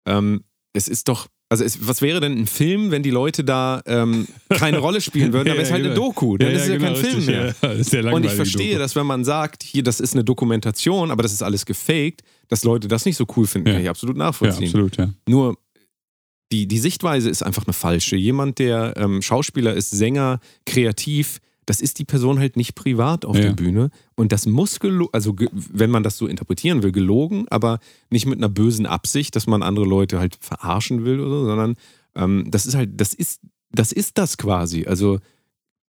ähm, 0.06 0.44
es 0.72 0.88
ist 0.88 1.08
doch, 1.08 1.26
also 1.52 1.64
es, 1.64 1.86
was 1.86 2.00
wäre 2.00 2.18
denn 2.20 2.32
ein 2.36 2.46
Film, 2.46 2.90
wenn 2.90 3.02
die 3.02 3.10
Leute 3.10 3.44
da 3.44 3.82
ähm, 3.86 4.26
keine 4.48 4.78
Rolle 4.78 5.00
spielen 5.02 5.32
würden? 5.34 5.48
Dann 5.48 5.56
wäre 5.58 5.66
es 5.66 5.70
halt 5.70 5.84
eine 5.84 5.92
genau. 5.94 6.06
Doku, 6.06 6.38
dann 6.38 6.50
ist 6.50 6.62
es 6.62 6.68
ja 6.68 6.74
genau, 6.78 6.86
kein 6.86 6.96
Film 6.96 7.16
richtig, 7.16 7.26
mehr. 7.26 7.54
Ja, 7.62 7.68
ist 7.72 7.90
sehr 7.90 8.12
Und 8.12 8.24
ich 8.24 8.32
verstehe, 8.32 8.68
Doku. 8.70 8.78
dass 8.78 8.96
wenn 8.96 9.06
man 9.06 9.24
sagt, 9.24 9.62
hier, 9.62 9.82
das 9.82 10.00
ist 10.00 10.14
eine 10.14 10.24
Dokumentation, 10.24 11.10
aber 11.10 11.22
das 11.22 11.32
ist 11.32 11.42
alles 11.42 11.66
gefaked, 11.66 12.22
dass 12.48 12.64
Leute 12.64 12.88
das 12.88 13.04
nicht 13.04 13.16
so 13.16 13.26
cool 13.36 13.46
finden, 13.46 13.68
Ja. 13.68 13.74
kann 13.74 13.82
ich 13.82 13.88
absolut 13.90 14.16
Ja, 14.16 14.24
nachvollziehen. 14.24 14.68
absolut, 14.68 14.96
ja. 14.96 15.12
Nur 15.28 15.56
die, 16.52 16.66
die 16.66 16.78
Sichtweise 16.78 17.28
ist 17.30 17.42
einfach 17.42 17.66
eine 17.66 17.72
falsche. 17.74 18.16
Jemand, 18.16 18.58
der 18.58 18.94
ähm, 18.96 19.20
Schauspieler 19.22 19.74
ist, 19.74 19.90
Sänger, 19.90 20.40
kreativ, 20.66 21.38
das 21.66 21.80
ist 21.80 21.98
die 21.98 22.04
Person 22.04 22.38
halt 22.38 22.56
nicht 22.56 22.74
privat 22.74 23.24
auf 23.24 23.36
Ja. 23.36 23.42
der 23.42 23.52
Bühne. 23.52 23.90
Und 24.16 24.32
das 24.32 24.46
muss, 24.46 24.80
gelo- 24.80 25.08
also 25.12 25.36
wenn 25.72 25.90
man 25.90 26.02
das 26.02 26.16
so 26.18 26.26
interpretieren 26.26 26.82
will, 26.82 26.92
gelogen, 26.92 27.46
aber 27.50 27.78
nicht 28.10 28.26
mit 28.26 28.38
einer 28.38 28.48
bösen 28.48 28.86
Absicht, 28.86 29.36
dass 29.36 29.46
man 29.46 29.62
andere 29.62 29.84
Leute 29.86 30.18
halt 30.18 30.36
verarschen 30.40 31.04
will 31.04 31.20
oder 31.20 31.40
so, 31.40 31.44
sondern 31.46 31.74
ähm, 32.16 32.46
das 32.50 32.66
ist 32.66 32.74
halt, 32.74 33.00
das 33.00 33.14
ist, 33.14 33.40
das 33.70 33.92
ist 33.92 34.18
das 34.18 34.36
quasi. 34.38 34.86
Also 34.86 35.18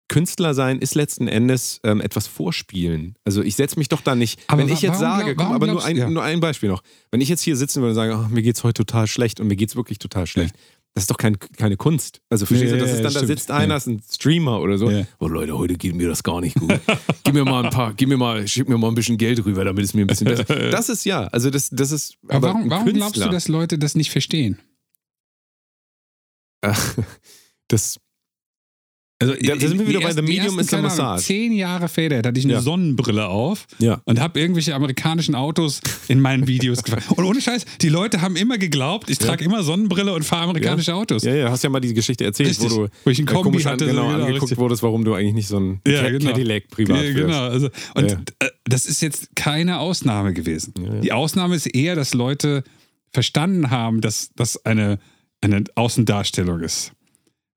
Künstler 0.08 0.52
sein 0.52 0.78
ist 0.78 0.94
letzten 0.94 1.26
Endes 1.26 1.80
ähm, 1.84 2.02
etwas 2.02 2.26
vorspielen. 2.26 3.16
Also 3.24 3.42
ich 3.42 3.56
setze 3.56 3.78
mich 3.78 3.88
doch 3.88 4.02
da 4.02 4.14
nicht, 4.14 4.40
Aber 4.46 4.60
wenn 4.60 4.68
ich 4.68 4.82
jetzt 4.82 4.98
sage, 4.98 5.34
komm, 5.34 5.52
aber 5.52 5.66
nur 5.66 5.82
ein, 5.82 5.96
ja. 5.96 6.10
nur 6.10 6.22
ein 6.22 6.40
Beispiel 6.40 6.68
noch. 6.68 6.82
Wenn 7.10 7.22
ich 7.22 7.30
jetzt 7.30 7.40
hier 7.40 7.56
sitzen 7.56 7.80
würde 7.80 7.90
und 7.90 7.94
sage, 7.94 8.14
ach, 8.14 8.28
mir 8.28 8.42
geht's 8.42 8.62
heute 8.62 8.84
total 8.84 9.06
schlecht 9.06 9.40
und 9.40 9.46
mir 9.46 9.56
geht's 9.56 9.74
wirklich 9.74 9.98
total 9.98 10.26
schlecht, 10.26 10.54
das 10.94 11.04
ist 11.04 11.10
doch 11.10 11.16
kein, 11.16 11.38
keine 11.38 11.76
Kunst. 11.76 12.20
Also 12.28 12.44
verstehst 12.44 12.72
Nee, 12.72 12.78
du, 12.78 12.84
das 12.84 12.90
ja, 12.90 12.96
ist 12.96 13.04
dann, 13.04 13.12
da 13.14 13.18
stimmt. 13.20 13.26
sitzt 13.38 13.50
einer, 13.50 13.72
Ja. 13.74 13.76
ist 13.78 13.86
ein 13.86 14.02
Streamer 14.10 14.60
oder 14.60 14.76
so. 14.76 14.90
Ja. 14.90 15.06
Oh 15.20 15.26
Leute, 15.28 15.56
heute 15.56 15.74
geht 15.74 15.94
mir 15.94 16.08
das 16.08 16.22
gar 16.22 16.40
nicht 16.40 16.56
gut. 16.58 16.78
gib 17.24 17.34
mir 17.34 17.44
mal 17.44 17.64
ein 17.64 17.70
paar, 17.70 17.94
gib 17.94 18.08
mir 18.10 18.18
mal, 18.18 18.46
schick 18.46 18.68
mir 18.68 18.76
mal 18.76 18.88
ein 18.88 18.94
bisschen 18.94 19.16
Geld 19.16 19.44
rüber, 19.44 19.64
damit 19.64 19.84
es 19.84 19.94
mir 19.94 20.02
ein 20.02 20.06
bisschen 20.06 20.26
besser. 20.26 20.44
Das 20.70 20.88
ist 20.88 21.04
ja, 21.04 21.24
also 21.28 21.48
das, 21.50 21.70
das 21.70 21.92
ist. 21.92 22.16
Aber 22.28 22.48
warum, 22.48 22.62
ein 22.64 22.70
warum 22.70 22.92
glaubst 22.92 23.16
du, 23.16 23.28
dass 23.30 23.48
Leute 23.48 23.78
das 23.78 23.94
nicht 23.94 24.10
verstehen? 24.10 24.58
das 27.68 27.98
Also, 29.22 29.34
Da- 29.40 29.58
sind 29.68 29.78
wir 29.78 29.86
wieder 29.88 30.00
bei 30.00 30.12
The 30.12 30.22
Medium 30.22 30.44
ersten, 30.58 30.60
is 30.60 30.66
the 30.66 30.76
keine 30.76 30.88
Ahnung, 30.88 30.98
Massage. 30.98 31.24
Zehn 31.24 31.52
Jahre 31.52 31.88
Fader 31.88 32.18
hatte 32.18 32.38
ich 32.38 32.44
eine 32.44 32.54
Ja. 32.54 32.60
Sonnenbrille 32.60 33.26
auf 33.28 33.66
Ja. 33.78 34.00
und 34.04 34.20
habe 34.20 34.40
irgendwelche 34.40 34.74
amerikanischen 34.74 35.34
Autos 35.34 35.80
in 36.08 36.20
meinen 36.20 36.46
Videos 36.46 36.82
gefahren. 36.84 37.02
Und 37.16 37.24
ohne 37.24 37.40
Scheiß, 37.40 37.64
die 37.80 37.88
Leute 37.88 38.20
haben 38.20 38.36
immer 38.36 38.58
geglaubt, 38.58 39.08
ich 39.10 39.18
trage 39.18 39.44
immer 39.44 39.62
Sonnenbrille 39.62 40.12
und 40.12 40.24
fahre 40.24 40.44
amerikanische 40.44 40.94
Autos. 40.94 41.22
Ja, 41.24 41.34
ja, 41.34 41.50
hast 41.50 41.62
ja 41.64 41.70
mal 41.70 41.80
die 41.80 41.94
Geschichte 41.94 42.24
erzählt, 42.24 42.50
Richtig. 42.50 42.70
wo 42.70 42.86
du 42.86 42.88
Wo 43.04 43.10
ich 43.10 43.18
einen 43.18 43.28
äh, 43.28 43.32
Kombi 43.32 43.50
komisch 43.50 43.66
hatte, 43.66 43.86
genau, 43.86 44.02
so, 44.02 44.08
genau, 44.08 44.20
angeguckt 44.24 44.42
richtig. 44.42 44.58
wurdest, 44.58 44.82
warum 44.82 45.04
du 45.04 45.14
eigentlich 45.14 45.34
nicht 45.34 45.48
so 45.48 45.58
ein 45.58 45.80
Ja, 45.86 46.08
genau. 46.10 46.30
Cadillac 46.30 46.68
privat 46.68 47.02
Ja, 47.04 47.12
genau. 47.12 47.42
Also, 47.48 47.68
und 47.94 48.12
äh, 48.40 48.48
das 48.64 48.86
ist 48.86 49.02
jetzt 49.02 49.36
keine 49.36 49.78
Ausnahme 49.78 50.32
gewesen. 50.32 50.74
Die 51.02 51.12
Ausnahme 51.12 51.54
ist 51.56 51.66
eher, 51.66 51.94
dass 51.94 52.14
Leute 52.14 52.64
verstanden 53.12 53.70
haben, 53.70 54.00
dass 54.00 54.30
das 54.36 54.64
eine, 54.64 54.98
eine 55.40 55.64
Außendarstellung 55.74 56.60
ist. 56.60 56.92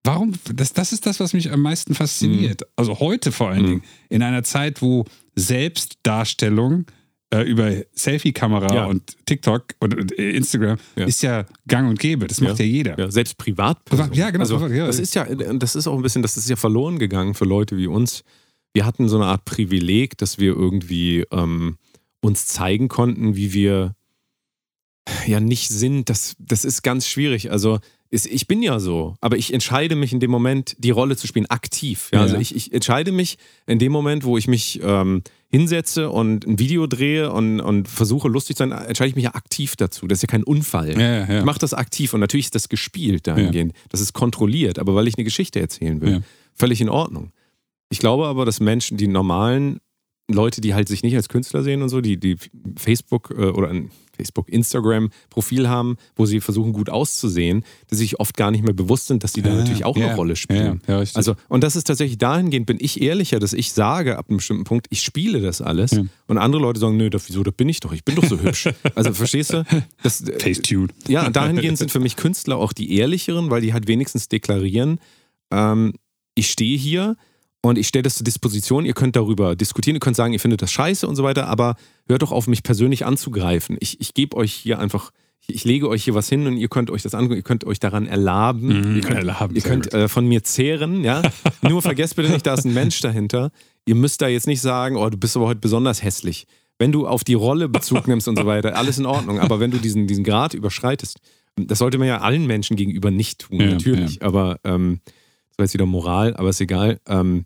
Warum? 0.05 0.33
Das, 0.53 0.71
das 0.73 0.93
ist 0.93 1.05
das, 1.05 1.19
was 1.19 1.33
mich 1.33 1.51
am 1.51 1.61
meisten 1.61 1.95
fasziniert. 1.95 2.61
Mhm. 2.61 2.67
Also 2.75 2.99
heute 2.99 3.31
vor 3.31 3.49
allen 3.49 3.65
Dingen, 3.65 3.83
in 4.09 4.21
einer 4.23 4.43
Zeit, 4.43 4.81
wo 4.81 5.05
Selbstdarstellung 5.35 6.85
äh, 7.31 7.41
über 7.41 7.71
Selfie-Kamera 7.93 8.73
Ja. 8.73 8.85
und 8.85 9.17
TikTok 9.25 9.73
und, 9.79 9.95
und 9.97 10.11
Instagram 10.11 10.77
Ja. 10.95 11.05
ist 11.05 11.23
ja 11.23 11.45
gang 11.67 11.89
und 11.89 11.99
gäbe. 11.99 12.27
Das 12.27 12.39
macht 12.39 12.59
ja, 12.59 12.65
jeder. 12.65 12.97
Ja, 12.99 13.09
selbst 13.09 13.37
Privatpersonen. 13.37 14.13
Ja, 14.13 14.29
genau, 14.29 14.43
Also, 14.43 14.59
privat. 14.59 14.87
Das 14.87 14.99
ist 14.99 15.15
ja, 15.15 15.25
das 15.25 15.75
ist 15.75 15.87
auch 15.87 15.95
ein 15.95 16.01
bisschen, 16.03 16.21
das 16.21 16.37
ist 16.37 16.47
ja 16.49 16.55
verloren 16.55 16.99
gegangen 16.99 17.33
für 17.33 17.45
Leute 17.45 17.77
wie 17.77 17.87
uns. 17.87 18.23
Wir 18.73 18.85
hatten 18.85 19.09
so 19.09 19.15
eine 19.15 19.25
Art 19.25 19.45
Privileg, 19.45 20.17
dass 20.17 20.37
wir 20.37 20.53
irgendwie 20.53 21.25
ähm, 21.31 21.77
uns 22.21 22.45
zeigen 22.47 22.89
konnten, 22.89 23.35
wie 23.35 23.53
wir 23.53 23.95
ja 25.25 25.39
nicht 25.39 25.69
sind. 25.69 26.09
Das, 26.09 26.35
das 26.39 26.65
ist 26.65 26.81
ganz 26.83 27.07
schwierig. 27.07 27.51
Also 27.51 27.79
ist, 28.11 28.27
ich 28.27 28.47
bin 28.47 28.61
ja 28.61 28.79
so, 28.79 29.15
aber 29.19 29.37
ich 29.37 29.53
entscheide 29.53 29.95
mich 29.95 30.13
in 30.13 30.19
dem 30.19 30.31
Moment, 30.31 30.75
die 30.79 30.91
Rolle 30.91 31.17
zu 31.17 31.27
spielen, 31.27 31.47
aktiv. 31.47 32.09
Ja? 32.11 32.19
Ja. 32.19 32.23
Also 32.23 32.37
ich, 32.37 32.55
ich 32.55 32.71
entscheide 32.73 33.11
mich 33.11 33.37
in 33.65 33.79
dem 33.79 33.91
Moment, 33.91 34.23
wo 34.23 34.37
ich 34.37 34.47
mich 34.47 34.79
ähm, 34.83 35.23
hinsetze 35.49 36.09
und 36.09 36.45
ein 36.45 36.59
Video 36.59 36.87
drehe 36.87 37.31
und, 37.31 37.59
und 37.59 37.87
versuche 37.87 38.27
lustig 38.27 38.57
zu 38.57 38.61
sein, 38.61 38.71
entscheide 38.71 39.09
ich 39.09 39.15
mich 39.15 39.25
ja 39.25 39.35
aktiv 39.35 39.75
dazu. 39.75 40.07
Das 40.07 40.19
ist 40.19 40.21
ja 40.23 40.27
kein 40.27 40.43
Unfall. 40.43 40.99
Ja. 40.99 41.39
Ich 41.39 41.45
mache 41.45 41.59
das 41.59 41.73
aktiv 41.73 42.13
und 42.13 42.19
natürlich 42.19 42.47
ist 42.47 42.55
das 42.55 42.69
gespielt 42.69 43.27
dahingehend. 43.27 43.73
Das 43.89 44.01
ist 44.01 44.13
kontrolliert, 44.13 44.79
aber 44.79 44.95
weil 44.95 45.07
ich 45.07 45.17
eine 45.17 45.23
Geschichte 45.23 45.59
erzählen 45.59 46.01
will. 46.01 46.23
Völlig 46.53 46.81
in 46.81 46.89
Ordnung. 46.89 47.31
Ich 47.89 47.99
glaube 47.99 48.27
aber, 48.27 48.45
dass 48.45 48.59
Menschen, 48.59 48.97
die 48.97 49.07
normalen 49.07 49.79
Leute, 50.29 50.61
die 50.61 50.73
halt 50.73 50.87
sich 50.87 51.03
nicht 51.03 51.15
als 51.15 51.29
Künstler 51.29 51.63
sehen 51.63 51.81
und 51.81 51.89
so, 51.89 52.01
die, 52.01 52.17
die 52.17 52.37
Facebook 52.77 53.31
äh, 53.31 53.45
oder 53.45 53.69
ein 53.69 53.91
Facebook, 54.15 54.49
Instagram-Profil 54.49 55.69
haben, 55.69 55.97
wo 56.15 56.25
sie 56.25 56.41
versuchen, 56.41 56.73
gut 56.73 56.89
auszusehen, 56.89 57.63
dass 57.87 57.99
sie 57.99 58.05
sich 58.05 58.19
oft 58.19 58.35
gar 58.37 58.51
nicht 58.51 58.63
mehr 58.63 58.73
bewusst 58.73 59.07
sind, 59.07 59.23
dass 59.23 59.33
die 59.33 59.41
da 59.41 59.49
Ja, 59.49 59.55
natürlich 59.55 59.85
auch 59.85 59.97
ja, 59.97 60.07
eine 60.07 60.15
Rolle 60.15 60.35
spielen. 60.35 60.81
ja, 60.87 61.01
ja, 61.01 61.09
also, 61.13 61.35
und 61.47 61.63
das 61.63 61.75
ist 61.75 61.85
tatsächlich 61.85 62.17
dahingehend, 62.17 62.65
bin 62.65 62.77
ich 62.79 63.01
ehrlicher, 63.01 63.39
dass 63.39 63.53
ich 63.53 63.71
sage, 63.73 64.17
ab 64.17 64.25
einem 64.29 64.37
bestimmten 64.37 64.63
Punkt, 64.63 64.87
ich 64.89 65.01
spiele 65.01 65.41
das 65.41 65.61
alles. 65.61 65.91
Ja. 65.91 66.03
Und 66.27 66.37
andere 66.37 66.61
Leute 66.61 66.79
sagen, 66.79 66.97
nö, 66.97 67.09
das, 67.09 67.27
wieso, 67.27 67.43
das 67.43 67.53
bin 67.53 67.69
ich 67.69 67.79
doch, 67.79 67.91
ich 67.93 68.03
bin 68.03 68.15
doch 68.15 68.25
so 68.25 68.39
hübsch. 68.39 68.69
Also, 68.95 69.13
verstehst 69.13 69.53
du? 69.53 69.65
Das, 70.03 70.23
Facetune. 70.39 70.87
ja, 71.07 71.29
dahingehend 71.29 71.77
sind 71.77 71.91
für 71.91 71.99
mich 71.99 72.15
Künstler 72.15 72.57
auch 72.57 72.73
die 72.73 72.95
ehrlicheren, 72.97 73.49
weil 73.49 73.61
die 73.61 73.73
halt 73.73 73.87
wenigstens 73.87 74.29
deklarieren, 74.29 74.99
ähm, 75.51 75.93
ich 76.35 76.49
stehe 76.51 76.77
hier 76.77 77.15
und 77.69 77.77
ich 77.79 77.87
stelle 77.87 78.03
das 78.03 78.15
zur 78.15 78.23
Disposition, 78.23 78.85
ihr 78.85 78.93
könnt 78.93 79.15
darüber 79.15 79.55
diskutieren, 79.55 79.95
ihr 79.95 79.99
könnt 79.99 80.15
sagen, 80.15 80.33
ihr 80.33 80.39
findet 80.39 80.61
das 80.61 80.71
scheiße 80.71 81.07
und 81.07 81.15
so 81.15 81.23
weiter, 81.23 81.47
aber 81.47 81.75
hört 82.07 82.21
doch 82.21 82.31
auf, 82.31 82.47
mich 82.47 82.61
persönlich 82.61 83.05
anzugreifen. 83.05 83.77
Ich, 83.79 83.99
ich 83.99 84.13
gebe 84.13 84.37
euch 84.37 84.53
hier 84.53 84.77
einfach, 84.77 85.11
ich, 85.47 85.63
lege 85.65 85.89
euch 85.89 86.03
hier 86.03 86.13
was 86.13 86.29
hin 86.29 86.45
und 86.45 86.57
ihr 86.57 86.67
könnt 86.67 86.91
euch 86.91 87.01
das 87.01 87.15
angucken, 87.15 87.37
ihr 87.37 87.43
könnt 87.43 87.65
euch 87.65 87.79
daran 87.79 88.05
erlaben, 88.05 88.67
Mhm, 88.67 88.95
ihr 88.97 89.01
könnt, 89.01 89.17
erlaben, 89.17 89.55
ihr 89.55 89.61
könnt 89.63 89.93
äh, 89.95 90.07
von 90.07 90.27
mir 90.27 90.43
zehren, 90.43 91.03
ja. 91.03 91.23
Nur 91.61 91.81
vergesst 91.81 92.15
bitte 92.15 92.31
nicht, 92.31 92.45
da 92.45 92.53
ist 92.53 92.65
ein 92.65 92.73
Mensch 92.73 93.01
dahinter. 93.01 93.51
Ihr 93.87 93.95
müsst 93.95 94.21
da 94.21 94.27
jetzt 94.27 94.45
nicht 94.45 94.61
sagen, 94.61 94.95
oh, 94.95 95.09
du 95.09 95.17
bist 95.17 95.35
aber 95.35 95.47
heute 95.47 95.59
besonders 95.59 96.03
hässlich. 96.03 96.45
Wenn 96.77 96.91
du 96.91 97.07
auf 97.07 97.23
die 97.23 97.33
Rolle 97.33 97.67
Bezug 97.67 98.07
nimmst 98.07 98.27
und 98.27 98.37
so 98.37 98.45
weiter, 98.45 98.75
alles 98.75 98.99
in 98.99 99.07
Ordnung. 99.07 99.39
Aber 99.39 99.59
wenn 99.59 99.71
du 99.71 99.79
diesen, 99.79 100.05
diesen 100.05 100.23
Grad 100.23 100.53
überschreitest, 100.53 101.19
das 101.55 101.79
sollte 101.79 101.97
man 101.97 102.07
ja 102.07 102.19
allen 102.19 102.45
Menschen 102.45 102.75
gegenüber 102.75 103.09
nicht 103.09 103.39
tun, 103.39 103.59
Ja, 103.59 103.67
natürlich. 103.71 104.21
Aber 104.21 104.59
ähm, 104.63 104.99
das 105.55 105.59
war 105.59 105.63
jetzt 105.65 105.73
wieder 105.73 105.85
Moral, 105.85 106.35
aber 106.35 106.49
ist 106.49 106.59
egal. 106.61 106.99
Ähm, 107.07 107.45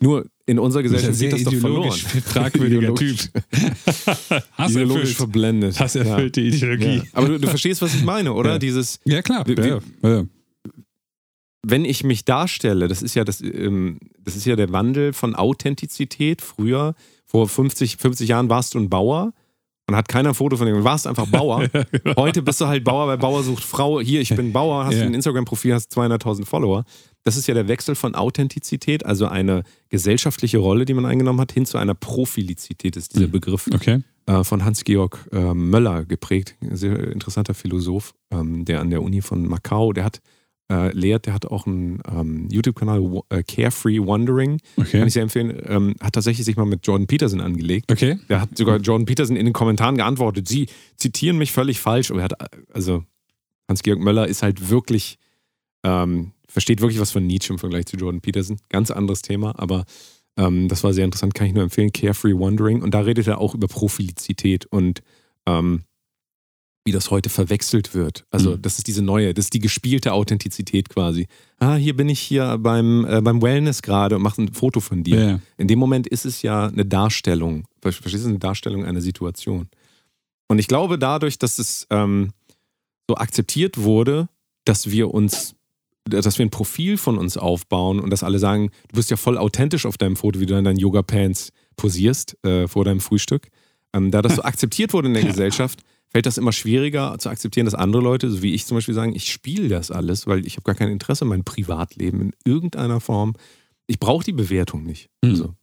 nur 0.00 0.26
in 0.46 0.58
unserer 0.58 0.82
Gesellschaft 0.82 1.18
geht 1.18 1.32
das 1.32 1.44
doch 1.44 1.54
verloren. 1.54 1.92
fragwürdiger 1.92 2.94
Typ. 2.96 3.16
Hass 4.52 4.72
Ideologisch 4.72 5.00
erfüllt. 5.02 5.16
verblendet. 5.16 5.78
Hass 5.80 5.94
erfüllte 5.94 6.40
Ja. 6.40 6.48
Ideologie. 6.48 6.96
Ja. 6.96 7.02
Aber 7.12 7.28
du, 7.28 7.38
du 7.40 7.48
verstehst, 7.48 7.80
was 7.80 7.94
ich 7.94 8.04
meine, 8.04 8.32
oder? 8.32 8.52
Ja. 8.52 8.58
Dieses, 8.58 8.98
Ja, 9.04 9.22
klar. 9.22 9.48
Ja, 9.48 9.78
ja. 10.02 10.24
wenn 11.62 11.84
ich 11.84 12.04
mich 12.04 12.24
darstelle, 12.24 12.88
das 12.88 13.02
ist 13.02 13.14
ja 13.14 13.24
das, 13.24 13.40
ähm, 13.40 13.98
das 14.18 14.36
ist 14.36 14.44
ja 14.44 14.56
der 14.56 14.72
Wandel 14.72 15.12
von 15.12 15.34
Authentizität. 15.34 16.42
Früher, 16.42 16.94
vor 17.24 17.48
50, 17.48 17.96
50 17.96 18.28
Jahren 18.28 18.48
warst 18.50 18.74
du 18.74 18.80
ein 18.80 18.90
Bauer 18.90 19.32
und 19.88 19.96
hat 19.96 20.08
keiner 20.08 20.30
ein 20.30 20.34
Foto 20.34 20.56
von 20.58 20.66
dir. 20.66 20.74
Du 20.74 20.84
warst 20.84 21.06
einfach 21.06 21.26
Bauer. 21.26 21.66
Heute 22.16 22.42
bist 22.42 22.60
du 22.60 22.66
halt 22.66 22.84
Bauer, 22.84 23.06
weil 23.06 23.16
Bauer 23.18 23.42
sucht 23.44 23.62
Frau. 23.64 24.00
Hier, 24.00 24.20
ich 24.20 24.34
bin 24.34 24.52
Bauer, 24.52 24.84
hast 24.84 24.96
Ja. 24.96 25.04
ein 25.04 25.14
Instagram-Profil, 25.14 25.72
hast 25.72 25.96
200.000 25.96 26.44
Follower. 26.44 26.84
Das 27.24 27.36
ist 27.36 27.46
ja 27.46 27.54
der 27.54 27.68
Wechsel 27.68 27.94
von 27.94 28.14
Authentizität, 28.14 29.04
also 29.06 29.26
eine 29.26 29.62
gesellschaftliche 29.88 30.58
Rolle, 30.58 30.84
die 30.84 30.92
man 30.94 31.06
eingenommen 31.06 31.40
hat, 31.40 31.52
hin 31.52 31.64
zu 31.66 31.78
einer 31.78 31.94
Profilizität, 31.94 32.96
ist 32.96 33.14
dieser 33.14 33.28
Begriff 33.28 33.68
Okay. 33.74 34.02
äh, 34.26 34.44
von 34.44 34.64
Hans-Georg 34.64 35.28
äh, 35.32 35.54
Möller 35.54 36.04
geprägt, 36.04 36.54
ein 36.60 36.76
sehr 36.76 36.98
interessanter 37.12 37.54
Philosoph, 37.54 38.14
ähm, 38.30 38.64
der 38.66 38.80
an 38.80 38.90
der 38.90 39.02
Uni 39.02 39.22
von 39.22 39.46
Macau, 39.46 39.92
der 39.94 40.04
hat 40.04 40.20
äh, 40.70 40.92
lehrt, 40.92 41.26
der 41.26 41.34
hat 41.34 41.44
auch 41.46 41.66
einen 41.66 42.00
ähm, 42.10 42.48
YouTube-Kanal, 42.50 43.22
äh, 43.30 43.42
Carefree 43.42 44.00
Wandering, 44.00 44.58
kann 44.76 44.86
Okay. 44.86 45.06
ich 45.06 45.12
sehr 45.12 45.22
empfehlen, 45.22 45.60
ähm, 45.66 45.94
hat 46.00 46.14
tatsächlich 46.14 46.44
sich 46.46 46.56
mal 46.56 46.64
mit 46.64 46.86
Jordan 46.86 47.06
Peterson 47.06 47.40
angelegt. 47.42 47.92
Okay. 47.92 48.18
Der 48.30 48.40
hat 48.40 48.56
sogar 48.56 48.78
Jordan 48.78 49.04
Peterson 49.04 49.36
in 49.36 49.44
den 49.46 49.52
Kommentaren 49.52 49.96
geantwortet, 49.96 50.48
sie 50.48 50.66
zitieren 50.96 51.36
mich 51.38 51.52
völlig 51.52 51.80
falsch, 51.80 52.10
aber 52.10 52.20
er 52.20 52.24
hat, 52.24 52.34
also 52.74 53.04
Hans-Georg 53.68 53.98
Möller 54.00 54.26
ist 54.26 54.42
halt 54.42 54.70
wirklich, 54.70 55.18
ähm, 55.84 56.32
versteht 56.48 56.80
wirklich 56.80 57.00
was 57.00 57.10
von 57.12 57.26
Nietzsche 57.26 57.52
im 57.52 57.58
Vergleich 57.58 57.86
zu 57.86 57.96
Jordan 57.96 58.20
Peterson. 58.20 58.58
Ganz 58.68 58.90
anderes 58.90 59.22
Thema, 59.22 59.58
aber 59.58 59.84
ähm, 60.36 60.68
das 60.68 60.82
war 60.82 60.92
sehr 60.92 61.04
interessant, 61.04 61.34
kann 61.34 61.46
ich 61.46 61.52
nur 61.54 61.62
empfehlen. 61.62 61.92
Carefree 61.92 62.32
Wandering. 62.34 62.82
Und 62.82 62.92
da 62.94 63.00
redet 63.00 63.26
er 63.28 63.38
auch 63.38 63.54
über 63.54 63.68
Profilizität 63.68 64.66
und 64.66 65.02
ähm, 65.46 65.82
wie 66.86 66.92
das 66.92 67.10
heute 67.10 67.30
verwechselt 67.30 67.94
wird. 67.94 68.26
Also, 68.30 68.52
Mhm. 68.56 68.62
das 68.62 68.76
ist 68.76 68.86
diese 68.88 69.00
neue, 69.00 69.32
das 69.32 69.46
ist 69.46 69.54
die 69.54 69.58
gespielte 69.60 70.12
Authentizität 70.12 70.90
quasi. 70.90 71.28
Ah, 71.58 71.76
hier 71.76 71.96
bin 71.96 72.10
ich 72.10 72.20
hier 72.20 72.58
beim, 72.58 73.06
äh, 73.06 73.22
beim 73.22 73.40
Wellness 73.40 73.80
gerade 73.80 74.16
und 74.16 74.22
mache 74.22 74.42
ein 74.42 74.52
Foto 74.52 74.80
von 74.80 75.02
dir. 75.02 75.18
Ja. 75.24 75.40
In 75.56 75.66
dem 75.68 75.78
Moment 75.78 76.06
ist 76.06 76.26
es 76.26 76.42
ja 76.42 76.66
eine 76.66 76.84
Darstellung. 76.84 77.64
Ver- 77.80 77.92
Verstehst 77.92 78.24
du, 78.26 78.28
eine 78.28 78.38
Darstellung 78.38 78.84
einer 78.84 79.00
Situation. 79.00 79.68
Und 80.48 80.58
ich 80.58 80.68
glaube, 80.68 80.98
dadurch, 80.98 81.38
dass 81.38 81.58
es 81.58 81.86
ähm, 81.88 82.32
so 83.08 83.16
akzeptiert 83.16 83.78
wurde, 83.78 84.28
dass 84.66 84.90
wir 84.90 85.14
uns, 85.14 85.54
dass 86.04 86.38
wir 86.38 86.44
ein 86.44 86.50
Profil 86.50 86.96
von 86.96 87.18
uns 87.18 87.36
aufbauen 87.36 87.98
und 88.00 88.10
dass 88.10 88.22
alle 88.22 88.38
sagen, 88.38 88.70
du 88.88 88.96
bist 88.96 89.10
ja 89.10 89.16
voll 89.16 89.38
authentisch 89.38 89.86
auf 89.86 89.96
deinem 89.96 90.16
Foto, 90.16 90.40
wie 90.40 90.46
du 90.46 90.56
in 90.56 90.64
deinen 90.64 90.78
Yoga-Pants 90.78 91.50
posierst 91.76 92.44
äh, 92.44 92.68
vor 92.68 92.84
deinem 92.84 93.00
Frühstück. 93.00 93.48
Ähm, 93.92 94.10
da 94.10 94.22
das 94.22 94.36
so 94.36 94.42
akzeptiert 94.44 94.92
wurde 94.92 95.08
in 95.08 95.14
der 95.14 95.24
Gesellschaft, 95.24 95.80
fällt 96.08 96.26
das 96.26 96.38
immer 96.38 96.52
schwieriger 96.52 97.18
zu 97.18 97.30
akzeptieren, 97.30 97.64
dass 97.64 97.74
andere 97.74 98.02
Leute, 98.02 98.30
so 98.30 98.42
wie 98.42 98.54
ich 98.54 98.66
zum 98.66 98.76
Beispiel, 98.76 98.94
sagen, 98.94 99.14
ich 99.14 99.32
spiele 99.32 99.68
das 99.68 99.90
alles, 99.90 100.26
weil 100.26 100.46
ich 100.46 100.56
habe 100.56 100.64
gar 100.64 100.74
kein 100.74 100.90
Interesse 100.90 101.24
in 101.24 101.28
meinem 101.28 101.44
Privatleben 101.44 102.20
in 102.20 102.32
irgendeiner 102.44 103.00
Form. 103.00 103.34
Ich 103.86 103.98
brauche 103.98 104.24
die 104.24 104.32
Bewertung 104.32 104.84
nicht. 104.84 105.08
Hm. 105.24 105.30
Also, 105.32 105.54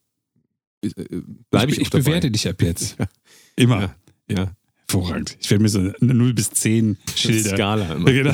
äh, 0.83 1.21
bleibe 1.51 1.71
ich, 1.71 1.79
ich, 1.79 1.87
auch 1.87 1.91
dabei. 1.91 2.03
bewerte 2.03 2.31
dich 2.31 2.47
ab 2.49 2.61
jetzt. 2.61 2.97
Immer. 3.55 3.81
Ja. 3.81 3.95
Ja, 4.29 4.51
Hervorragend. 4.91 5.37
Ich 5.39 5.49
werde 5.49 5.61
mir 5.63 5.69
so 5.69 5.79
eine 5.79 5.93
0 6.13 6.33
bis 6.33 6.49
10 6.51 6.97
Schilder. 7.15 7.49
Skala 7.55 7.93
immer. 7.95 8.11
Genau. 8.11 8.33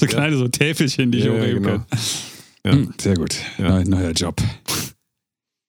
so 0.00 0.06
kleine 0.06 0.36
so 0.36 0.48
Täfelchen, 0.48 1.10
die 1.10 1.18
ich 1.18 1.24
Ja, 1.24 1.32
ja, 1.34 1.40
hochheben 1.40 1.62
genau. 1.62 1.76
kann. 1.78 1.86
Ja. 2.64 2.72
Hm, 2.72 2.92
Sehr 3.00 3.14
gut. 3.14 3.36
Ja. 3.58 3.68
Neu, 3.70 3.84
neuer 3.84 4.10
Job. 4.12 4.40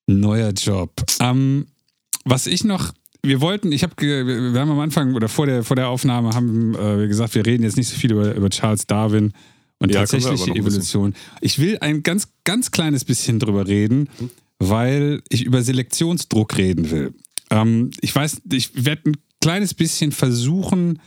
Neuer 0.08 0.52
Job. 0.52 0.92
Ähm, 1.22 1.68
was 2.26 2.48
ich 2.48 2.64
noch, 2.64 2.94
wir 3.24 3.42
wollten, 3.42 3.72
ich 3.72 3.84
habe, 3.84 3.94
wir 4.02 4.60
haben 4.60 4.72
am 4.72 4.80
Anfang 4.80 5.14
oder 5.14 5.30
vor 5.30 5.46
der, 5.46 5.64
vor 5.64 5.76
der 5.76 5.88
Aufnahme 5.90 6.32
haben 6.34 6.76
äh, 6.76 7.00
wir 7.00 7.08
gesagt, 7.08 7.36
wir 7.36 7.46
reden 7.46 7.64
jetzt 7.64 7.78
nicht 7.78 7.88
so 7.90 7.96
viel 7.96 8.12
über, 8.12 8.34
über 8.34 8.50
Charles 8.50 8.86
Darwin 8.88 9.34
und 9.80 9.94
Ja, 9.94 10.02
tatsächliche. 10.02 10.52
Evolution. 10.52 11.14
Ich 11.42 11.60
will 11.60 11.78
ein 11.80 12.04
ganz, 12.04 12.28
ganz 12.44 12.72
kleines 12.72 13.06
bisschen 13.06 13.40
drüber 13.40 13.68
reden, 13.68 14.10
weil 14.58 15.22
ich 15.30 15.44
über 15.46 15.62
Selektionsdruck 15.62 16.58
reden 16.58 16.92
will. 16.92 17.14
Ähm, 17.52 17.92
ich 18.02 18.14
weiß, 18.14 18.42
ich 18.52 18.86
werde 18.86 19.12
ein 19.12 19.18
kleines 19.42 19.74
bisschen 19.74 20.12
versuchen 20.12 21.00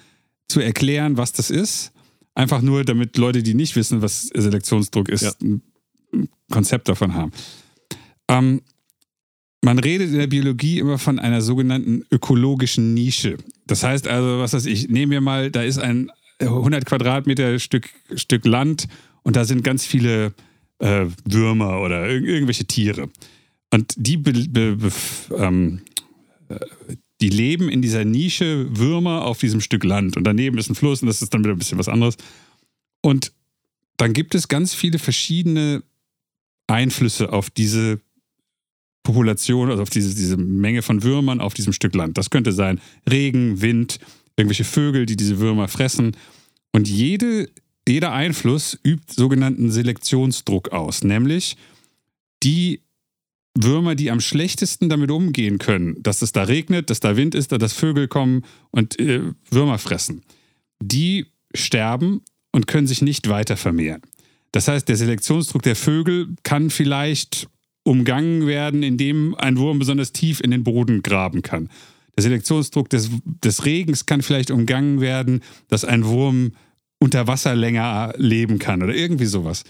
zu 0.48 0.60
erklären, 0.60 1.16
was 1.16 1.32
das 1.32 1.50
ist. 1.50 1.92
Einfach 2.34 2.62
nur, 2.62 2.84
damit 2.84 3.16
Leute, 3.18 3.42
die 3.42 3.54
nicht 3.54 3.76
wissen, 3.76 4.00
was 4.02 4.22
Selektionsdruck 4.34 5.08
ist, 5.08 5.22
Ja. 5.22 5.32
ein 5.42 5.62
Konzept 6.50 6.88
davon 6.88 7.14
haben. 7.14 7.32
Ähm, 8.28 8.62
man 9.62 9.78
redet 9.78 10.10
in 10.10 10.18
der 10.18 10.26
Biologie 10.26 10.78
immer 10.78 10.98
von 10.98 11.18
einer 11.18 11.40
sogenannten 11.40 12.04
ökologischen 12.10 12.94
Nische. 12.94 13.36
Das 13.66 13.82
heißt 13.82 14.08
also, 14.08 14.40
was 14.40 14.52
weiß 14.54 14.66
ich, 14.66 14.88
nehmen 14.88 15.12
wir 15.12 15.20
mal, 15.20 15.50
da 15.50 15.62
ist 15.62 15.78
ein 15.78 16.10
100 16.40 16.84
Quadratmeter 16.86 17.58
Stück, 17.58 17.88
Stück 18.16 18.44
Land 18.46 18.88
und 19.22 19.36
da 19.36 19.44
sind 19.44 19.62
ganz 19.62 19.86
viele 19.86 20.32
äh, 20.80 21.06
Würmer 21.24 21.80
oder 21.80 22.08
ir 22.10 22.22
irgendwelche 22.22 22.64
Tiere. 22.64 23.08
Und 23.70 23.94
die, 23.96 24.16
be 24.16 24.32
be 24.32 24.76
be 24.76 24.92
ähm, 25.38 25.80
äh, 26.48 26.56
die 27.22 27.30
leben 27.30 27.68
in 27.68 27.80
dieser 27.82 28.04
Nische 28.04 28.66
Würmer 28.76 29.24
auf 29.24 29.38
diesem 29.38 29.60
Stück 29.60 29.84
Land. 29.84 30.16
Und 30.16 30.24
daneben 30.24 30.58
ist 30.58 30.68
ein 30.68 30.74
Fluss 30.74 31.02
und 31.02 31.06
das 31.06 31.22
ist 31.22 31.32
dann 31.32 31.44
wieder 31.44 31.54
ein 31.54 31.58
bisschen 31.58 31.78
was 31.78 31.88
anderes. 31.88 32.16
Und 33.00 33.32
dann 33.96 34.12
gibt 34.12 34.34
es 34.34 34.48
ganz 34.48 34.74
viele 34.74 34.98
verschiedene 34.98 35.84
Einflüsse 36.66 37.32
auf 37.32 37.48
diese 37.48 38.00
Population, 39.04 39.70
also 39.70 39.82
auf 39.82 39.90
diese, 39.90 40.14
diese 40.14 40.36
Menge 40.36 40.82
von 40.82 41.04
Würmern 41.04 41.40
auf 41.40 41.54
diesem 41.54 41.72
Stück 41.72 41.94
Land. 41.94 42.18
Das 42.18 42.30
könnte 42.30 42.50
sein 42.50 42.80
Regen, 43.08 43.60
Wind, 43.62 44.00
irgendwelche 44.36 44.64
Vögel, 44.64 45.06
die 45.06 45.16
diese 45.16 45.38
Würmer 45.38 45.68
fressen. 45.68 46.16
Und 46.72 46.88
jede, 46.88 47.50
jeder 47.86 48.12
Einfluss 48.12 48.76
übt 48.84 49.12
sogenannten 49.14 49.70
Selektionsdruck 49.70 50.70
aus, 50.70 51.04
nämlich 51.04 51.56
die 52.42 52.80
Würmer, 53.54 53.94
die 53.94 54.10
am 54.10 54.20
schlechtesten 54.20 54.88
damit 54.88 55.10
umgehen 55.10 55.58
können, 55.58 56.02
dass 56.02 56.22
es 56.22 56.32
da 56.32 56.44
regnet, 56.44 56.90
dass 56.90 57.00
da 57.00 57.16
Wind 57.16 57.34
ist, 57.34 57.52
dass 57.52 57.72
Vögel 57.72 58.08
kommen 58.08 58.44
und 58.70 58.98
äh, 58.98 59.20
Würmer 59.50 59.78
fressen, 59.78 60.22
die 60.82 61.26
sterben 61.54 62.22
und 62.52 62.66
können 62.66 62.86
sich 62.86 63.02
nicht 63.02 63.28
weiter 63.28 63.56
vermehren. 63.56 64.02
Das 64.52 64.68
heißt, 64.68 64.88
der 64.88 64.96
Selektionsdruck 64.96 65.62
der 65.62 65.76
Vögel 65.76 66.34
kann 66.42 66.70
vielleicht 66.70 67.48
umgangen 67.84 68.46
werden, 68.46 68.82
indem 68.82 69.34
ein 69.34 69.58
Wurm 69.58 69.78
besonders 69.78 70.12
tief 70.12 70.40
in 70.40 70.50
den 70.50 70.64
Boden 70.64 71.02
graben 71.02 71.42
kann. 71.42 71.68
Der 72.16 72.22
Selektionsdruck 72.22 72.90
des, 72.90 73.10
des 73.42 73.64
Regens 73.64 74.06
kann 74.06 74.22
vielleicht 74.22 74.50
umgangen 74.50 75.00
werden, 75.00 75.40
dass 75.68 75.84
ein 75.84 76.04
Wurm 76.04 76.52
unter 76.98 77.26
Wasser 77.26 77.56
länger 77.56 78.12
leben 78.16 78.58
kann 78.58 78.82
oder 78.82 78.94
irgendwie 78.94 79.26
sowas. 79.26 79.64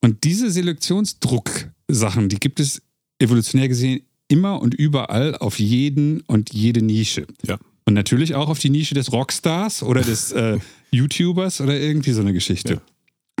Und 0.00 0.24
diese 0.24 0.50
Selektionsdruck-Sachen, 0.50 2.28
die 2.28 2.38
gibt 2.38 2.60
es 2.60 2.80
evolutionär 3.18 3.68
gesehen 3.68 4.02
immer 4.28 4.60
und 4.60 4.74
überall 4.74 5.36
auf 5.36 5.58
jeden 5.58 6.20
und 6.22 6.52
jede 6.52 6.82
Nische. 6.82 7.26
Ja. 7.46 7.58
Und 7.84 7.94
natürlich 7.94 8.34
auch 8.34 8.50
auf 8.50 8.58
die 8.58 8.70
Nische 8.70 8.94
des 8.94 9.12
Rockstars 9.12 9.82
oder 9.82 10.02
des 10.02 10.32
äh, 10.32 10.58
YouTubers 10.90 11.60
oder 11.60 11.78
irgendwie 11.78 12.12
so 12.12 12.20
eine 12.20 12.32
Geschichte. 12.32 12.82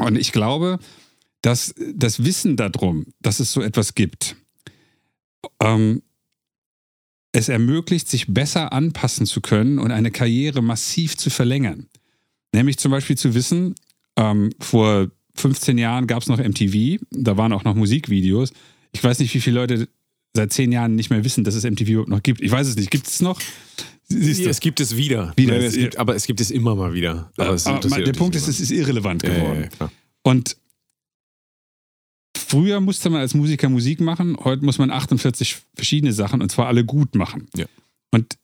Und 0.00 0.16
ich 0.16 0.32
glaube, 0.32 0.78
dass 1.42 1.74
das 1.94 2.24
Wissen 2.24 2.56
darum, 2.56 3.06
dass 3.20 3.40
es 3.40 3.52
so 3.52 3.60
etwas 3.60 3.94
gibt, 3.94 4.36
ähm, 5.60 6.02
es 7.32 7.48
ermöglicht, 7.48 8.08
sich 8.08 8.26
besser 8.32 8.72
anpassen 8.72 9.26
zu 9.26 9.40
können 9.40 9.78
und 9.78 9.90
eine 9.90 10.10
Karriere 10.10 10.62
massiv 10.62 11.16
zu 11.16 11.30
verlängern. 11.30 11.86
Nämlich 12.54 12.78
zum 12.78 12.90
Beispiel 12.90 13.18
zu 13.18 13.34
wissen, 13.34 13.74
ähm, 14.16 14.50
vor 14.58 15.08
15 15.34 15.78
Jahren 15.78 16.06
gab 16.06 16.22
es 16.22 16.28
noch 16.28 16.38
MTV, 16.38 16.98
da 17.10 17.36
waren 17.36 17.52
auch 17.52 17.64
noch 17.64 17.74
Musikvideos. 17.74 18.52
Ich 18.92 19.02
weiß 19.02 19.18
nicht, 19.18 19.34
wie 19.34 19.40
viele 19.40 19.56
Leute 19.60 19.88
seit 20.34 20.52
10 20.52 20.72
Jahren 20.72 20.94
nicht 20.94 21.10
mehr 21.10 21.24
wissen, 21.24 21.44
dass 21.44 21.54
es 21.54 21.64
MTV 21.64 21.88
überhaupt 21.88 22.08
noch 22.08 22.22
gibt. 22.22 22.40
Ich 22.40 22.50
weiß 22.50 22.66
es 22.66 22.76
nicht. 22.76 22.90
Gibt 22.90 23.06
es 23.06 23.20
noch? 23.20 23.40
Siehst 24.08 24.44
du? 24.44 24.48
Es 24.48 24.60
gibt 24.60 24.80
es 24.80 24.96
wieder. 24.96 25.32
Wieder. 25.36 25.54
Nein, 25.54 25.62
es 25.62 25.74
gibt, 25.74 25.98
aber 25.98 26.14
es 26.14 26.26
gibt 26.26 26.40
es 26.40 26.50
immer 26.50 26.74
mal 26.74 26.94
wieder. 26.94 27.30
Aber 27.36 27.56
Aber 27.64 28.02
der 28.02 28.12
Punkt 28.12 28.36
ist, 28.36 28.48
es 28.48 28.60
ist 28.60 28.70
irrelevant 28.70 29.22
geworden. 29.22 29.68
ja, 29.78 29.86
ja. 29.86 29.92
Und 30.22 30.56
früher 32.36 32.80
musste 32.80 33.10
man 33.10 33.20
als 33.20 33.34
Musiker 33.34 33.68
Musik 33.68 34.00
machen, 34.00 34.36
heute 34.42 34.64
muss 34.64 34.78
man 34.78 34.90
48 34.90 35.56
verschiedene 35.74 36.12
Sachen 36.12 36.40
und 36.40 36.50
zwar 36.50 36.66
alle 36.66 36.84
gut 36.84 37.14
machen. 37.14 37.48
Ja. 37.56 37.66
Und 38.10 38.38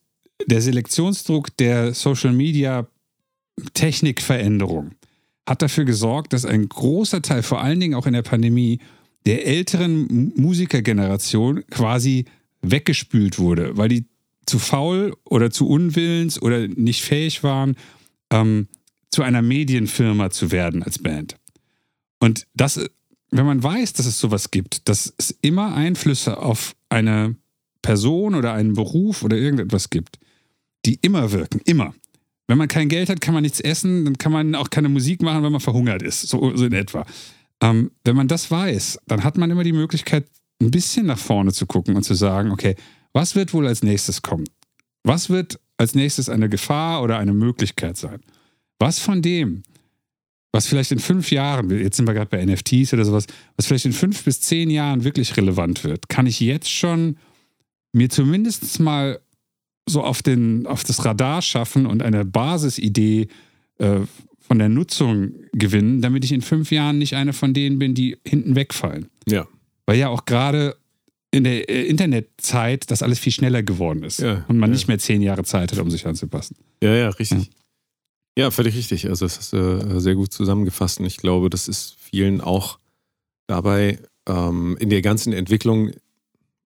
der 0.45 0.61
Selektionsdruck 0.61 1.55
der 1.57 1.93
Social 1.93 2.33
Media 2.33 2.87
Technikveränderung 3.73 4.91
hat 5.47 5.61
dafür 5.61 5.85
gesorgt, 5.85 6.33
dass 6.33 6.45
ein 6.45 6.67
großer 6.67 7.21
Teil, 7.21 7.43
vor 7.43 7.61
allen 7.61 7.79
Dingen 7.79 7.93
auch 7.95 8.05
in 8.05 8.13
der 8.13 8.23
Pandemie, 8.23 8.79
der 9.25 9.47
älteren 9.47 10.33
Musikergeneration 10.35 11.65
quasi 11.69 12.25
weggespült 12.61 13.39
wurde, 13.39 13.77
weil 13.77 13.89
die 13.89 14.05
zu 14.45 14.59
faul 14.59 15.15
oder 15.23 15.49
zu 15.49 15.67
unwillens 15.67 16.41
oder 16.41 16.67
nicht 16.67 17.01
fähig 17.03 17.43
waren, 17.43 17.75
ähm, 18.31 18.67
zu 19.09 19.23
einer 19.23 19.41
Medienfirma 19.41 20.29
zu 20.29 20.51
werden 20.51 20.83
als 20.83 20.99
Band. 20.99 21.37
Und 22.19 22.47
das, 22.53 22.79
wenn 23.31 23.45
man 23.45 23.63
weiß, 23.63 23.93
dass 23.93 24.05
es 24.05 24.19
sowas 24.19 24.51
gibt, 24.51 24.87
dass 24.87 25.13
es 25.17 25.31
immer 25.41 25.73
Einflüsse 25.73 26.37
auf 26.37 26.75
eine 26.89 27.35
Person 27.81 28.35
oder 28.35 28.53
einen 28.53 28.73
Beruf 28.73 29.23
oder 29.23 29.37
irgendetwas 29.37 29.89
gibt, 29.89 30.19
die 30.85 30.99
immer 31.01 31.31
wirken, 31.31 31.61
immer. 31.65 31.93
Wenn 32.47 32.57
man 32.57 32.67
kein 32.67 32.89
Geld 32.89 33.09
hat, 33.09 33.21
kann 33.21 33.33
man 33.33 33.43
nichts 33.43 33.59
essen, 33.59 34.05
dann 34.05 34.17
kann 34.17 34.31
man 34.31 34.53
auch 34.53 34.69
keine 34.69 34.89
Musik 34.89 35.21
machen, 35.21 35.43
wenn 35.43 35.51
man 35.51 35.61
verhungert 35.61 36.03
ist, 36.03 36.21
so, 36.21 36.55
so 36.55 36.65
in 36.65 36.73
etwa. 36.73 37.05
Ähm, 37.61 37.91
wenn 38.03 38.15
man 38.15 38.27
das 38.27 38.51
weiß, 38.51 38.99
dann 39.07 39.23
hat 39.23 39.37
man 39.37 39.49
immer 39.51 39.63
die 39.63 39.73
Möglichkeit, 39.73 40.27
ein 40.61 40.71
bisschen 40.71 41.05
nach 41.05 41.17
vorne 41.17 41.53
zu 41.53 41.65
gucken 41.65 41.95
und 41.95 42.03
zu 42.03 42.13
sagen, 42.13 42.51
okay, 42.51 42.75
was 43.13 43.35
wird 43.35 43.53
wohl 43.53 43.67
als 43.67 43.83
nächstes 43.83 44.21
kommen? 44.21 44.45
Was 45.03 45.29
wird 45.29 45.59
als 45.77 45.95
nächstes 45.95 46.29
eine 46.29 46.49
Gefahr 46.49 47.01
oder 47.03 47.17
eine 47.17 47.33
Möglichkeit 47.33 47.97
sein? 47.97 48.21
Was 48.79 48.99
von 48.99 49.21
dem, 49.21 49.63
was 50.51 50.67
vielleicht 50.67 50.91
in 50.91 50.99
fünf 50.99 51.31
Jahren, 51.31 51.69
jetzt 51.69 51.97
sind 51.97 52.07
wir 52.07 52.13
gerade 52.13 52.29
bei 52.29 52.43
NFTs 52.45 52.93
oder 52.93 53.05
sowas, 53.05 53.25
was 53.55 53.65
vielleicht 53.65 53.85
in 53.85 53.93
fünf 53.93 54.23
bis 54.23 54.41
zehn 54.41 54.69
Jahren 54.69 55.03
wirklich 55.03 55.35
relevant 55.37 55.83
wird, 55.83 56.09
kann 56.09 56.27
ich 56.27 56.39
jetzt 56.39 56.69
schon 56.69 57.17
mir 57.93 58.09
zumindest 58.09 58.79
mal 58.79 59.19
so 59.87 60.01
auf, 60.03 60.23
den, 60.23 60.65
auf 60.65 60.83
das 60.83 61.05
Radar 61.05 61.41
schaffen 61.41 61.85
und 61.85 62.01
eine 62.01 62.25
Basisidee 62.25 63.27
äh, 63.79 63.99
von 64.47 64.59
der 64.59 64.69
Nutzung 64.69 65.31
gewinnen, 65.53 66.01
damit 66.01 66.23
ich 66.23 66.31
in 66.31 66.41
fünf 66.41 66.71
Jahren 66.71 66.97
nicht 66.97 67.15
eine 67.15 67.33
von 67.33 67.53
denen 67.53 67.79
bin, 67.79 67.93
die 67.95 68.17
hinten 68.25 68.55
wegfallen. 68.55 69.09
Ja. 69.27 69.47
Weil 69.85 69.97
ja 69.97 70.09
auch 70.09 70.25
gerade 70.25 70.75
in 71.31 71.43
der 71.43 71.67
äh, 71.69 71.83
Internetzeit 71.87 72.89
das 72.91 73.01
alles 73.03 73.19
viel 73.19 73.31
schneller 73.33 73.63
geworden 73.63 74.03
ist 74.03 74.19
Ja, 74.19 74.45
und 74.47 74.57
man 74.57 74.69
ja. 74.69 74.73
nicht 74.75 74.87
mehr 74.87 74.99
zehn 74.99 75.21
Jahre 75.21 75.43
Zeit 75.43 75.71
hat, 75.71 75.79
um 75.79 75.89
sich 75.89 76.05
anzupassen. 76.05 76.55
Ja, 76.81 76.93
ja, 76.95 77.09
richtig. 77.09 77.49
Ja, 78.37 78.51
völlig 78.51 78.75
richtig. 78.75 79.07
Also 79.07 79.25
das 79.25 79.37
ist 79.37 79.53
äh, 79.53 79.99
sehr 79.99 80.15
gut 80.15 80.31
zusammengefasst 80.31 80.99
und 80.99 81.05
ich 81.05 81.17
glaube, 81.17 81.49
das 81.49 81.67
ist 81.67 81.95
vielen 81.99 82.41
auch 82.41 82.79
dabei 83.47 83.99
ähm, 84.27 84.77
in 84.79 84.89
der 84.89 85.01
ganzen 85.01 85.33
Entwicklung, 85.33 85.91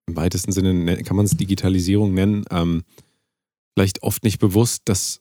im 0.06 0.16
weitesten 0.16 0.52
Sinne 0.52 0.74
ne- 0.74 1.02
kann 1.02 1.16
man 1.16 1.26
es 1.26 1.36
Digitalisierung 1.36 2.12
nennen, 2.12 2.44
ähm, 2.50 2.82
vielleicht 3.74 4.02
oft 4.02 4.24
nicht 4.24 4.38
bewusst, 4.38 4.82
dass 4.86 5.20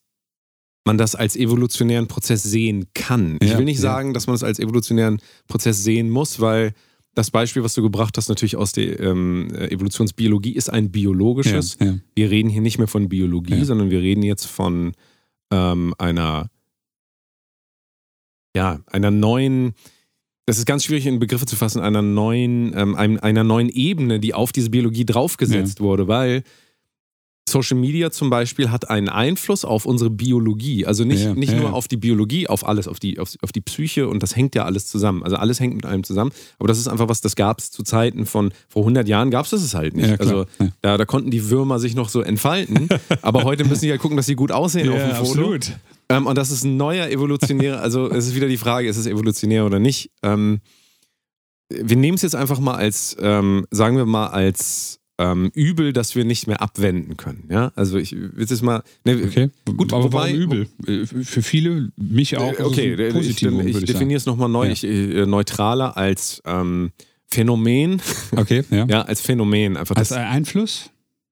man 0.86 0.98
das 0.98 1.16
als 1.16 1.36
evolutionären 1.36 2.08
Prozess 2.08 2.44
sehen 2.44 2.88
kann. 2.94 3.38
Ich 3.42 3.52
Ja, 3.52 3.58
will 3.58 3.66
nicht 3.66 3.78
ja. 3.78 3.82
sagen, 3.82 4.14
dass 4.14 4.28
man 4.28 4.36
es 4.36 4.44
als 4.44 4.60
evolutionären 4.60 5.20
Prozess 5.48 5.84
sehen 5.84 6.10
muss, 6.10 6.40
weil 6.40 6.74
das 7.16 7.32
Beispiel, 7.32 7.64
was 7.64 7.74
du 7.74 7.82
gebracht 7.82 8.18
hast, 8.18 8.30
natürlich 8.30 8.56
aus 8.56 8.72
der 8.72 9.00
ähm, 9.00 9.54
Evolutionsbiologie, 9.54 10.54
ist 10.54 10.70
ein 10.70 10.92
biologisches 10.92 11.78
Ja, 11.80 11.96
wir 12.16 12.30
reden 12.32 12.50
hier 12.50 12.62
nicht 12.62 12.78
mehr 12.78 12.88
von 12.88 13.10
Biologie, 13.10 13.64
sondern 13.66 13.90
wir 13.90 14.00
reden 14.00 14.24
jetzt 14.24 14.46
von 14.46 14.94
ähm, 15.52 15.94
einer, 15.98 16.50
ja, 18.56 18.80
einer 18.88 19.12
neuen, 19.12 19.74
das 20.46 20.58
ist 20.60 20.66
ganz 20.66 20.86
schwierig 20.86 21.06
in 21.08 21.20
Begriffe 21.20 21.46
zu 21.46 21.56
fassen, 21.56 21.82
einer 21.82 22.02
neuen, 22.02 22.74
ähm, 22.76 22.96
einer 22.96 23.44
neuen 23.44 23.70
Ebene, 23.70 24.20
die 24.20 24.34
auf 24.34 24.52
diese 24.52 24.70
Biologie 24.70 25.06
draufgesetzt 25.06 25.80
wurde, 25.82 26.08
weil 26.08 26.44
Social 27.50 27.78
Media 27.78 28.12
zum 28.12 28.30
Beispiel 28.30 28.72
hat 28.72 28.90
einen 28.90 29.10
Einfluss 29.10 29.66
auf 29.66 29.86
unsere 29.86 30.10
Biologie. 30.10 30.86
Also 30.86 31.04
nicht, 31.04 31.24
Ja, 31.24 31.34
nicht 31.34 31.54
ja, 31.54 31.60
nur 31.60 31.74
auf 31.74 31.88
die 31.88 31.98
Biologie, 31.98 32.48
auf 32.48 32.66
alles, 32.66 32.88
auf 32.88 33.00
die, 33.00 33.20
auf, 33.20 33.34
auf 33.42 33.52
die 33.52 33.62
Psyche 33.62 34.08
und 34.08 34.24
das 34.24 34.36
hängt 34.36 34.56
ja 34.56 34.66
alles 34.66 34.88
zusammen. 34.88 35.24
Also 35.24 35.36
alles 35.36 35.60
hängt 35.60 35.76
mit 35.76 35.86
allem 35.86 36.04
zusammen. 36.04 36.32
Aber 36.58 36.68
das 36.68 36.78
ist 36.78 36.88
einfach 36.88 37.10
was, 37.10 37.22
das 37.22 37.36
gab 37.36 37.60
es 37.60 37.72
zu 37.72 37.84
Zeiten 37.84 38.26
von 38.26 38.52
vor 38.68 38.84
100 38.84 39.08
Jahren, 39.08 39.32
gab 39.32 39.46
es 39.46 39.52
das 39.52 39.74
halt 39.74 39.96
nicht. 39.96 40.10
Ja, 40.10 40.16
also 40.16 40.46
da, 40.82 40.98
da 40.98 41.06
konnten 41.06 41.32
die 41.32 41.50
Würmer 41.50 41.80
sich 41.80 41.96
noch 41.96 42.10
so 42.10 42.22
entfalten. 42.22 42.90
aber 43.22 43.44
heute 43.44 43.66
müssen 43.66 43.86
die 43.86 43.92
halt 43.92 44.02
gucken, 44.02 44.18
dass 44.18 44.26
sie 44.26 44.36
gut 44.36 44.52
aussehen 44.52 44.90
auf 44.90 45.00
dem 45.00 45.26
Foto. 45.26 45.58
Ähm, 46.10 46.26
und 46.26 46.38
das 46.38 46.52
ist 46.52 46.64
ein 46.64 46.78
neuer 46.78 47.08
evolutionärer, 47.10 47.82
also 47.82 48.10
es 48.10 48.28
ist 48.28 48.36
wieder 48.36 48.48
die 48.48 48.58
Frage, 48.58 48.88
ist 48.88 48.98
es 48.98 49.06
evolutionär 49.06 49.66
oder 49.66 49.80
nicht. 49.80 50.12
Ähm, 50.24 50.60
wir 51.70 51.98
nehmen 51.98 52.16
es 52.16 52.24
jetzt 52.24 52.36
einfach 52.36 52.60
mal 52.60 52.76
als, 52.76 53.16
ähm, 53.22 53.66
sagen 53.70 53.96
wir 53.96 54.06
mal, 54.06 54.28
als 54.28 54.99
ähm, 55.20 55.52
Übel, 55.54 55.92
das 55.94 56.16
wir 56.16 56.24
nicht 56.24 56.48
mehr 56.48 56.62
abwenden 56.62 57.18
können. 57.18 57.44
Ja, 57.52 57.72
also 57.76 57.98
ich 57.98 58.14
will 58.16 58.48
es 58.50 58.62
mal. 58.62 58.82
Ne, 59.06 59.22
Okay, 59.26 59.50
Gut, 59.66 59.92
aber 59.94 60.06
wobei- 60.06 60.34
warum 60.34 60.34
übel? 60.34 60.68
Äh, 60.88 61.06
Für 61.06 61.42
viele, 61.44 61.92
mich 61.98 62.38
auch. 62.38 62.54
Äh, 62.58 62.64
okay, 62.64 62.92
also 62.94 63.04
ich, 63.04 63.14
positiv, 63.14 63.52
ich, 63.66 63.78
ich 63.78 63.86
definiere 63.86 64.18
es 64.18 64.26
nochmal 64.26 64.50
neu. 64.50 64.68
Ja. 64.68 64.72
Ich, 64.72 64.84
äh, 64.86 65.26
neutraler 65.26 65.98
als 65.98 66.42
ähm, 66.46 66.92
Phänomen. 67.28 68.02
Okay, 68.36 68.64
ja. 68.72 68.86
ja, 68.86 69.02
als 69.02 69.22
Phänomen. 69.22 69.76
Einfach 69.78 69.96
Als 69.98 70.12
ein 70.14 70.26
Einfluss? 70.26 70.90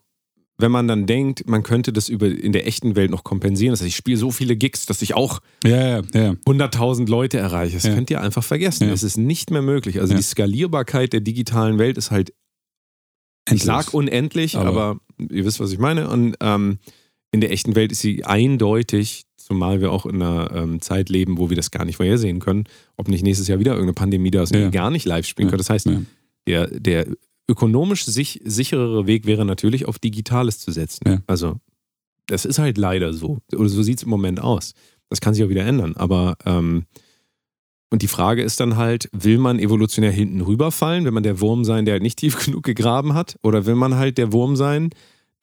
wenn 0.61 0.71
man 0.71 0.87
dann 0.89 1.05
denkt, 1.05 1.47
man 1.47 1.63
könnte 1.63 1.93
das 1.93 2.09
über 2.09 2.27
in 2.27 2.51
der 2.51 2.67
echten 2.67 2.95
Welt 2.97 3.11
noch 3.11 3.23
kompensieren, 3.23 3.71
das 3.71 3.79
heißt, 3.79 3.87
ich 3.87 3.95
spiele 3.95 4.17
so 4.17 4.29
viele 4.31 4.55
Gigs, 4.57 4.85
dass 4.85 5.01
ich 5.01 5.13
auch 5.13 5.39
Ja, 5.63 5.99
ja, 5.99 6.03
ja. 6.13 6.29
100.000 6.45 7.07
Leute 7.09 7.37
erreiche. 7.37 7.75
Das 7.77 7.83
könnt 7.83 8.09
ihr 8.09 8.19
einfach 8.21 8.43
vergessen. 8.43 8.87
Ja. 8.87 8.93
Es 8.93 9.03
ist 9.03 9.17
nicht 9.17 9.51
mehr 9.51 9.61
möglich. 9.61 10.01
Also 10.01 10.13
die 10.15 10.21
Skalierbarkeit 10.21 11.13
der 11.13 11.21
digitalen 11.21 11.79
Welt 11.79 11.97
ist 11.97 12.11
halt, 12.11 12.33
ich 13.51 13.63
sag 13.63 13.93
unendlich, 13.93 14.57
aber, 14.57 14.69
Aber- 14.69 14.99
ihr 15.31 15.45
wisst, 15.45 15.59
was 15.59 15.71
ich 15.71 15.79
meine. 15.79 16.09
Und 16.09 16.35
ähm, 16.41 16.77
in 17.31 17.41
der 17.41 17.51
echten 17.51 17.75
Welt 17.75 17.91
ist 17.91 18.01
sie 18.01 18.25
eindeutig, 18.25 19.23
zumal 19.49 19.81
wir 19.81 19.91
auch 19.91 20.05
in 20.05 20.21
einer 20.21 20.51
ähm, 20.53 20.79
Zeit 20.81 21.09
leben, 21.09 21.37
wo 21.37 21.49
wir 21.49 21.55
das 21.57 21.71
gar 21.71 21.83
nicht 21.85 21.97
vorhersehen 21.97 22.39
können, 22.39 22.65
ob 22.97 23.07
nicht 23.07 23.23
nächstes 23.23 23.47
Jahr 23.47 23.59
wieder 23.59 23.71
irgendeine 23.71 23.93
Pandemie 23.93 24.31
da 24.31 24.43
ist 24.43 24.51
und 24.53 24.59
Ja. 24.59 24.65
wir 24.65 24.71
gar 24.71 24.91
nicht 24.91 25.05
live 25.05 25.25
spielen 25.25 25.47
Ja. 25.47 25.51
können. 25.51 25.57
Das 25.59 25.69
heißt, 25.69 25.87
Ja. 25.87 26.01
der, 26.47 26.67
der 26.79 27.07
ökonomisch 27.49 28.05
sich, 28.05 28.41
sicherere 28.45 29.07
Weg 29.07 29.25
wäre 29.25 29.43
natürlich 29.45 29.87
auf 29.87 29.97
Digitales 29.97 30.59
zu 30.59 30.71
setzen. 30.71 31.23
Also 31.25 31.59
das 32.27 32.45
ist 32.45 32.59
halt 32.59 32.77
leider 32.77 33.11
so. 33.11 33.39
Oder 33.55 33.69
so 33.69 33.81
sieht 33.81 33.97
es 33.97 34.03
im 34.03 34.09
Moment 34.09 34.39
aus. 34.39 34.73
Das 35.09 35.19
kann 35.19 35.33
sich 35.33 35.43
auch 35.43 35.49
wieder 35.49 35.65
ändern. 35.65 35.95
Aber 35.95 36.37
ähm, 36.45 36.83
und 37.91 38.03
die 38.03 38.07
Frage 38.07 38.43
ist 38.43 38.59
dann 38.59 38.77
halt, 38.77 39.09
will 39.13 39.39
man 39.39 39.57
evolutionär 39.57 40.11
hinten 40.11 40.41
rüberfallen? 40.41 41.05
Will 41.05 41.11
man 41.11 41.23
der 41.23 41.41
Wurm 41.41 41.65
sein, 41.65 41.85
der 41.85 41.93
halt 41.93 42.03
nicht 42.03 42.19
tief 42.19 42.37
genug 42.45 42.61
gegraben 42.63 43.15
hat? 43.15 43.37
Oder 43.41 43.65
will 43.65 43.73
man 43.73 43.95
halt 43.95 44.19
der 44.19 44.31
Wurm 44.31 44.55
sein, 44.55 44.91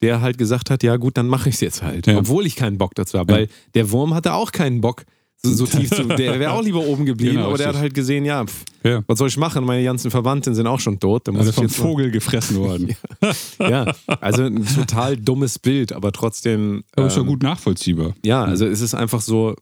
der 0.01 0.21
halt 0.21 0.37
gesagt 0.37 0.69
hat, 0.69 0.83
ja 0.83 0.95
gut, 0.97 1.17
dann 1.17 1.27
mache 1.27 1.49
ich 1.49 1.55
es 1.55 1.61
jetzt 1.61 1.81
halt. 1.83 2.07
Ja. 2.07 2.17
Obwohl 2.17 2.45
ich 2.45 2.55
keinen 2.55 2.77
Bock 2.77 2.93
dazu 2.95 3.17
habe. 3.17 3.31
Ja. 3.33 3.39
Weil 3.39 3.47
der 3.73 3.91
Wurm 3.91 4.13
hatte 4.13 4.33
auch 4.33 4.51
keinen 4.51 4.81
Bock, 4.81 5.05
so, 5.39 5.53
so 5.53 5.65
tief 5.67 5.91
zu. 5.91 6.03
Der 6.05 6.39
wäre 6.39 6.51
auch 6.51 6.63
lieber 6.63 6.79
oben 6.79 7.05
geblieben, 7.05 7.35
Genau, 7.35 7.47
aber 7.49 7.57
der 7.57 7.67
hat 7.67 7.73
richtig. 7.75 7.81
halt 7.83 7.93
gesehen, 7.93 8.25
ja, 8.25 8.43
pf, 8.45 8.63
Ja. 8.83 9.03
was 9.07 9.19
soll 9.19 9.27
ich 9.27 9.37
machen? 9.37 9.63
Meine 9.65 9.83
ganzen 9.83 10.09
Verwandten 10.09 10.55
sind 10.55 10.65
auch 10.65 10.79
schon 10.79 10.99
tot. 10.99 11.27
Muss 11.27 11.37
Also 11.41 11.51
vom 11.51 11.69
Vogel 11.69 12.09
gefressen 12.11 12.57
worden. 12.57 12.95
ja, 13.59 13.93
also 14.19 14.43
ein 14.43 14.65
total 14.65 15.15
dummes 15.17 15.59
Bild, 15.59 15.93
aber 15.93 16.11
trotzdem. 16.11 16.83
Aber 16.95 17.07
ist 17.07 17.15
ja 17.15 17.21
ähm, 17.21 17.27
gut 17.27 17.43
nachvollziehbar. 17.43 18.15
Ja, 18.25 18.43
also 18.43 18.65
es 18.65 18.81
ist 18.81 18.95
einfach 18.95 19.21
so 19.21 19.55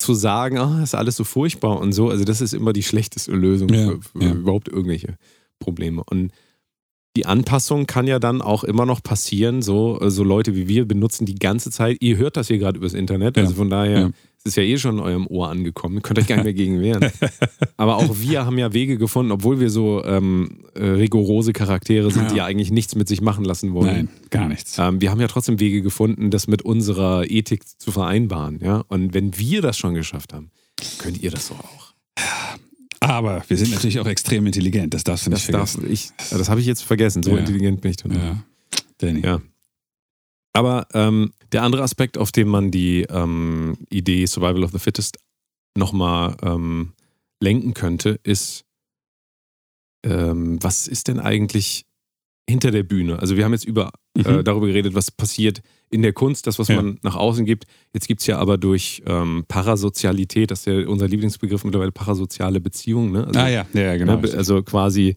zu 0.00 0.14
sagen, 0.14 0.58
ah, 0.58 0.82
ist 0.82 0.94
alles 0.94 1.16
so 1.16 1.24
furchtbar 1.24 1.78
und 1.80 1.92
so. 1.92 2.08
Also 2.10 2.24
das 2.24 2.40
ist 2.40 2.52
immer 2.54 2.72
die 2.72 2.82
schlechteste 2.84 3.32
Lösung 3.32 3.68
Ja, 3.68 3.86
für, 3.90 4.00
für 4.02 4.24
ja. 4.24 4.32
überhaupt 4.32 4.68
irgendwelche 4.68 5.16
Probleme. 5.60 6.02
Und 6.08 6.32
die 7.18 7.26
Anpassung 7.26 7.86
kann 7.88 8.06
ja 8.06 8.20
dann 8.20 8.40
auch 8.40 8.62
immer 8.62 8.86
noch 8.86 9.02
passieren. 9.02 9.60
So, 9.60 9.98
so 10.08 10.22
Leute 10.22 10.54
wie 10.54 10.68
wir 10.68 10.86
benutzen 10.86 11.26
die 11.26 11.34
ganze 11.34 11.72
Zeit. 11.72 11.96
Ihr 11.98 12.16
hört 12.16 12.36
das 12.36 12.46
hier 12.46 12.58
gerade 12.58 12.78
übers 12.78 12.94
Internet. 12.94 13.36
Also 13.36 13.54
von 13.54 13.68
daher 13.68 13.98
ja. 13.98 14.10
es 14.38 14.46
ist 14.46 14.56
ja 14.56 14.62
eh 14.62 14.78
schon 14.78 14.98
in 14.98 15.02
eurem 15.02 15.26
Ohr 15.26 15.48
angekommen. 15.48 15.96
Ihr 15.96 16.02
könnt 16.02 16.20
euch 16.20 16.28
gar 16.28 16.36
nicht 16.36 16.44
mehr 16.44 16.54
gegen 16.54 16.80
wehren. 16.80 17.10
Aber 17.76 17.96
auch 17.96 18.20
wir 18.20 18.46
haben 18.46 18.56
ja 18.56 18.72
Wege 18.72 18.98
gefunden, 18.98 19.32
obwohl 19.32 19.58
wir 19.58 19.68
so 19.68 20.04
ähm, 20.04 20.60
äh, 20.76 20.84
rigorose 20.84 21.52
Charaktere 21.52 22.08
sind, 22.12 22.26
Ja. 22.26 22.28
die 22.28 22.36
ja 22.36 22.44
eigentlich 22.44 22.70
nichts 22.70 22.94
mit 22.94 23.08
sich 23.08 23.20
machen 23.20 23.44
lassen 23.44 23.74
wollen. 23.74 23.86
Nein, 23.88 24.08
gar 24.30 24.46
nichts. 24.46 24.78
Ähm, 24.78 25.00
wir 25.00 25.10
haben 25.10 25.20
ja 25.20 25.26
trotzdem 25.26 25.58
Wege 25.58 25.82
gefunden, 25.82 26.30
das 26.30 26.46
mit 26.46 26.62
unserer 26.62 27.28
Ethik 27.28 27.64
zu 27.80 27.90
vereinbaren. 27.90 28.60
Ja? 28.62 28.84
Und 28.86 29.12
wenn 29.12 29.36
wir 29.36 29.60
das 29.60 29.76
schon 29.76 29.94
geschafft 29.94 30.32
haben, 30.32 30.52
könnt 30.98 31.20
ihr 31.20 31.32
das 31.32 31.48
doch 31.48 31.58
auch. 31.58 31.87
Aber 33.08 33.42
wir 33.48 33.56
sind 33.56 33.70
natürlich 33.72 33.98
auch 34.00 34.06
extrem 34.06 34.46
intelligent, 34.46 34.92
das 34.94 35.04
darfst 35.04 35.26
du 35.26 35.30
nicht 35.30 35.48
Das, 35.48 35.52
darf 35.52 35.70
vergessen. 35.72 35.92
ich, 35.92 36.10
das 36.30 36.48
habe 36.48 36.60
ich 36.60 36.66
jetzt 36.66 36.82
vergessen. 36.84 37.22
So 37.22 37.30
Ja. 37.32 37.38
intelligent 37.38 37.80
bin 37.80 37.90
ich 37.90 37.96
dann. 37.96 38.12
Ja. 38.12 38.42
Danny. 38.98 39.20
Ja. 39.24 39.40
Aber 40.52 40.86
ähm, 40.92 41.32
der 41.52 41.62
andere 41.62 41.82
Aspekt, 41.82 42.18
auf 42.18 42.32
den 42.32 42.48
man 42.48 42.70
die 42.70 43.02
ähm, 43.02 43.78
Idee 43.90 44.26
Survival 44.26 44.64
of 44.64 44.72
the 44.72 44.78
Fittest 44.78 45.18
nochmal 45.76 46.36
ähm, 46.42 46.92
lenken 47.40 47.74
könnte, 47.74 48.18
ist, 48.24 48.64
ähm, 50.04 50.58
was 50.62 50.88
ist 50.88 51.08
denn 51.08 51.20
eigentlich 51.20 51.86
hinter 52.48 52.70
der 52.70 52.82
Bühne? 52.82 53.18
Also 53.18 53.36
wir 53.36 53.44
haben 53.44 53.52
jetzt 53.52 53.64
über, 53.66 53.90
äh, 54.16 54.30
Mhm. 54.38 54.44
darüber 54.44 54.66
geredet, 54.66 54.94
was 54.94 55.10
passiert 55.10 55.60
in 55.90 56.02
der 56.02 56.12
Kunst, 56.12 56.46
das, 56.46 56.58
was 56.58 56.68
Ja. 56.68 56.76
man 56.76 56.98
nach 57.02 57.14
außen 57.16 57.44
gibt. 57.44 57.64
Jetzt 57.94 58.08
gibt 58.08 58.20
es 58.20 58.26
ja 58.26 58.38
aber 58.38 58.58
durch 58.58 59.02
ähm, 59.06 59.44
Parasozialität, 59.48 60.50
das 60.50 60.60
ist 60.60 60.66
ja 60.66 60.88
unser 60.88 61.08
Lieblingsbegriff 61.08 61.64
mittlerweile, 61.64 61.92
parasoziale 61.92 62.60
Beziehungen. 62.60 63.12
Ne? 63.12 63.26
Also, 63.26 63.40
ah 63.40 63.48
ja, 63.48 63.66
ja, 63.72 63.80
ja, 63.82 63.96
genau. 63.96 64.16
Ne, 64.16 64.32
also 64.34 64.62
quasi 64.62 65.16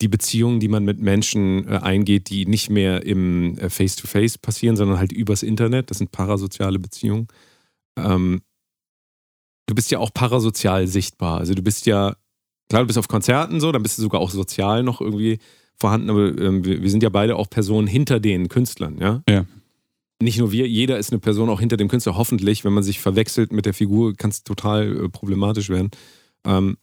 die 0.00 0.08
Beziehungen, 0.08 0.60
die 0.60 0.68
man 0.68 0.84
mit 0.84 1.00
Menschen 1.00 1.66
äh, 1.66 1.78
eingeht, 1.78 2.30
die 2.30 2.46
nicht 2.46 2.70
mehr 2.70 3.04
im 3.04 3.58
äh, 3.58 3.68
Face-to-Face 3.68 4.38
passieren, 4.38 4.76
sondern 4.76 4.98
halt 4.98 5.10
übers 5.12 5.42
Internet. 5.42 5.90
Das 5.90 5.98
sind 5.98 6.12
parasoziale 6.12 6.78
Beziehungen. 6.78 7.26
Ähm, 7.98 8.42
du 9.66 9.74
bist 9.74 9.90
ja 9.90 9.98
auch 9.98 10.14
parasozial 10.14 10.86
sichtbar. 10.86 11.38
Also 11.38 11.54
du 11.54 11.62
bist 11.62 11.86
ja, 11.86 12.14
klar, 12.68 12.82
du 12.82 12.86
bist 12.86 12.98
auf 12.98 13.08
Konzerten 13.08 13.60
so, 13.60 13.72
dann 13.72 13.82
bist 13.82 13.98
du 13.98 14.02
sogar 14.02 14.20
auch 14.20 14.30
sozial 14.30 14.82
noch 14.84 15.00
irgendwie 15.00 15.38
vorhanden, 15.78 16.10
aber 16.10 16.26
ähm, 16.38 16.64
wir, 16.64 16.82
wir 16.82 16.90
sind 16.90 17.02
ja 17.02 17.08
beide 17.08 17.36
auch 17.36 17.48
Personen 17.48 17.86
hinter 17.86 18.20
den 18.20 18.48
Künstlern, 18.48 18.98
ja? 18.98 19.22
Ja. 19.28 19.44
Nicht 20.20 20.38
nur 20.38 20.50
wir, 20.50 20.66
jeder 20.66 20.98
ist 20.98 21.12
eine 21.12 21.20
Person 21.20 21.48
auch 21.48 21.60
hinter 21.60 21.76
dem 21.76 21.86
Künstler. 21.86 22.16
Hoffentlich, 22.16 22.64
wenn 22.64 22.72
man 22.72 22.82
sich 22.82 22.98
verwechselt 22.98 23.52
mit 23.52 23.66
der 23.66 23.74
Figur, 23.74 24.14
kann 24.14 24.30
es 24.30 24.42
total 24.42 25.04
äh, 25.04 25.08
problematisch 25.08 25.68
werden. 25.68 25.90
Ähm, 26.44 26.76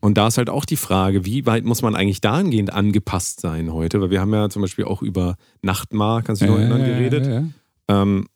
und 0.00 0.18
da 0.18 0.26
ist 0.26 0.36
halt 0.36 0.50
auch 0.50 0.64
die 0.64 0.76
Frage, 0.76 1.24
wie 1.24 1.46
weit 1.46 1.64
muss 1.64 1.80
man 1.80 1.94
eigentlich 1.94 2.20
dahingehend 2.20 2.72
angepasst 2.72 3.40
sein 3.40 3.72
heute? 3.72 4.00
Weil 4.00 4.10
wir 4.10 4.20
haben 4.20 4.34
ja 4.34 4.50
zum 4.50 4.60
Beispiel 4.60 4.84
auch 4.84 5.00
über 5.00 5.36
Nachtmar, 5.62 6.22
kannst 6.22 6.42
du 6.42 6.46
dich 6.46 6.52
noch 6.52 6.60
erinnern, 6.60 6.84
geredet. 6.84 7.26
Ja, 7.26 7.32
ja. 7.32 8.02
Ähm, 8.02 8.26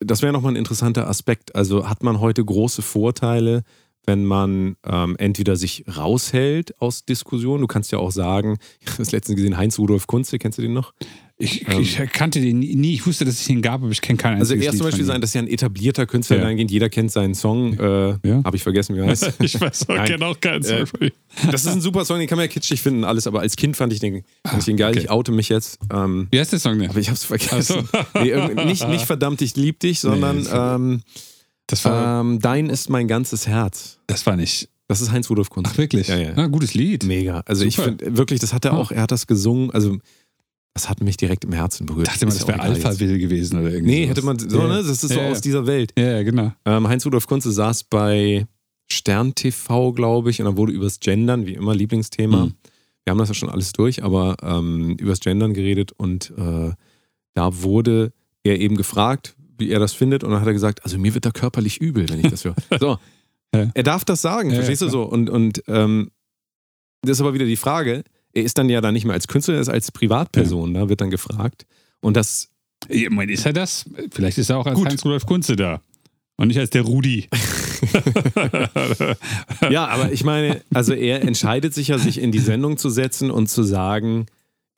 das 0.00 0.22
wäre 0.22 0.32
nochmal 0.32 0.52
ein 0.52 0.56
interessanter 0.56 1.08
Aspekt. 1.08 1.56
Also 1.56 1.88
hat 1.88 2.02
man 2.02 2.20
heute 2.20 2.44
große 2.44 2.82
Vorteile, 2.82 3.64
wenn 4.08 4.24
man 4.24 4.74
ähm, 4.84 5.14
entweder 5.18 5.54
sich 5.54 5.84
raushält 5.96 6.80
aus 6.80 7.04
Diskussionen. 7.04 7.60
Du 7.60 7.66
kannst 7.68 7.92
ja 7.92 7.98
auch 7.98 8.10
sagen, 8.10 8.58
ich 8.80 8.86
habe 8.88 8.98
das 8.98 9.12
letztens 9.12 9.36
gesehen, 9.36 9.56
Heinz 9.56 9.78
Rudolf 9.78 10.06
Kunze, 10.08 10.38
kennst 10.40 10.58
du 10.58 10.62
den 10.62 10.72
noch? 10.72 10.92
Ich, 11.40 11.68
ich 11.68 11.96
kannte 12.12 12.40
den 12.40 12.58
nie. 12.58 12.94
Ich 12.94 13.06
wusste, 13.06 13.24
dass 13.24 13.34
es 13.34 13.48
ihn 13.48 13.62
gab, 13.62 13.80
aber 13.84 13.92
ich 13.92 14.00
kenne 14.00 14.16
keinen 14.16 14.40
Also 14.40 14.54
er 14.54 14.60
zum 14.72 14.72
Lied 14.72 14.82
Beispiel 14.82 15.04
sein, 15.04 15.18
ihm. 15.18 15.20
das 15.20 15.30
ist 15.30 15.34
ja 15.34 15.42
ein 15.42 15.46
etablierter 15.46 16.04
Künstler 16.04 16.38
Ja. 16.38 16.42
dahingehend, 16.42 16.72
jeder 16.72 16.88
kennt 16.88 17.12
seinen 17.12 17.36
Song. 17.36 17.74
Äh, 17.78 18.08
Ja. 18.24 18.42
Habe 18.42 18.56
ich 18.56 18.62
vergessen, 18.64 18.96
wie 18.96 19.00
er 19.00 19.06
heißt. 19.06 19.34
Ich 19.40 19.60
weiß 19.60 19.88
auch, 19.88 20.04
kenne 20.04 20.26
auch 20.26 20.40
keinen 20.40 20.64
Äh, 20.64 20.84
Song 20.84 21.00
ihm. 21.00 21.10
Das 21.52 21.64
ist 21.64 21.68
ein 21.72 21.80
super 21.80 22.04
Song, 22.04 22.18
den 22.18 22.26
kann 22.26 22.38
man 22.38 22.46
ja 22.46 22.52
kitschig 22.52 22.82
finden, 22.82 23.04
alles, 23.04 23.28
aber 23.28 23.38
als 23.38 23.54
Kind 23.54 23.76
fand 23.76 23.92
ich 23.92 24.00
den, 24.00 24.24
fand 24.44 24.58
ich 24.58 24.64
den 24.64 24.76
geil. 24.76 24.90
okay. 24.90 24.98
Ich 25.04 25.10
oute 25.10 25.30
mich 25.30 25.48
jetzt. 25.48 25.78
Ähm, 25.94 26.26
Wie 26.32 26.40
heißt 26.40 26.50
der 26.50 26.58
Song 26.58 26.76
denn? 26.80 26.90
aber 26.90 26.98
ich 26.98 27.08
hab's 27.08 27.22
vergessen. 27.22 27.88
Ach 27.92 28.04
so. 28.14 28.20
Nee, 28.24 28.64
nicht, 28.64 28.88
nicht 28.88 29.04
verdammt, 29.04 29.40
ich 29.40 29.54
lieb 29.54 29.78
dich, 29.78 30.00
sondern 30.00 30.38
ist- 30.40 30.50
ähm, 30.52 31.02
Das 31.68 31.84
war, 31.84 32.20
ähm, 32.22 32.40
Dein 32.40 32.68
ist 32.68 32.90
mein 32.90 33.06
ganzes 33.08 33.46
Herz. 33.46 33.98
das 34.08 34.26
war 34.26 34.34
nicht. 34.36 34.68
Das 34.88 35.00
ist 35.02 35.12
Heinz 35.12 35.28
Rudolf 35.28 35.50
Kunze. 35.50 35.70
Ach, 35.72 35.78
wirklich? 35.78 36.08
Ja, 36.08 36.16
ja. 36.16 36.32
Ah, 36.34 36.46
gutes 36.46 36.72
Lied. 36.74 37.04
Mega. 37.04 37.42
Also 37.44 37.64
ich 37.64 37.76
Super. 37.76 37.88
finde 37.88 38.16
wirklich, 38.16 38.40
das 38.40 38.54
hat 38.54 38.64
er 38.64 38.72
auch, 38.72 38.90
er 38.90 39.02
hat 39.02 39.10
das 39.10 39.26
gesungen, 39.26 39.70
also 39.70 39.98
das 40.72 40.88
hat 40.88 41.02
mich 41.02 41.16
direkt 41.18 41.44
im 41.44 41.52
Herzen 41.52 41.84
berührt. 41.86 42.06
Ich 42.08 42.14
dachte 42.14 42.26
Ist 42.26 42.40
das 42.40 42.48
wäre 42.48 42.60
Alpha. 42.60 42.98
Will 42.98 43.18
gewesen 43.18 43.58
oder 43.60 43.70
irgendwie. 43.70 43.92
Nee, 43.92 44.02
sowas. 44.04 44.10
hätte 44.16 44.26
man 44.26 44.38
so, 44.38 44.58
ja. 44.60 44.66
ne? 44.68 44.74
Das 44.76 44.86
ist 44.88 45.00
so 45.02 45.14
Ja, 45.14 45.24
ja. 45.24 45.30
aus 45.30 45.40
dieser 45.42 45.66
Welt. 45.66 45.92
Ja, 45.98 46.04
ja, 46.16 46.22
genau. 46.22 46.52
Ähm, 46.64 46.88
Heinz 46.88 47.04
Rudolf 47.04 47.26
Kunze 47.26 47.52
saß 47.52 47.84
bei 47.84 48.46
Stern 48.90 49.34
TV, 49.34 49.92
glaube 49.92 50.30
ich, 50.30 50.40
und 50.40 50.46
dann 50.46 50.56
wurde 50.56 50.72
übers 50.72 51.00
Gendern, 51.00 51.44
wie 51.46 51.54
immer, 51.54 51.74
Lieblingsthema. 51.74 52.46
Mhm. 52.46 52.54
Wir 53.04 53.10
haben 53.10 53.18
das 53.18 53.28
ja 53.28 53.34
schon 53.34 53.50
alles 53.50 53.72
durch, 53.72 54.02
aber 54.02 54.36
ähm, 54.42 54.96
übers 54.98 55.20
Gendern 55.20 55.52
geredet 55.52 55.92
und 55.92 56.32
äh, 56.38 56.70
da 57.34 57.62
wurde 57.62 58.12
er 58.42 58.58
eben 58.58 58.76
gefragt, 58.76 59.34
wie 59.58 59.70
er 59.70 59.78
das 59.78 59.92
findet, 59.92 60.24
und 60.24 60.30
dann 60.30 60.40
hat 60.40 60.46
er 60.46 60.52
gesagt, 60.52 60.84
also 60.84 60.98
mir 60.98 61.14
wird 61.14 61.24
da 61.26 61.30
körperlich 61.30 61.80
übel, 61.80 62.08
wenn 62.08 62.20
ich 62.20 62.30
das 62.30 62.44
höre. 62.44 62.54
So. 62.80 62.98
Ja. 63.54 63.70
Er 63.72 63.82
darf 63.82 64.04
das 64.04 64.20
sagen, 64.20 64.50
Ja, 64.50 64.56
verstehst 64.56 64.82
du 64.82 64.88
so? 64.88 65.04
Und, 65.04 65.30
und 65.30 65.62
ähm, 65.68 66.10
das 67.02 67.12
ist 67.12 67.20
aber 67.20 67.32
wieder 67.32 67.46
die 67.46 67.56
Frage, 67.56 68.04
er 68.34 68.42
ist 68.42 68.58
dann 68.58 68.68
ja 68.68 68.80
dann 68.80 68.92
nicht 68.92 69.04
mehr 69.04 69.14
als 69.14 69.26
Künstler, 69.26 69.54
er 69.54 69.60
ist 69.60 69.70
als 69.70 69.90
Privatperson, 69.90 70.74
da 70.74 70.88
wird 70.88 71.00
dann 71.00 71.10
gefragt. 71.10 71.66
Und 72.00 72.16
das 72.16 72.50
Ich 72.88 73.08
meine, 73.08 73.32
ist 73.32 73.46
er 73.46 73.52
das? 73.54 73.88
Vielleicht 74.10 74.36
ist 74.38 74.50
er 74.50 74.58
auch 74.58 74.66
als. 74.66 74.78
Heinz-Rudolf 74.78 75.24
Kunze 75.26 75.56
da. 75.56 75.80
Und 76.36 76.48
nicht 76.48 76.58
als 76.58 76.70
der 76.70 76.82
Rudi. 76.82 77.28
Ja, 79.70 79.86
aber 79.86 80.12
ich 80.12 80.24
meine, 80.24 80.62
also 80.74 80.92
er 80.92 81.22
entscheidet 81.22 81.74
sich 81.74 81.88
ja, 81.88 81.98
sich 81.98 82.20
in 82.20 82.32
die 82.32 82.38
Sendung 82.38 82.76
zu 82.76 82.90
setzen 82.90 83.30
und 83.30 83.48
zu 83.48 83.62
sagen, 83.62 84.26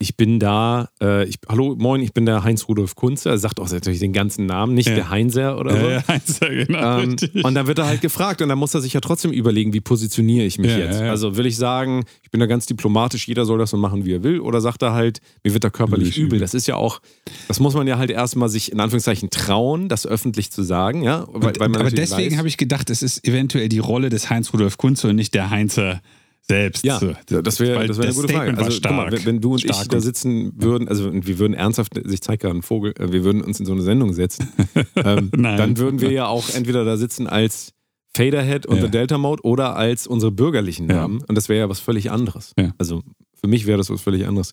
ich 0.03 0.17
bin 0.17 0.41
da, 0.41 0.89
äh, 1.03 1.27
ich, 1.29 1.37
hallo, 1.47 1.77
moin, 1.79 2.01
ich 2.01 2.15
bin 2.15 2.25
der 2.25 2.43
Heinz 2.43 2.67
Rudolf 2.69 2.97
Kunze. 2.97 3.29
Er 3.29 3.37
sagt 3.37 3.61
auch 3.61 3.71
natürlich 3.71 4.01
den 4.01 4.15
ganzen 4.15 4.47
Namen, 4.47 4.73
nicht 4.73 4.89
Ja. 4.89 4.95
der 4.95 5.11
Heinzer 5.11 5.59
oder 5.59 5.73
so. 5.79 5.87
Ja, 5.87 5.91
ja, 5.91 6.09
Heinz, 6.09 6.41
ja, 6.41 6.49
genau. 6.49 7.01
Ähm, 7.01 7.17
und 7.43 7.55
dann 7.55 7.67
wird 7.67 7.79
er 7.79 7.87
halt 7.87 8.01
gefragt 8.01 8.41
und 8.41 8.49
dann 8.49 8.59
muss 8.59 8.73
er 8.75 8.81
sich 8.81 8.95
ja 8.95 9.01
trotzdem 9.01 9.31
überlegen, 9.31 9.75
wie 9.75 9.81
positioniere 9.83 10.47
ich 10.47 10.59
mich 10.59 10.71
Ja, 10.71 10.79
jetzt. 10.79 11.03
Also 11.03 11.37
will 11.37 11.45
ich 11.45 11.59
sagen, 11.59 12.05
ich 12.23 12.31
bin 12.31 12.41
da 12.41 12.47
ganz 12.47 12.65
diplomatisch, 12.65 13.29
jeder 13.29 13.45
soll 13.45 13.59
das 13.59 13.69
so 13.71 13.77
machen, 13.77 14.07
wie 14.07 14.15
er 14.15 14.23
will, 14.23 14.41
oder 14.41 14.63
sagt 14.63 14.81
er 14.81 14.95
halt, 14.95 15.21
mir 15.45 15.53
wird 15.53 15.65
da 15.65 15.71
körperlich 15.71 16.17
Übel. 16.17 16.39
Das 16.39 16.55
ist 16.55 16.67
ja 16.67 16.77
auch, 16.77 17.03
das 17.49 17.61
muss 17.61 17.75
man 17.75 17.87
ja 17.87 17.99
halt 17.99 18.11
erstmal 18.11 18.49
sich 18.49 18.73
in 18.73 18.81
Anführungszeichen 18.81 19.29
trauen, 19.29 19.91
das 19.91 20.07
öffentlich 20.07 20.51
zu 20.51 20.63
sagen, 20.63 21.03
ja. 21.03 21.27
Weil, 21.31 21.49
Und, 21.49 21.61
weil 21.61 21.69
man 21.69 21.81
aber 21.83 21.91
deswegen 21.91 22.39
habe 22.39 22.49
ich 22.49 22.57
gedacht, 22.57 22.89
es 22.89 23.03
ist 23.03 23.29
eventuell 23.29 23.69
die 23.69 23.81
Rolle 23.81 24.09
des 24.09 24.31
Heinz-Rudolf 24.31 24.79
Kunze 24.79 25.09
und 25.09 25.17
nicht 25.17 25.35
der 25.35 25.51
Heinzer 25.51 26.01
selbst. 26.49 26.85
Ja, 26.85 26.99
das 26.99 27.61
wäre 27.61 27.87
das 27.87 27.99
wär 27.99 28.07
eine 28.07 28.15
gute 28.15 28.33
Frage. 28.33 28.51
Statement 28.53 28.59
Also, 28.61 28.89
mal, 28.93 29.13
wenn, 29.13 29.25
wenn 29.25 29.41
du 29.41 29.53
und 29.53 29.65
ich 29.65 29.89
da 29.89 30.01
sitzen 30.01 30.53
würden, 30.57 30.89
also 30.89 31.11
wir 31.13 31.39
würden 31.39 31.55
ernsthaft, 31.55 31.97
ich 31.99 32.21
zeige 32.21 32.39
gerade 32.39 32.55
einen 32.55 32.63
Vogel, 32.63 32.93
äh, 32.99 33.13
wir 33.13 33.25
würden 33.25 33.43
uns 33.43 33.61
in 33.61 33.67
so 33.67 33.73
eine 33.73 33.83
Sendung 33.83 34.13
setzen, 34.13 34.49
ähm, 34.97 35.31
dann 35.33 35.77
würden 35.79 36.01
wir 36.01 36.11
ja 36.11 36.27
auch 36.27 36.49
entweder 36.51 36.85
da 36.85 36.97
sitzen 36.97 37.27
als 37.27 37.73
Faderhead 38.17 38.67
und 38.67 38.77
Ja. 38.79 38.83
The 38.85 38.91
Delta 38.91 39.19
Mode 39.19 39.43
oder 39.45 39.77
als 39.77 40.07
unsere 40.07 40.33
bürgerlichen 40.33 40.89
Ja. 40.89 40.97
Namen. 40.97 41.23
Und 41.29 41.37
das 41.37 41.49
wäre 41.49 41.61
ja 41.61 41.69
was 41.69 41.79
völlig 41.79 42.11
anderes. 42.11 42.53
Ja. 42.59 42.73
Also 42.79 43.03
für 43.41 43.47
mich 43.47 43.67
wäre 43.67 43.79
das 43.79 43.89
was 43.89 44.01
völlig 44.01 44.27
anderes. 44.27 44.53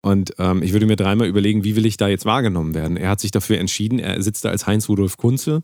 Und 0.00 0.34
ähm, 0.38 0.62
ich 0.62 0.72
würde 0.72 0.86
mir 0.86 0.96
dreimal 0.96 1.26
überlegen, 1.28 1.64
wie 1.64 1.76
will 1.76 1.86
ich 1.86 1.96
da 1.96 2.08
jetzt 2.08 2.24
wahrgenommen 2.26 2.74
werden. 2.74 2.96
Er 2.96 3.10
hat 3.10 3.20
sich 3.20 3.30
dafür 3.30 3.58
entschieden, 3.58 3.98
er 3.98 4.22
sitzt 4.22 4.44
da 4.44 4.50
als 4.50 4.66
Heinz 4.66 4.88
Rudolf 4.88 5.16
Kunze. 5.16 5.62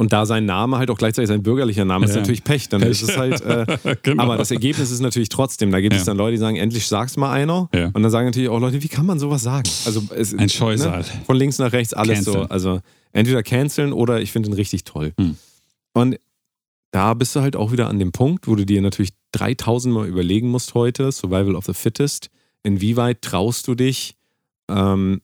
Und 0.00 0.12
da 0.12 0.24
sein 0.26 0.46
Name 0.46 0.78
halt 0.78 0.90
auch 0.90 0.96
gleichzeitig 0.96 1.28
sein 1.28 1.42
bürgerlicher 1.42 1.84
Name 1.84 2.04
ist 2.06 2.12
Ja. 2.14 2.20
natürlich 2.20 2.44
Pech. 2.44 2.68
Dann 2.68 2.82
ist 2.82 3.02
es 3.02 3.18
halt. 3.18 3.40
Äh, 3.40 3.66
genau. 4.02 4.22
aber 4.22 4.36
das 4.38 4.50
Ergebnis 4.52 4.90
ist 4.92 5.00
natürlich 5.00 5.28
trotzdem, 5.28 5.72
da 5.72 5.80
gibt 5.80 5.92
es 5.94 6.02
Ja. 6.02 6.06
dann 6.06 6.16
Leute, 6.18 6.32
die 6.32 6.38
sagen, 6.38 6.56
endlich 6.56 6.86
sag's 6.86 7.16
mal 7.16 7.32
einer. 7.32 7.68
Ja. 7.74 7.86
Und 7.92 8.02
dann 8.02 8.10
sagen 8.10 8.26
natürlich 8.26 8.48
auch 8.48 8.60
Leute, 8.60 8.80
wie 8.82 8.88
kann 8.88 9.04
man 9.06 9.18
sowas 9.18 9.42
sagen? 9.42 9.68
Also 9.84 10.04
es, 10.16 10.32
Ein 10.34 10.48
Scheusal. 10.48 11.00
Ne? 11.00 11.04
Von 11.26 11.36
links 11.36 11.58
nach 11.58 11.72
rechts 11.72 11.92
alles 11.94 12.24
so. 12.24 12.32
Canceln. 12.32 12.50
Also 12.52 12.80
entweder 13.12 13.42
canceln 13.42 13.92
oder 13.92 14.20
ich 14.20 14.30
finde 14.30 14.48
ihn 14.50 14.54
richtig 14.54 14.84
toll. 14.84 15.12
Hm. 15.18 15.36
Und 15.94 16.18
da 16.92 17.12
bist 17.14 17.34
du 17.34 17.40
halt 17.40 17.56
auch 17.56 17.72
wieder 17.72 17.88
an 17.88 17.98
dem 17.98 18.12
Punkt, 18.12 18.46
wo 18.46 18.54
du 18.54 18.64
dir 18.64 18.80
natürlich 18.80 19.10
3000 19.32 19.92
Mal 19.92 20.06
überlegen 20.06 20.48
musst 20.48 20.74
heute, 20.74 21.10
Survival 21.10 21.56
of 21.56 21.64
the 21.66 21.74
Fittest, 21.74 22.30
inwieweit 22.62 23.20
traust 23.20 23.66
du 23.66 23.74
dich, 23.74 24.14
ähm, 24.70 25.20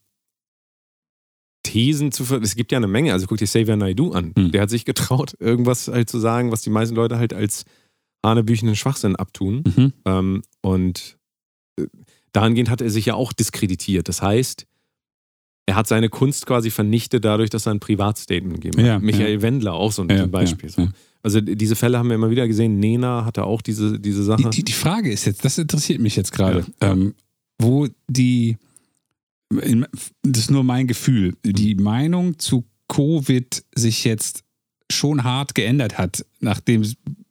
Thesen 1.65 2.13
zu 2.13 2.25
ver 2.25 2.41
Es 2.41 2.55
gibt 2.55 2.71
ja 2.71 2.79
eine 2.79 2.87
Menge, 2.87 3.13
also 3.13 3.27
guck 3.27 3.39
dir 3.39 3.47
Xavier 3.47 3.77
Naidoo 3.77 4.13
an. 4.13 4.33
Hm. 4.39 4.53
Der 4.53 4.63
hat 4.63 4.71
sich 4.71 4.85
getraut, 4.85 5.35
irgendwas 5.41 5.89
halt 5.89 6.09
zu 6.09 6.21
sagen, 6.21 6.53
was 6.53 6.63
die 6.63 6.71
meisten 6.71 6.95
Leute 6.95 7.19
halt 7.19 7.35
als 7.35 7.65
hanebüchenden 8.25 8.77
Schwachsinn 8.77 9.17
abtun. 9.17 9.65
Mhm. 9.77 9.93
Ähm, 10.05 10.43
und 10.63 11.19
äh, 11.79 11.87
dahingehend 12.33 12.71
hat 12.71 12.81
er 12.81 12.91
sich 12.91 13.07
ja 13.07 13.15
auch 13.15 13.33
diskreditiert. 13.33 14.09
Das 14.09 14.23
heißt, 14.23 14.67
er 15.67 15.77
hat 15.77 15.87
seine 15.89 16.09
Kunst 16.09 16.47
quasi 16.47 16.71
vernichtet 16.71 17.25
dadurch, 17.25 17.51
dass 17.51 17.67
er 17.67 17.75
ein 17.75 17.81
Privatstatement 17.81 18.61
gegeben 18.61 18.79
hat. 18.79 18.87
Ja, 18.87 18.99
Michael 18.99 19.35
ja. 19.35 19.43
Wendler 19.43 19.75
auch 19.75 19.93
so 19.93 20.03
ein 20.03 20.11
Ja, 20.11 20.27
Beispiel. 20.27 20.71
so. 20.71 20.89
Also 21.23 21.41
diese 21.41 21.75
Fälle 21.75 21.99
haben 21.99 22.09
wir 22.09 22.17
immer 22.17 22.31
wieder 22.31 22.47
gesehen. 22.47 22.79
Nena 22.79 23.25
hatte 23.25 23.45
auch 23.45 23.63
diese, 23.63 23.99
diese 23.99 24.23
Sache. 24.23 24.43
Die, 24.43 24.51
die, 24.51 24.65
die 24.65 24.73
Frage 24.73 25.11
ist 25.11 25.25
jetzt, 25.25 25.43
das 25.43 25.57
interessiert 25.57 26.01
mich 26.01 26.17
jetzt 26.17 26.33
gerade, 26.33 26.67
ähm, 26.83 27.15
wo 27.59 27.89
die, 28.09 28.59
das 29.51 30.41
ist 30.43 30.51
nur 30.51 30.65
mein 30.65 30.87
Gefühl, 30.87 31.35
die 31.45 31.75
Meinung 31.75 32.39
zu 32.39 32.65
Covid 32.89 33.65
sich 33.75 34.05
jetzt 34.05 34.45
schon 34.91 35.25
hart 35.25 35.55
geändert 35.55 35.99
hat 35.99 36.25
nach 36.41 36.61
dem 36.61 36.85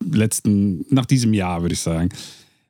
letzten, 0.03 0.85
nach 0.93 1.05
diesem 1.05 1.33
Jahr, 1.33 1.61
würde 1.61 1.73
ich 1.73 1.81
sagen. 1.81 2.09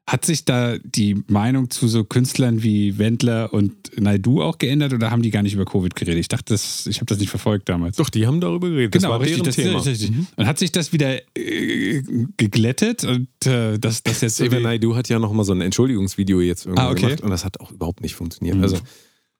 Hat 0.06 0.26
sich 0.26 0.44
da 0.44 0.78
die 0.80 1.24
Meinung 1.28 1.70
zu 1.70 1.88
so 1.88 2.03
Künstlern 2.03 2.61
wie 2.61 2.98
Wendler 2.98 3.53
und 3.53 3.74
Naidu 3.98 4.41
auch 4.41 4.57
geändert 4.57 4.91
oder 4.91 5.11
haben 5.11 5.22
die 5.22 5.30
gar 5.32 5.44
nicht 5.44 5.53
über 5.53 5.64
Covid 5.64 5.95
geredet? 5.95 6.20
Ich 6.20 6.28
dachte, 6.28 6.53
das, 6.53 6.86
ich 6.88 6.98
habe 6.98 7.06
das 7.06 7.20
nicht 7.20 7.30
verfolgt 7.30 7.70
damals. 7.70 7.95
Doch, 7.95 8.10
die 8.10 8.28
haben 8.28 8.41
darüber 8.41 8.68
geredet. 8.70 8.91
Genau, 8.91 9.07
das 9.07 9.11
war 9.11 9.22
richtig, 9.22 9.44
das, 9.44 9.56
Thema. 9.56 9.80
richtig. 9.80 10.11
Und 10.36 10.45
hat 10.45 10.60
sich 10.60 10.74
das 10.74 10.91
wieder 10.91 11.22
äh, 11.38 12.03
geglättet 12.36 13.06
und 13.06 13.30
äh, 13.45 13.80
das, 13.80 14.03
das 14.03 14.20
jetzt 14.20 14.41
Naidoo 14.41 14.94
hat 14.94 15.07
ja 15.07 15.20
noch 15.20 15.32
mal 15.32 15.45
so 15.45 15.53
ein 15.53 15.61
Entschuldigungsvideo 15.61 16.41
jetzt 16.41 16.65
irgendwann 16.65 16.88
Ah, 16.88 16.91
okay. 16.91 17.03
gemacht 17.03 17.22
und 17.22 17.30
das 17.30 17.45
hat 17.45 17.61
auch 17.61 17.72
überhaupt 17.72 18.02
nicht 18.02 18.15
funktioniert. 18.15 18.57
Mhm. 18.57 18.64
Also 18.64 18.80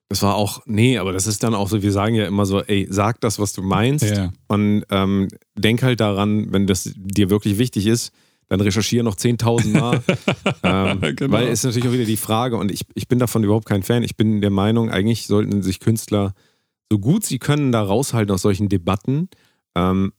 das 0.08 0.22
war 0.22 0.34
auch, 0.36 0.62
nee, 0.66 0.98
aber 0.98 1.12
das 1.12 1.26
ist 1.26 1.42
dann 1.42 1.54
auch 1.54 1.68
so, 1.68 1.82
wir 1.82 1.92
sagen 1.92 2.14
ja 2.14 2.26
immer 2.26 2.46
so, 2.46 2.62
ey, 2.62 2.86
sag 2.90 3.20
das, 3.20 3.38
was 3.38 3.52
du 3.52 3.62
meinst 3.62 4.04
Ja. 4.04 4.32
und 4.48 4.84
ähm, 4.90 5.28
denk 5.56 5.82
halt 5.82 6.00
daran, 6.00 6.52
wenn 6.52 6.66
das 6.66 6.92
dir 6.94 7.30
wirklich 7.30 7.58
wichtig 7.58 7.86
ist, 7.86 8.12
dann 8.48 8.60
recherchiere 8.60 9.02
noch 9.02 9.16
10.000 9.16 9.68
Mal. 9.68 10.02
ähm, 10.62 11.16
Genau. 11.16 11.32
Weil 11.32 11.48
ist 11.48 11.64
natürlich 11.64 11.88
auch 11.88 11.92
wieder 11.94 12.04
die 12.04 12.18
Frage 12.18 12.56
und 12.58 12.70
ich, 12.70 12.82
ich 12.94 13.08
bin 13.08 13.18
davon 13.18 13.42
überhaupt 13.42 13.66
kein 13.66 13.82
Fan. 13.82 14.02
Ich 14.02 14.16
bin 14.16 14.40
der 14.42 14.50
Meinung, 14.50 14.90
eigentlich 14.90 15.26
sollten 15.26 15.62
sich 15.62 15.80
Künstler 15.80 16.34
so 16.92 16.98
gut 16.98 17.24
sie 17.24 17.38
können 17.38 17.72
da 17.72 17.82
raushalten 17.82 18.32
aus 18.34 18.42
solchen 18.42 18.68
Debatten. 18.68 19.28
Ähm, 19.74 20.12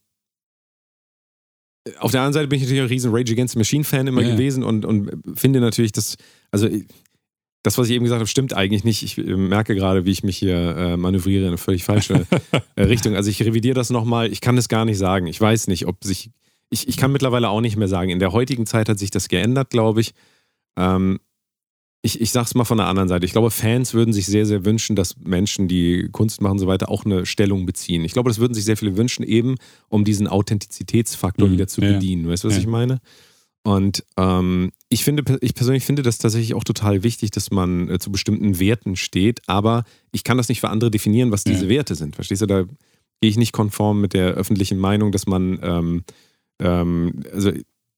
auf 2.00 2.10
der 2.12 2.22
anderen 2.22 2.34
Seite 2.34 2.48
bin 2.48 2.58
ich 2.58 2.64
natürlich 2.64 2.82
ein 2.82 2.88
riesen 2.88 3.12
Rage 3.14 3.32
Against 3.34 3.54
the 3.54 3.60
Machine 3.60 3.84
Fan 3.84 4.08
immer 4.08 4.24
Ja. 4.24 4.32
gewesen 4.32 4.64
und, 4.64 4.86
und 4.86 5.12
finde 5.36 5.60
natürlich, 5.62 5.92
dass, 5.92 6.18
also 6.52 6.68
das, 7.66 7.78
was 7.78 7.88
ich 7.88 7.94
eben 7.96 8.04
gesagt 8.06 8.20
habe, 8.20 8.28
stimmt 8.28 8.54
eigentlich 8.54 8.84
nicht. 8.84 9.04
Ich 9.04 9.18
äh, 9.18 9.22
merke 9.36 9.76
gerade, 9.76 10.06
wie 10.06 10.12
ich 10.12 10.24
mich 10.24 10.38
hier 10.38 10.56
äh, 10.78 10.98
manövriere 10.98 11.44
in 11.44 11.48
eine 11.50 11.58
völlig 11.58 11.84
falsche 11.84 12.26
äh, 12.76 12.82
Richtung. 12.84 13.16
Also 13.16 13.30
ich 13.30 13.42
revidiere 13.44 13.76
das 13.76 13.90
nochmal. 13.90 14.32
Ich 14.32 14.42
kann 14.42 14.58
es 14.58 14.70
gar 14.70 14.86
nicht 14.86 14.98
sagen. 14.98 15.28
Ich 15.28 15.40
weiß 15.42 15.68
nicht, 15.68 15.88
ob 15.88 16.04
sich, 16.04 16.30
ich, 16.70 16.88
ich 16.88 16.98
kann 16.98 17.12
mittlerweile 17.12 17.50
auch 17.50 17.62
nicht 17.62 17.76
mehr 17.78 17.88
sagen. 17.88 18.10
In 18.10 18.20
der 18.20 18.32
heutigen 18.34 18.66
Zeit 18.66 18.90
hat 18.90 19.00
sich 19.00 19.12
das 19.12 19.28
geändert, 19.30 19.70
glaube 19.72 20.02
ich. 20.02 20.14
Ähm, 20.78 21.20
ich, 22.04 22.22
ich 22.22 22.32
sage 22.32 22.46
es 22.46 22.54
mal 22.54 22.66
von 22.66 22.78
der 22.78 22.86
anderen 22.86 23.10
Seite. 23.10 23.26
Ich 23.26 23.32
glaube, 23.32 23.50
Fans 23.50 23.96
würden 23.96 24.14
sich 24.14 24.28
sehr, 24.28 24.46
sehr 24.46 24.64
wünschen, 24.64 24.96
dass 24.96 25.18
Menschen, 25.18 25.68
die 25.68 26.08
Kunst 26.12 26.40
machen 26.40 26.54
und 26.54 26.60
so 26.60 26.68
weiter, 26.68 26.90
auch 26.90 27.04
eine 27.04 27.26
Stellung 27.26 27.66
beziehen. 27.66 28.06
Ich 28.06 28.14
glaube, 28.14 28.30
das 28.30 28.38
würden 28.38 28.54
sich 28.54 28.64
sehr 28.64 28.78
viele 28.78 28.96
wünschen, 28.96 29.24
eben 29.24 29.56
um 29.90 30.04
diesen 30.06 30.28
Authentizitätsfaktor 30.28 31.48
Mhm, 31.48 31.54
wieder 31.54 31.68
zu 31.68 31.82
ja. 31.82 31.94
bedienen. 31.94 32.28
Weißt 32.30 32.44
du, 32.44 32.48
was 32.50 32.56
Ja. 32.56 32.62
ich 32.62 32.68
meine? 32.68 33.00
Und 33.64 34.04
ähm, 34.18 34.72
ich 34.90 35.04
finde, 35.04 35.38
ich 35.42 35.56
persönlich 35.56 35.84
finde 35.86 36.04
das 36.04 36.18
tatsächlich 36.20 36.54
auch 36.54 36.64
total 36.64 37.04
wichtig, 37.04 37.32
dass 37.32 37.52
man 37.52 37.90
äh, 37.90 38.00
zu 38.00 38.12
bestimmten 38.12 38.60
Werten 38.60 38.96
steht, 38.96 39.42
aber 39.48 39.84
ich 40.12 40.24
kann 40.24 40.38
das 40.38 40.48
nicht 40.50 40.60
für 40.62 40.70
andere 40.70 40.92
definieren, 40.92 41.32
was 41.32 41.44
diese 41.44 41.64
Ja. 41.66 41.70
Werte 41.70 41.96
sind. 41.96 42.16
Verstehst 42.16 42.42
du? 42.42 42.46
Da 42.46 42.64
gehe 43.22 43.30
ich 43.30 43.38
nicht 43.38 43.52
konform 43.54 44.02
mit 44.02 44.14
der 44.14 44.34
öffentlichen 44.34 44.78
Meinung, 44.78 45.12
dass 45.12 45.26
man, 45.26 45.60
ähm, 45.64 46.04
ähm, 46.60 47.24
also 47.34 47.52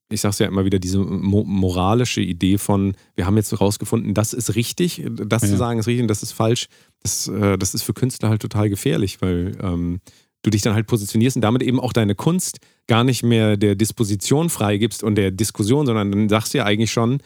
ich 0.09 0.21
sage 0.21 0.31
es 0.31 0.39
ja 0.39 0.47
immer 0.47 0.63
wieder, 0.63 0.79
diese 0.79 0.99
mo 0.99 1.43
moralische 1.43 2.21
Idee 2.21 2.57
von, 2.57 2.95
wir 3.15 3.25
haben 3.25 3.35
jetzt 3.35 3.51
herausgefunden, 3.51 4.13
das 4.13 4.31
ist 4.33 4.55
richtig, 4.55 5.03
das 5.09 5.41
Ja. 5.43 5.49
zu 5.49 5.57
sagen 5.57 5.79
ist 5.79 5.87
richtig 5.87 6.03
und 6.03 6.07
das 6.07 6.23
ist 6.23 6.31
falsch, 6.31 6.67
das, 7.03 7.27
äh, 7.27 7.57
das 7.57 7.73
ist 7.73 7.83
für 7.83 7.93
Künstler 7.93 8.29
halt 8.29 8.41
total 8.41 8.69
gefährlich, 8.69 9.21
weil 9.21 9.57
ähm, 9.61 9.99
du 10.47 10.51
dich 10.51 10.61
dann 10.61 10.73
halt 10.73 10.87
positionierst 10.87 11.35
und 11.35 11.41
damit 11.41 11.61
eben 11.61 11.79
auch 11.79 11.93
deine 11.93 12.15
Kunst 12.15 12.59
gar 12.87 13.03
nicht 13.03 13.21
mehr 13.21 13.57
der 13.57 13.75
Disposition 13.75 14.49
freigibst 14.49 15.03
und 15.03 15.15
der 15.15 15.31
Diskussion, 15.31 15.85
sondern 15.85 16.11
dann 16.11 16.29
sagst 16.29 16.53
du 16.53 16.59
ja 16.59 16.65
eigentlich 16.65 16.91
schon, 16.91 17.19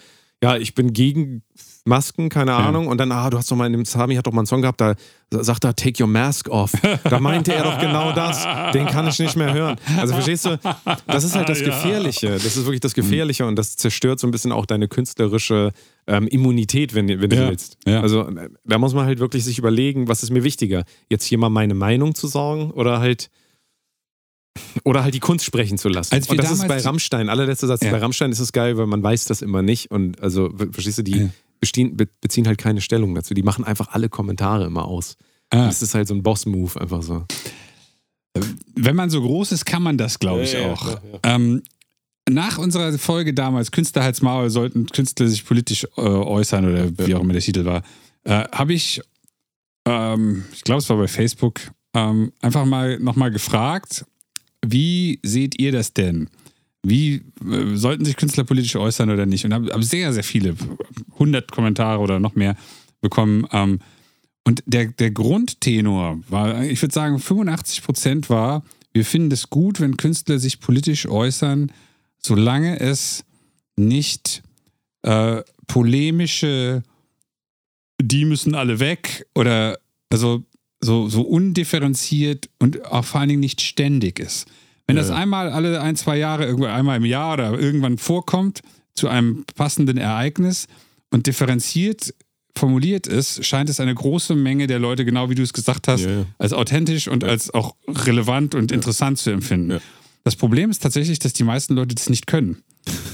ja, 0.44 0.58
ich 0.58 0.74
bin 0.74 0.92
gegen 0.92 1.44
Masken, 1.84 2.30
keine 2.30 2.54
Ahnung. 2.54 2.88
Und 2.88 3.00
dann, 3.00 3.12
ah, 3.12 3.30
du 3.30 3.38
hast 3.38 3.50
doch 3.52 3.56
mal 3.56 3.66
in 3.66 3.74
dem 3.74 3.86
Sami 3.86 4.16
hat 4.16 4.28
doch 4.28 4.32
mal 4.34 4.42
einen 4.42 4.46
Song 4.46 4.62
gehabt, 4.62 4.82
da 4.82 4.94
sagt 5.32 5.64
er, 5.64 5.76
take 5.76 6.04
your 6.04 6.08
mask 6.10 6.48
off. 6.50 6.74
Da 7.06 7.20
meinte 7.20 7.54
er 7.54 7.64
doch 7.64 7.80
genau 7.80 8.12
das. 8.12 8.46
Den 8.74 8.86
kann 8.86 9.08
ich 9.08 9.18
nicht 9.18 9.36
mehr 9.36 9.54
hören. 9.54 9.78
Also 9.98 10.14
verstehst 10.14 10.46
du, 10.46 10.60
das 11.08 11.24
ist 11.24 11.36
halt 11.36 11.50
das 11.50 11.64
Gefährliche. 11.64 12.32
Das 12.34 12.46
ist 12.58 12.66
wirklich 12.66 12.82
das 12.82 12.94
Gefährliche 12.94 13.46
und 13.46 13.56
das 13.56 13.78
zerstört 13.78 14.20
so 14.20 14.28
ein 14.28 14.32
bisschen 14.32 14.52
auch 14.52 14.66
deine 14.66 14.88
künstlerische 14.88 15.72
ähm, 16.08 16.28
Immunität, 16.28 16.94
wenn, 16.94 17.08
wenn 17.08 17.30
du 17.30 17.36
Ja, 17.36 17.50
willst. 17.50 17.78
ja. 17.88 18.02
Also 18.02 18.28
äh, 18.28 18.50
da 18.66 18.78
muss 18.78 18.94
man 18.94 19.06
halt 19.06 19.20
wirklich 19.20 19.44
sich 19.44 19.58
überlegen, 19.58 20.08
was 20.08 20.22
ist 20.24 20.30
mir 20.32 20.44
wichtiger, 20.44 20.84
jetzt 21.10 21.24
hier 21.26 21.38
mal 21.38 21.50
meine 21.50 21.74
Meinung 21.74 22.14
zu 22.16 22.28
sagen 22.28 22.72
oder 22.72 23.00
halt 23.00 23.30
oder 24.84 25.04
halt 25.04 25.14
die 25.16 25.20
Kunst 25.20 25.46
sprechen 25.46 25.78
zu 25.78 25.88
lassen. 25.90 26.14
Und 26.28 26.38
das 26.38 26.52
ist 26.52 26.68
bei 26.68 26.78
Rammstein, 26.80 27.30
allerletzter 27.30 27.68
Satz, 27.68 27.84
Ja. 27.84 27.92
bei 27.92 28.00
Rammstein 28.00 28.32
ist 28.32 28.40
es 28.40 28.52
geil, 28.52 28.78
weil 28.78 28.86
man 28.88 29.02
weiß 29.02 29.26
das 29.26 29.42
immer 29.42 29.62
nicht 29.62 29.92
und 29.92 30.22
also, 30.22 30.50
verstehst 30.72 30.98
du, 31.00 31.04
die 31.04 31.18
Ja. 31.20 31.30
Bestehen, 31.62 31.96
be 31.96 32.08
beziehen 32.20 32.46
halt 32.48 32.58
keine 32.58 32.82
Stellung 32.82 33.16
dazu. 33.16 33.34
Die 33.34 33.44
machen 33.44 33.64
einfach 33.64 33.90
alle 33.92 34.10
Kommentare 34.10 34.66
immer 34.66 34.86
aus. 34.86 35.16
Ah. 35.52 35.68
Das 35.68 35.82
ist 35.82 35.96
halt 35.96 36.08
so 36.08 36.14
ein 36.14 36.24
Boss-Move, 36.24 36.80
einfach 36.82 37.02
so. 37.04 37.26
Wenn 38.76 38.96
man 38.96 39.10
so 39.10 39.22
groß 39.22 39.52
ist, 39.54 39.66
kann 39.66 39.84
man 39.84 39.98
das, 39.98 40.20
glaube 40.20 40.44
ich, 40.44 40.54
Ja, 40.54 40.60
ja, 40.62 40.74
auch. 40.74 40.88
ja, 40.88 41.00
Ähm, 41.24 41.62
nach 42.30 42.58
unserer 42.58 42.98
Folge 42.98 43.34
damals, 43.34 43.72
Künstler 43.72 44.04
Hals 44.04 44.22
Maul, 44.22 44.50
sollten 44.50 44.86
Künstler 44.88 45.28
sich 45.28 45.46
politisch 45.46 45.86
äh, 45.98 46.02
äußern 46.02 46.66
oder 46.66 46.90
wie 47.08 47.16
auch 47.16 47.22
immer 47.22 47.34
der 47.34 47.42
Titel 47.42 47.66
war, 47.66 47.84
äh, 48.24 48.46
habe 48.52 48.74
ich, 48.74 49.02
ähm, 49.86 50.46
ich 50.54 50.64
glaube, 50.64 50.80
es 50.80 50.90
war 50.90 50.98
bei 50.98 51.08
Facebook, 51.08 51.60
ähm, 51.94 52.32
einfach 52.42 52.64
mal 52.66 53.00
nochmal 53.00 53.32
gefragt, 53.32 54.06
wie 54.66 55.20
seht 55.24 55.60
ihr 55.60 55.72
das 55.72 55.94
denn? 55.94 56.30
Wie 56.84 57.24
äh, 57.46 57.76
sollten 57.76 58.06
sich 58.06 58.18
Künstler 58.18 58.44
politisch 58.44 58.76
äußern 58.76 59.10
oder 59.10 59.26
nicht? 59.26 59.46
Und 59.46 59.54
habe 59.54 59.72
hab 59.72 59.84
sehr, 59.84 60.14
sehr 60.14 60.24
viele, 60.24 60.56
100 61.14 61.52
Kommentare 61.52 62.00
oder 62.00 62.20
noch 62.20 62.36
mehr 62.36 62.56
bekommen. 63.02 63.46
Ähm, 63.52 63.80
und 64.44 64.64
der, 64.66 64.88
der 64.88 65.12
Grundtenor 65.12 66.20
war, 66.28 66.64
ich 66.64 66.82
würde 66.82 66.94
sagen, 66.94 67.20
85 67.20 67.84
Prozent 67.84 68.30
war, 68.30 68.64
wir 68.94 69.06
finden 69.06 69.32
es 69.32 69.50
gut, 69.50 69.80
wenn 69.80 69.98
Künstler 69.98 70.40
sich 70.40 70.60
politisch 70.60 71.08
äußern, 71.08 71.72
solange 72.18 72.80
es 72.80 73.24
nicht 73.76 74.44
äh, 75.04 75.42
polemische, 75.68 76.84
die 78.02 78.26
müssen 78.26 78.56
alle 78.56 78.80
weg 78.80 79.26
oder 79.36 79.78
also 80.10 80.44
so, 80.82 81.08
so 81.08 81.22
undifferenziert 81.22 82.50
und 82.60 82.86
auch 82.86 83.06
vor 83.06 83.22
allen 83.22 83.30
Dingen 83.30 83.40
nicht 83.40 83.62
ständig 83.62 84.20
ist. 84.20 84.48
Wenn 84.88 84.98
Ja, 84.98 85.04
das 85.04 85.12
einmal 85.12 85.50
alle 85.50 85.82
ein, 85.82 85.96
zwei 85.96 86.18
Jahre, 86.18 86.46
irgendwo 86.46 86.66
einmal 86.66 86.98
im 86.98 87.06
Jahr 87.06 87.34
oder 87.34 87.58
irgendwann 87.60 87.98
vorkommt, 87.98 88.62
zu 88.94 89.08
einem 89.08 89.46
passenden 89.56 89.98
Ereignis 89.98 90.68
und 91.12 91.28
differenziert 91.28 92.14
formuliert 92.58 93.08
ist, 93.08 93.46
scheint 93.46 93.70
es 93.70 93.80
eine 93.80 93.96
große 93.96 94.36
Menge 94.36 94.68
der 94.68 94.80
Leute, 94.80 95.06
genau 95.06 95.30
wie 95.30 95.36
du 95.36 95.42
es 95.44 95.54
gesagt 95.54 95.88
hast, 95.88 96.02
Ja, 96.02 96.10
ja. 96.12 96.26
als 96.38 96.52
authentisch 96.52 97.08
und 97.08 97.24
als 97.24 97.54
auch 97.54 97.76
relevant 97.88 98.56
und 98.56 98.72
interessant 98.74 99.18
zu 99.18 99.30
empfinden. 99.32 99.80
Das 100.24 100.36
Problem 100.36 100.70
ist 100.70 100.84
tatsächlich, 100.84 101.20
dass 101.20 101.34
die 101.34 101.44
meisten 101.44 101.74
Leute 101.76 101.96
das 101.96 102.10
nicht 102.10 102.28
können. 102.28 102.62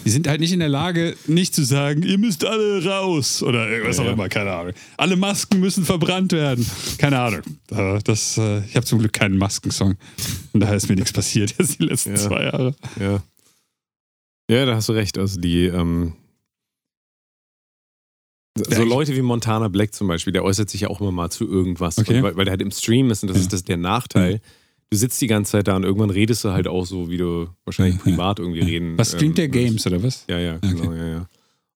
Die 0.06 0.10
sind 0.10 0.28
halt 0.28 0.40
nicht 0.40 0.54
in 0.54 0.60
der 0.60 0.70
Lage, 0.70 1.16
nicht 1.28 1.54
zu 1.54 1.64
sagen, 1.66 2.02
ihr 2.04 2.18
müsst 2.18 2.46
alle 2.46 2.84
raus 2.86 3.44
oder 3.44 3.68
was 3.86 3.98
Ja, 3.98 4.04
auch 4.04 4.08
ja. 4.08 4.14
immer, 4.14 4.30
keine 4.30 4.54
Ahnung. 4.54 4.74
Alle 4.96 5.18
Masken 5.18 5.60
müssen 5.60 5.84
verbrannt 5.84 6.32
werden. 6.32 6.66
Keine 6.98 7.20
Ahnung. 7.20 7.42
Äh, 7.72 8.00
Das, 8.04 8.38
äh, 8.38 8.64
ich 8.66 8.76
habe 8.78 8.86
zum 8.86 9.00
Glück 9.00 9.12
keinen 9.14 9.38
Maskensong. 9.38 9.96
Und 10.54 10.60
daher 10.62 10.76
ist 10.76 10.88
mir 10.88 10.96
nichts 10.96 11.12
passiert 11.12 11.54
jetzt 11.60 11.80
die 11.80 11.84
letzten 11.84 12.12
Ja. 12.12 12.16
zwei 12.16 12.44
Jahre. 12.44 12.76
Ja. 13.00 13.22
Ja, 14.50 14.66
da 14.66 14.76
hast 14.76 14.88
du 14.88 14.94
recht. 14.94 15.18
Also 15.18 15.42
die, 15.42 15.66
ähm, 15.66 16.14
so 18.58 18.84
Leute 18.84 19.16
wie 19.16 19.22
Montana 19.22 19.68
Black 19.68 19.94
zum 19.94 20.08
Beispiel, 20.08 20.34
der 20.34 20.44
äußert 20.44 20.70
sich 20.70 20.82
ja 20.82 20.88
auch 20.88 21.02
immer 21.02 21.12
mal 21.12 21.30
zu 21.30 21.46
irgendwas. 21.48 21.98
Okay. 21.98 22.24
Weil, 22.24 22.36
weil 22.38 22.46
der 22.46 22.54
halt 22.54 22.62
im 22.62 22.72
Stream 22.72 23.12
ist 23.12 23.24
und 23.24 23.30
das 23.30 23.38
ist 23.38 23.54
das 23.54 23.64
der 23.64 23.78
Nachteil. 23.78 24.42
Du 24.90 24.98
sitzt 24.98 25.20
die 25.22 25.28
ganze 25.28 25.52
Zeit 25.54 25.68
da 25.68 25.76
und 25.76 25.84
irgendwann 25.84 26.10
redest 26.10 26.44
du 26.46 26.52
halt 26.52 26.68
auch 26.68 26.86
so, 26.86 27.10
wie 27.10 27.18
du 27.18 27.50
wahrscheinlich 27.66 28.00
privat 28.00 28.40
irgendwie 28.40 28.62
reden. 28.62 28.98
Was 28.98 29.12
streamt 29.12 29.38
der 29.38 29.46
ähm, 29.46 29.52
Games 29.52 29.86
oder 29.86 30.02
was? 30.02 30.24
Ja, 30.30 30.40
ja, 30.40 30.56
Okay. 30.58 30.76
genau, 30.76 30.94
ja, 30.94 31.08
ja. 31.08 31.28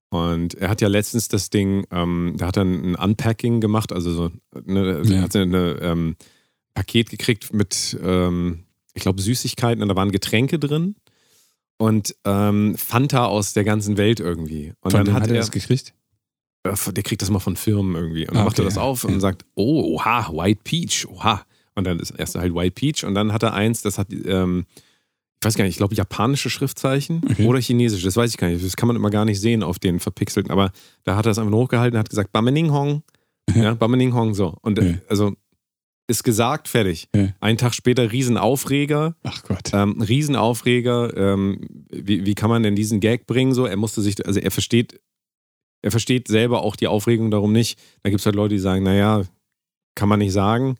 Und 0.09 0.55
er 0.55 0.69
hat 0.69 0.81
ja 0.81 0.87
letztens 0.87 1.27
das 1.29 1.49
Ding, 1.49 1.85
ähm, 1.91 2.35
da 2.37 2.47
hat 2.47 2.57
er 2.57 2.63
ein 2.63 2.95
Unpacking 2.95 3.59
gemacht, 3.61 3.91
also 3.93 4.11
so, 4.13 4.31
ne, 4.65 5.01
Ja. 5.05 5.15
er 5.15 5.21
hat 5.23 5.35
ein 5.35 5.53
ähm, 5.53 6.15
Paket 6.73 7.09
gekriegt 7.09 7.53
mit, 7.53 7.97
ähm, 8.01 8.63
ich 8.93 9.01
glaube, 9.03 9.21
Süßigkeiten 9.21 9.81
und 9.81 9.87
da 9.89 9.95
waren 9.95 10.11
Getränke 10.11 10.59
drin 10.59 10.95
und 11.77 12.15
ähm, 12.25 12.75
Fanta 12.77 13.25
aus 13.25 13.53
der 13.53 13.63
ganzen 13.63 13.97
Welt 13.97 14.19
irgendwie. 14.21 14.73
Und 14.81 14.91
Von 14.91 15.05
dann 15.05 15.13
hat 15.13 15.23
hat 15.23 15.29
er 15.29 15.35
er, 15.35 15.41
das 15.41 15.51
gekriegt? 15.51 15.93
äh, 16.63 16.75
der 16.93 17.03
kriegt 17.03 17.21
das 17.21 17.29
mal 17.29 17.39
von 17.39 17.55
Firmen 17.55 17.95
irgendwie. 17.95 18.21
Und 18.27 18.35
dann 18.35 18.41
Ah, 18.43 18.45
macht 18.45 18.57
er 18.59 18.63
okay, 18.63 18.67
das 18.67 18.75
ja, 18.75 18.81
auf 18.81 19.03
ja. 19.03 19.09
und 19.09 19.19
sagt, 19.21 19.45
oh, 19.55 19.95
oha, 19.95 20.29
White 20.33 20.61
Peach, 20.63 21.07
oha. 21.09 21.45
Und 21.75 21.85
dann 21.85 21.99
ist 21.99 22.11
erst 22.11 22.35
halt 22.35 22.53
White 22.53 22.73
Peach 22.75 23.03
und 23.05 23.15
dann 23.15 23.31
hat 23.33 23.43
er 23.43 23.53
eins, 23.53 23.81
das 23.81 23.97
hat, 23.97 24.07
ähm, 24.11 24.65
ich 25.41 25.45
weiß 25.45 25.55
gar 25.55 25.63
nicht, 25.63 25.73
ich 25.73 25.77
glaube 25.77 25.95
japanische 25.95 26.49
Schriftzeichen 26.49 27.21
Okay. 27.29 27.45
oder 27.47 27.59
chinesische, 27.59 28.05
das 28.05 28.15
weiß 28.17 28.29
ich 28.31 28.37
gar 28.37 28.49
nicht. 28.49 28.63
Das 28.63 28.75
kann 28.75 28.87
man 28.87 28.95
immer 28.95 29.09
gar 29.09 29.25
nicht 29.25 29.39
sehen 29.39 29.63
auf 29.63 29.79
den 29.79 29.99
verpixelten, 29.99 30.51
aber 30.51 30.71
da 31.03 31.15
hat 31.15 31.25
er 31.25 31.31
es 31.31 31.37
einfach 31.39 31.49
nur 31.51 31.61
hochgehalten 31.61 31.95
und 31.95 31.99
hat 31.99 32.09
gesagt, 32.09 32.31
Bamening 32.31 32.71
Hong. 32.71 33.03
Ja, 33.55 33.73
Bamening 33.73 34.13
Hong, 34.13 34.33
so. 34.33 34.57
Und 34.61 34.77
äh, 34.79 34.91
Ja. 34.91 34.97
also 35.09 35.33
ist 36.07 36.23
gesagt, 36.23 36.67
fertig. 36.67 37.07
Ja. 37.15 37.29
Einen 37.39 37.57
Tag 37.57 37.73
später 37.73 38.11
Riesenaufreger, 38.11 39.15
Ach 39.23 39.43
Gott. 39.43 39.71
ähm, 39.73 40.01
Riesenaufreger. 40.01 41.15
Ähm, 41.15 41.85
wie, 41.89 42.25
wie 42.25 42.35
kann 42.35 42.49
man 42.49 42.63
denn 42.63 42.75
diesen 42.75 42.99
Gag 42.99 43.27
bringen? 43.27 43.53
So, 43.53 43.65
er 43.65 43.77
musste 43.77 44.01
sich, 44.01 44.23
also 44.25 44.39
er 44.39 44.51
versteht, 44.51 44.99
er 45.81 45.91
versteht 45.91 46.27
selber 46.27 46.63
auch 46.63 46.75
die 46.75 46.87
Aufregung 46.87 47.31
darum 47.31 47.53
nicht. 47.53 47.79
Da 48.03 48.09
gibt 48.09 48.19
es 48.19 48.25
halt 48.25 48.35
Leute, 48.35 48.55
die 48.55 48.59
sagen, 48.59 48.83
naja, 48.83 49.23
kann 49.95 50.09
man 50.09 50.19
nicht 50.19 50.33
sagen. 50.33 50.75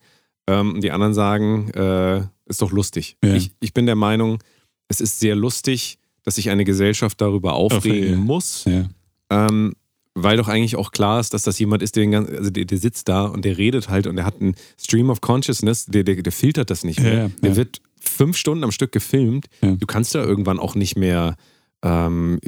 Ähm, 0.60 0.82
die 0.82 0.92
anderen 0.92 1.14
sagen, 1.14 1.70
äh, 1.72 2.22
ist 2.46 2.62
doch 2.62 2.72
lustig. 2.72 3.18
Ja. 3.24 3.34
Ich, 3.34 3.52
ich 3.60 3.74
bin 3.74 3.86
der 3.86 3.96
Meinung, 3.96 4.40
es 4.88 5.02
ist 5.02 5.20
sehr 5.20 5.36
lustig, 5.36 6.00
dass 6.24 6.36
sich 6.36 6.50
eine 6.50 6.66
Gesellschaft 6.66 7.20
darüber 7.22 7.54
aufregen 7.54 8.20
muss. 8.20 8.66
Ja. 8.66 8.90
Ähm, 9.30 9.74
weil 10.14 10.36
doch 10.36 10.50
eigentlich 10.50 10.76
auch 10.76 10.92
klar 10.92 11.22
ist, 11.22 11.34
dass 11.34 11.44
das 11.44 11.58
jemand 11.58 11.82
ist, 11.82 11.96
der, 11.96 12.06
ganzen, 12.08 12.36
also 12.36 12.50
der, 12.50 12.66
der 12.66 12.78
sitzt 12.78 13.08
da 13.08 13.26
und 13.26 13.46
der 13.46 13.58
redet 13.58 13.88
halt 13.88 14.08
und 14.08 14.18
der 14.18 14.26
hat 14.26 14.42
einen 14.42 14.56
Stream 14.78 15.10
of 15.10 15.22
Consciousness, 15.22 15.86
der, 15.86 16.04
der, 16.04 16.22
der 16.22 16.32
filtert 16.34 16.70
das 16.70 16.84
nicht 16.84 17.00
mehr. 17.00 17.14
Ja, 17.14 17.30
der 17.42 17.56
wird 17.56 17.82
fünf 18.00 18.36
Stunden 18.36 18.66
am 18.66 18.72
Stück 18.72 18.92
gefilmt. 18.92 19.46
Du 19.62 19.86
kannst 19.88 20.14
da 20.14 20.24
irgendwann 20.24 20.60
auch 20.60 20.76
nicht 20.76 20.98
mehr 20.98 21.38
ähm, 21.82 22.40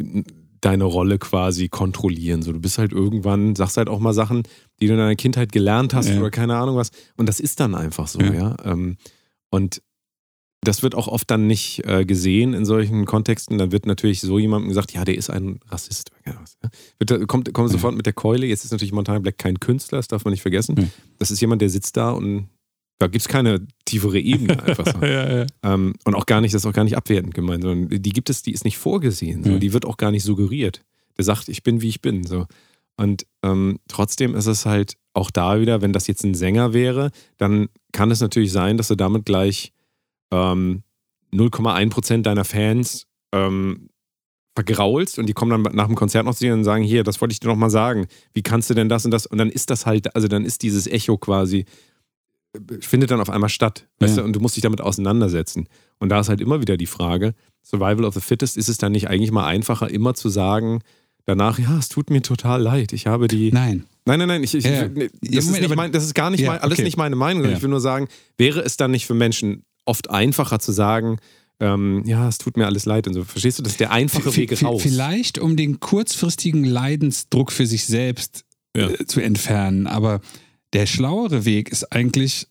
deine 0.66 0.84
Rolle 0.86 1.18
quasi 1.20 1.68
kontrollieren. 1.70 2.42
So, 2.42 2.52
du 2.54 2.60
bist 2.60 2.78
halt 2.78 2.92
irgendwann, 2.94 3.56
sagst 3.56 3.78
halt 3.78 3.90
auch 3.90 4.00
mal 4.00 4.14
Sachen, 4.14 4.44
die 4.80 4.88
du 4.88 4.94
in 4.94 5.00
deiner 5.00 5.16
Kindheit 5.16 5.52
gelernt 5.52 5.94
hast 5.94 6.10
Ja. 6.10 6.20
oder 6.20 6.32
keine 6.32 6.56
Ahnung 6.56 6.76
was. 6.78 6.92
Und 7.18 7.28
das 7.28 7.40
ist 7.40 7.60
dann 7.60 7.76
einfach 7.76 8.08
so, 8.08 8.20
Ja. 8.22 8.34
ja. 8.34 8.56
Ähm, 8.66 8.98
und 9.50 9.82
das 10.62 10.82
wird 10.82 10.96
auch 10.96 11.10
oft 11.10 11.30
dann 11.30 11.46
nicht 11.46 11.84
äh, 11.86 12.06
gesehen 12.06 12.54
in 12.54 12.64
solchen 12.64 13.06
Kontexten. 13.06 13.58
Dann 13.58 13.74
wird 13.74 13.86
natürlich 13.86 14.22
so 14.22 14.40
jemandem 14.40 14.70
gesagt, 14.70 14.94
ja, 14.94 15.04
der 15.04 15.18
ist 15.18 15.30
ein 15.30 15.60
Rassist. 15.68 16.12
Ja. 16.26 16.42
Wird, 17.00 17.28
kommt, 17.28 17.54
kommt 17.54 17.70
sofort 17.70 17.96
mit 17.96 18.06
der 18.06 18.14
Keule. 18.14 18.46
Jetzt 18.46 18.64
ist 18.64 18.72
natürlich 18.72 18.94
Montana 18.94 19.20
Black 19.20 19.38
kein 19.38 19.60
Künstler, 19.60 19.98
das 20.00 20.08
darf 20.08 20.24
man 20.24 20.32
nicht 20.32 20.42
vergessen. 20.42 20.90
Das 21.20 21.32
ist 21.32 21.42
jemand, 21.42 21.62
der 21.62 21.70
sitzt 21.70 21.98
da 21.98 22.12
und 22.12 22.48
da 23.00 23.08
gibt 23.08 23.22
es 23.22 23.28
keine 23.28 23.66
tiefere 23.86 24.20
Ebene 24.20 24.62
einfach 24.64 24.86
so. 24.86 25.00
ja, 25.06 25.40
ja. 25.40 25.46
ähm, 25.64 25.94
und 26.06 26.16
auch 26.16 26.26
gar 26.26 26.42
nicht, 26.42 26.54
das 26.54 26.64
ist 26.64 26.66
auch 26.66 26.74
gar 26.74 26.84
nicht 26.84 26.98
abwertend 26.98 27.34
gemeint, 27.34 27.64
sondern 27.64 28.02
die 28.02 28.10
gibt 28.12 28.30
es, 28.30 28.42
die 28.44 28.52
ist 28.52 28.66
nicht 28.66 28.78
vorgesehen. 28.78 29.44
So. 29.44 29.52
Ja. 29.52 29.58
Die 29.58 29.74
wird 29.74 29.86
auch 29.86 29.98
gar 29.98 30.12
nicht 30.12 30.24
suggeriert. 30.24 30.82
Der 31.18 31.26
sagt, 31.26 31.50
ich 31.50 31.64
bin, 31.64 31.82
wie 31.82 31.90
ich 31.90 32.02
bin. 32.02 32.26
So. 32.26 32.48
Und 32.96 33.26
ähm, 33.44 33.80
trotzdem 33.88 34.36
ist 34.36 34.48
es 34.48 34.66
halt 34.66 34.98
auch 35.14 35.32
da 35.32 35.60
wieder, 35.60 35.82
wenn 35.82 35.94
das 35.94 36.08
jetzt 36.08 36.24
ein 36.24 36.34
Sänger 36.34 36.74
wäre, 36.74 37.12
dann 37.38 37.70
kann 37.92 38.12
es 38.12 38.22
natürlich 38.22 38.52
sein, 38.52 38.78
dass 38.78 38.88
du 38.88 38.96
damit 38.96 39.26
gleich 39.26 39.72
ähm, 40.32 40.84
0,1% 41.34 42.22
deiner 42.22 42.46
Fans 42.46 43.08
ähm, 43.32 43.90
vergraulst 44.56 45.18
und 45.18 45.28
die 45.28 45.34
kommen 45.34 45.64
dann 45.64 45.76
nach 45.76 45.88
dem 45.88 45.96
Konzert 45.96 46.26
noch 46.26 46.36
zu 46.36 46.44
dir 46.44 46.54
und 46.54 46.64
sagen, 46.64 46.84
hier, 46.84 47.04
das 47.04 47.20
wollte 47.22 47.34
ich 47.34 47.40
dir 47.40 47.48
noch 47.48 47.56
mal 47.56 47.70
sagen. 47.70 48.08
Wie 48.34 48.44
kannst 48.44 48.70
du 48.70 48.74
denn 48.74 48.90
das 48.90 49.06
und 49.06 49.12
das? 49.12 49.26
Und 49.26 49.40
dann 49.40 49.50
ist 49.50 49.70
das 49.70 49.86
halt, 49.86 50.16
also 50.16 50.28
dann 50.28 50.46
ist 50.46 50.62
dieses 50.62 50.86
Echo 50.88 51.18
quasi, 51.18 51.66
findet 52.82 53.12
dann 53.12 53.20
auf 53.20 53.30
einmal 53.30 53.50
statt. 53.50 53.88
Weißt 54.00 54.16
Ja. 54.18 54.22
du? 54.22 54.28
Und 54.28 54.36
du 54.36 54.40
musst 54.40 54.56
dich 54.56 54.62
damit 54.64 54.82
auseinandersetzen. 54.82 55.68
Und 56.00 56.10
da 56.10 56.20
ist 56.20 56.30
halt 56.30 56.42
immer 56.42 56.62
wieder 56.62 56.78
die 56.78 56.86
Frage, 56.86 57.34
Survival 57.64 58.06
of 58.06 58.14
the 58.14 58.20
Fittest, 58.22 58.58
ist 58.58 58.70
es 58.70 58.78
dann 58.78 58.92
nicht 58.92 59.08
eigentlich 59.10 59.32
mal 59.32 59.46
einfacher, 59.46 59.90
immer 59.90 60.14
zu 60.14 60.30
sagen, 60.30 60.82
danach, 61.26 61.58
ja, 61.60 61.78
es 61.78 61.90
tut 61.90 62.10
mir 62.10 62.22
total 62.22 62.62
leid. 62.62 62.94
Ich 62.94 63.08
habe 63.08 63.28
die. 63.28 63.52
Nein. 63.52 63.86
Nein, 64.06 64.20
nein, 64.20 64.28
nein, 64.28 64.44
ich, 64.44 64.54
ich, 64.54 64.66
Ja. 64.66 64.88
nee, 64.90 65.04
Ja, 65.24 65.36
das, 65.38 65.46
ist 65.46 65.52
nicht 65.52 65.64
aber- 65.64 65.76
mein, 65.76 65.92
das 65.94 66.04
ist 66.04 66.14
gar 66.14 66.30
nicht 66.30 66.42
Ja, 66.42 66.52
mein, 66.52 66.60
alles 66.60 66.78
okay. 66.78 66.84
nicht 66.84 66.98
meine 66.98 67.16
Meinung. 67.16 67.46
Ja. 67.46 67.52
Ich 67.54 67.62
will 67.62 67.70
nur 67.70 67.80
sagen, 67.82 68.08
wäre 68.38 68.60
es 68.62 68.76
dann 68.78 68.92
nicht 68.92 69.06
für 69.06 69.14
Menschen 69.14 69.64
oft 69.86 70.10
einfacher 70.10 70.60
zu 70.60 70.72
sagen, 70.74 71.18
ähm, 71.60 72.04
ja, 72.06 72.28
es 72.28 72.38
tut 72.40 72.58
mir 72.58 72.66
alles 72.66 72.86
leid 72.86 73.08
und 73.08 73.14
so. 73.14 73.24
Verstehst 73.24 73.60
du, 73.60 73.64
das 73.64 73.74
ist 73.74 73.80
der 73.80 73.92
einfache 73.92 74.32
V- 74.32 74.36
Weg 74.36 74.62
raus. 74.64 74.82
Vielleicht, 74.82 75.38
um 75.40 75.56
den 75.56 75.80
kurzfristigen 75.80 76.66
Leidensdruck 76.66 77.52
für 77.54 77.66
sich 77.66 77.86
selbst 77.86 78.44
Ja. 78.76 78.90
äh, 78.90 79.06
zu 79.06 79.22
entfernen. 79.22 79.88
Aber 79.88 80.20
der 80.74 80.86
schlauere 80.86 81.46
Weg 81.46 81.70
ist 81.70 81.92
eigentlich, 81.92 82.48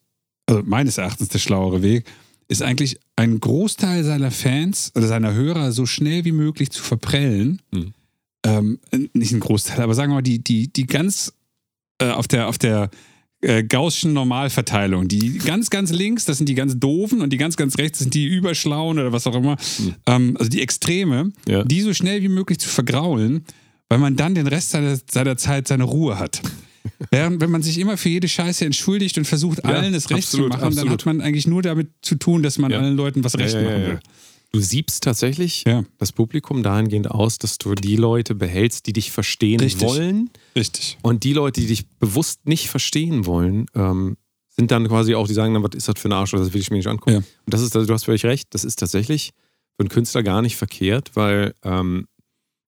also 0.47 0.63
meines 0.65 0.99
Erachtens 0.99 1.29
der 1.29 1.39
schlauere 1.39 1.83
Weg, 1.83 2.05
ist 2.49 2.63
eigentlich 2.63 2.99
ein 3.17 3.41
Großteil 3.41 4.05
seiner 4.05 4.31
Fans 4.31 4.93
oder 4.95 5.07
seiner 5.07 5.33
Hörer 5.35 5.73
so 5.73 5.87
schnell 5.87 6.25
wie 6.25 6.33
möglich 6.33 6.71
zu 6.71 6.83
verprellen. 6.83 7.61
Hm. 7.75 7.93
Ähm, 8.45 8.81
nicht 9.13 9.33
ein 9.33 9.41
Großteil, 9.41 9.81
aber 9.81 9.95
sagen 9.95 10.11
wir 10.11 10.17
mal, 10.17 10.23
die, 10.23 10.43
die, 10.43 10.73
die 10.73 10.87
ganz 10.87 11.33
äh, 11.99 12.11
auf 12.11 12.27
der, 12.27 12.49
auf 12.49 12.59
der 12.59 12.91
äh, 13.41 13.63
Gaußschen 13.63 14.13
Normalverteilung. 14.13 15.09
Die 15.09 15.39
ganz, 15.39 15.71
ganz 15.71 15.91
links, 15.91 16.25
das 16.25 16.39
sind 16.39 16.49
die 16.49 16.55
ganz 16.55 16.79
doofen 16.79 17.23
und 17.23 17.33
die 17.33 17.37
ganz, 17.37 17.57
ganz 17.57 17.79
rechts 17.79 18.01
sind 18.01 18.15
die 18.15 18.27
überschlauen 18.27 18.99
oder 18.99 19.13
was 19.13 19.27
auch 19.27 19.35
immer. 19.35 19.57
Hm. 19.77 19.95
Ähm, 20.07 20.37
also 20.37 20.49
die 20.51 20.61
Extreme, 20.63 21.33
Ja. 21.49 21.65
die 21.65 21.81
so 21.81 21.95
schnell 21.95 22.23
wie 22.23 22.29
möglich 22.29 22.59
zu 22.59 22.69
vergraulen, 22.69 23.45
weil 23.89 23.99
man 23.99 24.17
dann 24.17 24.35
den 24.35 24.47
Rest 24.47 24.71
seiner, 24.71 24.99
seiner 25.11 25.37
Zeit 25.37 25.69
seine 25.69 25.85
Ruhe 25.85 26.19
hat. 26.19 26.43
Während, 27.11 27.41
wenn 27.41 27.51
man 27.51 27.63
sich 27.63 27.79
immer 27.79 27.97
für 27.97 28.09
jede 28.09 28.29
Scheiße 28.29 28.65
entschuldigt 28.65 29.19
und 29.19 29.25
versucht, 29.27 29.59
Ja, 29.65 29.71
allen 29.71 29.95
es 29.95 30.11
recht 30.11 30.25
absolut, 30.25 30.53
zu 30.53 30.59
machen, 30.59 30.61
dann 30.75 30.89
absolut. 30.89 30.93
hat 30.93 31.07
man 31.07 31.21
eigentlich 31.21 31.47
nur 31.47 31.63
damit 31.63 31.91
zu 32.03 32.15
tun, 32.17 32.43
dass 32.43 32.59
man 32.59 32.71
Ja. 32.71 32.79
allen 32.81 32.97
Leuten 32.97 33.23
was 33.25 33.37
recht 33.39 33.55
machen 33.55 33.65
ja, 33.67 33.71
will. 33.79 33.89
ja. 33.95 34.01
Du 34.53 34.61
siebst 34.61 35.03
tatsächlich 35.03 35.65
Ja. 35.67 35.85
das 35.99 36.13
Publikum 36.13 36.63
dahingehend 36.63 37.11
aus, 37.11 37.39
dass 37.39 37.57
du 37.59 37.75
die 37.75 37.97
Leute 37.97 38.35
behältst, 38.35 38.87
die 38.87 38.93
dich 38.93 39.11
verstehen 39.11 39.61
Richtig. 39.61 39.83
wollen. 39.89 40.31
Richtig. 40.55 40.99
Und 41.03 41.25
die 41.25 41.33
Leute, 41.33 41.61
die 41.61 41.67
dich 41.69 41.89
bewusst 41.99 42.47
nicht 42.47 42.69
verstehen 42.69 43.25
wollen, 43.27 43.67
ähm, 43.75 44.17
sind 44.51 44.71
dann 44.71 44.87
quasi 44.89 45.15
auch, 45.15 45.27
die 45.27 45.33
sagen, 45.35 45.55
dann, 45.55 45.63
was 45.63 45.71
ist 45.75 45.89
das 45.89 45.95
für 45.99 46.09
ein 46.09 46.13
Arsch, 46.13 46.33
das 46.33 46.53
will 46.53 46.61
ich 46.61 46.71
mir 46.71 46.77
nicht 46.77 46.87
angucken. 46.87 47.11
Ja. 47.13 47.17
Und 47.19 47.25
das 47.47 47.63
ist, 47.63 47.75
also, 47.75 47.87
du 47.87 47.95
hast 47.95 48.05
völlig 48.05 48.25
recht, 48.27 48.49
das 48.51 48.65
ist 48.65 48.79
tatsächlich 48.79 49.31
für 49.77 49.81
einen 49.81 49.89
Künstler 49.89 50.23
gar 50.23 50.43
nicht 50.43 50.57
verkehrt, 50.57 51.13
weil 51.15 51.55
ähm, 51.65 52.07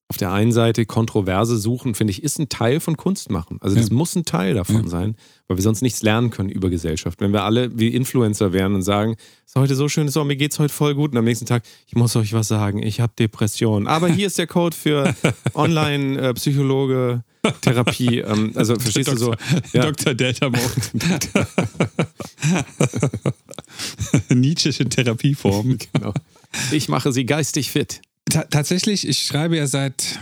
auf 0.09 0.18
der 0.18 0.32
einen 0.32 0.52
Seite 0.52 0.85
Kontroverse 0.85 1.56
suchen, 1.56 1.94
finde 1.94 2.10
ich, 2.10 2.22
ist 2.22 2.39
ein 2.39 2.51
Teil 2.51 2.78
von 2.78 2.97
Kunst 2.97 3.31
machen. 3.31 3.56
Also 3.62 3.74
das 3.76 3.89
Ja. 3.89 3.94
muss 3.94 4.14
ein 4.14 4.26
Teil 4.26 4.52
davon 4.55 4.85
Ja. 4.85 4.89
sein, 4.89 5.16
weil 5.48 5.56
wir 5.56 5.62
sonst 5.62 5.81
nichts 5.81 6.02
lernen 6.02 6.28
können 6.31 6.51
über 6.51 6.68
Gesellschaft. 6.68 7.20
Wenn 7.22 7.32
wir 7.32 7.43
alle 7.44 7.76
wie 7.78 7.89
Influencer 7.89 8.52
wären 8.52 8.74
und 8.74 8.82
sagen, 8.82 9.16
es 9.47 9.52
ist 9.52 9.56
heute 9.56 9.74
so 9.74 9.89
schön, 9.89 10.09
so, 10.10 10.22
mir 10.24 10.36
geht's 10.36 10.59
heute 10.59 10.72
voll 10.74 10.94
gut 10.94 11.12
und 11.12 11.16
am 11.18 11.24
nächsten 11.24 11.47
Tag, 11.47 11.62
ich 11.86 11.94
muss 11.94 12.14
euch 12.16 12.35
was 12.35 12.48
sagen, 12.48 12.82
ich 12.82 13.01
habe 13.01 13.14
Depressionen. 13.18 13.86
Aber 13.89 14.09
hier 14.09 14.26
ist 14.26 14.36
der 14.36 14.47
Code 14.47 14.76
für 14.76 15.14
Online-Psychologe, 15.55 17.24
Therapie. 17.62 18.18
Ähm, 18.26 18.52
also 18.55 18.74
verstehst 18.76 19.10
du 19.10 19.16
so? 19.16 19.35
Ja. 19.72 19.90
Dr. 19.90 20.12
Delta 20.14 20.51
Mode. 20.51 20.62
Nietzsche'sche 24.31 24.89
Therapieform. 24.89 25.78
Genau. 25.93 26.12
Ich 26.72 26.89
mache 26.89 27.12
sie 27.12 27.24
geistig 27.26 27.70
fit. 27.70 28.01
Ta 28.31 28.45
tatsächlich, 28.45 29.07
ich 29.07 29.23
schreibe 29.25 29.57
ja 29.57 29.67
seit 29.67 30.19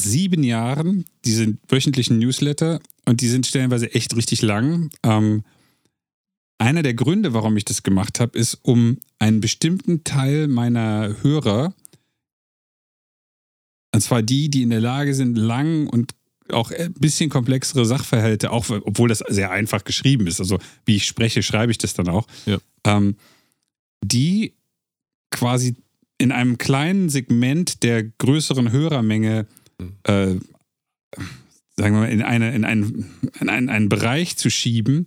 sieben 0.00 0.42
Jahren 0.42 1.04
diese 1.24 1.56
wöchentlichen 1.68 2.18
Newsletter 2.18 2.80
und 3.04 3.20
die 3.20 3.28
sind 3.28 3.46
stellenweise 3.46 3.94
echt 3.94 4.16
richtig 4.16 4.42
lang. 4.42 4.90
Ähm, 5.02 5.44
einer 6.58 6.82
der 6.82 6.94
Gründe, 6.94 7.32
warum 7.34 7.56
ich 7.56 7.64
das 7.64 7.82
gemacht 7.82 8.20
habe, 8.20 8.38
ist, 8.38 8.58
um 8.62 8.98
einen 9.18 9.40
bestimmten 9.40 10.04
Teil 10.04 10.48
meiner 10.48 11.16
Hörer, 11.22 11.74
und 13.94 14.00
zwar 14.00 14.22
die, 14.22 14.48
die 14.50 14.62
in 14.62 14.70
der 14.70 14.80
Lage 14.80 15.14
sind, 15.14 15.36
lang 15.36 15.86
und 15.86 16.12
auch 16.50 16.70
ein 16.70 16.92
bisschen 16.94 17.30
komplexere 17.30 17.86
Sachverhalte, 17.86 18.50
auch 18.50 18.68
obwohl 18.68 19.08
das 19.08 19.20
sehr 19.28 19.50
einfach 19.50 19.84
geschrieben 19.84 20.26
ist, 20.26 20.40
also 20.40 20.58
wie 20.84 20.96
ich 20.96 21.06
spreche, 21.06 21.42
schreibe 21.42 21.72
ich 21.72 21.78
das 21.78 21.94
dann 21.94 22.08
auch, 22.08 22.26
Ja. 22.46 22.58
ähm, 22.84 23.16
die 24.04 24.54
quasi 25.30 25.74
in 26.24 26.32
einem 26.32 26.58
kleinen 26.58 27.08
Segment 27.10 27.82
der 27.82 28.02
größeren 28.02 28.72
Hörermenge, 28.72 29.46
Mhm. 29.78 29.92
äh, 30.04 30.26
sagen 31.76 31.94
wir 31.94 32.00
mal, 32.00 32.08
in, 32.10 32.22
eine, 32.22 32.54
in, 32.54 32.64
einen, 32.64 33.10
in 33.40 33.48
einen, 33.48 33.68
einen 33.68 33.88
Bereich 33.88 34.36
zu 34.36 34.50
schieben, 34.50 35.04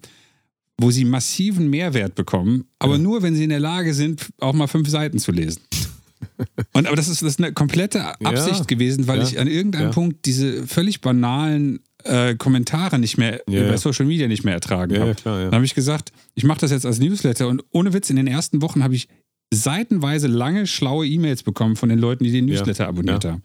wo 0.80 0.91
sie 0.91 1.06
massiven 1.06 1.69
Mehrwert 1.69 2.15
bekommen, 2.15 2.65
aber 2.80 2.94
Ja. 2.95 3.02
nur, 3.02 3.23
wenn 3.23 3.35
sie 3.35 3.44
in 3.45 3.49
der 3.49 3.60
Lage 3.60 3.94
sind, 3.94 4.27
auch 4.39 4.53
mal 4.53 4.68
fünf 4.68 4.89
Seiten 4.89 5.19
zu 5.19 5.31
lesen. 5.31 5.61
Und 6.73 6.88
aber 6.88 6.95
das 6.95 7.07
ist, 7.07 7.22
das 7.22 7.30
ist 7.30 7.39
eine 7.39 7.53
komplette 7.53 8.03
Absicht 8.26 8.60
Ja. 8.60 8.65
gewesen, 8.65 9.07
weil 9.07 9.19
Ja. 9.19 9.23
ich 9.23 9.39
an 9.39 9.48
irgendeinem. 9.48 9.91
Punkt 9.91 10.26
diese 10.26 10.68
völlig 10.68 11.02
banalen 11.02 11.80
äh, 12.03 12.35
Kommentare 12.35 12.99
nicht 12.99 13.18
mehr 13.18 13.41
ja. 13.49 13.76
Social 13.77 14.06
Media 14.06 14.27
nicht 14.27 14.44
mehr 14.44 14.53
ertragen 14.53 14.99
habe. 14.99 15.15
Dann 15.23 15.52
habe 15.53 15.65
ich 15.65 15.73
gesagt, 15.76 16.11
ich 16.35 16.44
mache 16.44 16.60
das 16.60 16.72
jetzt 16.72 16.85
als 16.85 16.99
Newsletter 16.99 17.48
und 17.48 17.64
ohne 17.72 17.94
Witz, 17.94 18.10
in 18.10 18.15
den 18.18 18.27
ersten 18.27 18.61
Wochen 18.61 18.84
habe 18.84 18.95
ich 18.95 19.07
seitenweise 19.53 20.28
lange 20.28 20.68
schlaue 20.68 21.07
E-Mails 21.07 21.44
bekommen 21.44 21.76
von 21.76 21.90
den 21.90 21.99
Leuten, 21.99 22.24
die 22.24 22.32
den 22.32 22.48
Ja, 22.48 22.56
Newsletter 22.56 22.88
abonniert 22.88 23.24
ja. 23.24 23.32
haben. 23.34 23.44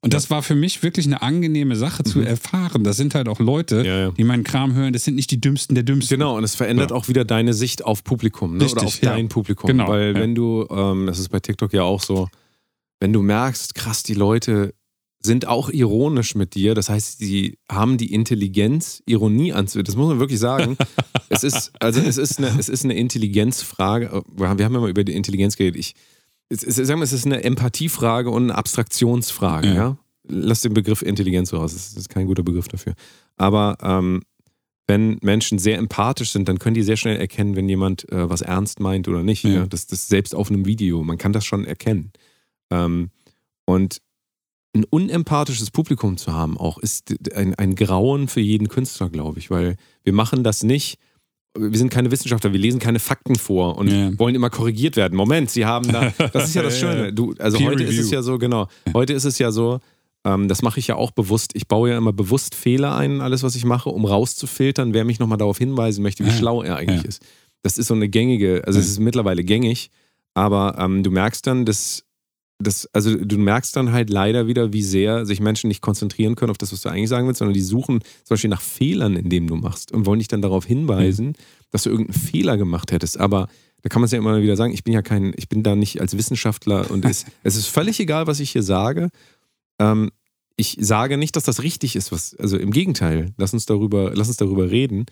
Und 0.00 0.14
das 0.14 0.30
war 0.30 0.44
für 0.44 0.54
mich 0.54 0.82
wirklich 0.84 1.06
eine 1.06 1.22
angenehme 1.22 1.74
Sache 1.74 2.04
zu 2.04 2.20
erfahren. 2.20 2.84
Das 2.84 2.96
sind 2.96 3.16
halt 3.16 3.28
auch 3.28 3.40
Leute, 3.40 3.80
Mhm. 3.80 3.84
Ja, 3.84 3.98
ja. 3.98 4.10
die 4.12 4.22
meinen 4.24 4.44
Kram 4.44 4.74
hören, 4.74 4.92
das 4.92 5.04
sind 5.04 5.16
nicht 5.16 5.30
die 5.32 5.40
dümmsten 5.40 5.74
der 5.74 5.82
dümmsten. 5.82 6.16
Genau, 6.18 6.36
und 6.36 6.44
es 6.44 6.54
verändert 6.54 6.90
Ja. 6.90 6.96
auch 6.96 7.08
wieder 7.08 7.24
deine 7.24 7.52
Sicht 7.52 7.84
auf 7.84 8.04
Publikum 8.04 8.52
ne? 8.52 8.64
oder 8.64 8.64
Richtig, 8.66 8.84
auf 8.86 9.02
ja. 9.02 9.10
dein 9.14 9.28
Publikum. 9.28 9.66
Genau, 9.66 9.88
Weil 9.88 10.14
ja. 10.14 10.20
wenn 10.20 10.34
du, 10.36 10.66
ähm, 10.70 11.06
das 11.06 11.18
ist 11.18 11.30
bei 11.30 11.40
TikTok 11.40 11.72
ja 11.72 11.82
auch 11.82 12.00
so, 12.02 12.28
wenn 13.00 13.12
du 13.12 13.22
merkst, 13.22 13.74
krass, 13.74 14.04
die 14.04 14.14
Leute 14.14 14.72
sind 15.20 15.46
auch 15.46 15.68
ironisch 15.70 16.34
mit 16.34 16.54
dir, 16.54 16.74
das 16.74 16.88
heißt, 16.88 17.18
sie 17.18 17.58
haben 17.70 17.98
die 17.98 18.12
Intelligenz, 18.12 19.02
Ironie 19.06 19.52
anzuwenden. 19.52 19.86
Das 19.86 19.96
muss 19.96 20.08
man 20.08 20.20
wirklich 20.20 20.38
sagen. 20.38 20.76
es 21.28 21.42
ist, 21.42 21.72
also 21.80 22.00
es 22.00 22.16
ist 22.16 22.38
eine, 22.38 22.56
es 22.58 22.68
ist 22.68 22.84
eine 22.84 22.96
Intelligenzfrage. 22.96 24.22
Wir 24.36 24.48
haben 24.48 24.58
ja 24.58 24.68
mal 24.68 24.88
über 24.88 25.04
die 25.04 25.14
Intelligenz 25.14 25.56
geredet. 25.56 25.78
Ich, 25.80 25.94
es, 26.48 26.62
es, 26.62 26.76
sagen 26.76 27.00
wir, 27.00 27.04
es 27.04 27.12
ist 27.12 27.26
eine 27.26 27.42
Empathiefrage 27.42 28.30
und 28.30 28.44
eine 28.44 28.54
Abstraktionsfrage, 28.54 29.68
Ja. 29.68 29.74
ja. 29.74 29.98
Lass 30.30 30.60
den 30.60 30.74
Begriff 30.74 31.00
Intelligenz 31.00 31.48
so 31.48 31.56
raus, 31.56 31.72
das 31.72 31.96
ist 31.96 32.10
kein 32.10 32.26
guter 32.26 32.42
Begriff 32.42 32.68
dafür. 32.68 32.92
Aber 33.38 33.78
ähm, 33.80 34.20
wenn 34.86 35.18
Menschen 35.22 35.58
sehr 35.58 35.78
empathisch 35.78 36.32
sind, 36.32 36.48
dann 36.48 36.58
können 36.58 36.74
die 36.74 36.82
sehr 36.82 36.98
schnell 36.98 37.16
erkennen, 37.16 37.56
wenn 37.56 37.68
jemand 37.68 38.10
äh, 38.12 38.28
was 38.28 38.42
ernst 38.42 38.78
meint 38.78 39.08
oder 39.08 39.22
nicht. 39.22 39.44
Ja. 39.44 39.50
Ja. 39.50 39.66
Das, 39.66 39.86
das 39.86 40.06
selbst 40.06 40.34
auf 40.34 40.50
einem 40.50 40.66
Video, 40.66 41.02
man 41.02 41.16
kann 41.16 41.32
das 41.32 41.46
schon 41.46 41.64
erkennen. 41.64 42.12
Ähm, 42.70 43.10
und 43.64 44.02
ein 44.74 44.84
unempathisches 44.84 45.70
Publikum 45.70 46.16
zu 46.16 46.32
haben, 46.32 46.58
auch 46.58 46.78
ist 46.78 47.14
ein, 47.34 47.54
ein 47.54 47.74
Grauen 47.74 48.28
für 48.28 48.40
jeden 48.40 48.68
Künstler, 48.68 49.08
glaube 49.08 49.38
ich, 49.38 49.50
weil 49.50 49.76
wir 50.04 50.12
machen 50.12 50.44
das 50.44 50.62
nicht. 50.62 50.98
Wir 51.58 51.76
sind 51.78 51.90
keine 51.90 52.10
Wissenschaftler, 52.10 52.52
wir 52.52 52.60
lesen 52.60 52.78
keine 52.78 52.98
Fakten 52.98 53.34
vor 53.36 53.78
und 53.78 53.88
Ja. 53.88 54.16
wollen 54.18 54.34
immer 54.34 54.50
korrigiert 54.50 54.96
werden. 54.96 55.16
Moment, 55.16 55.50
Sie 55.50 55.64
haben 55.64 55.90
da, 55.90 56.12
das 56.32 56.48
ist 56.50 56.54
ja 56.54 56.62
das. 56.62 56.78
Schöne. 56.78 57.12
Du, 57.12 57.34
also 57.38 57.58
Peer 57.58 57.68
heute 57.68 57.84
ist 57.84 57.94
es 57.98 58.06
Review. 58.06 58.14
ja 58.14 58.22
so, 58.22 58.38
genau, 58.38 58.68
heute 58.94 59.14
ist 59.14 59.24
es 59.24 59.38
ja 59.38 59.50
so, 59.50 59.80
ähm, 60.24 60.46
das 60.48 60.62
mache 60.62 60.78
ich 60.78 60.86
ja 60.88 60.96
auch 60.96 61.10
bewusst. 61.12 61.52
Ich 61.54 61.66
baue 61.66 61.90
ja 61.90 61.96
immer 61.98 62.12
bewusst 62.12 62.54
Fehler 62.54 62.94
ein, 62.94 63.12
in 63.16 63.20
alles, 63.22 63.42
was 63.42 63.56
ich 63.56 63.64
mache, 63.64 63.88
um 63.88 64.04
rauszufiltern, 64.04 64.92
wer 64.92 65.04
mich 65.04 65.18
nochmal 65.18 65.38
darauf 65.38 65.58
hinweisen 65.58 66.02
möchte, 66.02 66.24
wie 66.24 66.28
Ja. 66.28 66.34
schlau 66.36 66.62
er 66.62 66.76
eigentlich 66.76 67.02
Ja. 67.02 67.08
ist. 67.08 67.22
Das 67.62 67.78
ist 67.78 67.86
so 67.88 67.94
eine 67.94 68.08
gängige, 68.08 68.62
also 68.66 68.78
es 68.78 68.86
Ja. 68.86 68.92
ist 68.92 68.98
mittlerweile 69.00 69.42
gängig, 69.42 69.90
aber 70.34 70.76
ähm, 70.78 71.02
du 71.02 71.10
merkst 71.10 71.46
dann, 71.46 71.64
dass, 71.64 72.04
dass, 72.58 72.86
also 72.92 73.14
du 73.16 73.38
merkst 73.38 73.76
dann 73.76 73.92
halt 73.92 74.10
leider 74.10 74.46
wieder, 74.46 74.72
wie 74.72 74.82
sehr 74.82 75.24
sich 75.24 75.40
Menschen 75.40 75.68
nicht 75.68 75.80
konzentrieren 75.80 76.34
können 76.34 76.50
auf 76.50 76.58
das, 76.58 76.72
was 76.72 76.80
du 76.80 76.88
eigentlich 76.88 77.08
sagen 77.08 77.26
willst, 77.26 77.38
sondern 77.38 77.54
die 77.54 77.60
suchen 77.60 78.00
zum 78.24 78.34
Beispiel 78.34 78.50
nach 78.50 78.60
Fehlern 78.60 79.14
in 79.14 79.28
dem 79.28 79.46
du 79.46 79.56
machst 79.56 79.92
und 79.92 80.06
wollen 80.06 80.18
dich 80.18 80.28
dann 80.28 80.42
darauf 80.42 80.64
hinweisen, 80.64 81.34
dass 81.70 81.84
du 81.84 81.90
irgendeinen 81.90 82.20
Fehler 82.20 82.56
gemacht 82.56 82.90
hättest. 82.90 83.20
Aber 83.20 83.48
da 83.82 83.88
kann 83.88 84.00
man 84.00 84.06
es 84.06 84.12
ja 84.12 84.18
immer 84.18 84.42
wieder 84.42 84.56
sagen, 84.56 84.72
ich 84.72 84.82
bin 84.82 84.92
ja 84.92 85.02
kein, 85.02 85.32
ich 85.36 85.48
bin 85.48 85.62
da 85.62 85.76
nicht 85.76 86.00
als 86.00 86.16
Wissenschaftler 86.16 86.90
und 86.90 87.04
es, 87.04 87.26
es 87.44 87.54
ist 87.54 87.66
völlig 87.66 88.00
egal, 88.00 88.26
was 88.26 88.40
ich 88.40 88.50
hier 88.50 88.64
sage. 88.64 89.10
Ähm, 89.78 90.10
ich 90.56 90.76
sage 90.80 91.16
nicht, 91.16 91.36
dass 91.36 91.44
das 91.44 91.62
richtig 91.62 91.94
ist, 91.94 92.10
was, 92.10 92.34
also 92.34 92.58
im 92.58 92.72
Gegenteil, 92.72 93.32
lass 93.36 93.52
uns 93.52 93.66
darüber, 93.66 94.10
lass 94.14 94.26
uns 94.26 94.36
darüber 94.36 94.68
reden, 94.68 95.06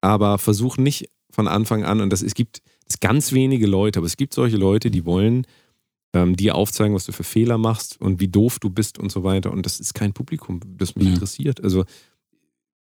aber 0.00 0.38
versuch 0.38 0.76
nicht 0.76 1.08
von 1.30 1.48
Anfang 1.48 1.82
an, 1.82 2.00
und 2.00 2.10
das, 2.10 2.22
es 2.22 2.34
gibt 2.34 2.62
es 2.86 3.00
ganz 3.00 3.32
wenige 3.32 3.66
Leute, 3.66 3.98
aber 3.98 4.06
es 4.06 4.16
gibt 4.16 4.34
solche 4.34 4.56
Leute, 4.56 4.92
die 4.92 5.04
wollen 5.04 5.46
ähm, 6.12 6.36
dir 6.36 6.54
aufzeigen, 6.54 6.94
was 6.94 7.06
du 7.06 7.12
für 7.12 7.24
Fehler 7.24 7.58
machst 7.58 8.00
und 8.00 8.20
wie 8.20 8.28
doof 8.28 8.58
du 8.58 8.68
bist 8.70 8.98
und 8.98 9.10
so 9.10 9.24
weiter. 9.24 9.50
Und 9.52 9.64
das 9.66 9.80
ist 9.80 9.94
kein 9.94 10.12
Publikum, 10.12 10.60
das 10.76 10.94
mich 10.96 11.06
Ja. 11.06 11.12
interessiert. 11.14 11.62
Also 11.64 11.84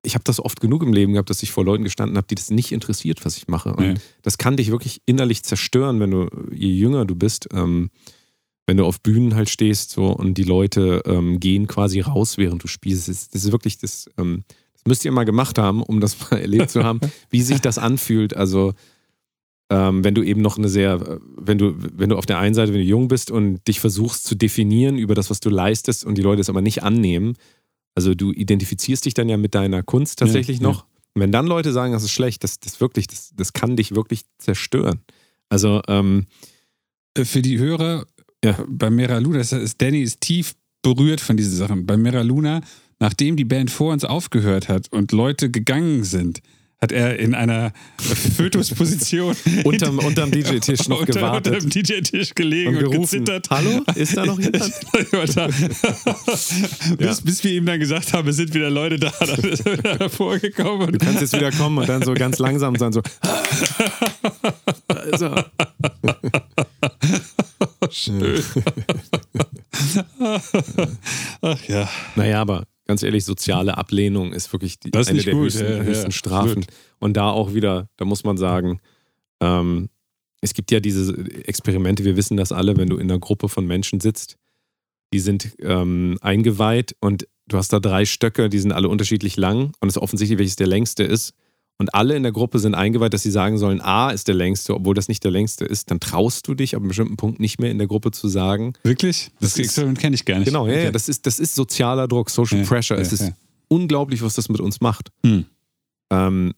ich 0.03 0.15
habe 0.15 0.23
das 0.23 0.39
oft 0.43 0.59
genug 0.59 0.81
im 0.83 0.93
Leben 0.93 1.13
gehabt, 1.13 1.29
dass 1.29 1.43
ich 1.43 1.51
vor 1.51 1.63
Leuten 1.63 1.83
gestanden 1.83 2.17
habe, 2.17 2.27
die 2.27 2.35
das 2.35 2.49
nicht 2.49 2.71
interessiert, 2.71 3.23
was 3.23 3.37
ich 3.37 3.47
mache. 3.47 3.73
Und 3.75 3.83
Ja. 3.85 3.93
das 4.23 4.37
kann 4.37 4.57
dich 4.57 4.71
wirklich 4.71 5.01
innerlich 5.05 5.43
zerstören, 5.43 5.99
wenn 5.99 6.11
du, 6.11 6.27
je 6.51 6.69
jünger 6.73 7.05
du 7.05 7.15
bist, 7.15 7.47
ähm, 7.53 7.89
wenn 8.67 8.77
du 8.77 8.85
auf 8.85 9.01
Bühnen 9.01 9.35
halt 9.35 9.49
stehst 9.49 9.91
so 9.91 10.07
und 10.07 10.35
die 10.35 10.43
Leute 10.43 11.01
ähm, 11.05 11.39
gehen 11.39 11.67
quasi 11.67 11.99
raus, 11.99 12.37
während 12.37 12.63
du 12.63 12.67
spielst. 12.67 13.07
Das 13.07 13.15
ist, 13.15 13.35
das 13.35 13.43
ist 13.45 13.51
wirklich 13.51 13.77
das, 13.77 14.09
ähm, 14.17 14.43
das 14.73 14.83
müsst 14.85 15.05
ihr 15.05 15.11
mal 15.11 15.25
gemacht 15.25 15.57
haben, 15.57 15.83
um 15.83 15.99
das 15.99 16.17
mal 16.19 16.37
erlebt 16.41 16.69
zu 16.71 16.83
haben, 16.83 16.99
wie 17.29 17.41
sich 17.43 17.59
das 17.61 17.77
anfühlt. 17.77 18.35
Also 18.35 18.73
ähm, 19.71 20.03
wenn 20.03 20.13
du 20.13 20.21
eben 20.21 20.41
noch 20.41 20.57
eine 20.57 20.69
sehr, 20.69 21.19
wenn 21.37 21.57
du, 21.57 21.73
wenn 21.77 22.09
du 22.09 22.17
auf 22.17 22.25
der 22.25 22.39
einen 22.39 22.53
Seite, 22.53 22.73
wenn 22.73 22.81
du 22.81 22.85
jung 22.85 23.07
bist 23.07 23.31
und 23.31 23.65
dich 23.67 23.79
versuchst 23.79 24.25
zu 24.25 24.35
definieren 24.35 24.97
über 24.97 25.15
das, 25.15 25.29
was 25.29 25.39
du 25.39 25.49
leistest 25.49 26.05
und 26.05 26.17
die 26.17 26.21
Leute 26.21 26.41
es 26.41 26.49
aber 26.49 26.61
nicht 26.61 26.83
annehmen, 26.83 27.33
also 27.95 28.13
du 28.13 28.31
identifizierst 28.31 29.05
dich 29.05 29.13
dann 29.13 29.29
ja 29.29 29.37
mit 29.37 29.55
deiner 29.55 29.81
Kunst 29.83 30.19
tatsächlich 30.19 30.59
Ja, 30.59 30.63
noch. 30.67 30.85
Und 31.13 31.21
wenn 31.21 31.31
dann 31.31 31.47
Leute 31.47 31.71
sagen, 31.71 31.93
das 31.93 32.03
ist 32.03 32.11
schlecht, 32.11 32.43
das, 32.43 32.59
das 32.59 32.79
wirklich, 32.81 33.07
das, 33.07 33.31
das 33.35 33.53
kann 33.53 33.75
dich 33.75 33.95
wirklich 33.95 34.21
zerstören. 34.37 34.99
Also, 35.49 35.81
ähm, 35.87 36.25
Äh, 37.17 37.25
Für 37.25 37.41
die 37.41 37.57
Hörer, 37.59 38.05
Ja. 38.43 38.57
bei 38.69 38.89
Mera 38.89 39.17
Luna, 39.19 39.39
das 39.39 39.51
ist, 39.51 39.81
Danny 39.81 40.01
ist 40.01 40.21
tief 40.21 40.53
berührt 40.81 41.19
von 41.21 41.35
diesen 41.37 41.55
Sachen. 41.57 41.85
Bei 41.85 41.97
Mera 41.97 42.21
Luna, 42.21 42.61
nachdem 42.99 43.35
die 43.35 43.43
Band 43.45 43.69
vor 43.69 43.91
uns 43.91 44.03
aufgehört 44.05 44.69
hat 44.69 44.91
und 44.91 45.11
Leute 45.11 45.51
gegangen 45.51 46.03
sind, 46.05 46.41
hat 46.81 46.91
er 46.91 47.19
in 47.19 47.35
einer 47.35 47.71
Fötusposition 47.99 49.35
unterm, 49.63 49.99
unterm 49.99 50.31
DJ-Tisch 50.31 50.87
noch 50.87 51.01
unter, 51.01 51.13
gewartet. 51.13 51.53
Unter 51.53 51.59
dem 51.59 51.69
DJ-Tisch 51.69 52.33
gelegen 52.33 52.77
und 52.77 52.85
und, 52.85 53.01
gezittert. 53.01 53.47
Hallo? 53.51 53.83
Ist 53.93 54.17
da 54.17 54.25
noch 54.25 54.39
jemand? 54.39 54.63
bis, 56.97 57.21
bis 57.21 57.43
wir 57.43 57.51
ihm 57.51 57.67
dann 57.67 57.79
gesagt 57.79 58.11
haben, 58.13 58.27
es 58.27 58.37
sind 58.37 58.55
wieder 58.55 58.71
Leute 58.71 58.97
da, 58.97 59.11
dann 59.19 59.39
ist 59.41 59.63
er 59.65 59.77
wieder 59.77 59.99
hervorgekommen. 59.99 60.93
Du 60.93 60.97
kannst 60.97 61.21
jetzt 61.21 61.33
wieder 61.33 61.51
kommen 61.51 61.77
und 61.77 61.87
dann 61.87 62.01
so 62.01 62.15
ganz 62.15 62.39
langsam 62.39 62.75
sein, 62.75 62.91
so. 62.91 63.03
Da 64.87 64.99
ist 65.01 65.21
er. 65.21 65.51
schön. 67.91 68.43
Ach 71.41 71.63
ja. 71.67 71.87
Naja, 72.15 72.41
aber 72.41 72.63
ganz 72.91 73.03
ehrlich, 73.03 73.23
soziale 73.23 73.77
Ablehnung 73.77 74.33
ist 74.33 74.51
wirklich 74.51 74.77
die, 74.77 74.89
ist 74.89 75.09
eine 75.09 75.23
der 75.23 75.33
gut, 75.33 75.43
höchsten, 75.43 75.63
ja, 75.63 75.77
ja, 75.77 75.83
höchsten 75.83 76.11
Strafen. 76.11 76.49
absolut. 76.49 76.67
Und 76.99 77.15
da 77.15 77.29
auch 77.29 77.53
wieder, 77.53 77.87
da 77.95 78.03
muss 78.03 78.25
man 78.25 78.35
sagen, 78.35 78.81
ähm, 79.39 79.87
es 80.41 80.53
gibt 80.53 80.71
ja 80.71 80.81
diese 80.81 81.13
Experimente, 81.45 82.03
wir 82.03 82.17
wissen 82.17 82.35
das 82.35 82.51
alle, 82.51 82.75
wenn 82.75 82.89
du 82.89 82.97
in 82.97 83.09
einer 83.09 83.17
Gruppe 83.17 83.47
von 83.47 83.65
Menschen 83.65 84.01
sitzt, 84.01 84.37
die 85.13 85.19
sind 85.19 85.55
ähm, 85.59 86.17
eingeweiht 86.19 86.97
und 86.99 87.29
du 87.47 87.57
hast 87.57 87.71
da 87.71 87.79
drei 87.79 88.03
Stöcke, 88.03 88.49
die 88.49 88.59
sind 88.59 88.73
alle 88.73 88.89
unterschiedlich 88.89 89.37
lang 89.37 89.71
und 89.79 89.87
es 89.87 89.95
ist 89.95 90.01
offensichtlich, 90.01 90.37
welches 90.37 90.57
der 90.57 90.67
längste 90.67 91.03
ist. 91.03 91.33
Und 91.81 91.95
alle 91.95 92.15
in 92.15 92.21
der 92.21 92.31
Gruppe 92.31 92.59
sind 92.59 92.75
eingeweiht, 92.75 93.11
dass 93.11 93.23
sie 93.23 93.31
sagen 93.31 93.57
sollen, 93.57 93.81
A 93.81 94.11
ist 94.11 94.27
der 94.27 94.35
längste, 94.35 94.75
obwohl 94.75 94.93
das 94.93 95.07
nicht 95.07 95.23
der 95.23 95.31
längste 95.31 95.65
ist. 95.65 95.89
Dann 95.89 95.99
traust 95.99 96.47
du 96.47 96.53
dich 96.53 96.75
ab 96.75 96.81
einem 96.81 96.89
bestimmten 96.89 97.17
Punkt 97.17 97.39
nicht 97.39 97.59
mehr 97.59 97.71
in 97.71 97.79
der 97.79 97.87
Gruppe 97.87 98.11
zu 98.11 98.27
sagen. 98.27 98.73
Wirklich? 98.83 99.31
Das, 99.39 99.53
Das 99.53 99.65
Experiment 99.65 99.97
kenne 99.97 100.13
ich 100.13 100.23
gar 100.23 100.37
nicht. 100.37 100.45
Genau, 100.45 100.67
ja, 100.67 100.73
ja 100.73 100.79
Okay. 100.81 100.91
das, 100.91 101.09
ist, 101.09 101.25
das 101.25 101.39
ist 101.39 101.55
sozialer 101.55 102.07
Druck, 102.07 102.29
Social 102.29 102.59
Ja, 102.59 102.65
Pressure. 102.67 102.97
ja, 102.97 103.01
es 103.01 103.11
ist 103.11 103.21
ja. 103.21 103.31
unglaublich, 103.67 104.21
was 104.21 104.35
das 104.35 104.47
mit 104.47 104.61
uns 104.61 104.79
macht. 104.79 105.09
Hm. 105.25 105.45
Ähm, 106.11 106.53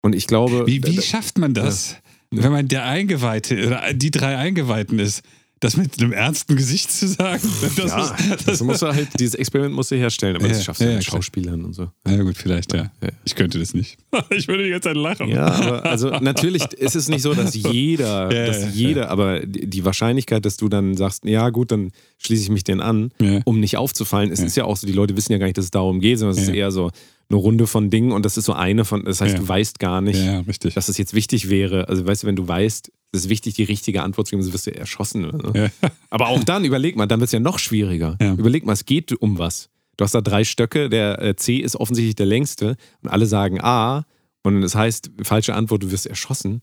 und 0.00 0.14
ich 0.14 0.26
glaube. 0.26 0.66
Wie, 0.66 0.82
wie 0.84 0.96
äh, 0.96 1.02
schafft 1.02 1.36
man 1.36 1.52
das, 1.52 1.96
wenn 2.30 2.50
man 2.50 2.68
der 2.68 2.86
Eingeweihte 2.86 3.66
oder 3.66 3.92
die 3.92 4.10
drei 4.10 4.38
Eingeweihten 4.38 5.00
ist, 5.00 5.22
das 5.62 5.76
mit 5.76 6.00
einem 6.00 6.12
ernsten 6.12 6.56
Gesicht 6.56 6.90
zu 6.92 7.06
sagen? 7.08 7.42
Das 7.76 7.76
ja, 7.90 8.14
ist, 8.34 8.48
das 8.48 8.60
muss 8.62 8.82
er 8.82 8.94
halt, 8.94 9.08
dieses 9.18 9.34
Experiment 9.36 9.74
muss 9.74 9.90
er 9.92 9.98
herstellen, 9.98 10.36
aber 10.36 10.46
Ja, 10.46 10.52
das 10.52 10.64
schaffst 10.64 10.82
du 10.82 10.86
ja, 10.86 10.94
mit. 10.96 11.04
Schauspielern 11.04 11.64
und 11.64 11.72
so. 11.72 11.88
ja 12.06 12.22
gut, 12.22 12.36
vielleicht, 12.36 12.72
ja. 12.74 12.90
Ich 13.24 13.34
könnte 13.34 13.58
das 13.58 13.72
nicht. 13.74 13.96
Ich 14.30 14.48
würde 14.48 14.64
die 14.64 14.70
ganze 14.70 14.88
Zeit 14.88 14.96
lachen. 14.96 15.28
Ja, 15.28 15.46
aber 15.46 15.84
also 15.86 16.10
natürlich 16.10 16.64
ist 16.74 16.96
es 16.96 17.08
nicht 17.08 17.22
so, 17.22 17.32
dass 17.34 17.54
jeder, 17.72 18.28
dass 18.28 18.74
jeder, 18.74 19.10
aber 19.10 19.40
die 19.46 19.84
Wahrscheinlichkeit, 19.84 20.44
dass 20.44 20.56
du 20.56 20.68
dann 20.68 20.96
sagst, 20.96 21.24
ja 21.24 21.50
gut, 21.50 21.70
dann 21.70 21.92
schließe 22.18 22.42
ich 22.42 22.50
mich 22.50 22.64
denen 22.64 22.80
an, 22.80 23.10
um 23.44 23.60
nicht 23.60 23.76
aufzufallen, 23.76 24.30
es 24.32 24.40
ist 24.40 24.56
ja 24.56 24.64
auch 24.64 24.76
so, 24.76 24.86
die 24.86 24.92
Leute 24.92 25.16
wissen 25.16 25.32
ja 25.32 25.38
gar 25.38 25.46
nicht, 25.46 25.56
dass 25.58 25.66
es 25.66 25.70
darum 25.70 26.00
geht, 26.00 26.18
sondern 26.18 26.36
es 26.36 26.42
ist 26.42 26.54
eher 26.54 26.70
so 26.70 26.90
eine 27.30 27.38
Runde 27.38 27.66
von 27.66 27.88
Dingen 27.88 28.12
und 28.12 28.24
das 28.26 28.36
ist 28.36 28.44
so 28.44 28.52
eine 28.52 28.84
von, 28.84 29.04
das 29.04 29.20
heißt, 29.20 29.34
Ja. 29.34 29.40
du 29.40 29.48
weißt 29.48 29.78
gar 29.78 30.00
nicht, 30.02 30.18
Ja, 30.22 30.42
dass 30.74 30.88
es 30.88 30.98
jetzt 30.98 31.14
wichtig 31.14 31.48
wäre. 31.48 31.88
Also 31.88 32.04
weißt 32.06 32.24
du, 32.24 32.26
wenn 32.26 32.36
du 32.36 32.46
weißt, 32.46 32.90
es 33.12 33.24
ist 33.24 33.28
wichtig, 33.28 33.54
die 33.54 33.64
richtige 33.64 34.02
Antwort 34.02 34.26
zu 34.26 34.32
geben, 34.32 34.42
sonst 34.42 34.54
wirst 34.54 34.66
du 34.66 34.74
erschossen. 34.74 35.30
So. 35.30 35.52
Ja. 35.52 35.68
Aber 36.10 36.28
auch 36.28 36.42
dann, 36.44 36.64
überleg 36.64 36.96
mal, 36.96 37.06
dann 37.06 37.20
wird 37.20 37.28
es 37.28 37.32
ja 37.32 37.40
noch 37.40 37.58
schwieriger. 37.58 38.16
Ja. 38.20 38.32
Überleg 38.32 38.64
mal, 38.64 38.72
es 38.72 38.86
geht 38.86 39.12
um 39.12 39.38
was. 39.38 39.68
Du 39.96 40.04
hast 40.04 40.14
da 40.14 40.22
drei 40.22 40.44
Stöcke, 40.44 40.88
der 40.88 41.20
äh, 41.20 41.36
C 41.36 41.58
ist 41.58 41.76
offensichtlich 41.76 42.14
der 42.14 42.26
längste 42.26 42.76
und 43.02 43.10
alle 43.10 43.26
sagen 43.26 43.60
A 43.60 44.06
und 44.42 44.62
das 44.62 44.74
heißt, 44.74 45.10
falsche 45.22 45.54
Antwort, 45.54 45.82
du 45.82 45.90
wirst 45.90 46.06
erschossen. 46.06 46.62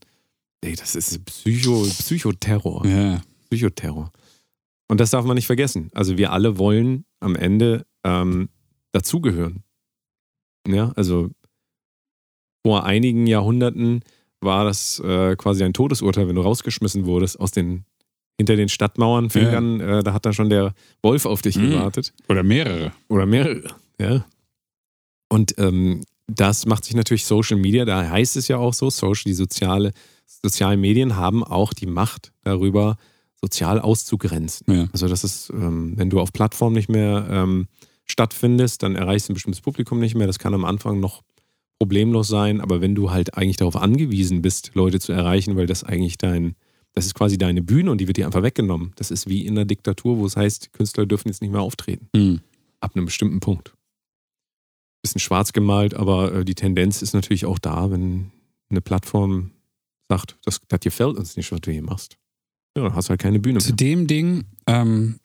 Ey, 0.62 0.76
das 0.76 0.96
ist 0.96 1.24
Psycho, 1.26 1.84
Psychoterror. 1.84 2.86
Ja. 2.86 3.22
Psychoterror. 3.50 4.12
Und 4.90 5.00
das 5.00 5.12
darf 5.12 5.24
man 5.26 5.36
nicht 5.36 5.46
vergessen. 5.46 5.90
Also 5.94 6.18
wir 6.18 6.34
alle 6.34 6.58
wollen 6.58 7.06
am 7.20 7.36
Ende 7.36 7.86
ähm, 8.04 8.50
dazugehören. 8.92 9.64
Ja, 10.68 10.92
also 10.96 11.30
vor 12.66 12.86
einigen 12.86 13.28
Jahrhunderten 13.28 14.02
war 14.42 14.66
das 14.66 15.00
äh, 15.00 15.36
quasi 15.36 15.64
ein 15.64 15.74
Todesurteil, 15.74 16.28
wenn 16.28 16.36
du 16.36 16.42
rausgeschmissen 16.42 17.06
wurdest 17.06 17.40
aus 17.40 17.52
den 17.52 17.86
hinter 18.38 18.56
den 18.56 18.70
Stadtmauern, 18.70 19.30
fing 19.30 19.44
Ja. 19.44 19.52
dann, 19.52 19.80
äh, 19.82 20.02
da 20.02 20.14
hat 20.14 20.26
dann 20.26 20.32
schon 20.34 20.50
der 20.50 20.74
Wolf 21.04 21.26
auf 21.26 21.42
dich 21.42 21.58
Mhm. 21.58 21.72
gewartet. 21.72 22.14
Oder 22.30 22.42
mehrere. 22.42 22.94
Oder 23.10 23.26
mehrere, 23.26 23.64
ja. 24.00 24.26
Und 25.30 25.56
ähm, 25.58 26.04
das 26.28 26.66
macht 26.66 26.86
sich 26.86 26.96
natürlich 26.96 27.26
Social 27.26 27.58
Media, 27.58 27.84
da 27.86 28.10
heißt 28.10 28.38
es 28.38 28.48
ja 28.48 28.58
auch 28.58 28.74
so, 28.74 28.90
Social, 28.90 29.24
die 29.26 29.34
soziale, 29.34 29.92
sozialen 30.26 30.80
Medien 30.80 31.16
haben 31.18 31.44
auch 31.44 31.74
die 31.74 31.86
Macht 31.88 32.32
darüber, 32.44 32.96
sozial 33.42 33.80
auszugrenzen. 33.80 34.74
Ja. 34.74 34.88
Also 34.94 35.08
das 35.08 35.24
ist, 35.24 35.50
ähm, 35.50 35.94
wenn 35.98 36.10
du 36.10 36.20
auf 36.20 36.32
Plattformen 36.34 36.76
nicht 36.76 36.90
mehr 36.90 37.28
ähm, 37.30 37.68
stattfindest, 38.06 38.84
dann 38.84 38.96
erreichst 38.96 39.28
du 39.28 39.34
ein 39.34 39.36
bestimmtes 39.36 39.62
Publikum 39.62 40.00
nicht 40.00 40.16
mehr. 40.16 40.28
Das 40.28 40.40
kann 40.40 40.54
am 40.54 40.66
Anfang 40.66 41.00
noch 41.00 41.24
problemlos 41.80 42.28
sein, 42.28 42.62
aber 42.62 42.82
wenn 42.82 42.94
du 42.96 43.10
halt 43.12 43.36
eigentlich 43.38 43.58
darauf 43.58 43.76
angewiesen 43.78 44.42
bist, 44.42 44.72
Leute 44.74 45.00
zu 45.00 45.12
erreichen, 45.14 45.56
weil 45.56 45.66
das 45.66 45.84
eigentlich 45.84 46.18
dein, 46.18 46.56
das 46.94 47.06
ist 47.06 47.16
quasi 47.16 47.38
deine 47.38 47.62
Bühne 47.62 47.90
und 47.92 48.00
die 48.02 48.08
wird 48.08 48.18
dir 48.18 48.26
einfach 48.26 48.44
weggenommen. 48.44 48.92
Das 48.98 49.12
ist 49.12 49.28
wie 49.30 49.46
in 49.46 49.58
einer 49.58 49.66
Diktatur, 49.66 50.18
wo 50.18 50.26
es 50.26 50.36
heißt, 50.36 50.74
Künstler 50.74 51.06
dürfen 51.06 51.30
jetzt 51.30 51.42
nicht 51.42 51.52
mehr 51.52 51.62
auftreten 51.62 52.10
Hm. 52.16 52.42
ab 52.82 52.96
einem 52.96 53.06
bestimmten 53.06 53.40
Punkt. 53.40 53.74
Bisschen 55.02 55.22
schwarz 55.22 55.54
gemalt, 55.54 55.94
aber 55.94 56.34
äh, 56.34 56.46
die 56.46 56.56
Tendenz 56.56 57.02
ist 57.02 57.14
natürlich 57.14 57.46
auch 57.46 57.60
da, 57.60 57.90
wenn 57.92 58.32
eine 58.70 58.82
Plattform 58.82 59.52
sagt, 60.10 60.38
das, 60.44 60.60
das 60.68 60.82
gefällt 60.82 61.18
uns 61.18 61.38
nicht, 61.38 61.52
was 61.52 61.62
du 61.62 61.72
hier 61.72 61.82
machst. 61.82 62.18
Ja, 62.76 62.84
dann 62.84 62.94
hast 62.96 63.08
du 63.08 63.12
halt 63.12 63.22
keine 63.22 63.40
Bühne 63.40 63.60
Zu 63.60 63.70
mehr. 63.70 63.78
dem 63.78 64.08
Ding, 64.08 64.44
ähm, 64.68 65.20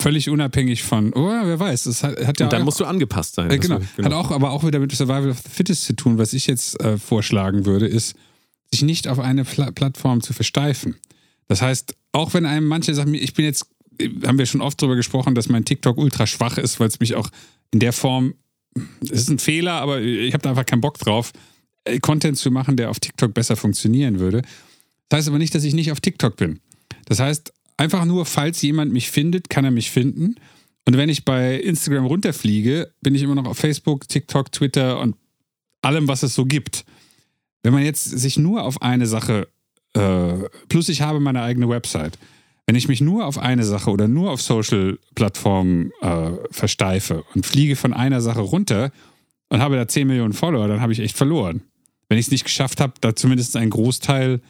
völlig 0.00 0.30
unabhängig 0.30 0.82
von, 0.82 1.12
oh, 1.14 1.28
wer 1.28 1.58
weiß, 1.60 1.84
das 1.84 2.02
hat, 2.02 2.18
hat 2.26 2.40
ja 2.40 2.46
Und 2.46 2.52
dann 2.52 2.62
auch, 2.62 2.66
musst 2.66 2.80
du 2.80 2.84
angepasst 2.84 3.34
sein. 3.34 3.50
äh, 3.50 3.58
Das- 3.58 3.66
genau, 3.66 3.80
hat 4.02 4.12
auch 4.12 4.30
aber 4.30 4.50
auch 4.50 4.64
wieder 4.64 4.78
mit 4.78 4.92
Survival 4.92 5.30
of 5.30 5.40
the 5.40 5.50
Fittest 5.50 5.84
zu 5.84 5.94
tun. 5.94 6.16
Was 6.18 6.32
ich 6.32 6.46
jetzt 6.46 6.80
äh, 6.80 6.96
vorschlagen 6.98 7.66
würde, 7.66 7.86
ist, 7.86 8.14
sich 8.70 8.82
nicht 8.82 9.08
auf 9.08 9.18
eine 9.18 9.44
Pla 9.44 9.70
Plattform 9.70 10.22
zu 10.22 10.32
versteifen. 10.32 10.96
Das 11.48 11.60
heißt, 11.60 11.94
auch 12.12 12.32
wenn 12.32 12.46
einem 12.46 12.66
manche 12.66 12.94
sagen, 12.94 13.12
ich 13.12 13.34
bin 13.34 13.44
jetzt, 13.44 13.66
äh, 13.98 14.08
haben 14.26 14.38
wir 14.38 14.46
schon 14.46 14.62
oft 14.62 14.80
darüber 14.80 14.96
gesprochen, 14.96 15.34
dass 15.34 15.48
mein 15.50 15.64
TikTok 15.66 15.98
ultra 15.98 16.26
schwach 16.26 16.56
ist, 16.56 16.80
weil 16.80 16.88
es 16.88 16.98
mich 16.98 17.14
auch 17.14 17.28
in 17.72 17.80
der 17.80 17.92
Form, 17.92 18.34
es 19.02 19.10
ist 19.10 19.28
ein 19.28 19.38
Fehler, 19.38 19.72
aber 19.74 20.00
ich 20.00 20.32
habe 20.32 20.42
da 20.42 20.50
einfach 20.50 20.64
keinen 20.64 20.80
Bock 20.80 20.98
drauf, 20.98 21.32
äh, 21.84 21.98
Content 22.00 22.38
zu 22.38 22.50
machen, 22.50 22.78
der 22.78 22.88
auf 22.88 23.00
TikTok 23.00 23.34
besser 23.34 23.56
funktionieren 23.56 24.18
würde. 24.18 24.40
Das 25.10 25.18
heißt 25.18 25.28
aber 25.28 25.38
nicht, 25.38 25.54
dass 25.54 25.64
ich 25.64 25.74
nicht 25.74 25.92
auf 25.92 26.00
TikTok 26.00 26.36
bin. 26.36 26.60
Das 27.04 27.20
heißt, 27.20 27.52
einfach 27.76 28.04
nur, 28.04 28.26
falls 28.26 28.62
jemand 28.62 28.92
mich 28.92 29.10
findet, 29.10 29.50
kann 29.50 29.64
er 29.64 29.70
mich 29.70 29.90
finden. 29.90 30.36
Und 30.86 30.96
wenn 30.96 31.08
ich 31.08 31.24
bei 31.24 31.56
Instagram 31.56 32.06
runterfliege, 32.06 32.92
bin 33.02 33.14
ich 33.14 33.22
immer 33.22 33.34
noch 33.34 33.46
auf 33.46 33.58
Facebook, 33.58 34.08
TikTok, 34.08 34.50
Twitter 34.50 35.00
und 35.00 35.16
allem, 35.80 36.08
was 36.08 36.22
es 36.22 36.34
so 36.34 36.44
gibt. 36.44 36.84
Wenn 37.62 37.72
man 37.72 37.84
jetzt 37.84 38.04
sich 38.04 38.38
nur 38.38 38.64
auf 38.64 38.82
eine 38.82 39.06
Sache, 39.06 39.48
äh, 39.94 40.34
plus 40.68 40.88
ich 40.88 41.02
habe 41.02 41.20
meine 41.20 41.42
eigene 41.42 41.68
Website, 41.68 42.18
wenn 42.66 42.76
ich 42.76 42.88
mich 42.88 43.00
nur 43.00 43.26
auf 43.26 43.38
eine 43.38 43.64
Sache 43.64 43.90
oder 43.90 44.08
nur 44.08 44.30
auf 44.30 44.40
Social-Plattformen 44.40 45.90
äh, 46.00 46.30
versteife 46.50 47.24
und 47.34 47.46
fliege 47.46 47.76
von 47.76 47.92
einer 47.92 48.20
Sache 48.20 48.40
runter 48.40 48.92
und 49.48 49.60
habe 49.60 49.76
da 49.76 49.86
10 49.86 50.06
Millionen 50.06 50.32
Follower, 50.32 50.68
dann 50.68 50.80
habe 50.80 50.92
ich 50.92 51.00
echt 51.00 51.16
verloren. 51.16 51.62
Wenn 52.08 52.18
ich 52.18 52.26
es 52.26 52.30
nicht 52.30 52.44
geschafft 52.44 52.80
habe, 52.80 52.94
da 53.00 53.14
zumindest 53.14 53.56
einen 53.56 53.70
Großteil 53.70 54.40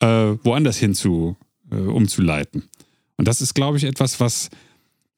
äh, 0.00 0.06
woanders 0.06 0.78
hin 0.78 0.94
äh, 1.70 1.76
umzuleiten. 1.76 2.64
Und 3.16 3.26
das 3.28 3.40
ist, 3.40 3.54
glaube 3.54 3.78
ich, 3.78 3.84
etwas, 3.84 4.20
was 4.20 4.50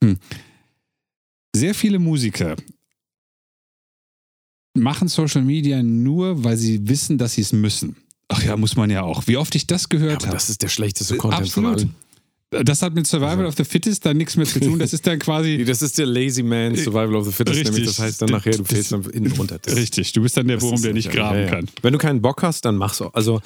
hm, 0.03 0.19
sehr 1.55 1.75
viele 1.75 1.99
Musiker 1.99 2.57
machen 4.75 5.09
Social 5.09 5.43
Media 5.43 5.83
nur, 5.83 6.45
weil 6.45 6.57
sie 6.57 6.89
wissen, 6.89 7.19
dass 7.19 7.35
sie 7.35 7.43
es 7.43 7.53
müssen. 7.53 7.97
Ach 8.29 8.43
ja, 8.43 8.57
muss 8.57 8.77
man 8.77 8.91
ja 8.91 9.03
auch. 9.03 9.27
Wie 9.27 9.37
oft 9.37 9.55
ich 9.55 9.67
das 9.67 9.83
Ja, 9.85 9.89
gehört 9.89 10.17
aber 10.19 10.27
habe. 10.27 10.37
das 10.37 10.51
ist 10.51 10.63
der 10.63 10.69
schlechteste 10.69 11.15
Äh, 11.15 11.19
Content 11.19 11.49
von 11.51 11.67
absolut. 11.67 11.93
allen. 12.51 12.65
Das 12.65 12.81
hat 12.81 12.95
mit 12.95 13.07
Survival 13.07 13.45
of 13.45 13.57
the 13.57 13.65
Fittest 13.65 14.07
dann 14.07 14.17
nichts 14.17 14.37
mehr 14.37 14.47
zu 14.47 14.59
tun. 14.61 14.79
Das 14.79 14.93
ist 14.95 15.07
dann 15.07 15.19
quasi. 15.19 15.65
Das 15.67 15.83
ist 15.83 15.99
der 15.99 16.07
Lazy 16.07 16.43
Man 16.43 16.77
Survival 16.77 17.17
of 17.17 17.27
the 17.27 17.33
Fittest, 17.33 17.59
Richtig. 17.59 17.73
nämlich 17.75 17.89
das 17.91 17.99
heißt 17.99 18.23
dann 18.23 18.31
nachher, 18.31 18.53
du 18.57 18.65
fällst 18.65 18.93
dann 18.93 19.03
innen 19.11 19.33
runter. 19.33 19.59
Das- 19.59 19.77
Richtig, 19.77 20.13
du 20.13 20.23
bist 20.23 20.37
dann 20.37 20.47
der 20.49 20.61
Wurm, 20.63 20.81
der 20.81 20.95
nicht 20.95 21.11
graben 21.11 21.39
ja, 21.41 21.45
ja. 21.45 21.51
kann. 21.51 21.69
Wenn 21.83 21.93
du 21.93 21.99
keinen 21.99 22.23
Bock 22.23 22.43
hast, 22.43 22.65
dann 22.65 22.77
mach's 22.77 23.03
auch. 23.03 23.13
Also 23.15 23.41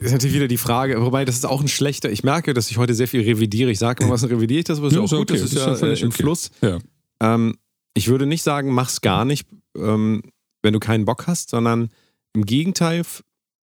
ist 0.00 0.12
natürlich 0.12 0.34
wieder 0.34 0.48
die 0.48 0.56
Frage, 0.56 1.00
wobei 1.02 1.24
das 1.24 1.36
ist 1.36 1.46
auch 1.46 1.60
ein 1.60 1.68
schlechter, 1.68 2.10
ich 2.10 2.24
merke, 2.24 2.54
dass 2.54 2.70
ich 2.70 2.78
heute 2.78 2.94
sehr 2.94 3.08
viel 3.08 3.22
revidiere. 3.22 3.70
Ich 3.70 3.78
sage 3.78 4.04
immer, 4.04 4.12
was 4.12 4.28
revidiere 4.28 4.60
ich 4.60 4.64
das, 4.64 4.78
aber 4.78 4.88
ist 4.88 4.94
Ja, 4.94 5.04
ist 5.04 5.10
auch 5.10 5.12
ja 5.12 5.18
gut, 5.18 5.30
okay. 5.30 5.40
das 5.40 5.46
ist 5.50 5.56
Ist 5.56 5.62
ja, 5.64 5.68
ja 5.72 5.76
völlig 5.76 6.00
äh, 6.00 6.04
im 6.04 6.10
okay. 6.10 6.22
Fluss. 6.22 6.50
Ja. 6.60 6.78
Ähm, 7.22 7.56
ich 7.94 8.08
würde 8.08 8.26
nicht 8.26 8.42
sagen, 8.42 8.72
mach's 8.72 9.00
gar 9.00 9.24
nicht, 9.24 9.48
ähm, 9.76 10.22
wenn 10.62 10.72
du 10.72 10.78
keinen 10.80 11.04
Bock 11.04 11.26
hast, 11.26 11.50
sondern 11.50 11.90
im 12.34 12.46
Gegenteil, 12.46 13.02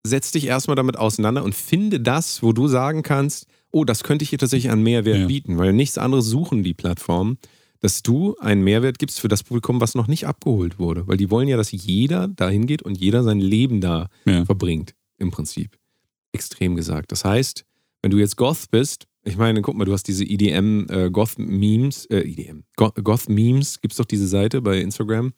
setz 0.06 0.32
dich 0.32 0.46
erstmal 0.48 0.76
damit 0.76 0.98
auseinander 0.98 1.44
und 1.44 1.56
finde 1.56 2.00
das, 2.00 2.44
wo 2.44 2.52
du 2.54 2.68
sagen 2.68 3.04
kannst, 3.04 3.48
oh, 3.72 3.84
das 3.86 4.04
könnte 4.04 4.24
ich 4.24 4.30
hier 4.30 4.40
tatsächlich 4.40 4.72
an 4.72 4.82
Mehrwert 4.84 5.18
Ja. 5.20 5.28
bieten, 5.28 5.58
weil 5.58 5.74
nichts 5.74 5.98
anderes 5.98 6.26
suchen 6.26 6.64
die 6.64 6.74
Plattformen, 6.74 7.38
dass 7.82 8.02
du 8.04 8.36
einen 8.40 8.64
Mehrwert 8.64 9.00
gibst 9.00 9.20
für 9.20 9.28
das 9.28 9.44
Publikum, 9.44 9.82
was 9.82 9.94
noch 9.96 10.08
nicht 10.08 10.26
abgeholt 10.28 10.80
wurde. 10.80 11.08
Weil 11.08 11.18
die 11.18 11.30
wollen 11.30 11.48
ja, 11.48 11.58
dass 11.58 11.72
jeder 11.72 12.28
dahin 12.30 12.66
geht 12.68 12.82
und 12.82 12.98
jeder 12.98 13.24
sein 13.24 13.40
Leben 13.40 13.82
da 13.82 14.08
verbringt, 14.46 14.96
im 15.18 15.30
Prinzip. 15.32 15.78
Extrem 16.36 16.76
gesagt. 16.76 17.12
Das 17.12 17.26
heißt, 17.26 17.66
wenn 18.02 18.12
du 18.12 18.18
jetzt 18.20 18.36
Goth 18.38 18.70
bist, 18.72 19.08
ich 19.24 19.38
meine, 19.38 19.62
guck 19.64 19.76
mal, 19.76 19.86
du 19.86 19.94
hast 19.94 20.04
diese 20.08 20.24
EDM 20.24 20.86
äh, 20.90 21.10
Goth 21.10 21.40
Memes, 21.40 22.06
äh, 22.12 22.20
EDM, 22.20 22.64
Go- 22.76 22.92
Goth 23.04 23.28
Memes, 23.30 23.82
gibt's 23.82 23.98
doch 23.98 24.06
diese 24.06 24.28
Seite 24.28 24.62
bei 24.62 24.80
Instagram. 24.80 25.34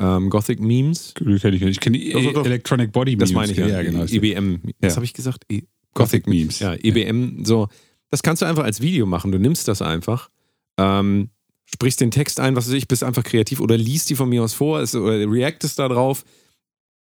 ähm, 0.00 0.30
Gothic 0.30 0.60
Memes. 0.60 1.12
Die 1.18 1.38
kenn 1.38 1.52
ich 1.54 1.60
nicht. 1.60 1.70
Ich 1.72 1.80
kenne 1.80 1.98
die 1.98 2.12
doch. 2.32 2.46
Electronic 2.46 2.92
Body 2.92 3.16
Das 3.16 3.30
Memes. 3.30 3.34
meine 3.34 3.52
ich 3.52 3.58
ja. 3.58 3.66
ja 3.66 3.82
genau. 3.82 4.04
EBM. 4.04 4.60
Ja. 4.64 4.72
Was 4.80 4.96
habe 4.96 5.04
ich 5.04 5.12
gesagt? 5.12 5.44
E 5.50 5.62
Gothic 5.94 6.26
Memes. 6.28 6.60
Ja, 6.60 6.74
EBM. 6.74 7.44
So, 7.44 7.68
das 8.10 8.22
kannst 8.22 8.40
du 8.40 8.46
einfach 8.46 8.62
als 8.64 8.80
Video 8.80 9.04
machen. 9.06 9.32
Du 9.32 9.38
nimmst 9.38 9.66
das 9.68 9.82
einfach, 9.82 10.30
ähm, 10.78 11.30
sprichst 11.66 12.00
den 12.00 12.10
Text 12.12 12.38
ein, 12.40 12.54
was 12.56 12.68
weiß 12.68 12.74
ich, 12.74 12.86
bist 12.88 13.02
einfach 13.02 13.24
kreativ 13.24 13.60
oder 13.60 13.76
liest 13.76 14.08
die 14.08 14.14
von 14.14 14.28
mir 14.28 14.42
aus 14.44 14.54
vor 14.54 14.80
es, 14.80 14.94
oder 14.94 15.18
reactest 15.30 15.78
da 15.80 15.88
drauf. 15.88 16.24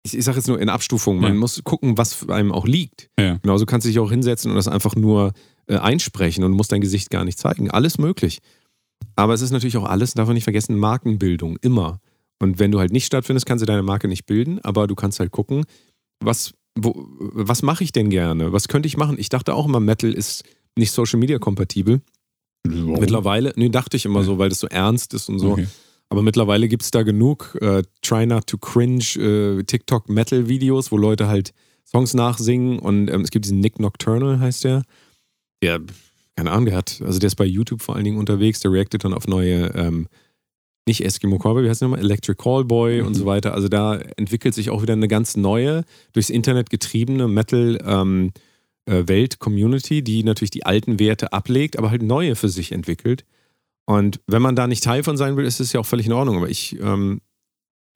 Ich, 0.05 0.15
ich 0.17 0.23
sage 0.23 0.37
jetzt 0.37 0.47
nur 0.47 0.59
in 0.59 0.69
Abstufung. 0.69 1.19
Man 1.19 1.33
Ja. 1.33 1.39
muss 1.39 1.61
gucken, 1.63 1.97
was 1.97 2.29
einem 2.29 2.51
auch 2.51 2.65
liegt. 2.67 3.09
Ja. 3.19 3.37
Genauso 3.41 3.65
kannst 3.65 3.85
du 3.85 3.89
dich 3.89 3.99
auch 3.99 4.11
hinsetzen 4.11 4.51
und 4.51 4.55
das 4.55 4.67
einfach 4.67 4.95
nur 4.95 5.33
äh, 5.67 5.77
einsprechen 5.77 6.43
und 6.43 6.51
musst 6.51 6.71
dein 6.71 6.81
Gesicht 6.81 7.09
gar 7.09 7.25
nicht 7.25 7.39
zeigen. 7.39 7.71
Alles 7.71 7.97
möglich. 7.97 8.39
Aber 9.15 9.33
es 9.33 9.41
ist 9.41 9.51
natürlich 9.51 9.77
auch 9.77 9.85
alles, 9.85 10.13
darf 10.13 10.27
man 10.27 10.35
nicht 10.35 10.43
vergessen, 10.43 10.77
Markenbildung, 10.77 11.57
immer. 11.61 11.99
Und 12.39 12.59
wenn 12.59 12.71
du 12.71 12.79
halt 12.79 12.91
nicht 12.91 13.05
stattfindest, 13.05 13.45
kannst 13.45 13.61
du 13.61 13.65
deine 13.65 13.81
Marke 13.83 14.07
nicht 14.07 14.25
bilden, 14.25 14.59
aber 14.63 14.87
du 14.87 14.95
kannst 14.95 15.19
halt 15.19 15.31
gucken, 15.31 15.65
was, 16.19 16.53
wo, 16.77 16.93
was 17.17 17.61
mache 17.63 17.83
ich 17.83 17.91
denn 17.91 18.09
gerne? 18.09 18.51
Was 18.53 18.67
könnte 18.67 18.87
ich 18.87 18.97
machen? 18.97 19.15
Ich 19.17 19.29
dachte 19.29 19.53
auch 19.55 19.65
immer, 19.65 19.79
Metal 19.79 20.11
ist 20.13 20.43
nicht 20.77 20.91
Social 20.91 21.19
Media 21.19 21.39
kompatibel. 21.39 22.01
Warum? 22.67 22.99
Mittlerweile, 22.99 23.53
nee, 23.55 23.69
dachte 23.69 23.95
ich 23.97 24.05
immer 24.05 24.23
so, 24.23 24.37
weil 24.37 24.49
das 24.49 24.59
so 24.59 24.67
ernst 24.67 25.13
ist 25.13 25.29
und 25.29 25.39
so. 25.39 25.53
Okay. 25.53 25.67
Aber 26.09 26.21
mittlerweile 26.21 26.67
gibt 26.67 26.83
es 26.83 26.91
da 26.91 27.03
genug 27.03 27.57
äh, 27.61 27.83
Try 28.01 28.25
Not 28.27 28.47
to 28.47 28.57
Cringe 28.57 29.03
äh, 29.17 29.63
TikTok-Metal-Videos, 29.63 30.91
wo 30.91 30.97
Leute 30.97 31.27
halt 31.27 31.53
Songs 31.85 32.13
nachsingen 32.13 32.79
und 32.79 33.09
ähm, 33.09 33.21
es 33.21 33.31
gibt 33.31 33.45
diesen 33.45 33.59
Nick 33.59 33.79
Nocturnal, 33.79 34.39
heißt 34.39 34.63
der. 34.63 34.83
Der, 35.63 35.81
keine 36.35 36.51
Ahnung, 36.51 36.65
der 36.65 36.75
hat, 36.75 37.01
also 37.03 37.19
der 37.19 37.27
ist 37.27 37.35
bei 37.35 37.45
YouTube 37.45 37.81
vor 37.81 37.95
allen 37.95 38.03
Dingen 38.05 38.17
unterwegs, 38.17 38.59
der 38.59 38.71
reactet 38.71 39.03
dann 39.03 39.13
auf 39.13 39.27
neue, 39.27 39.67
ähm, 39.75 40.07
nicht 40.87 41.03
Eskimo 41.03 41.37
Cowboy, 41.39 41.63
wie 41.63 41.69
heißt 41.69 41.81
der 41.81 41.87
nochmal? 41.87 42.03
Electric 42.03 42.37
Callboy 42.41 43.01
und 43.01 43.09
Mhm. 43.09 43.15
so 43.15 43.25
weiter. 43.25 43.53
Also 43.53 43.67
da 43.67 43.95
entwickelt 43.95 44.53
sich 44.53 44.69
auch 44.69 44.83
wieder 44.83 44.93
eine 44.93 45.07
ganz 45.07 45.35
neue, 45.35 45.83
durchs 46.13 46.29
Internet 46.29 46.69
getriebene 46.69 47.27
Metal- 47.27 47.79
ähm, 47.83 48.31
äh, 48.87 49.07
Welt-Community, 49.07 50.03
die 50.03 50.23
natürlich 50.23 50.51
die 50.51 50.65
alten 50.67 50.99
Werte 50.99 51.33
ablegt, 51.33 51.79
aber 51.79 51.89
halt 51.89 52.03
neue 52.03 52.35
für 52.35 52.49
sich 52.49 52.71
entwickelt. 52.71 53.25
Und 53.85 54.19
wenn 54.27 54.41
man 54.41 54.55
da 54.55 54.67
nicht 54.67 54.83
Teil 54.83 55.03
von 55.03 55.17
sein 55.17 55.37
will, 55.37 55.45
ist 55.45 55.59
es 55.59 55.71
ja 55.73 55.79
auch 55.79 55.85
völlig 55.85 56.07
in 56.07 56.13
Ordnung. 56.13 56.37
Aber 56.37 56.49
ich 56.49 56.79
ähm, 56.81 57.21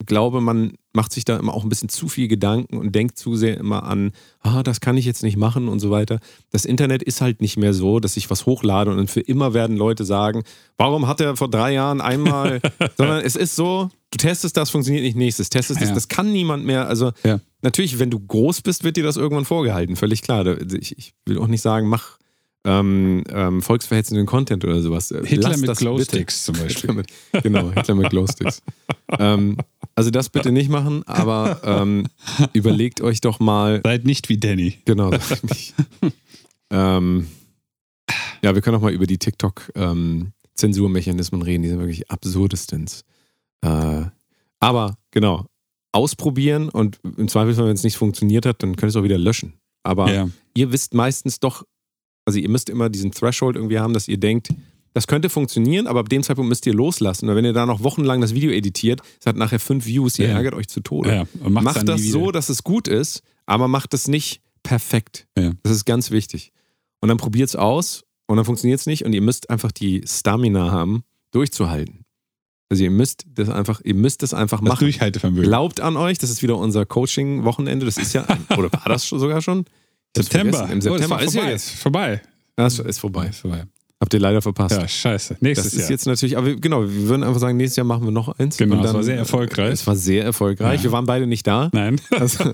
glaube, 0.05 0.39
man 0.39 0.73
macht 0.93 1.11
sich 1.11 1.25
da 1.25 1.37
immer 1.37 1.53
auch 1.53 1.63
ein 1.63 1.69
bisschen 1.69 1.89
zu 1.89 2.07
viel 2.07 2.27
Gedanken 2.27 2.77
und 2.77 2.93
denkt 2.95 3.17
zu 3.17 3.35
sehr 3.35 3.57
immer 3.57 3.83
an, 3.83 4.11
ah, 4.39 4.63
das 4.63 4.79
kann 4.81 4.97
ich 4.97 5.05
jetzt 5.05 5.23
nicht 5.23 5.35
machen 5.37 5.67
und 5.67 5.79
so 5.79 5.91
weiter. 5.91 6.19
Das 6.51 6.65
Internet 6.65 7.03
ist 7.03 7.21
halt 7.21 7.41
nicht 7.41 7.57
mehr 7.57 7.73
so, 7.73 7.99
dass 7.99 8.17
ich 8.17 8.29
was 8.29 8.45
hochlade 8.45 8.91
und 8.91 8.97
dann 8.97 9.07
für 9.07 9.19
immer 9.19 9.53
werden 9.53 9.77
Leute 9.77 10.05
sagen, 10.05 10.43
warum 10.77 11.07
hat 11.07 11.21
er 11.21 11.35
vor 11.35 11.49
drei 11.49 11.73
Jahren 11.73 12.01
einmal, 12.01 12.61
sondern 12.97 13.21
es 13.23 13.35
ist 13.35 13.55
so, 13.55 13.89
du 14.11 14.17
testest 14.17 14.55
das, 14.57 14.69
funktioniert 14.69 15.03
nicht 15.03 15.17
nächstes, 15.17 15.49
testest 15.49 15.81
das, 15.81 15.89
Ja. 15.89 15.95
das 15.95 16.07
kann 16.07 16.31
niemand 16.31 16.65
mehr. 16.65 16.87
Also 16.87 17.11
Ja. 17.23 17.39
natürlich, 17.61 17.99
wenn 17.99 18.09
du 18.09 18.19
groß 18.19 18.61
bist, 18.61 18.83
wird 18.83 18.95
dir 18.97 19.03
das 19.03 19.17
irgendwann 19.17 19.45
vorgehalten, 19.45 19.95
völlig 19.95 20.21
klar. 20.21 20.45
Ich, 20.73 20.97
ich 20.97 21.13
will 21.25 21.39
auch 21.39 21.47
nicht 21.47 21.61
sagen, 21.61 21.87
mach 21.87 22.17
ähm, 22.65 23.23
ähm, 23.29 23.61
volksverhetzenden 23.61 24.25
Content 24.25 24.65
oder 24.65 24.81
sowas. 24.81 25.11
Äh, 25.11 25.25
Hitler 25.25 25.51
lass 25.51 25.61
mit 25.61 25.77
Glowsticks 25.77 26.43
zum 26.45 26.55
Hitler 26.59 26.93
Beispiel. 26.93 26.95
mit, 26.95 27.07
genau, 27.43 27.71
Hitler 27.71 27.95
mit 27.95 28.09
Glowsticks. 28.09 28.61
ähm, 29.19 29.57
also 29.95 30.09
das 30.11 30.29
bitte 30.29 30.51
nicht 30.51 30.69
machen, 30.69 31.03
aber 31.07 31.61
ähm, 31.63 32.05
überlegt 32.53 32.99
euch 33.01 33.21
doch 33.21 33.39
mal, 33.39 33.79
Seid 33.83 34.05
nicht 34.05 34.27
wie 34.29 34.37
Danny. 34.37 34.77
genau, 34.85 35.11
ich 35.13 35.43
nicht. 35.43 35.73
ähm, 36.71 37.27
ja, 38.41 38.53
wir 38.55 38.61
können 38.61 38.77
auch 38.77 38.81
mal 38.81 38.93
über 38.93 39.07
die 39.07 39.17
TikTok-Zensurmechanismen 39.17 41.41
reden, 41.41 41.63
die 41.63 41.69
sind 41.69 41.79
wirklich 41.79 42.09
absurdestens. 42.11 43.03
Äh, 43.61 44.03
aber 44.59 44.97
genau, 45.11 45.45
ausprobieren 45.91 46.69
und 46.69 46.99
im 47.17 47.27
Zweifelsfall, 47.27 47.67
wenn 47.67 47.75
es 47.75 47.83
nicht 47.83 47.97
funktioniert 47.97 48.45
hat, 48.45 48.61
dann 48.63 48.75
könnt 48.75 48.83
ihr 48.89 48.89
es 48.89 48.95
auch 48.95 49.03
wieder 49.03 49.17
löschen. 49.17 49.53
Aber 49.83 50.11
Ja. 50.13 50.29
ihr 50.55 50.71
wisst 50.71 50.93
meistens 50.93 51.39
doch, 51.39 51.63
also 52.29 52.39
ihr 52.39 52.49
müsst 52.49 52.69
immer 52.69 52.89
diesen 52.89 53.11
Threshold 53.11 53.55
irgendwie 53.55 53.79
haben, 53.79 53.93
dass 53.93 54.07
ihr 54.07 54.17
denkt, 54.17 54.49
das 54.93 55.05
könnte 55.05 55.29
funktionieren, 55.29 55.85
aber 55.87 55.99
ab 55.99 56.09
dem 56.09 56.23
Zeitpunkt 56.23 56.49
müsst 56.49 56.65
ihr 56.65 56.73
loslassen. 56.73 57.29
Und 57.29 57.35
wenn 57.35 57.45
ihr 57.45 57.53
da 57.53 57.65
noch 57.65 57.83
wochenlang 57.83 58.21
das 58.21 58.33
Video 58.33 58.51
editiert, 58.51 59.01
es 59.19 59.25
hat 59.27 59.35
nachher 59.35 59.59
fünf 59.59 59.85
Views, 59.85 60.17
ihr 60.17 60.27
Ja. 60.29 60.35
ärgert 60.35 60.55
euch 60.55 60.67
zu 60.67 60.81
Tode. 60.81 61.09
Ja, 61.09 61.49
macht's 61.49 61.63
macht 61.77 61.87
das 61.87 62.01
so, 62.03 62.31
dass 62.31 62.49
es 62.49 62.63
gut 62.63 62.87
ist, 62.87 63.21
aber 63.45 63.67
macht 63.67 63.93
es 63.93 64.07
nicht 64.07 64.41
perfekt. 64.63 65.27
Ja. 65.37 65.51
Das 65.63 65.71
ist 65.73 65.85
ganz 65.85 66.09
wichtig. 66.11 66.51
Und 67.01 67.09
dann 67.09 67.17
probiert 67.17 67.49
es 67.49 67.55
aus 67.55 68.03
und 68.27 68.37
dann 68.37 68.45
funktioniert 68.45 68.79
es 68.79 68.85
nicht 68.87 69.05
und 69.05 69.13
ihr 69.13 69.21
müsst 69.21 69.49
einfach 69.49 69.71
die 69.71 70.01
Stamina 70.07 70.71
haben, 70.71 71.03
durchzuhalten. 71.31 72.05
Also 72.71 72.83
ihr 72.83 72.91
müsst 72.91 73.25
das 73.33 73.49
einfach, 73.49 73.81
ihr 73.83 73.95
müsst 73.95 74.21
das 74.21 74.33
einfach 74.33 74.59
Das 74.59 74.67
machen. 74.69 74.85
Durchhaltevermögen. 74.85 75.43
Glaubt 75.49 75.81
an 75.81 75.97
euch, 75.97 76.17
das 76.19 76.29
ist 76.29 76.43
wieder 76.43 76.57
unser 76.57 76.85
Coaching-Wochenende. 76.85 77.85
Das 77.85 77.97
ist 77.97 78.13
ja, 78.13 78.25
oder 78.57 78.71
war 78.71 78.83
das 78.85 79.07
sogar 79.07 79.41
schon? 79.41 79.65
Ich 80.17 80.23
September. 80.23 80.69
Im 80.71 80.77
Oh, 80.77 80.81
September 80.81 81.09
war 81.09 81.21
ist 81.23 81.33
ja 81.33 81.39
vorbei. 81.41 81.51
jetzt. 81.51 81.73
Ist 81.73 81.79
vorbei. 81.81 82.21
Das 82.55 82.79
ist 82.79 82.99
vorbei. 82.99 83.27
Ist 83.27 83.39
vorbei. 83.39 83.63
Habt 84.01 84.13
ihr 84.13 84.19
leider 84.21 84.41
verpasst. 84.41 84.77
Ja, 84.77 84.87
scheiße. 84.87 85.35
Nächstes 85.41 85.71
das 85.71 85.73
ist 85.73 85.79
Jahr. 85.81 85.89
jetzt 85.91 86.05
natürlich, 86.07 86.37
aber 86.37 86.55
genau, 86.55 86.83
wir 86.83 87.09
würden 87.09 87.21
einfach 87.23 87.41
sagen, 87.41 87.57
nächstes 87.57 87.75
Jahr 87.75 87.85
machen 87.85 88.05
wir 88.05 88.11
noch 88.11 88.29
eins. 88.39 88.55
Genau, 88.55 88.77
Und 88.77 88.85
es 88.85 88.93
war 88.93 89.03
sehr 89.03 89.17
erfolgreich. 89.17 89.73
Es 89.73 89.85
war 89.87 89.95
sehr 89.97 90.23
erfolgreich. 90.23 90.79
Ja. 90.79 90.83
Wir 90.85 90.91
waren 90.93 91.05
beide 91.05 91.27
nicht 91.27 91.45
da. 91.45 91.69
Nein. 91.73 91.99
Also, 92.11 92.53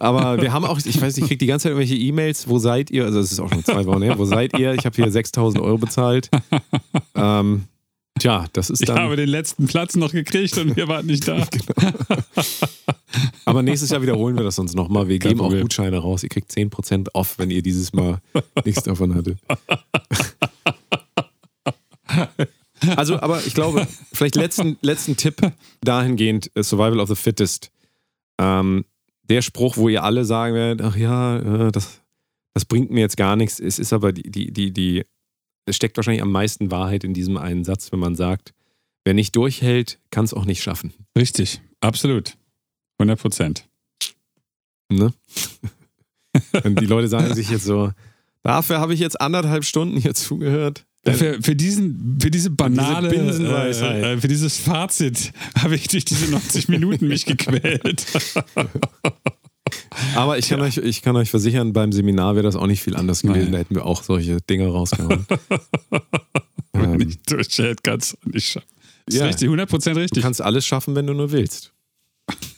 aber 0.00 0.42
wir 0.42 0.52
haben 0.52 0.64
auch, 0.64 0.78
ich 0.84 1.00
weiß 1.00 1.14
nicht, 1.14 1.22
ich 1.22 1.28
kriege 1.28 1.38
die 1.38 1.46
ganze 1.46 1.64
Zeit 1.64 1.70
irgendwelche 1.70 1.94
E-Mails, 1.94 2.48
wo 2.48 2.58
seid 2.58 2.90
ihr? 2.90 3.04
Also 3.04 3.20
es 3.20 3.30
ist 3.30 3.38
auch 3.38 3.48
schon 3.48 3.64
zwei 3.64 3.86
Wochen 3.86 4.02
her. 4.02 4.18
Wo 4.18 4.24
seid 4.24 4.58
ihr? 4.58 4.74
Ich 4.74 4.84
habe 4.86 4.96
hier 4.96 5.08
6000 5.10 5.62
Euro 5.62 5.78
bezahlt. 5.78 6.30
Ähm, 7.14 7.64
tja, 8.18 8.46
das 8.52 8.68
ist 8.68 8.80
Ich 8.82 8.86
dann. 8.88 8.98
habe 8.98 9.14
den 9.14 9.28
letzten 9.28 9.68
Platz 9.68 9.94
noch 9.94 10.10
gekriegt 10.10 10.58
und 10.58 10.74
wir 10.76 10.88
waren 10.88 11.06
nicht 11.06 11.28
da. 11.28 11.46
Aber 13.46 13.62
nächstes 13.62 13.90
Jahr 13.90 14.02
wiederholen 14.02 14.36
wir 14.36 14.42
das 14.42 14.58
uns 14.58 14.74
nochmal. 14.74 15.08
Wir 15.08 15.20
Kein 15.20 15.30
geben 15.30 15.40
auch. 15.40 15.50
Gutscheine 15.50 15.98
raus. 15.98 16.24
Ihr 16.24 16.28
kriegt 16.28 16.50
10% 16.50 17.10
off, 17.14 17.38
wenn 17.38 17.50
ihr 17.50 17.62
dieses 17.62 17.92
Mal 17.92 18.20
nichts 18.64 18.82
davon 18.82 19.14
hattet. 19.14 19.38
Also, 22.96 23.18
aber 23.20 23.44
ich 23.44 23.54
glaube, 23.54 23.86
vielleicht 24.12 24.36
letzten, 24.36 24.76
letzten 24.82 25.16
Tipp 25.16 25.40
dahingehend: 25.80 26.50
äh, 26.54 26.62
Survival 26.62 27.00
of 27.00 27.08
the 27.08 27.14
Fittest. 27.14 27.70
Ähm, 28.38 28.84
der 29.22 29.42
Spruch, 29.42 29.76
wo 29.76 29.88
ihr 29.88 30.04
alle 30.04 30.24
sagen 30.24 30.54
werdet: 30.54 30.82
Ach 30.82 30.96
ja, 30.96 31.66
äh, 31.68 31.72
das, 31.72 32.02
das 32.54 32.64
bringt 32.64 32.90
mir 32.90 33.00
jetzt 33.00 33.16
gar 33.16 33.34
nichts. 33.36 33.58
Es 33.60 33.78
ist 33.78 33.92
aber 33.92 34.12
die, 34.12 34.30
die, 34.30 34.52
die, 34.52 34.72
die, 34.72 35.04
es 35.64 35.76
steckt 35.76 35.96
wahrscheinlich 35.96 36.22
am 36.22 36.30
meisten 36.30 36.70
Wahrheit 36.70 37.02
in 37.02 37.14
diesem 37.14 37.36
einen 37.38 37.64
Satz, 37.64 37.90
wenn 37.92 37.98
man 37.98 38.14
sagt: 38.14 38.52
Wer 39.04 39.14
nicht 39.14 39.34
durchhält, 39.36 39.98
kann 40.10 40.24
es 40.24 40.34
auch 40.34 40.44
nicht 40.44 40.62
schaffen. 40.62 40.92
Richtig. 41.16 41.60
Absolut. 41.80 42.36
100 42.98 43.18
Prozent. 43.20 43.68
Ne? 44.90 45.12
Und 46.64 46.80
die 46.80 46.86
Leute 46.86 47.08
sagen 47.08 47.34
sich 47.34 47.50
jetzt 47.50 47.64
so, 47.64 47.92
dafür 48.42 48.80
habe 48.80 48.94
ich 48.94 49.00
jetzt 49.00 49.20
anderthalb 49.20 49.64
Stunden 49.64 49.96
hier 49.98 50.14
zugehört. 50.14 50.84
Für, 51.04 51.40
für, 51.40 51.54
diesen, 51.54 52.18
für 52.20 52.32
diese 52.32 52.50
banale, 52.50 53.08
Diese 53.08 53.44
äh, 53.46 54.14
äh, 54.14 54.18
für 54.20 54.26
dieses 54.26 54.58
Fazit 54.58 55.32
habe 55.62 55.76
ich 55.76 55.86
durch 55.86 56.04
diese 56.04 56.28
90 56.32 56.68
Minuten 56.68 57.06
mich 57.06 57.26
gequält. 57.26 58.04
Aber 60.16 60.36
ich 60.38 60.48
kann, 60.48 60.60
euch, 60.60 60.78
ich 60.78 61.02
kann 61.02 61.14
euch 61.16 61.30
versichern, 61.30 61.72
beim 61.72 61.92
Seminar 61.92 62.34
wäre 62.34 62.42
das 62.44 62.56
auch 62.56 62.66
nicht 62.66 62.82
viel 62.82 62.96
anders 62.96 63.22
gewesen. 63.22 63.44
Nein. 63.44 63.52
Da 63.52 63.58
hätten 63.58 63.74
wir 63.76 63.86
auch 63.86 64.02
solche 64.02 64.38
Dinge 64.42 64.66
rausgehauen. 64.68 65.26
Ähm, 66.74 66.92
nicht 66.96 67.30
durchhält, 67.30 67.82
kannst 67.84 68.16
du 68.22 68.30
nicht 68.30 68.48
schaffen. 68.48 68.66
Das 69.06 69.14
ist 69.14 69.20
Ja. 69.20 69.26
richtig, 69.26 69.46
100 69.46 69.68
Prozent 69.70 69.96
du 69.96 70.00
richtig. 70.00 70.22
kannst 70.22 70.42
alles 70.42 70.66
schaffen, 70.66 70.94
wenn 70.96 71.06
du 71.06 71.14
nur 71.14 71.30
willst. 71.32 71.72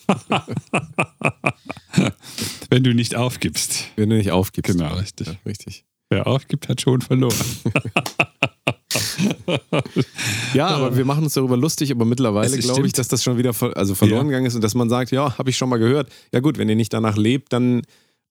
Wenn 2.70 2.85
du 2.85 2.94
nicht 2.94 3.14
aufgibst. 3.14 3.85
Wenn 3.97 4.10
du 4.10 4.16
nicht 4.16 4.30
aufgibst. 4.30 4.72
Genau, 4.72 4.94
richtig. 4.94 5.26
Ja, 5.26 5.35
richtig. 5.47 5.85
Wer 6.10 6.26
aufgibt, 6.26 6.68
hat 6.68 6.80
schon 6.80 7.01
verloren. 7.01 7.35
Ja, 10.55 10.68
aber 10.68 10.97
wir 10.97 11.05
machen 11.05 11.24
uns 11.24 11.35
darüber 11.35 11.56
lustig, 11.56 11.90
aber 11.90 12.05
mittlerweile 12.05 12.56
glaube 12.59 12.86
ich, 12.86 12.93
dass 12.93 13.09
das 13.09 13.22
schon 13.22 13.39
wieder 13.39 13.52
ver 13.52 13.76
also 13.76 13.94
verloren 13.94 14.26
Ja. 14.26 14.30
gegangen 14.30 14.47
ist 14.47 14.55
und 14.55 14.62
dass 14.64 14.74
man 14.74 14.89
sagt, 14.89 15.10
ja, 15.10 15.36
habe 15.36 15.51
ich 15.51 15.56
schon 15.56 15.68
mal 15.68 15.78
gehört. 15.78 16.10
Ja 16.32 16.40
gut, 16.40 16.59
wenn 16.59 16.68
ihr 16.68 16.76
nicht 16.76 16.93
danach 16.93 17.16
lebt, 17.16 17.52
dann, 17.52 17.82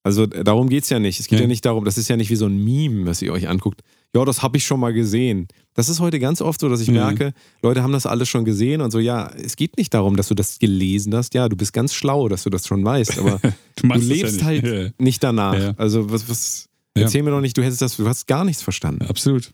also 0.03 0.23
äh, 0.23 0.43
darum 0.43 0.69
geht 0.69 0.83
es 0.83 0.89
ja 0.89 0.99
nicht. 0.99 1.19
Es 1.19 1.27
geht 1.27 1.39
ja. 1.39 1.43
Ja. 1.43 1.47
nicht 1.47 1.65
darum, 1.65 1.85
das 1.85 1.97
ist 1.97 2.07
ja 2.09 2.17
nicht 2.17 2.29
wie 2.29 2.35
so 2.35 2.45
ein 2.47 2.63
Meme, 2.63 3.05
was 3.05 3.21
ihr 3.21 3.31
euch 3.33 3.47
anguckt. 3.47 3.81
Ja, 4.17 4.25
das 4.25 4.41
habe 4.41 4.57
ich 4.57 4.65
schon 4.65 4.79
mal 4.79 4.93
gesehen. 4.93 5.47
Das 5.73 5.89
ist 5.89 5.99
heute 5.99 6.19
ganz 6.19 6.41
oft 6.41 6.59
so, 6.59 6.69
dass 6.69 6.81
ich 6.81 6.87
Mhm. 6.87 6.95
merke, 6.95 7.33
Leute 7.61 7.83
haben 7.83 7.91
das 7.93 8.05
alles 8.05 8.27
schon 8.29 8.45
gesehen 8.45 8.81
und 8.81 8.89
so, 8.91 8.99
ja, 8.99 9.29
es 9.35 9.55
geht 9.55 9.77
nicht 9.77 9.93
darum, 9.93 10.15
dass 10.15 10.27
du 10.27 10.33
das 10.33 10.57
gelesen 10.59 11.13
hast. 11.15 11.33
Ja, 11.35 11.47
du 11.49 11.55
bist 11.55 11.71
ganz 11.73 11.93
schlau, 11.93 12.27
dass 12.27 12.43
du 12.43 12.49
das 12.49 12.65
schon 12.67 12.83
weißt, 12.83 13.19
aber 13.19 13.39
Du, 13.75 13.87
du 13.87 13.99
lebst 13.99 14.39
ja 14.41 14.45
halt 14.47 14.63
nicht. 14.63 14.73
Ja, 14.73 14.89
nicht 14.97 15.23
danach. 15.23 15.53
Ja. 15.59 15.73
Also 15.77 16.09
was, 16.11 16.27
was 16.29 16.67
erzähl 16.95 17.21
mir 17.21 17.29
doch 17.31 17.41
nicht, 17.41 17.55
du 17.57 17.63
hättest 17.63 17.81
das, 17.83 17.95
du 17.97 18.07
hast 18.07 18.25
gar 18.27 18.43
nichts 18.43 18.63
verstanden. 18.63 19.05
absolut. 19.07 19.51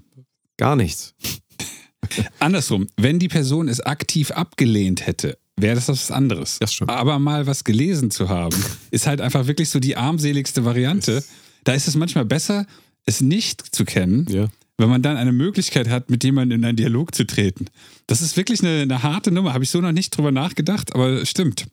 Gar 0.58 0.76
nichts. 0.78 1.14
Andersrum, 2.40 2.88
wenn 2.98 3.20
die 3.20 3.28
Person 3.28 3.68
es 3.68 3.80
aktiv 3.82 4.32
abgelehnt 4.32 5.06
hätte, 5.08 5.38
wäre 5.58 5.76
das 5.76 5.88
was 5.90 6.12
anderes. 6.12 6.58
Das 6.60 6.74
stimmt. 6.74 6.90
Aber 6.90 7.20
mal 7.20 7.48
was 7.48 7.64
gelesen 7.64 8.12
zu 8.12 8.30
haben, 8.30 8.56
ist 8.92 9.08
halt 9.08 9.22
einfach 9.22 9.48
wirklich 9.48 9.70
so 9.70 9.80
die 9.80 9.96
armseligste 9.98 10.66
Variante. 10.66 11.24
Da 11.64 11.74
ist 11.74 11.88
es 11.88 11.96
manchmal 11.96 12.26
besser, 12.26 12.66
es 13.06 13.22
nicht 13.22 13.76
zu 13.76 13.86
kennen, 13.86 14.26
Ja. 14.30 14.48
wenn 14.78 14.90
man 14.90 15.02
dann 15.02 15.18
eine 15.18 15.32
Möglichkeit 15.34 15.90
hat, 15.90 16.10
mit 16.10 16.24
jemandem 16.24 16.60
in 16.60 16.66
einen 16.66 16.78
Dialog 16.78 17.14
zu 17.14 17.26
treten. 17.26 17.66
Das 18.08 18.22
ist 18.22 18.38
wirklich 18.38 18.62
eine, 18.62 18.82
eine 18.82 19.04
harte 19.04 19.32
Nummer. 19.32 19.54
Habe 19.54 19.64
ich 19.64 19.70
so 19.70 19.82
noch 19.82 19.92
nicht 19.92 20.16
drüber 20.16 20.32
nachgedacht, 20.32 20.94
aber 20.96 21.26
stimmt. 21.26 21.66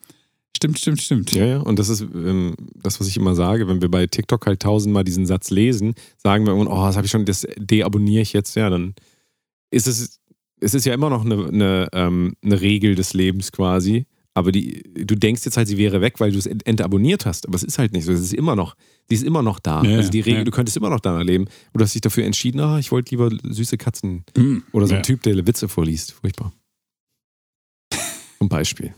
Stimmt, 0.55 0.77
stimmt, 0.79 1.01
stimmt. 1.01 1.31
Ja, 1.33 1.45
ja, 1.45 1.57
und 1.59 1.79
das 1.79 1.89
ist 1.89 2.01
ähm, 2.01 2.55
das, 2.75 2.99
was 2.99 3.07
ich 3.07 3.17
immer 3.17 3.33
sage, 3.35 3.67
wenn 3.67 3.81
wir 3.81 3.89
bei 3.89 4.05
TikTok 4.05 4.45
halt 4.45 4.61
tausendmal 4.61 5.03
diesen 5.03 5.25
Satz 5.25 5.49
lesen, 5.49 5.95
sagen 6.17 6.45
wir 6.45 6.51
irgendwann, 6.53 6.71
oh, 6.77 6.85
das 6.85 6.97
habe 6.97 7.05
ich 7.05 7.11
schon, 7.11 7.25
das 7.25 7.47
deabonniere 7.57 8.21
ich 8.21 8.33
jetzt, 8.33 8.55
ja, 8.55 8.69
dann 8.69 8.93
ist 9.71 9.87
es, 9.87 10.19
es 10.59 10.73
ist 10.75 10.85
ja 10.85 10.93
immer 10.93 11.09
noch 11.09 11.25
eine, 11.25 11.47
eine, 11.47 11.87
ähm, 11.93 12.35
eine 12.43 12.61
Regel 12.61 12.93
des 12.95 13.13
Lebens 13.13 13.51
quasi, 13.51 14.05
aber 14.33 14.51
die, 14.51 14.81
du 14.93 15.15
denkst 15.15 15.43
jetzt 15.45 15.57
halt, 15.57 15.67
sie 15.67 15.77
wäre 15.77 15.99
weg, 16.01 16.19
weil 16.19 16.31
du 16.31 16.37
es 16.37 16.45
ent- 16.45 16.65
entabonniert 16.65 17.25
hast, 17.25 17.47
aber 17.47 17.55
es 17.55 17.63
ist 17.63 17.77
halt 17.79 17.91
nicht 17.93 18.05
so, 18.05 18.11
es 18.13 18.21
ist 18.21 18.33
immer 18.33 18.55
noch, 18.55 18.75
die 19.09 19.15
ist 19.15 19.23
immer 19.23 19.41
noch 19.41 19.59
da. 19.59 19.83
Ja, 19.83 19.97
also 19.97 20.09
die 20.09 20.21
Regel, 20.21 20.39
ja. 20.39 20.43
du 20.45 20.51
könntest 20.51 20.77
immer 20.77 20.89
noch 20.89 21.01
da 21.01 21.17
erleben. 21.17 21.45
Und 21.45 21.79
du 21.79 21.83
hast 21.83 21.93
dich 21.93 22.01
dafür 22.01 22.23
entschieden, 22.25 22.59
ah, 22.61 22.79
ich 22.79 22.91
wollte 22.91 23.11
lieber 23.11 23.29
süße 23.43 23.77
Katzen 23.77 24.23
Mm, 24.37 24.59
oder 24.71 24.87
so 24.87 24.93
ein 24.93 24.99
ja. 24.99 25.01
Typ, 25.01 25.21
der 25.23 25.35
Witze 25.45 25.67
vorliest. 25.67 26.13
Furchtbar. 26.13 26.53
Zum 28.39 28.49
Beispiel. 28.49 28.93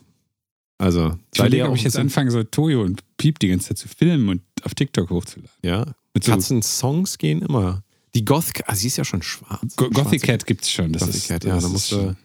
Also, 0.78 1.18
Ich 1.34 1.40
überlege, 1.40 1.66
auch 1.66 1.70
ob 1.70 1.76
ich 1.78 1.84
jetzt 1.84 1.94
bisschen- 1.94 2.02
anfange, 2.08 2.32
so 2.32 2.44
Toyo 2.44 2.82
und 2.84 3.02
Piep 3.18 3.40
die 3.40 3.48
ganze 3.48 3.70
Zeit 3.70 3.78
zu 3.78 3.88
filmen 3.88 4.30
und 4.30 4.42
auf 4.64 4.74
TikTok 4.76 5.10
hochzuladen. 5.10 5.50
Ja, 5.64 5.86
Mit 6.14 6.24
so 6.26 6.32
Katzen-Songs 6.32 7.18
gehen 7.18 7.42
immer. 7.42 7.84
Die 8.16 8.26
Goth, 8.26 8.52
ah, 8.68 8.76
sie 8.76 8.88
ist 8.88 8.98
ja 8.98 9.06
schon 9.06 9.22
schwarz. 9.24 9.76
Go 9.76 9.90
Gothic 9.90 10.22
Cat 10.24 10.46
gibt 10.46 10.62
es 10.64 10.70
schon. 10.72 10.94
Das 10.94 11.02
Gothic 11.02 11.16
ist, 11.16 11.28
Cat, 11.30 11.44
ja, 11.46 11.60
da 11.60 11.68
musst 11.70 11.92
du 11.92 12.16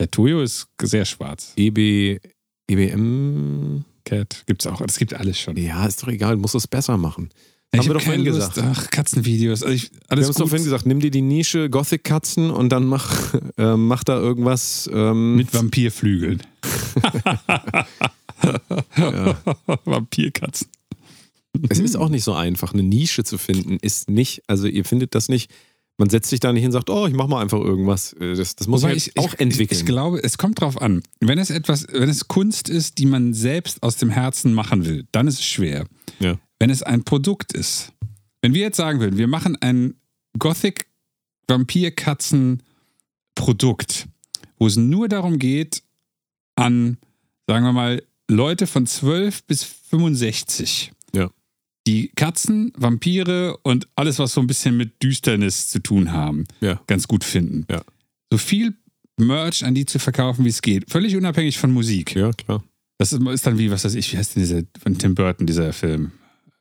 Der 0.00 0.10
Toyo 0.10 0.40
ist 0.40 0.66
sehr 0.82 1.04
schwarz. 1.04 1.52
EB, 1.56 2.18
EBM, 2.66 3.84
Cat 4.04 4.44
gibt 4.46 4.62
es 4.62 4.66
auch. 4.66 4.80
Das 4.80 4.98
gibt 4.98 5.12
alles 5.12 5.38
schon. 5.38 5.58
ja, 5.58 5.84
ist 5.84 6.02
doch 6.02 6.08
egal, 6.08 6.36
du 6.36 6.40
musst 6.40 6.54
es 6.54 6.66
besser 6.66 6.96
machen. 6.96 7.28
Ich 7.72 7.78
Haben 7.78 7.86
wir 7.86 7.94
hab 7.94 8.00
doch 8.00 8.06
vorhin 8.06 8.24
gesagt. 8.24 8.58
Ach, 8.58 8.90
Katzenvideos. 8.90 9.62
Also 9.62 9.74
ich, 9.74 9.92
Wir 9.92 10.00
alles 10.08 10.24
haben 10.24 10.30
es 10.30 10.36
doch 10.38 10.48
vorhin 10.48 10.64
gesagt, 10.64 10.86
nimm 10.86 11.00
dir 11.00 11.10
die 11.10 11.20
Nische 11.20 11.68
Gothic-Katzen 11.68 12.50
und 12.50 12.70
dann 12.70 12.86
mach, 12.86 13.34
äh, 13.58 13.76
mach 13.76 14.02
da 14.02 14.18
irgendwas. 14.18 14.88
Ähm, 14.90 15.36
Mit 15.36 15.52
Vampirflügeln. 15.52 16.42
Vampirkatzen. 19.84 20.68
es 21.68 21.78
ist 21.78 21.96
auch 21.96 22.08
nicht 22.08 22.24
so 22.24 22.32
einfach, 22.32 22.72
eine 22.72 22.84
Nische 22.84 23.22
zu 23.22 23.36
finden. 23.36 23.76
Ist 23.82 24.08
nicht, 24.08 24.44
also 24.46 24.66
ihr 24.66 24.86
findet 24.86 25.14
das 25.14 25.28
nicht. 25.28 25.50
Man 26.00 26.08
setzt 26.08 26.30
sich 26.30 26.40
da 26.40 26.50
nicht 26.50 26.62
hin 26.62 26.68
und 26.68 26.72
sagt, 26.72 26.88
oh, 26.88 27.06
ich 27.06 27.12
mach 27.12 27.26
mal 27.26 27.42
einfach 27.42 27.60
irgendwas. 27.60 28.14
Äh, 28.14 28.34
Das, 28.34 28.56
das 28.56 28.66
muss 28.66 28.80
Wobei 28.80 28.94
ich, 28.94 29.18
auch 29.18 29.34
entwickeln. 29.34 29.68
Ich, 29.70 29.80
ich 29.80 29.84
glaube, 29.84 30.24
es 30.24 30.38
kommt 30.38 30.58
drauf 30.62 30.80
an. 30.80 31.02
Wenn 31.20 31.38
es 31.38 31.50
etwas, 31.50 31.86
wenn 31.92 32.08
es 32.08 32.26
Kunst 32.26 32.70
ist, 32.70 32.96
die 32.96 33.04
man 33.04 33.34
selbst 33.34 33.82
aus 33.82 33.98
dem 33.98 34.08
Herzen 34.08 34.54
machen 34.54 34.86
will, 34.86 35.04
dann 35.12 35.26
ist 35.26 35.40
es 35.40 35.44
schwer. 35.44 35.84
Ja. 36.18 36.38
Wenn 36.58 36.70
es 36.70 36.82
ein 36.82 37.04
Produkt 37.04 37.52
ist. 37.52 37.92
Wenn 38.40 38.54
wir 38.54 38.62
jetzt 38.62 38.78
sagen 38.78 38.98
würden, 38.98 39.18
wir 39.18 39.28
machen 39.28 39.58
ein 39.60 39.92
Gothic 40.38 40.86
Vampirkatzen 41.46 42.62
Produkt, 43.34 44.08
wo 44.56 44.68
es 44.68 44.76
nur 44.76 45.06
darum 45.06 45.38
geht, 45.38 45.82
an, 46.56 46.96
sagen 47.46 47.66
wir 47.66 47.72
mal, 47.72 48.02
Leute 48.26 48.66
von 48.66 48.86
12 48.86 49.44
bis 49.44 49.64
65. 49.64 50.92
Ja. 51.90 52.02
Die 52.02 52.08
Katzen, 52.14 52.72
Vampire 52.76 53.56
und 53.62 53.86
alles, 53.96 54.18
was 54.18 54.32
so 54.32 54.40
ein 54.40 54.46
bisschen 54.46 54.76
mit 54.76 55.02
Düsternis 55.02 55.68
zu 55.68 55.80
tun 55.80 56.12
haben, 56.12 56.44
Ja. 56.60 56.80
ganz 56.86 57.08
gut 57.08 57.24
finden. 57.24 57.64
Ja. 57.70 57.82
So 58.30 58.38
viel 58.38 58.74
Merch 59.18 59.64
an 59.64 59.74
die 59.74 59.84
zu 59.86 59.98
verkaufen, 59.98 60.44
wie 60.44 60.48
es 60.50 60.62
geht. 60.62 60.90
Völlig 60.90 61.16
unabhängig 61.16 61.58
von 61.58 61.72
Musik. 61.72 62.14
ja, 62.14 62.30
klar. 62.32 62.62
Das 62.98 63.12
ist, 63.14 63.20
ist 63.28 63.46
dann 63.46 63.56
wie, 63.58 63.70
was 63.70 63.84
weiß 63.84 63.94
ich, 63.94 64.12
wie 64.12 64.18
heißt 64.18 64.36
denn 64.36 64.42
dieser 64.42 64.62
von 64.82 64.96
Tim 64.98 65.14
Burton, 65.14 65.46
dieser 65.46 65.72
Film? 65.72 66.12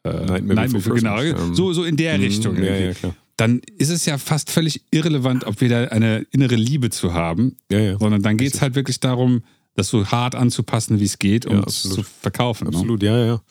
Äh, 0.04 0.40
Nightmare 0.42 0.70
Before 0.70 0.96
genau. 0.98 1.18
Christmas, 1.18 1.42
ähm, 1.50 1.56
so, 1.56 1.74
so 1.74 1.84
in 1.84 1.98
der 1.98 2.18
Richtung. 2.20 2.56
Mhm, 2.56 2.64
Ja, 2.64 2.70
irgendwie. 2.70 2.86
ja, 2.88 2.94
klar. 2.94 3.16
Dann 3.36 3.60
ist 3.78 3.90
es 3.90 4.06
ja 4.06 4.18
fast 4.18 4.50
völlig 4.52 4.82
irrelevant, 4.92 5.44
ob 5.46 5.60
wir 5.62 5.68
da 5.70 5.84
eine 5.86 6.26
innere 6.32 6.56
Liebe 6.56 6.90
zu 6.90 7.14
haben, 7.14 7.58
Ja, 7.72 7.80
ja. 7.80 7.98
sondern 8.00 8.22
dann 8.22 8.38
geht 8.38 8.54
es 8.54 8.62
halt 8.62 8.76
wirklich 8.76 9.00
darum, 9.02 9.44
das 9.76 9.90
so 9.90 10.06
hart 10.08 10.36
anzupassen, 10.36 11.00
wie 11.00 11.06
es 11.06 11.20
geht, 11.20 11.46
um 11.46 11.58
Ja, 11.58 11.64
es 11.68 11.84
zu 11.84 12.04
verkaufen. 12.04 12.66
Ne? 12.66 12.70
Absolut, 12.74 13.04
ja, 13.04 13.26
ja. 13.26 13.42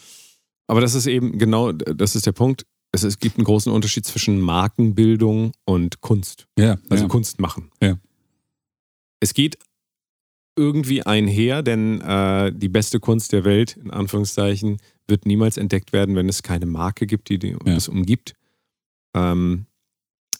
Aber 0.68 0.80
das 0.80 0.94
ist 0.94 1.06
eben 1.06 1.38
genau, 1.38 1.72
das 1.72 2.14
ist 2.14 2.26
der 2.26 2.32
Punkt. 2.32 2.64
Es, 2.92 3.02
es 3.02 3.18
gibt 3.18 3.36
einen 3.36 3.44
großen 3.44 3.72
Unterschied 3.72 4.04
zwischen 4.06 4.40
Markenbildung 4.40 5.52
und 5.64 6.00
Kunst. 6.00 6.46
Ja, 6.58 6.76
Also 6.88 7.04
ja. 7.04 7.08
Kunst 7.08 7.40
machen. 7.40 7.70
Ja. 7.82 7.98
Es 9.20 9.34
geht 9.34 9.58
irgendwie 10.56 11.02
einher, 11.04 11.62
denn 11.62 12.00
äh, 12.00 12.52
die 12.52 12.68
beste 12.68 12.98
Kunst 13.00 13.32
der 13.32 13.44
Welt, 13.44 13.76
in 13.76 13.90
Anführungszeichen, 13.90 14.78
wird 15.06 15.24
niemals 15.26 15.56
entdeckt 15.56 15.92
werden, 15.92 16.16
wenn 16.16 16.28
es 16.28 16.42
keine 16.42 16.66
Marke 16.66 17.06
gibt, 17.06 17.28
die, 17.28 17.38
die 17.38 17.50
Ja. 17.50 17.58
das 17.64 17.88
umgibt. 17.88 18.34
Ähm, 19.14 19.66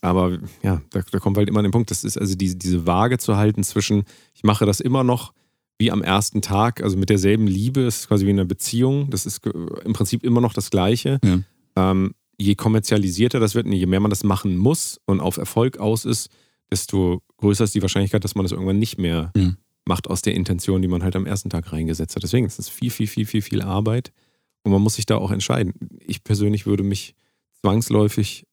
aber 0.00 0.38
ja, 0.62 0.80
da, 0.90 1.00
da 1.10 1.18
kommt 1.18 1.36
halt 1.38 1.48
immer 1.48 1.58
an 1.60 1.64
den 1.64 1.72
Punkt, 1.72 1.90
das 1.90 2.04
ist 2.04 2.18
also 2.18 2.34
diese, 2.34 2.56
diese 2.56 2.86
Waage 2.86 3.18
zu 3.18 3.36
halten 3.36 3.62
zwischen, 3.64 4.04
ich 4.34 4.42
mache 4.44 4.66
das 4.66 4.80
immer 4.80 5.04
noch 5.04 5.32
wie 5.78 5.90
am 5.92 6.02
ersten 6.02 6.42
Tag, 6.42 6.82
also 6.82 6.96
mit 6.96 7.08
derselben 7.08 7.46
Liebe, 7.46 7.82
es 7.86 8.00
ist 8.00 8.08
quasi 8.08 8.26
wie 8.26 8.30
in 8.30 8.38
einer 8.38 8.48
Beziehung, 8.48 9.10
das 9.10 9.26
ist 9.26 9.46
im 9.46 9.92
Prinzip 9.92 10.24
immer 10.24 10.40
noch 10.40 10.52
das 10.52 10.70
Gleiche. 10.70 11.18
Ja. 11.24 11.40
Ähm, 11.76 12.14
je 12.36 12.54
kommerzialisierter 12.54 13.38
das 13.40 13.54
wird, 13.54 13.66
und 13.66 13.72
je 13.72 13.86
mehr 13.86 14.00
man 14.00 14.10
das 14.10 14.24
machen 14.24 14.56
muss 14.56 15.00
und 15.06 15.20
auf 15.20 15.36
Erfolg 15.36 15.78
aus 15.78 16.04
ist, 16.04 16.30
desto 16.70 17.22
größer 17.38 17.64
ist 17.64 17.74
die 17.74 17.82
Wahrscheinlichkeit, 17.82 18.24
dass 18.24 18.34
man 18.34 18.44
das 18.44 18.52
irgendwann 18.52 18.78
nicht 18.78 18.98
mehr 18.98 19.32
Ja. 19.36 19.54
macht 19.86 20.08
aus 20.08 20.22
der 20.22 20.34
Intention, 20.34 20.82
die 20.82 20.88
man 20.88 21.02
halt 21.02 21.16
am 21.16 21.26
ersten 21.26 21.48
Tag 21.50 21.72
reingesetzt 21.72 22.14
hat. 22.16 22.22
Deswegen 22.22 22.46
ist 22.46 22.58
das 22.58 22.68
viel, 22.68 22.90
viel, 22.90 23.06
viel, 23.06 23.24
viel, 23.26 23.42
viel 23.42 23.62
Arbeit 23.62 24.12
und 24.64 24.72
man 24.72 24.82
muss 24.82 24.96
sich 24.96 25.06
da 25.06 25.16
auch 25.16 25.30
entscheiden. 25.30 25.72
Ich 26.04 26.24
persönlich 26.24 26.66
würde 26.66 26.82
mich 26.82 27.14
zwangsläufig 27.62 28.44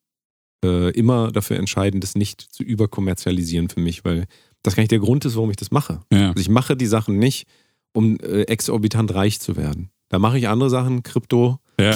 äh, 0.64 0.92
immer 0.92 1.32
dafür 1.32 1.58
entscheiden, 1.58 2.02
das 2.02 2.16
nicht 2.16 2.42
zu 2.42 2.64
überkommerzialisieren 2.64 3.70
für 3.70 3.80
mich, 3.80 4.06
weil 4.06 4.26
das 4.66 4.76
gar 4.76 4.82
nicht 4.84 4.92
der 4.92 5.00
Grund 5.00 5.26
ist, 5.26 5.36
warum 5.36 5.50
ich 5.52 5.58
das 5.58 5.72
mache. 5.72 6.02
Ja. 6.12 6.30
Also 6.30 6.40
ich 6.42 6.50
mache 6.50 6.76
die 6.76 6.86
Sachen 6.88 7.18
nicht, 7.18 7.48
um 7.94 8.18
äh, 8.20 8.42
exorbitant 8.44 9.14
reich 9.14 9.40
zu 9.40 9.56
werden. 9.56 9.90
Da 10.10 10.20
mache 10.20 10.38
ich 10.38 10.48
andere 10.48 10.70
Sachen, 10.70 11.02
Krypto, 11.04 11.58
Ja. 11.80 11.96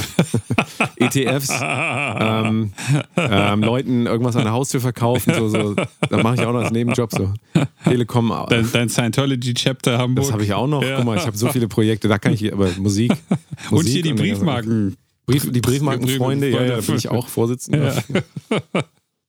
ETFs, 0.98 1.50
ähm, 1.62 2.74
ähm, 3.16 3.62
Leuten 3.64 4.08
irgendwas 4.08 4.36
an 4.36 4.44
der 4.44 4.52
Haustür 4.52 4.82
verkaufen, 4.82 5.34
so, 5.36 5.48
so. 5.50 5.76
Da 6.10 6.24
mache 6.24 6.36
ich 6.36 6.42
auch 6.42 6.52
noch 6.54 6.62
als 6.62 6.72
Nebenjob 6.72 7.12
so. 7.12 7.32
Telekom, 7.84 8.34
Dein, 8.50 8.68
dein 8.72 8.90
Scientology-Chapter 8.90 9.98
Hamburg. 10.00 10.26
das 10.26 10.34
habe 10.34 10.44
ich 10.44 10.54
auch 10.54 10.68
noch. 10.68 10.84
Ja. 10.84 10.98
Guck 10.98 11.06
mal, 11.06 11.18
ich 11.18 11.26
habe 11.28 11.38
so 11.38 11.50
viele 11.50 11.68
Projekte, 11.68 12.08
da 12.08 12.18
kann 12.18 12.34
ich 12.34 12.52
aber 12.52 12.70
Musik. 12.80 13.12
Und 13.70 13.78
Musik 13.78 13.94
hier 13.94 14.04
die 14.04 14.10
und- 14.12 14.18
Briefmarken. 14.18 14.96
Brief, 15.28 15.52
die 15.52 15.62
Briefmarkenfreunde, 15.62 16.50
ja, 16.50 16.64
ja, 16.64 16.76
da 16.78 16.82
bin 16.82 16.96
ich 16.96 17.10
auch 17.10 17.28
Vorsitzender. 17.28 18.04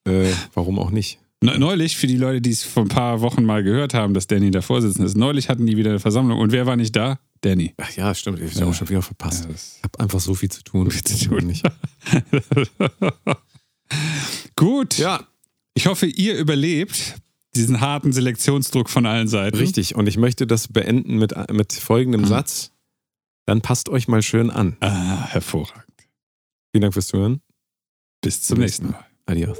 Äh, 0.08 0.32
warum 0.54 0.78
auch 0.78 0.90
nicht? 0.90 1.18
Ne- 1.42 1.58
Neulich, 1.58 1.96
für 1.96 2.06
die 2.06 2.16
Leute, 2.18 2.42
die 2.42 2.50
es 2.50 2.62
vor 2.64 2.82
ein 2.84 2.88
paar 2.88 3.22
Wochen 3.22 3.44
mal 3.44 3.62
gehört 3.62 3.94
haben, 3.94 4.12
dass 4.12 4.26
Danny 4.26 4.50
da 4.50 4.60
Vorsitzender 4.60 5.06
ist, 5.06 5.16
neulich 5.16 5.48
hatten 5.48 5.64
die 5.66 5.76
wieder 5.76 5.90
eine 5.90 6.00
Versammlung. 6.00 6.38
Und 6.38 6.52
wer 6.52 6.66
war 6.66 6.76
nicht 6.76 6.94
da? 6.94 7.18
Danny. 7.40 7.72
Ach 7.78 7.90
ja, 7.92 8.14
stimmt, 8.14 8.40
ich 8.40 8.50
habe 8.54 8.60
Ja. 8.60 8.66
auch 8.70 8.74
schon 8.74 8.88
wieder 8.90 9.00
verpasst. 9.00 9.44
Ja, 9.46 9.50
Ich 9.54 9.82
habe 9.82 9.98
einfach 10.00 10.20
so 10.20 10.34
viel 10.34 10.50
zu 10.50 10.62
tun. 10.62 10.90
Viel 10.90 11.02
zu 11.04 11.28
tun. 11.30 11.46
Nicht. 11.46 11.64
Gut. 14.56 14.98
Ja, 14.98 15.26
Ich 15.74 15.86
hoffe, 15.86 16.06
ihr 16.06 16.36
überlebt 16.36 17.16
diesen 17.54 17.80
harten 17.80 18.12
Selektionsdruck 18.12 18.90
von 18.90 19.06
allen 19.06 19.28
Seiten. 19.28 19.56
richtig. 19.56 19.94
Und 19.94 20.06
ich 20.06 20.18
möchte 20.18 20.46
das 20.46 20.68
beenden 20.68 21.16
mit, 21.16 21.32
mit 21.50 21.72
folgendem 21.72 22.26
Satz. 22.26 22.72
Dann 23.46 23.62
passt 23.62 23.88
euch 23.88 24.06
mal 24.08 24.22
schön 24.22 24.50
an. 24.50 24.76
Ah, 24.80 25.24
hervorragend. 25.26 25.86
Vielen 26.72 26.82
Dank 26.82 26.92
fürs 26.92 27.06
Zuhören. 27.08 27.40
Bis 28.20 28.42
zum 28.42 28.56
Zum 28.56 28.62
nächsten 28.62 28.86
nächsten 28.88 29.02
Mal. 29.02 29.06
Adios. 29.26 29.58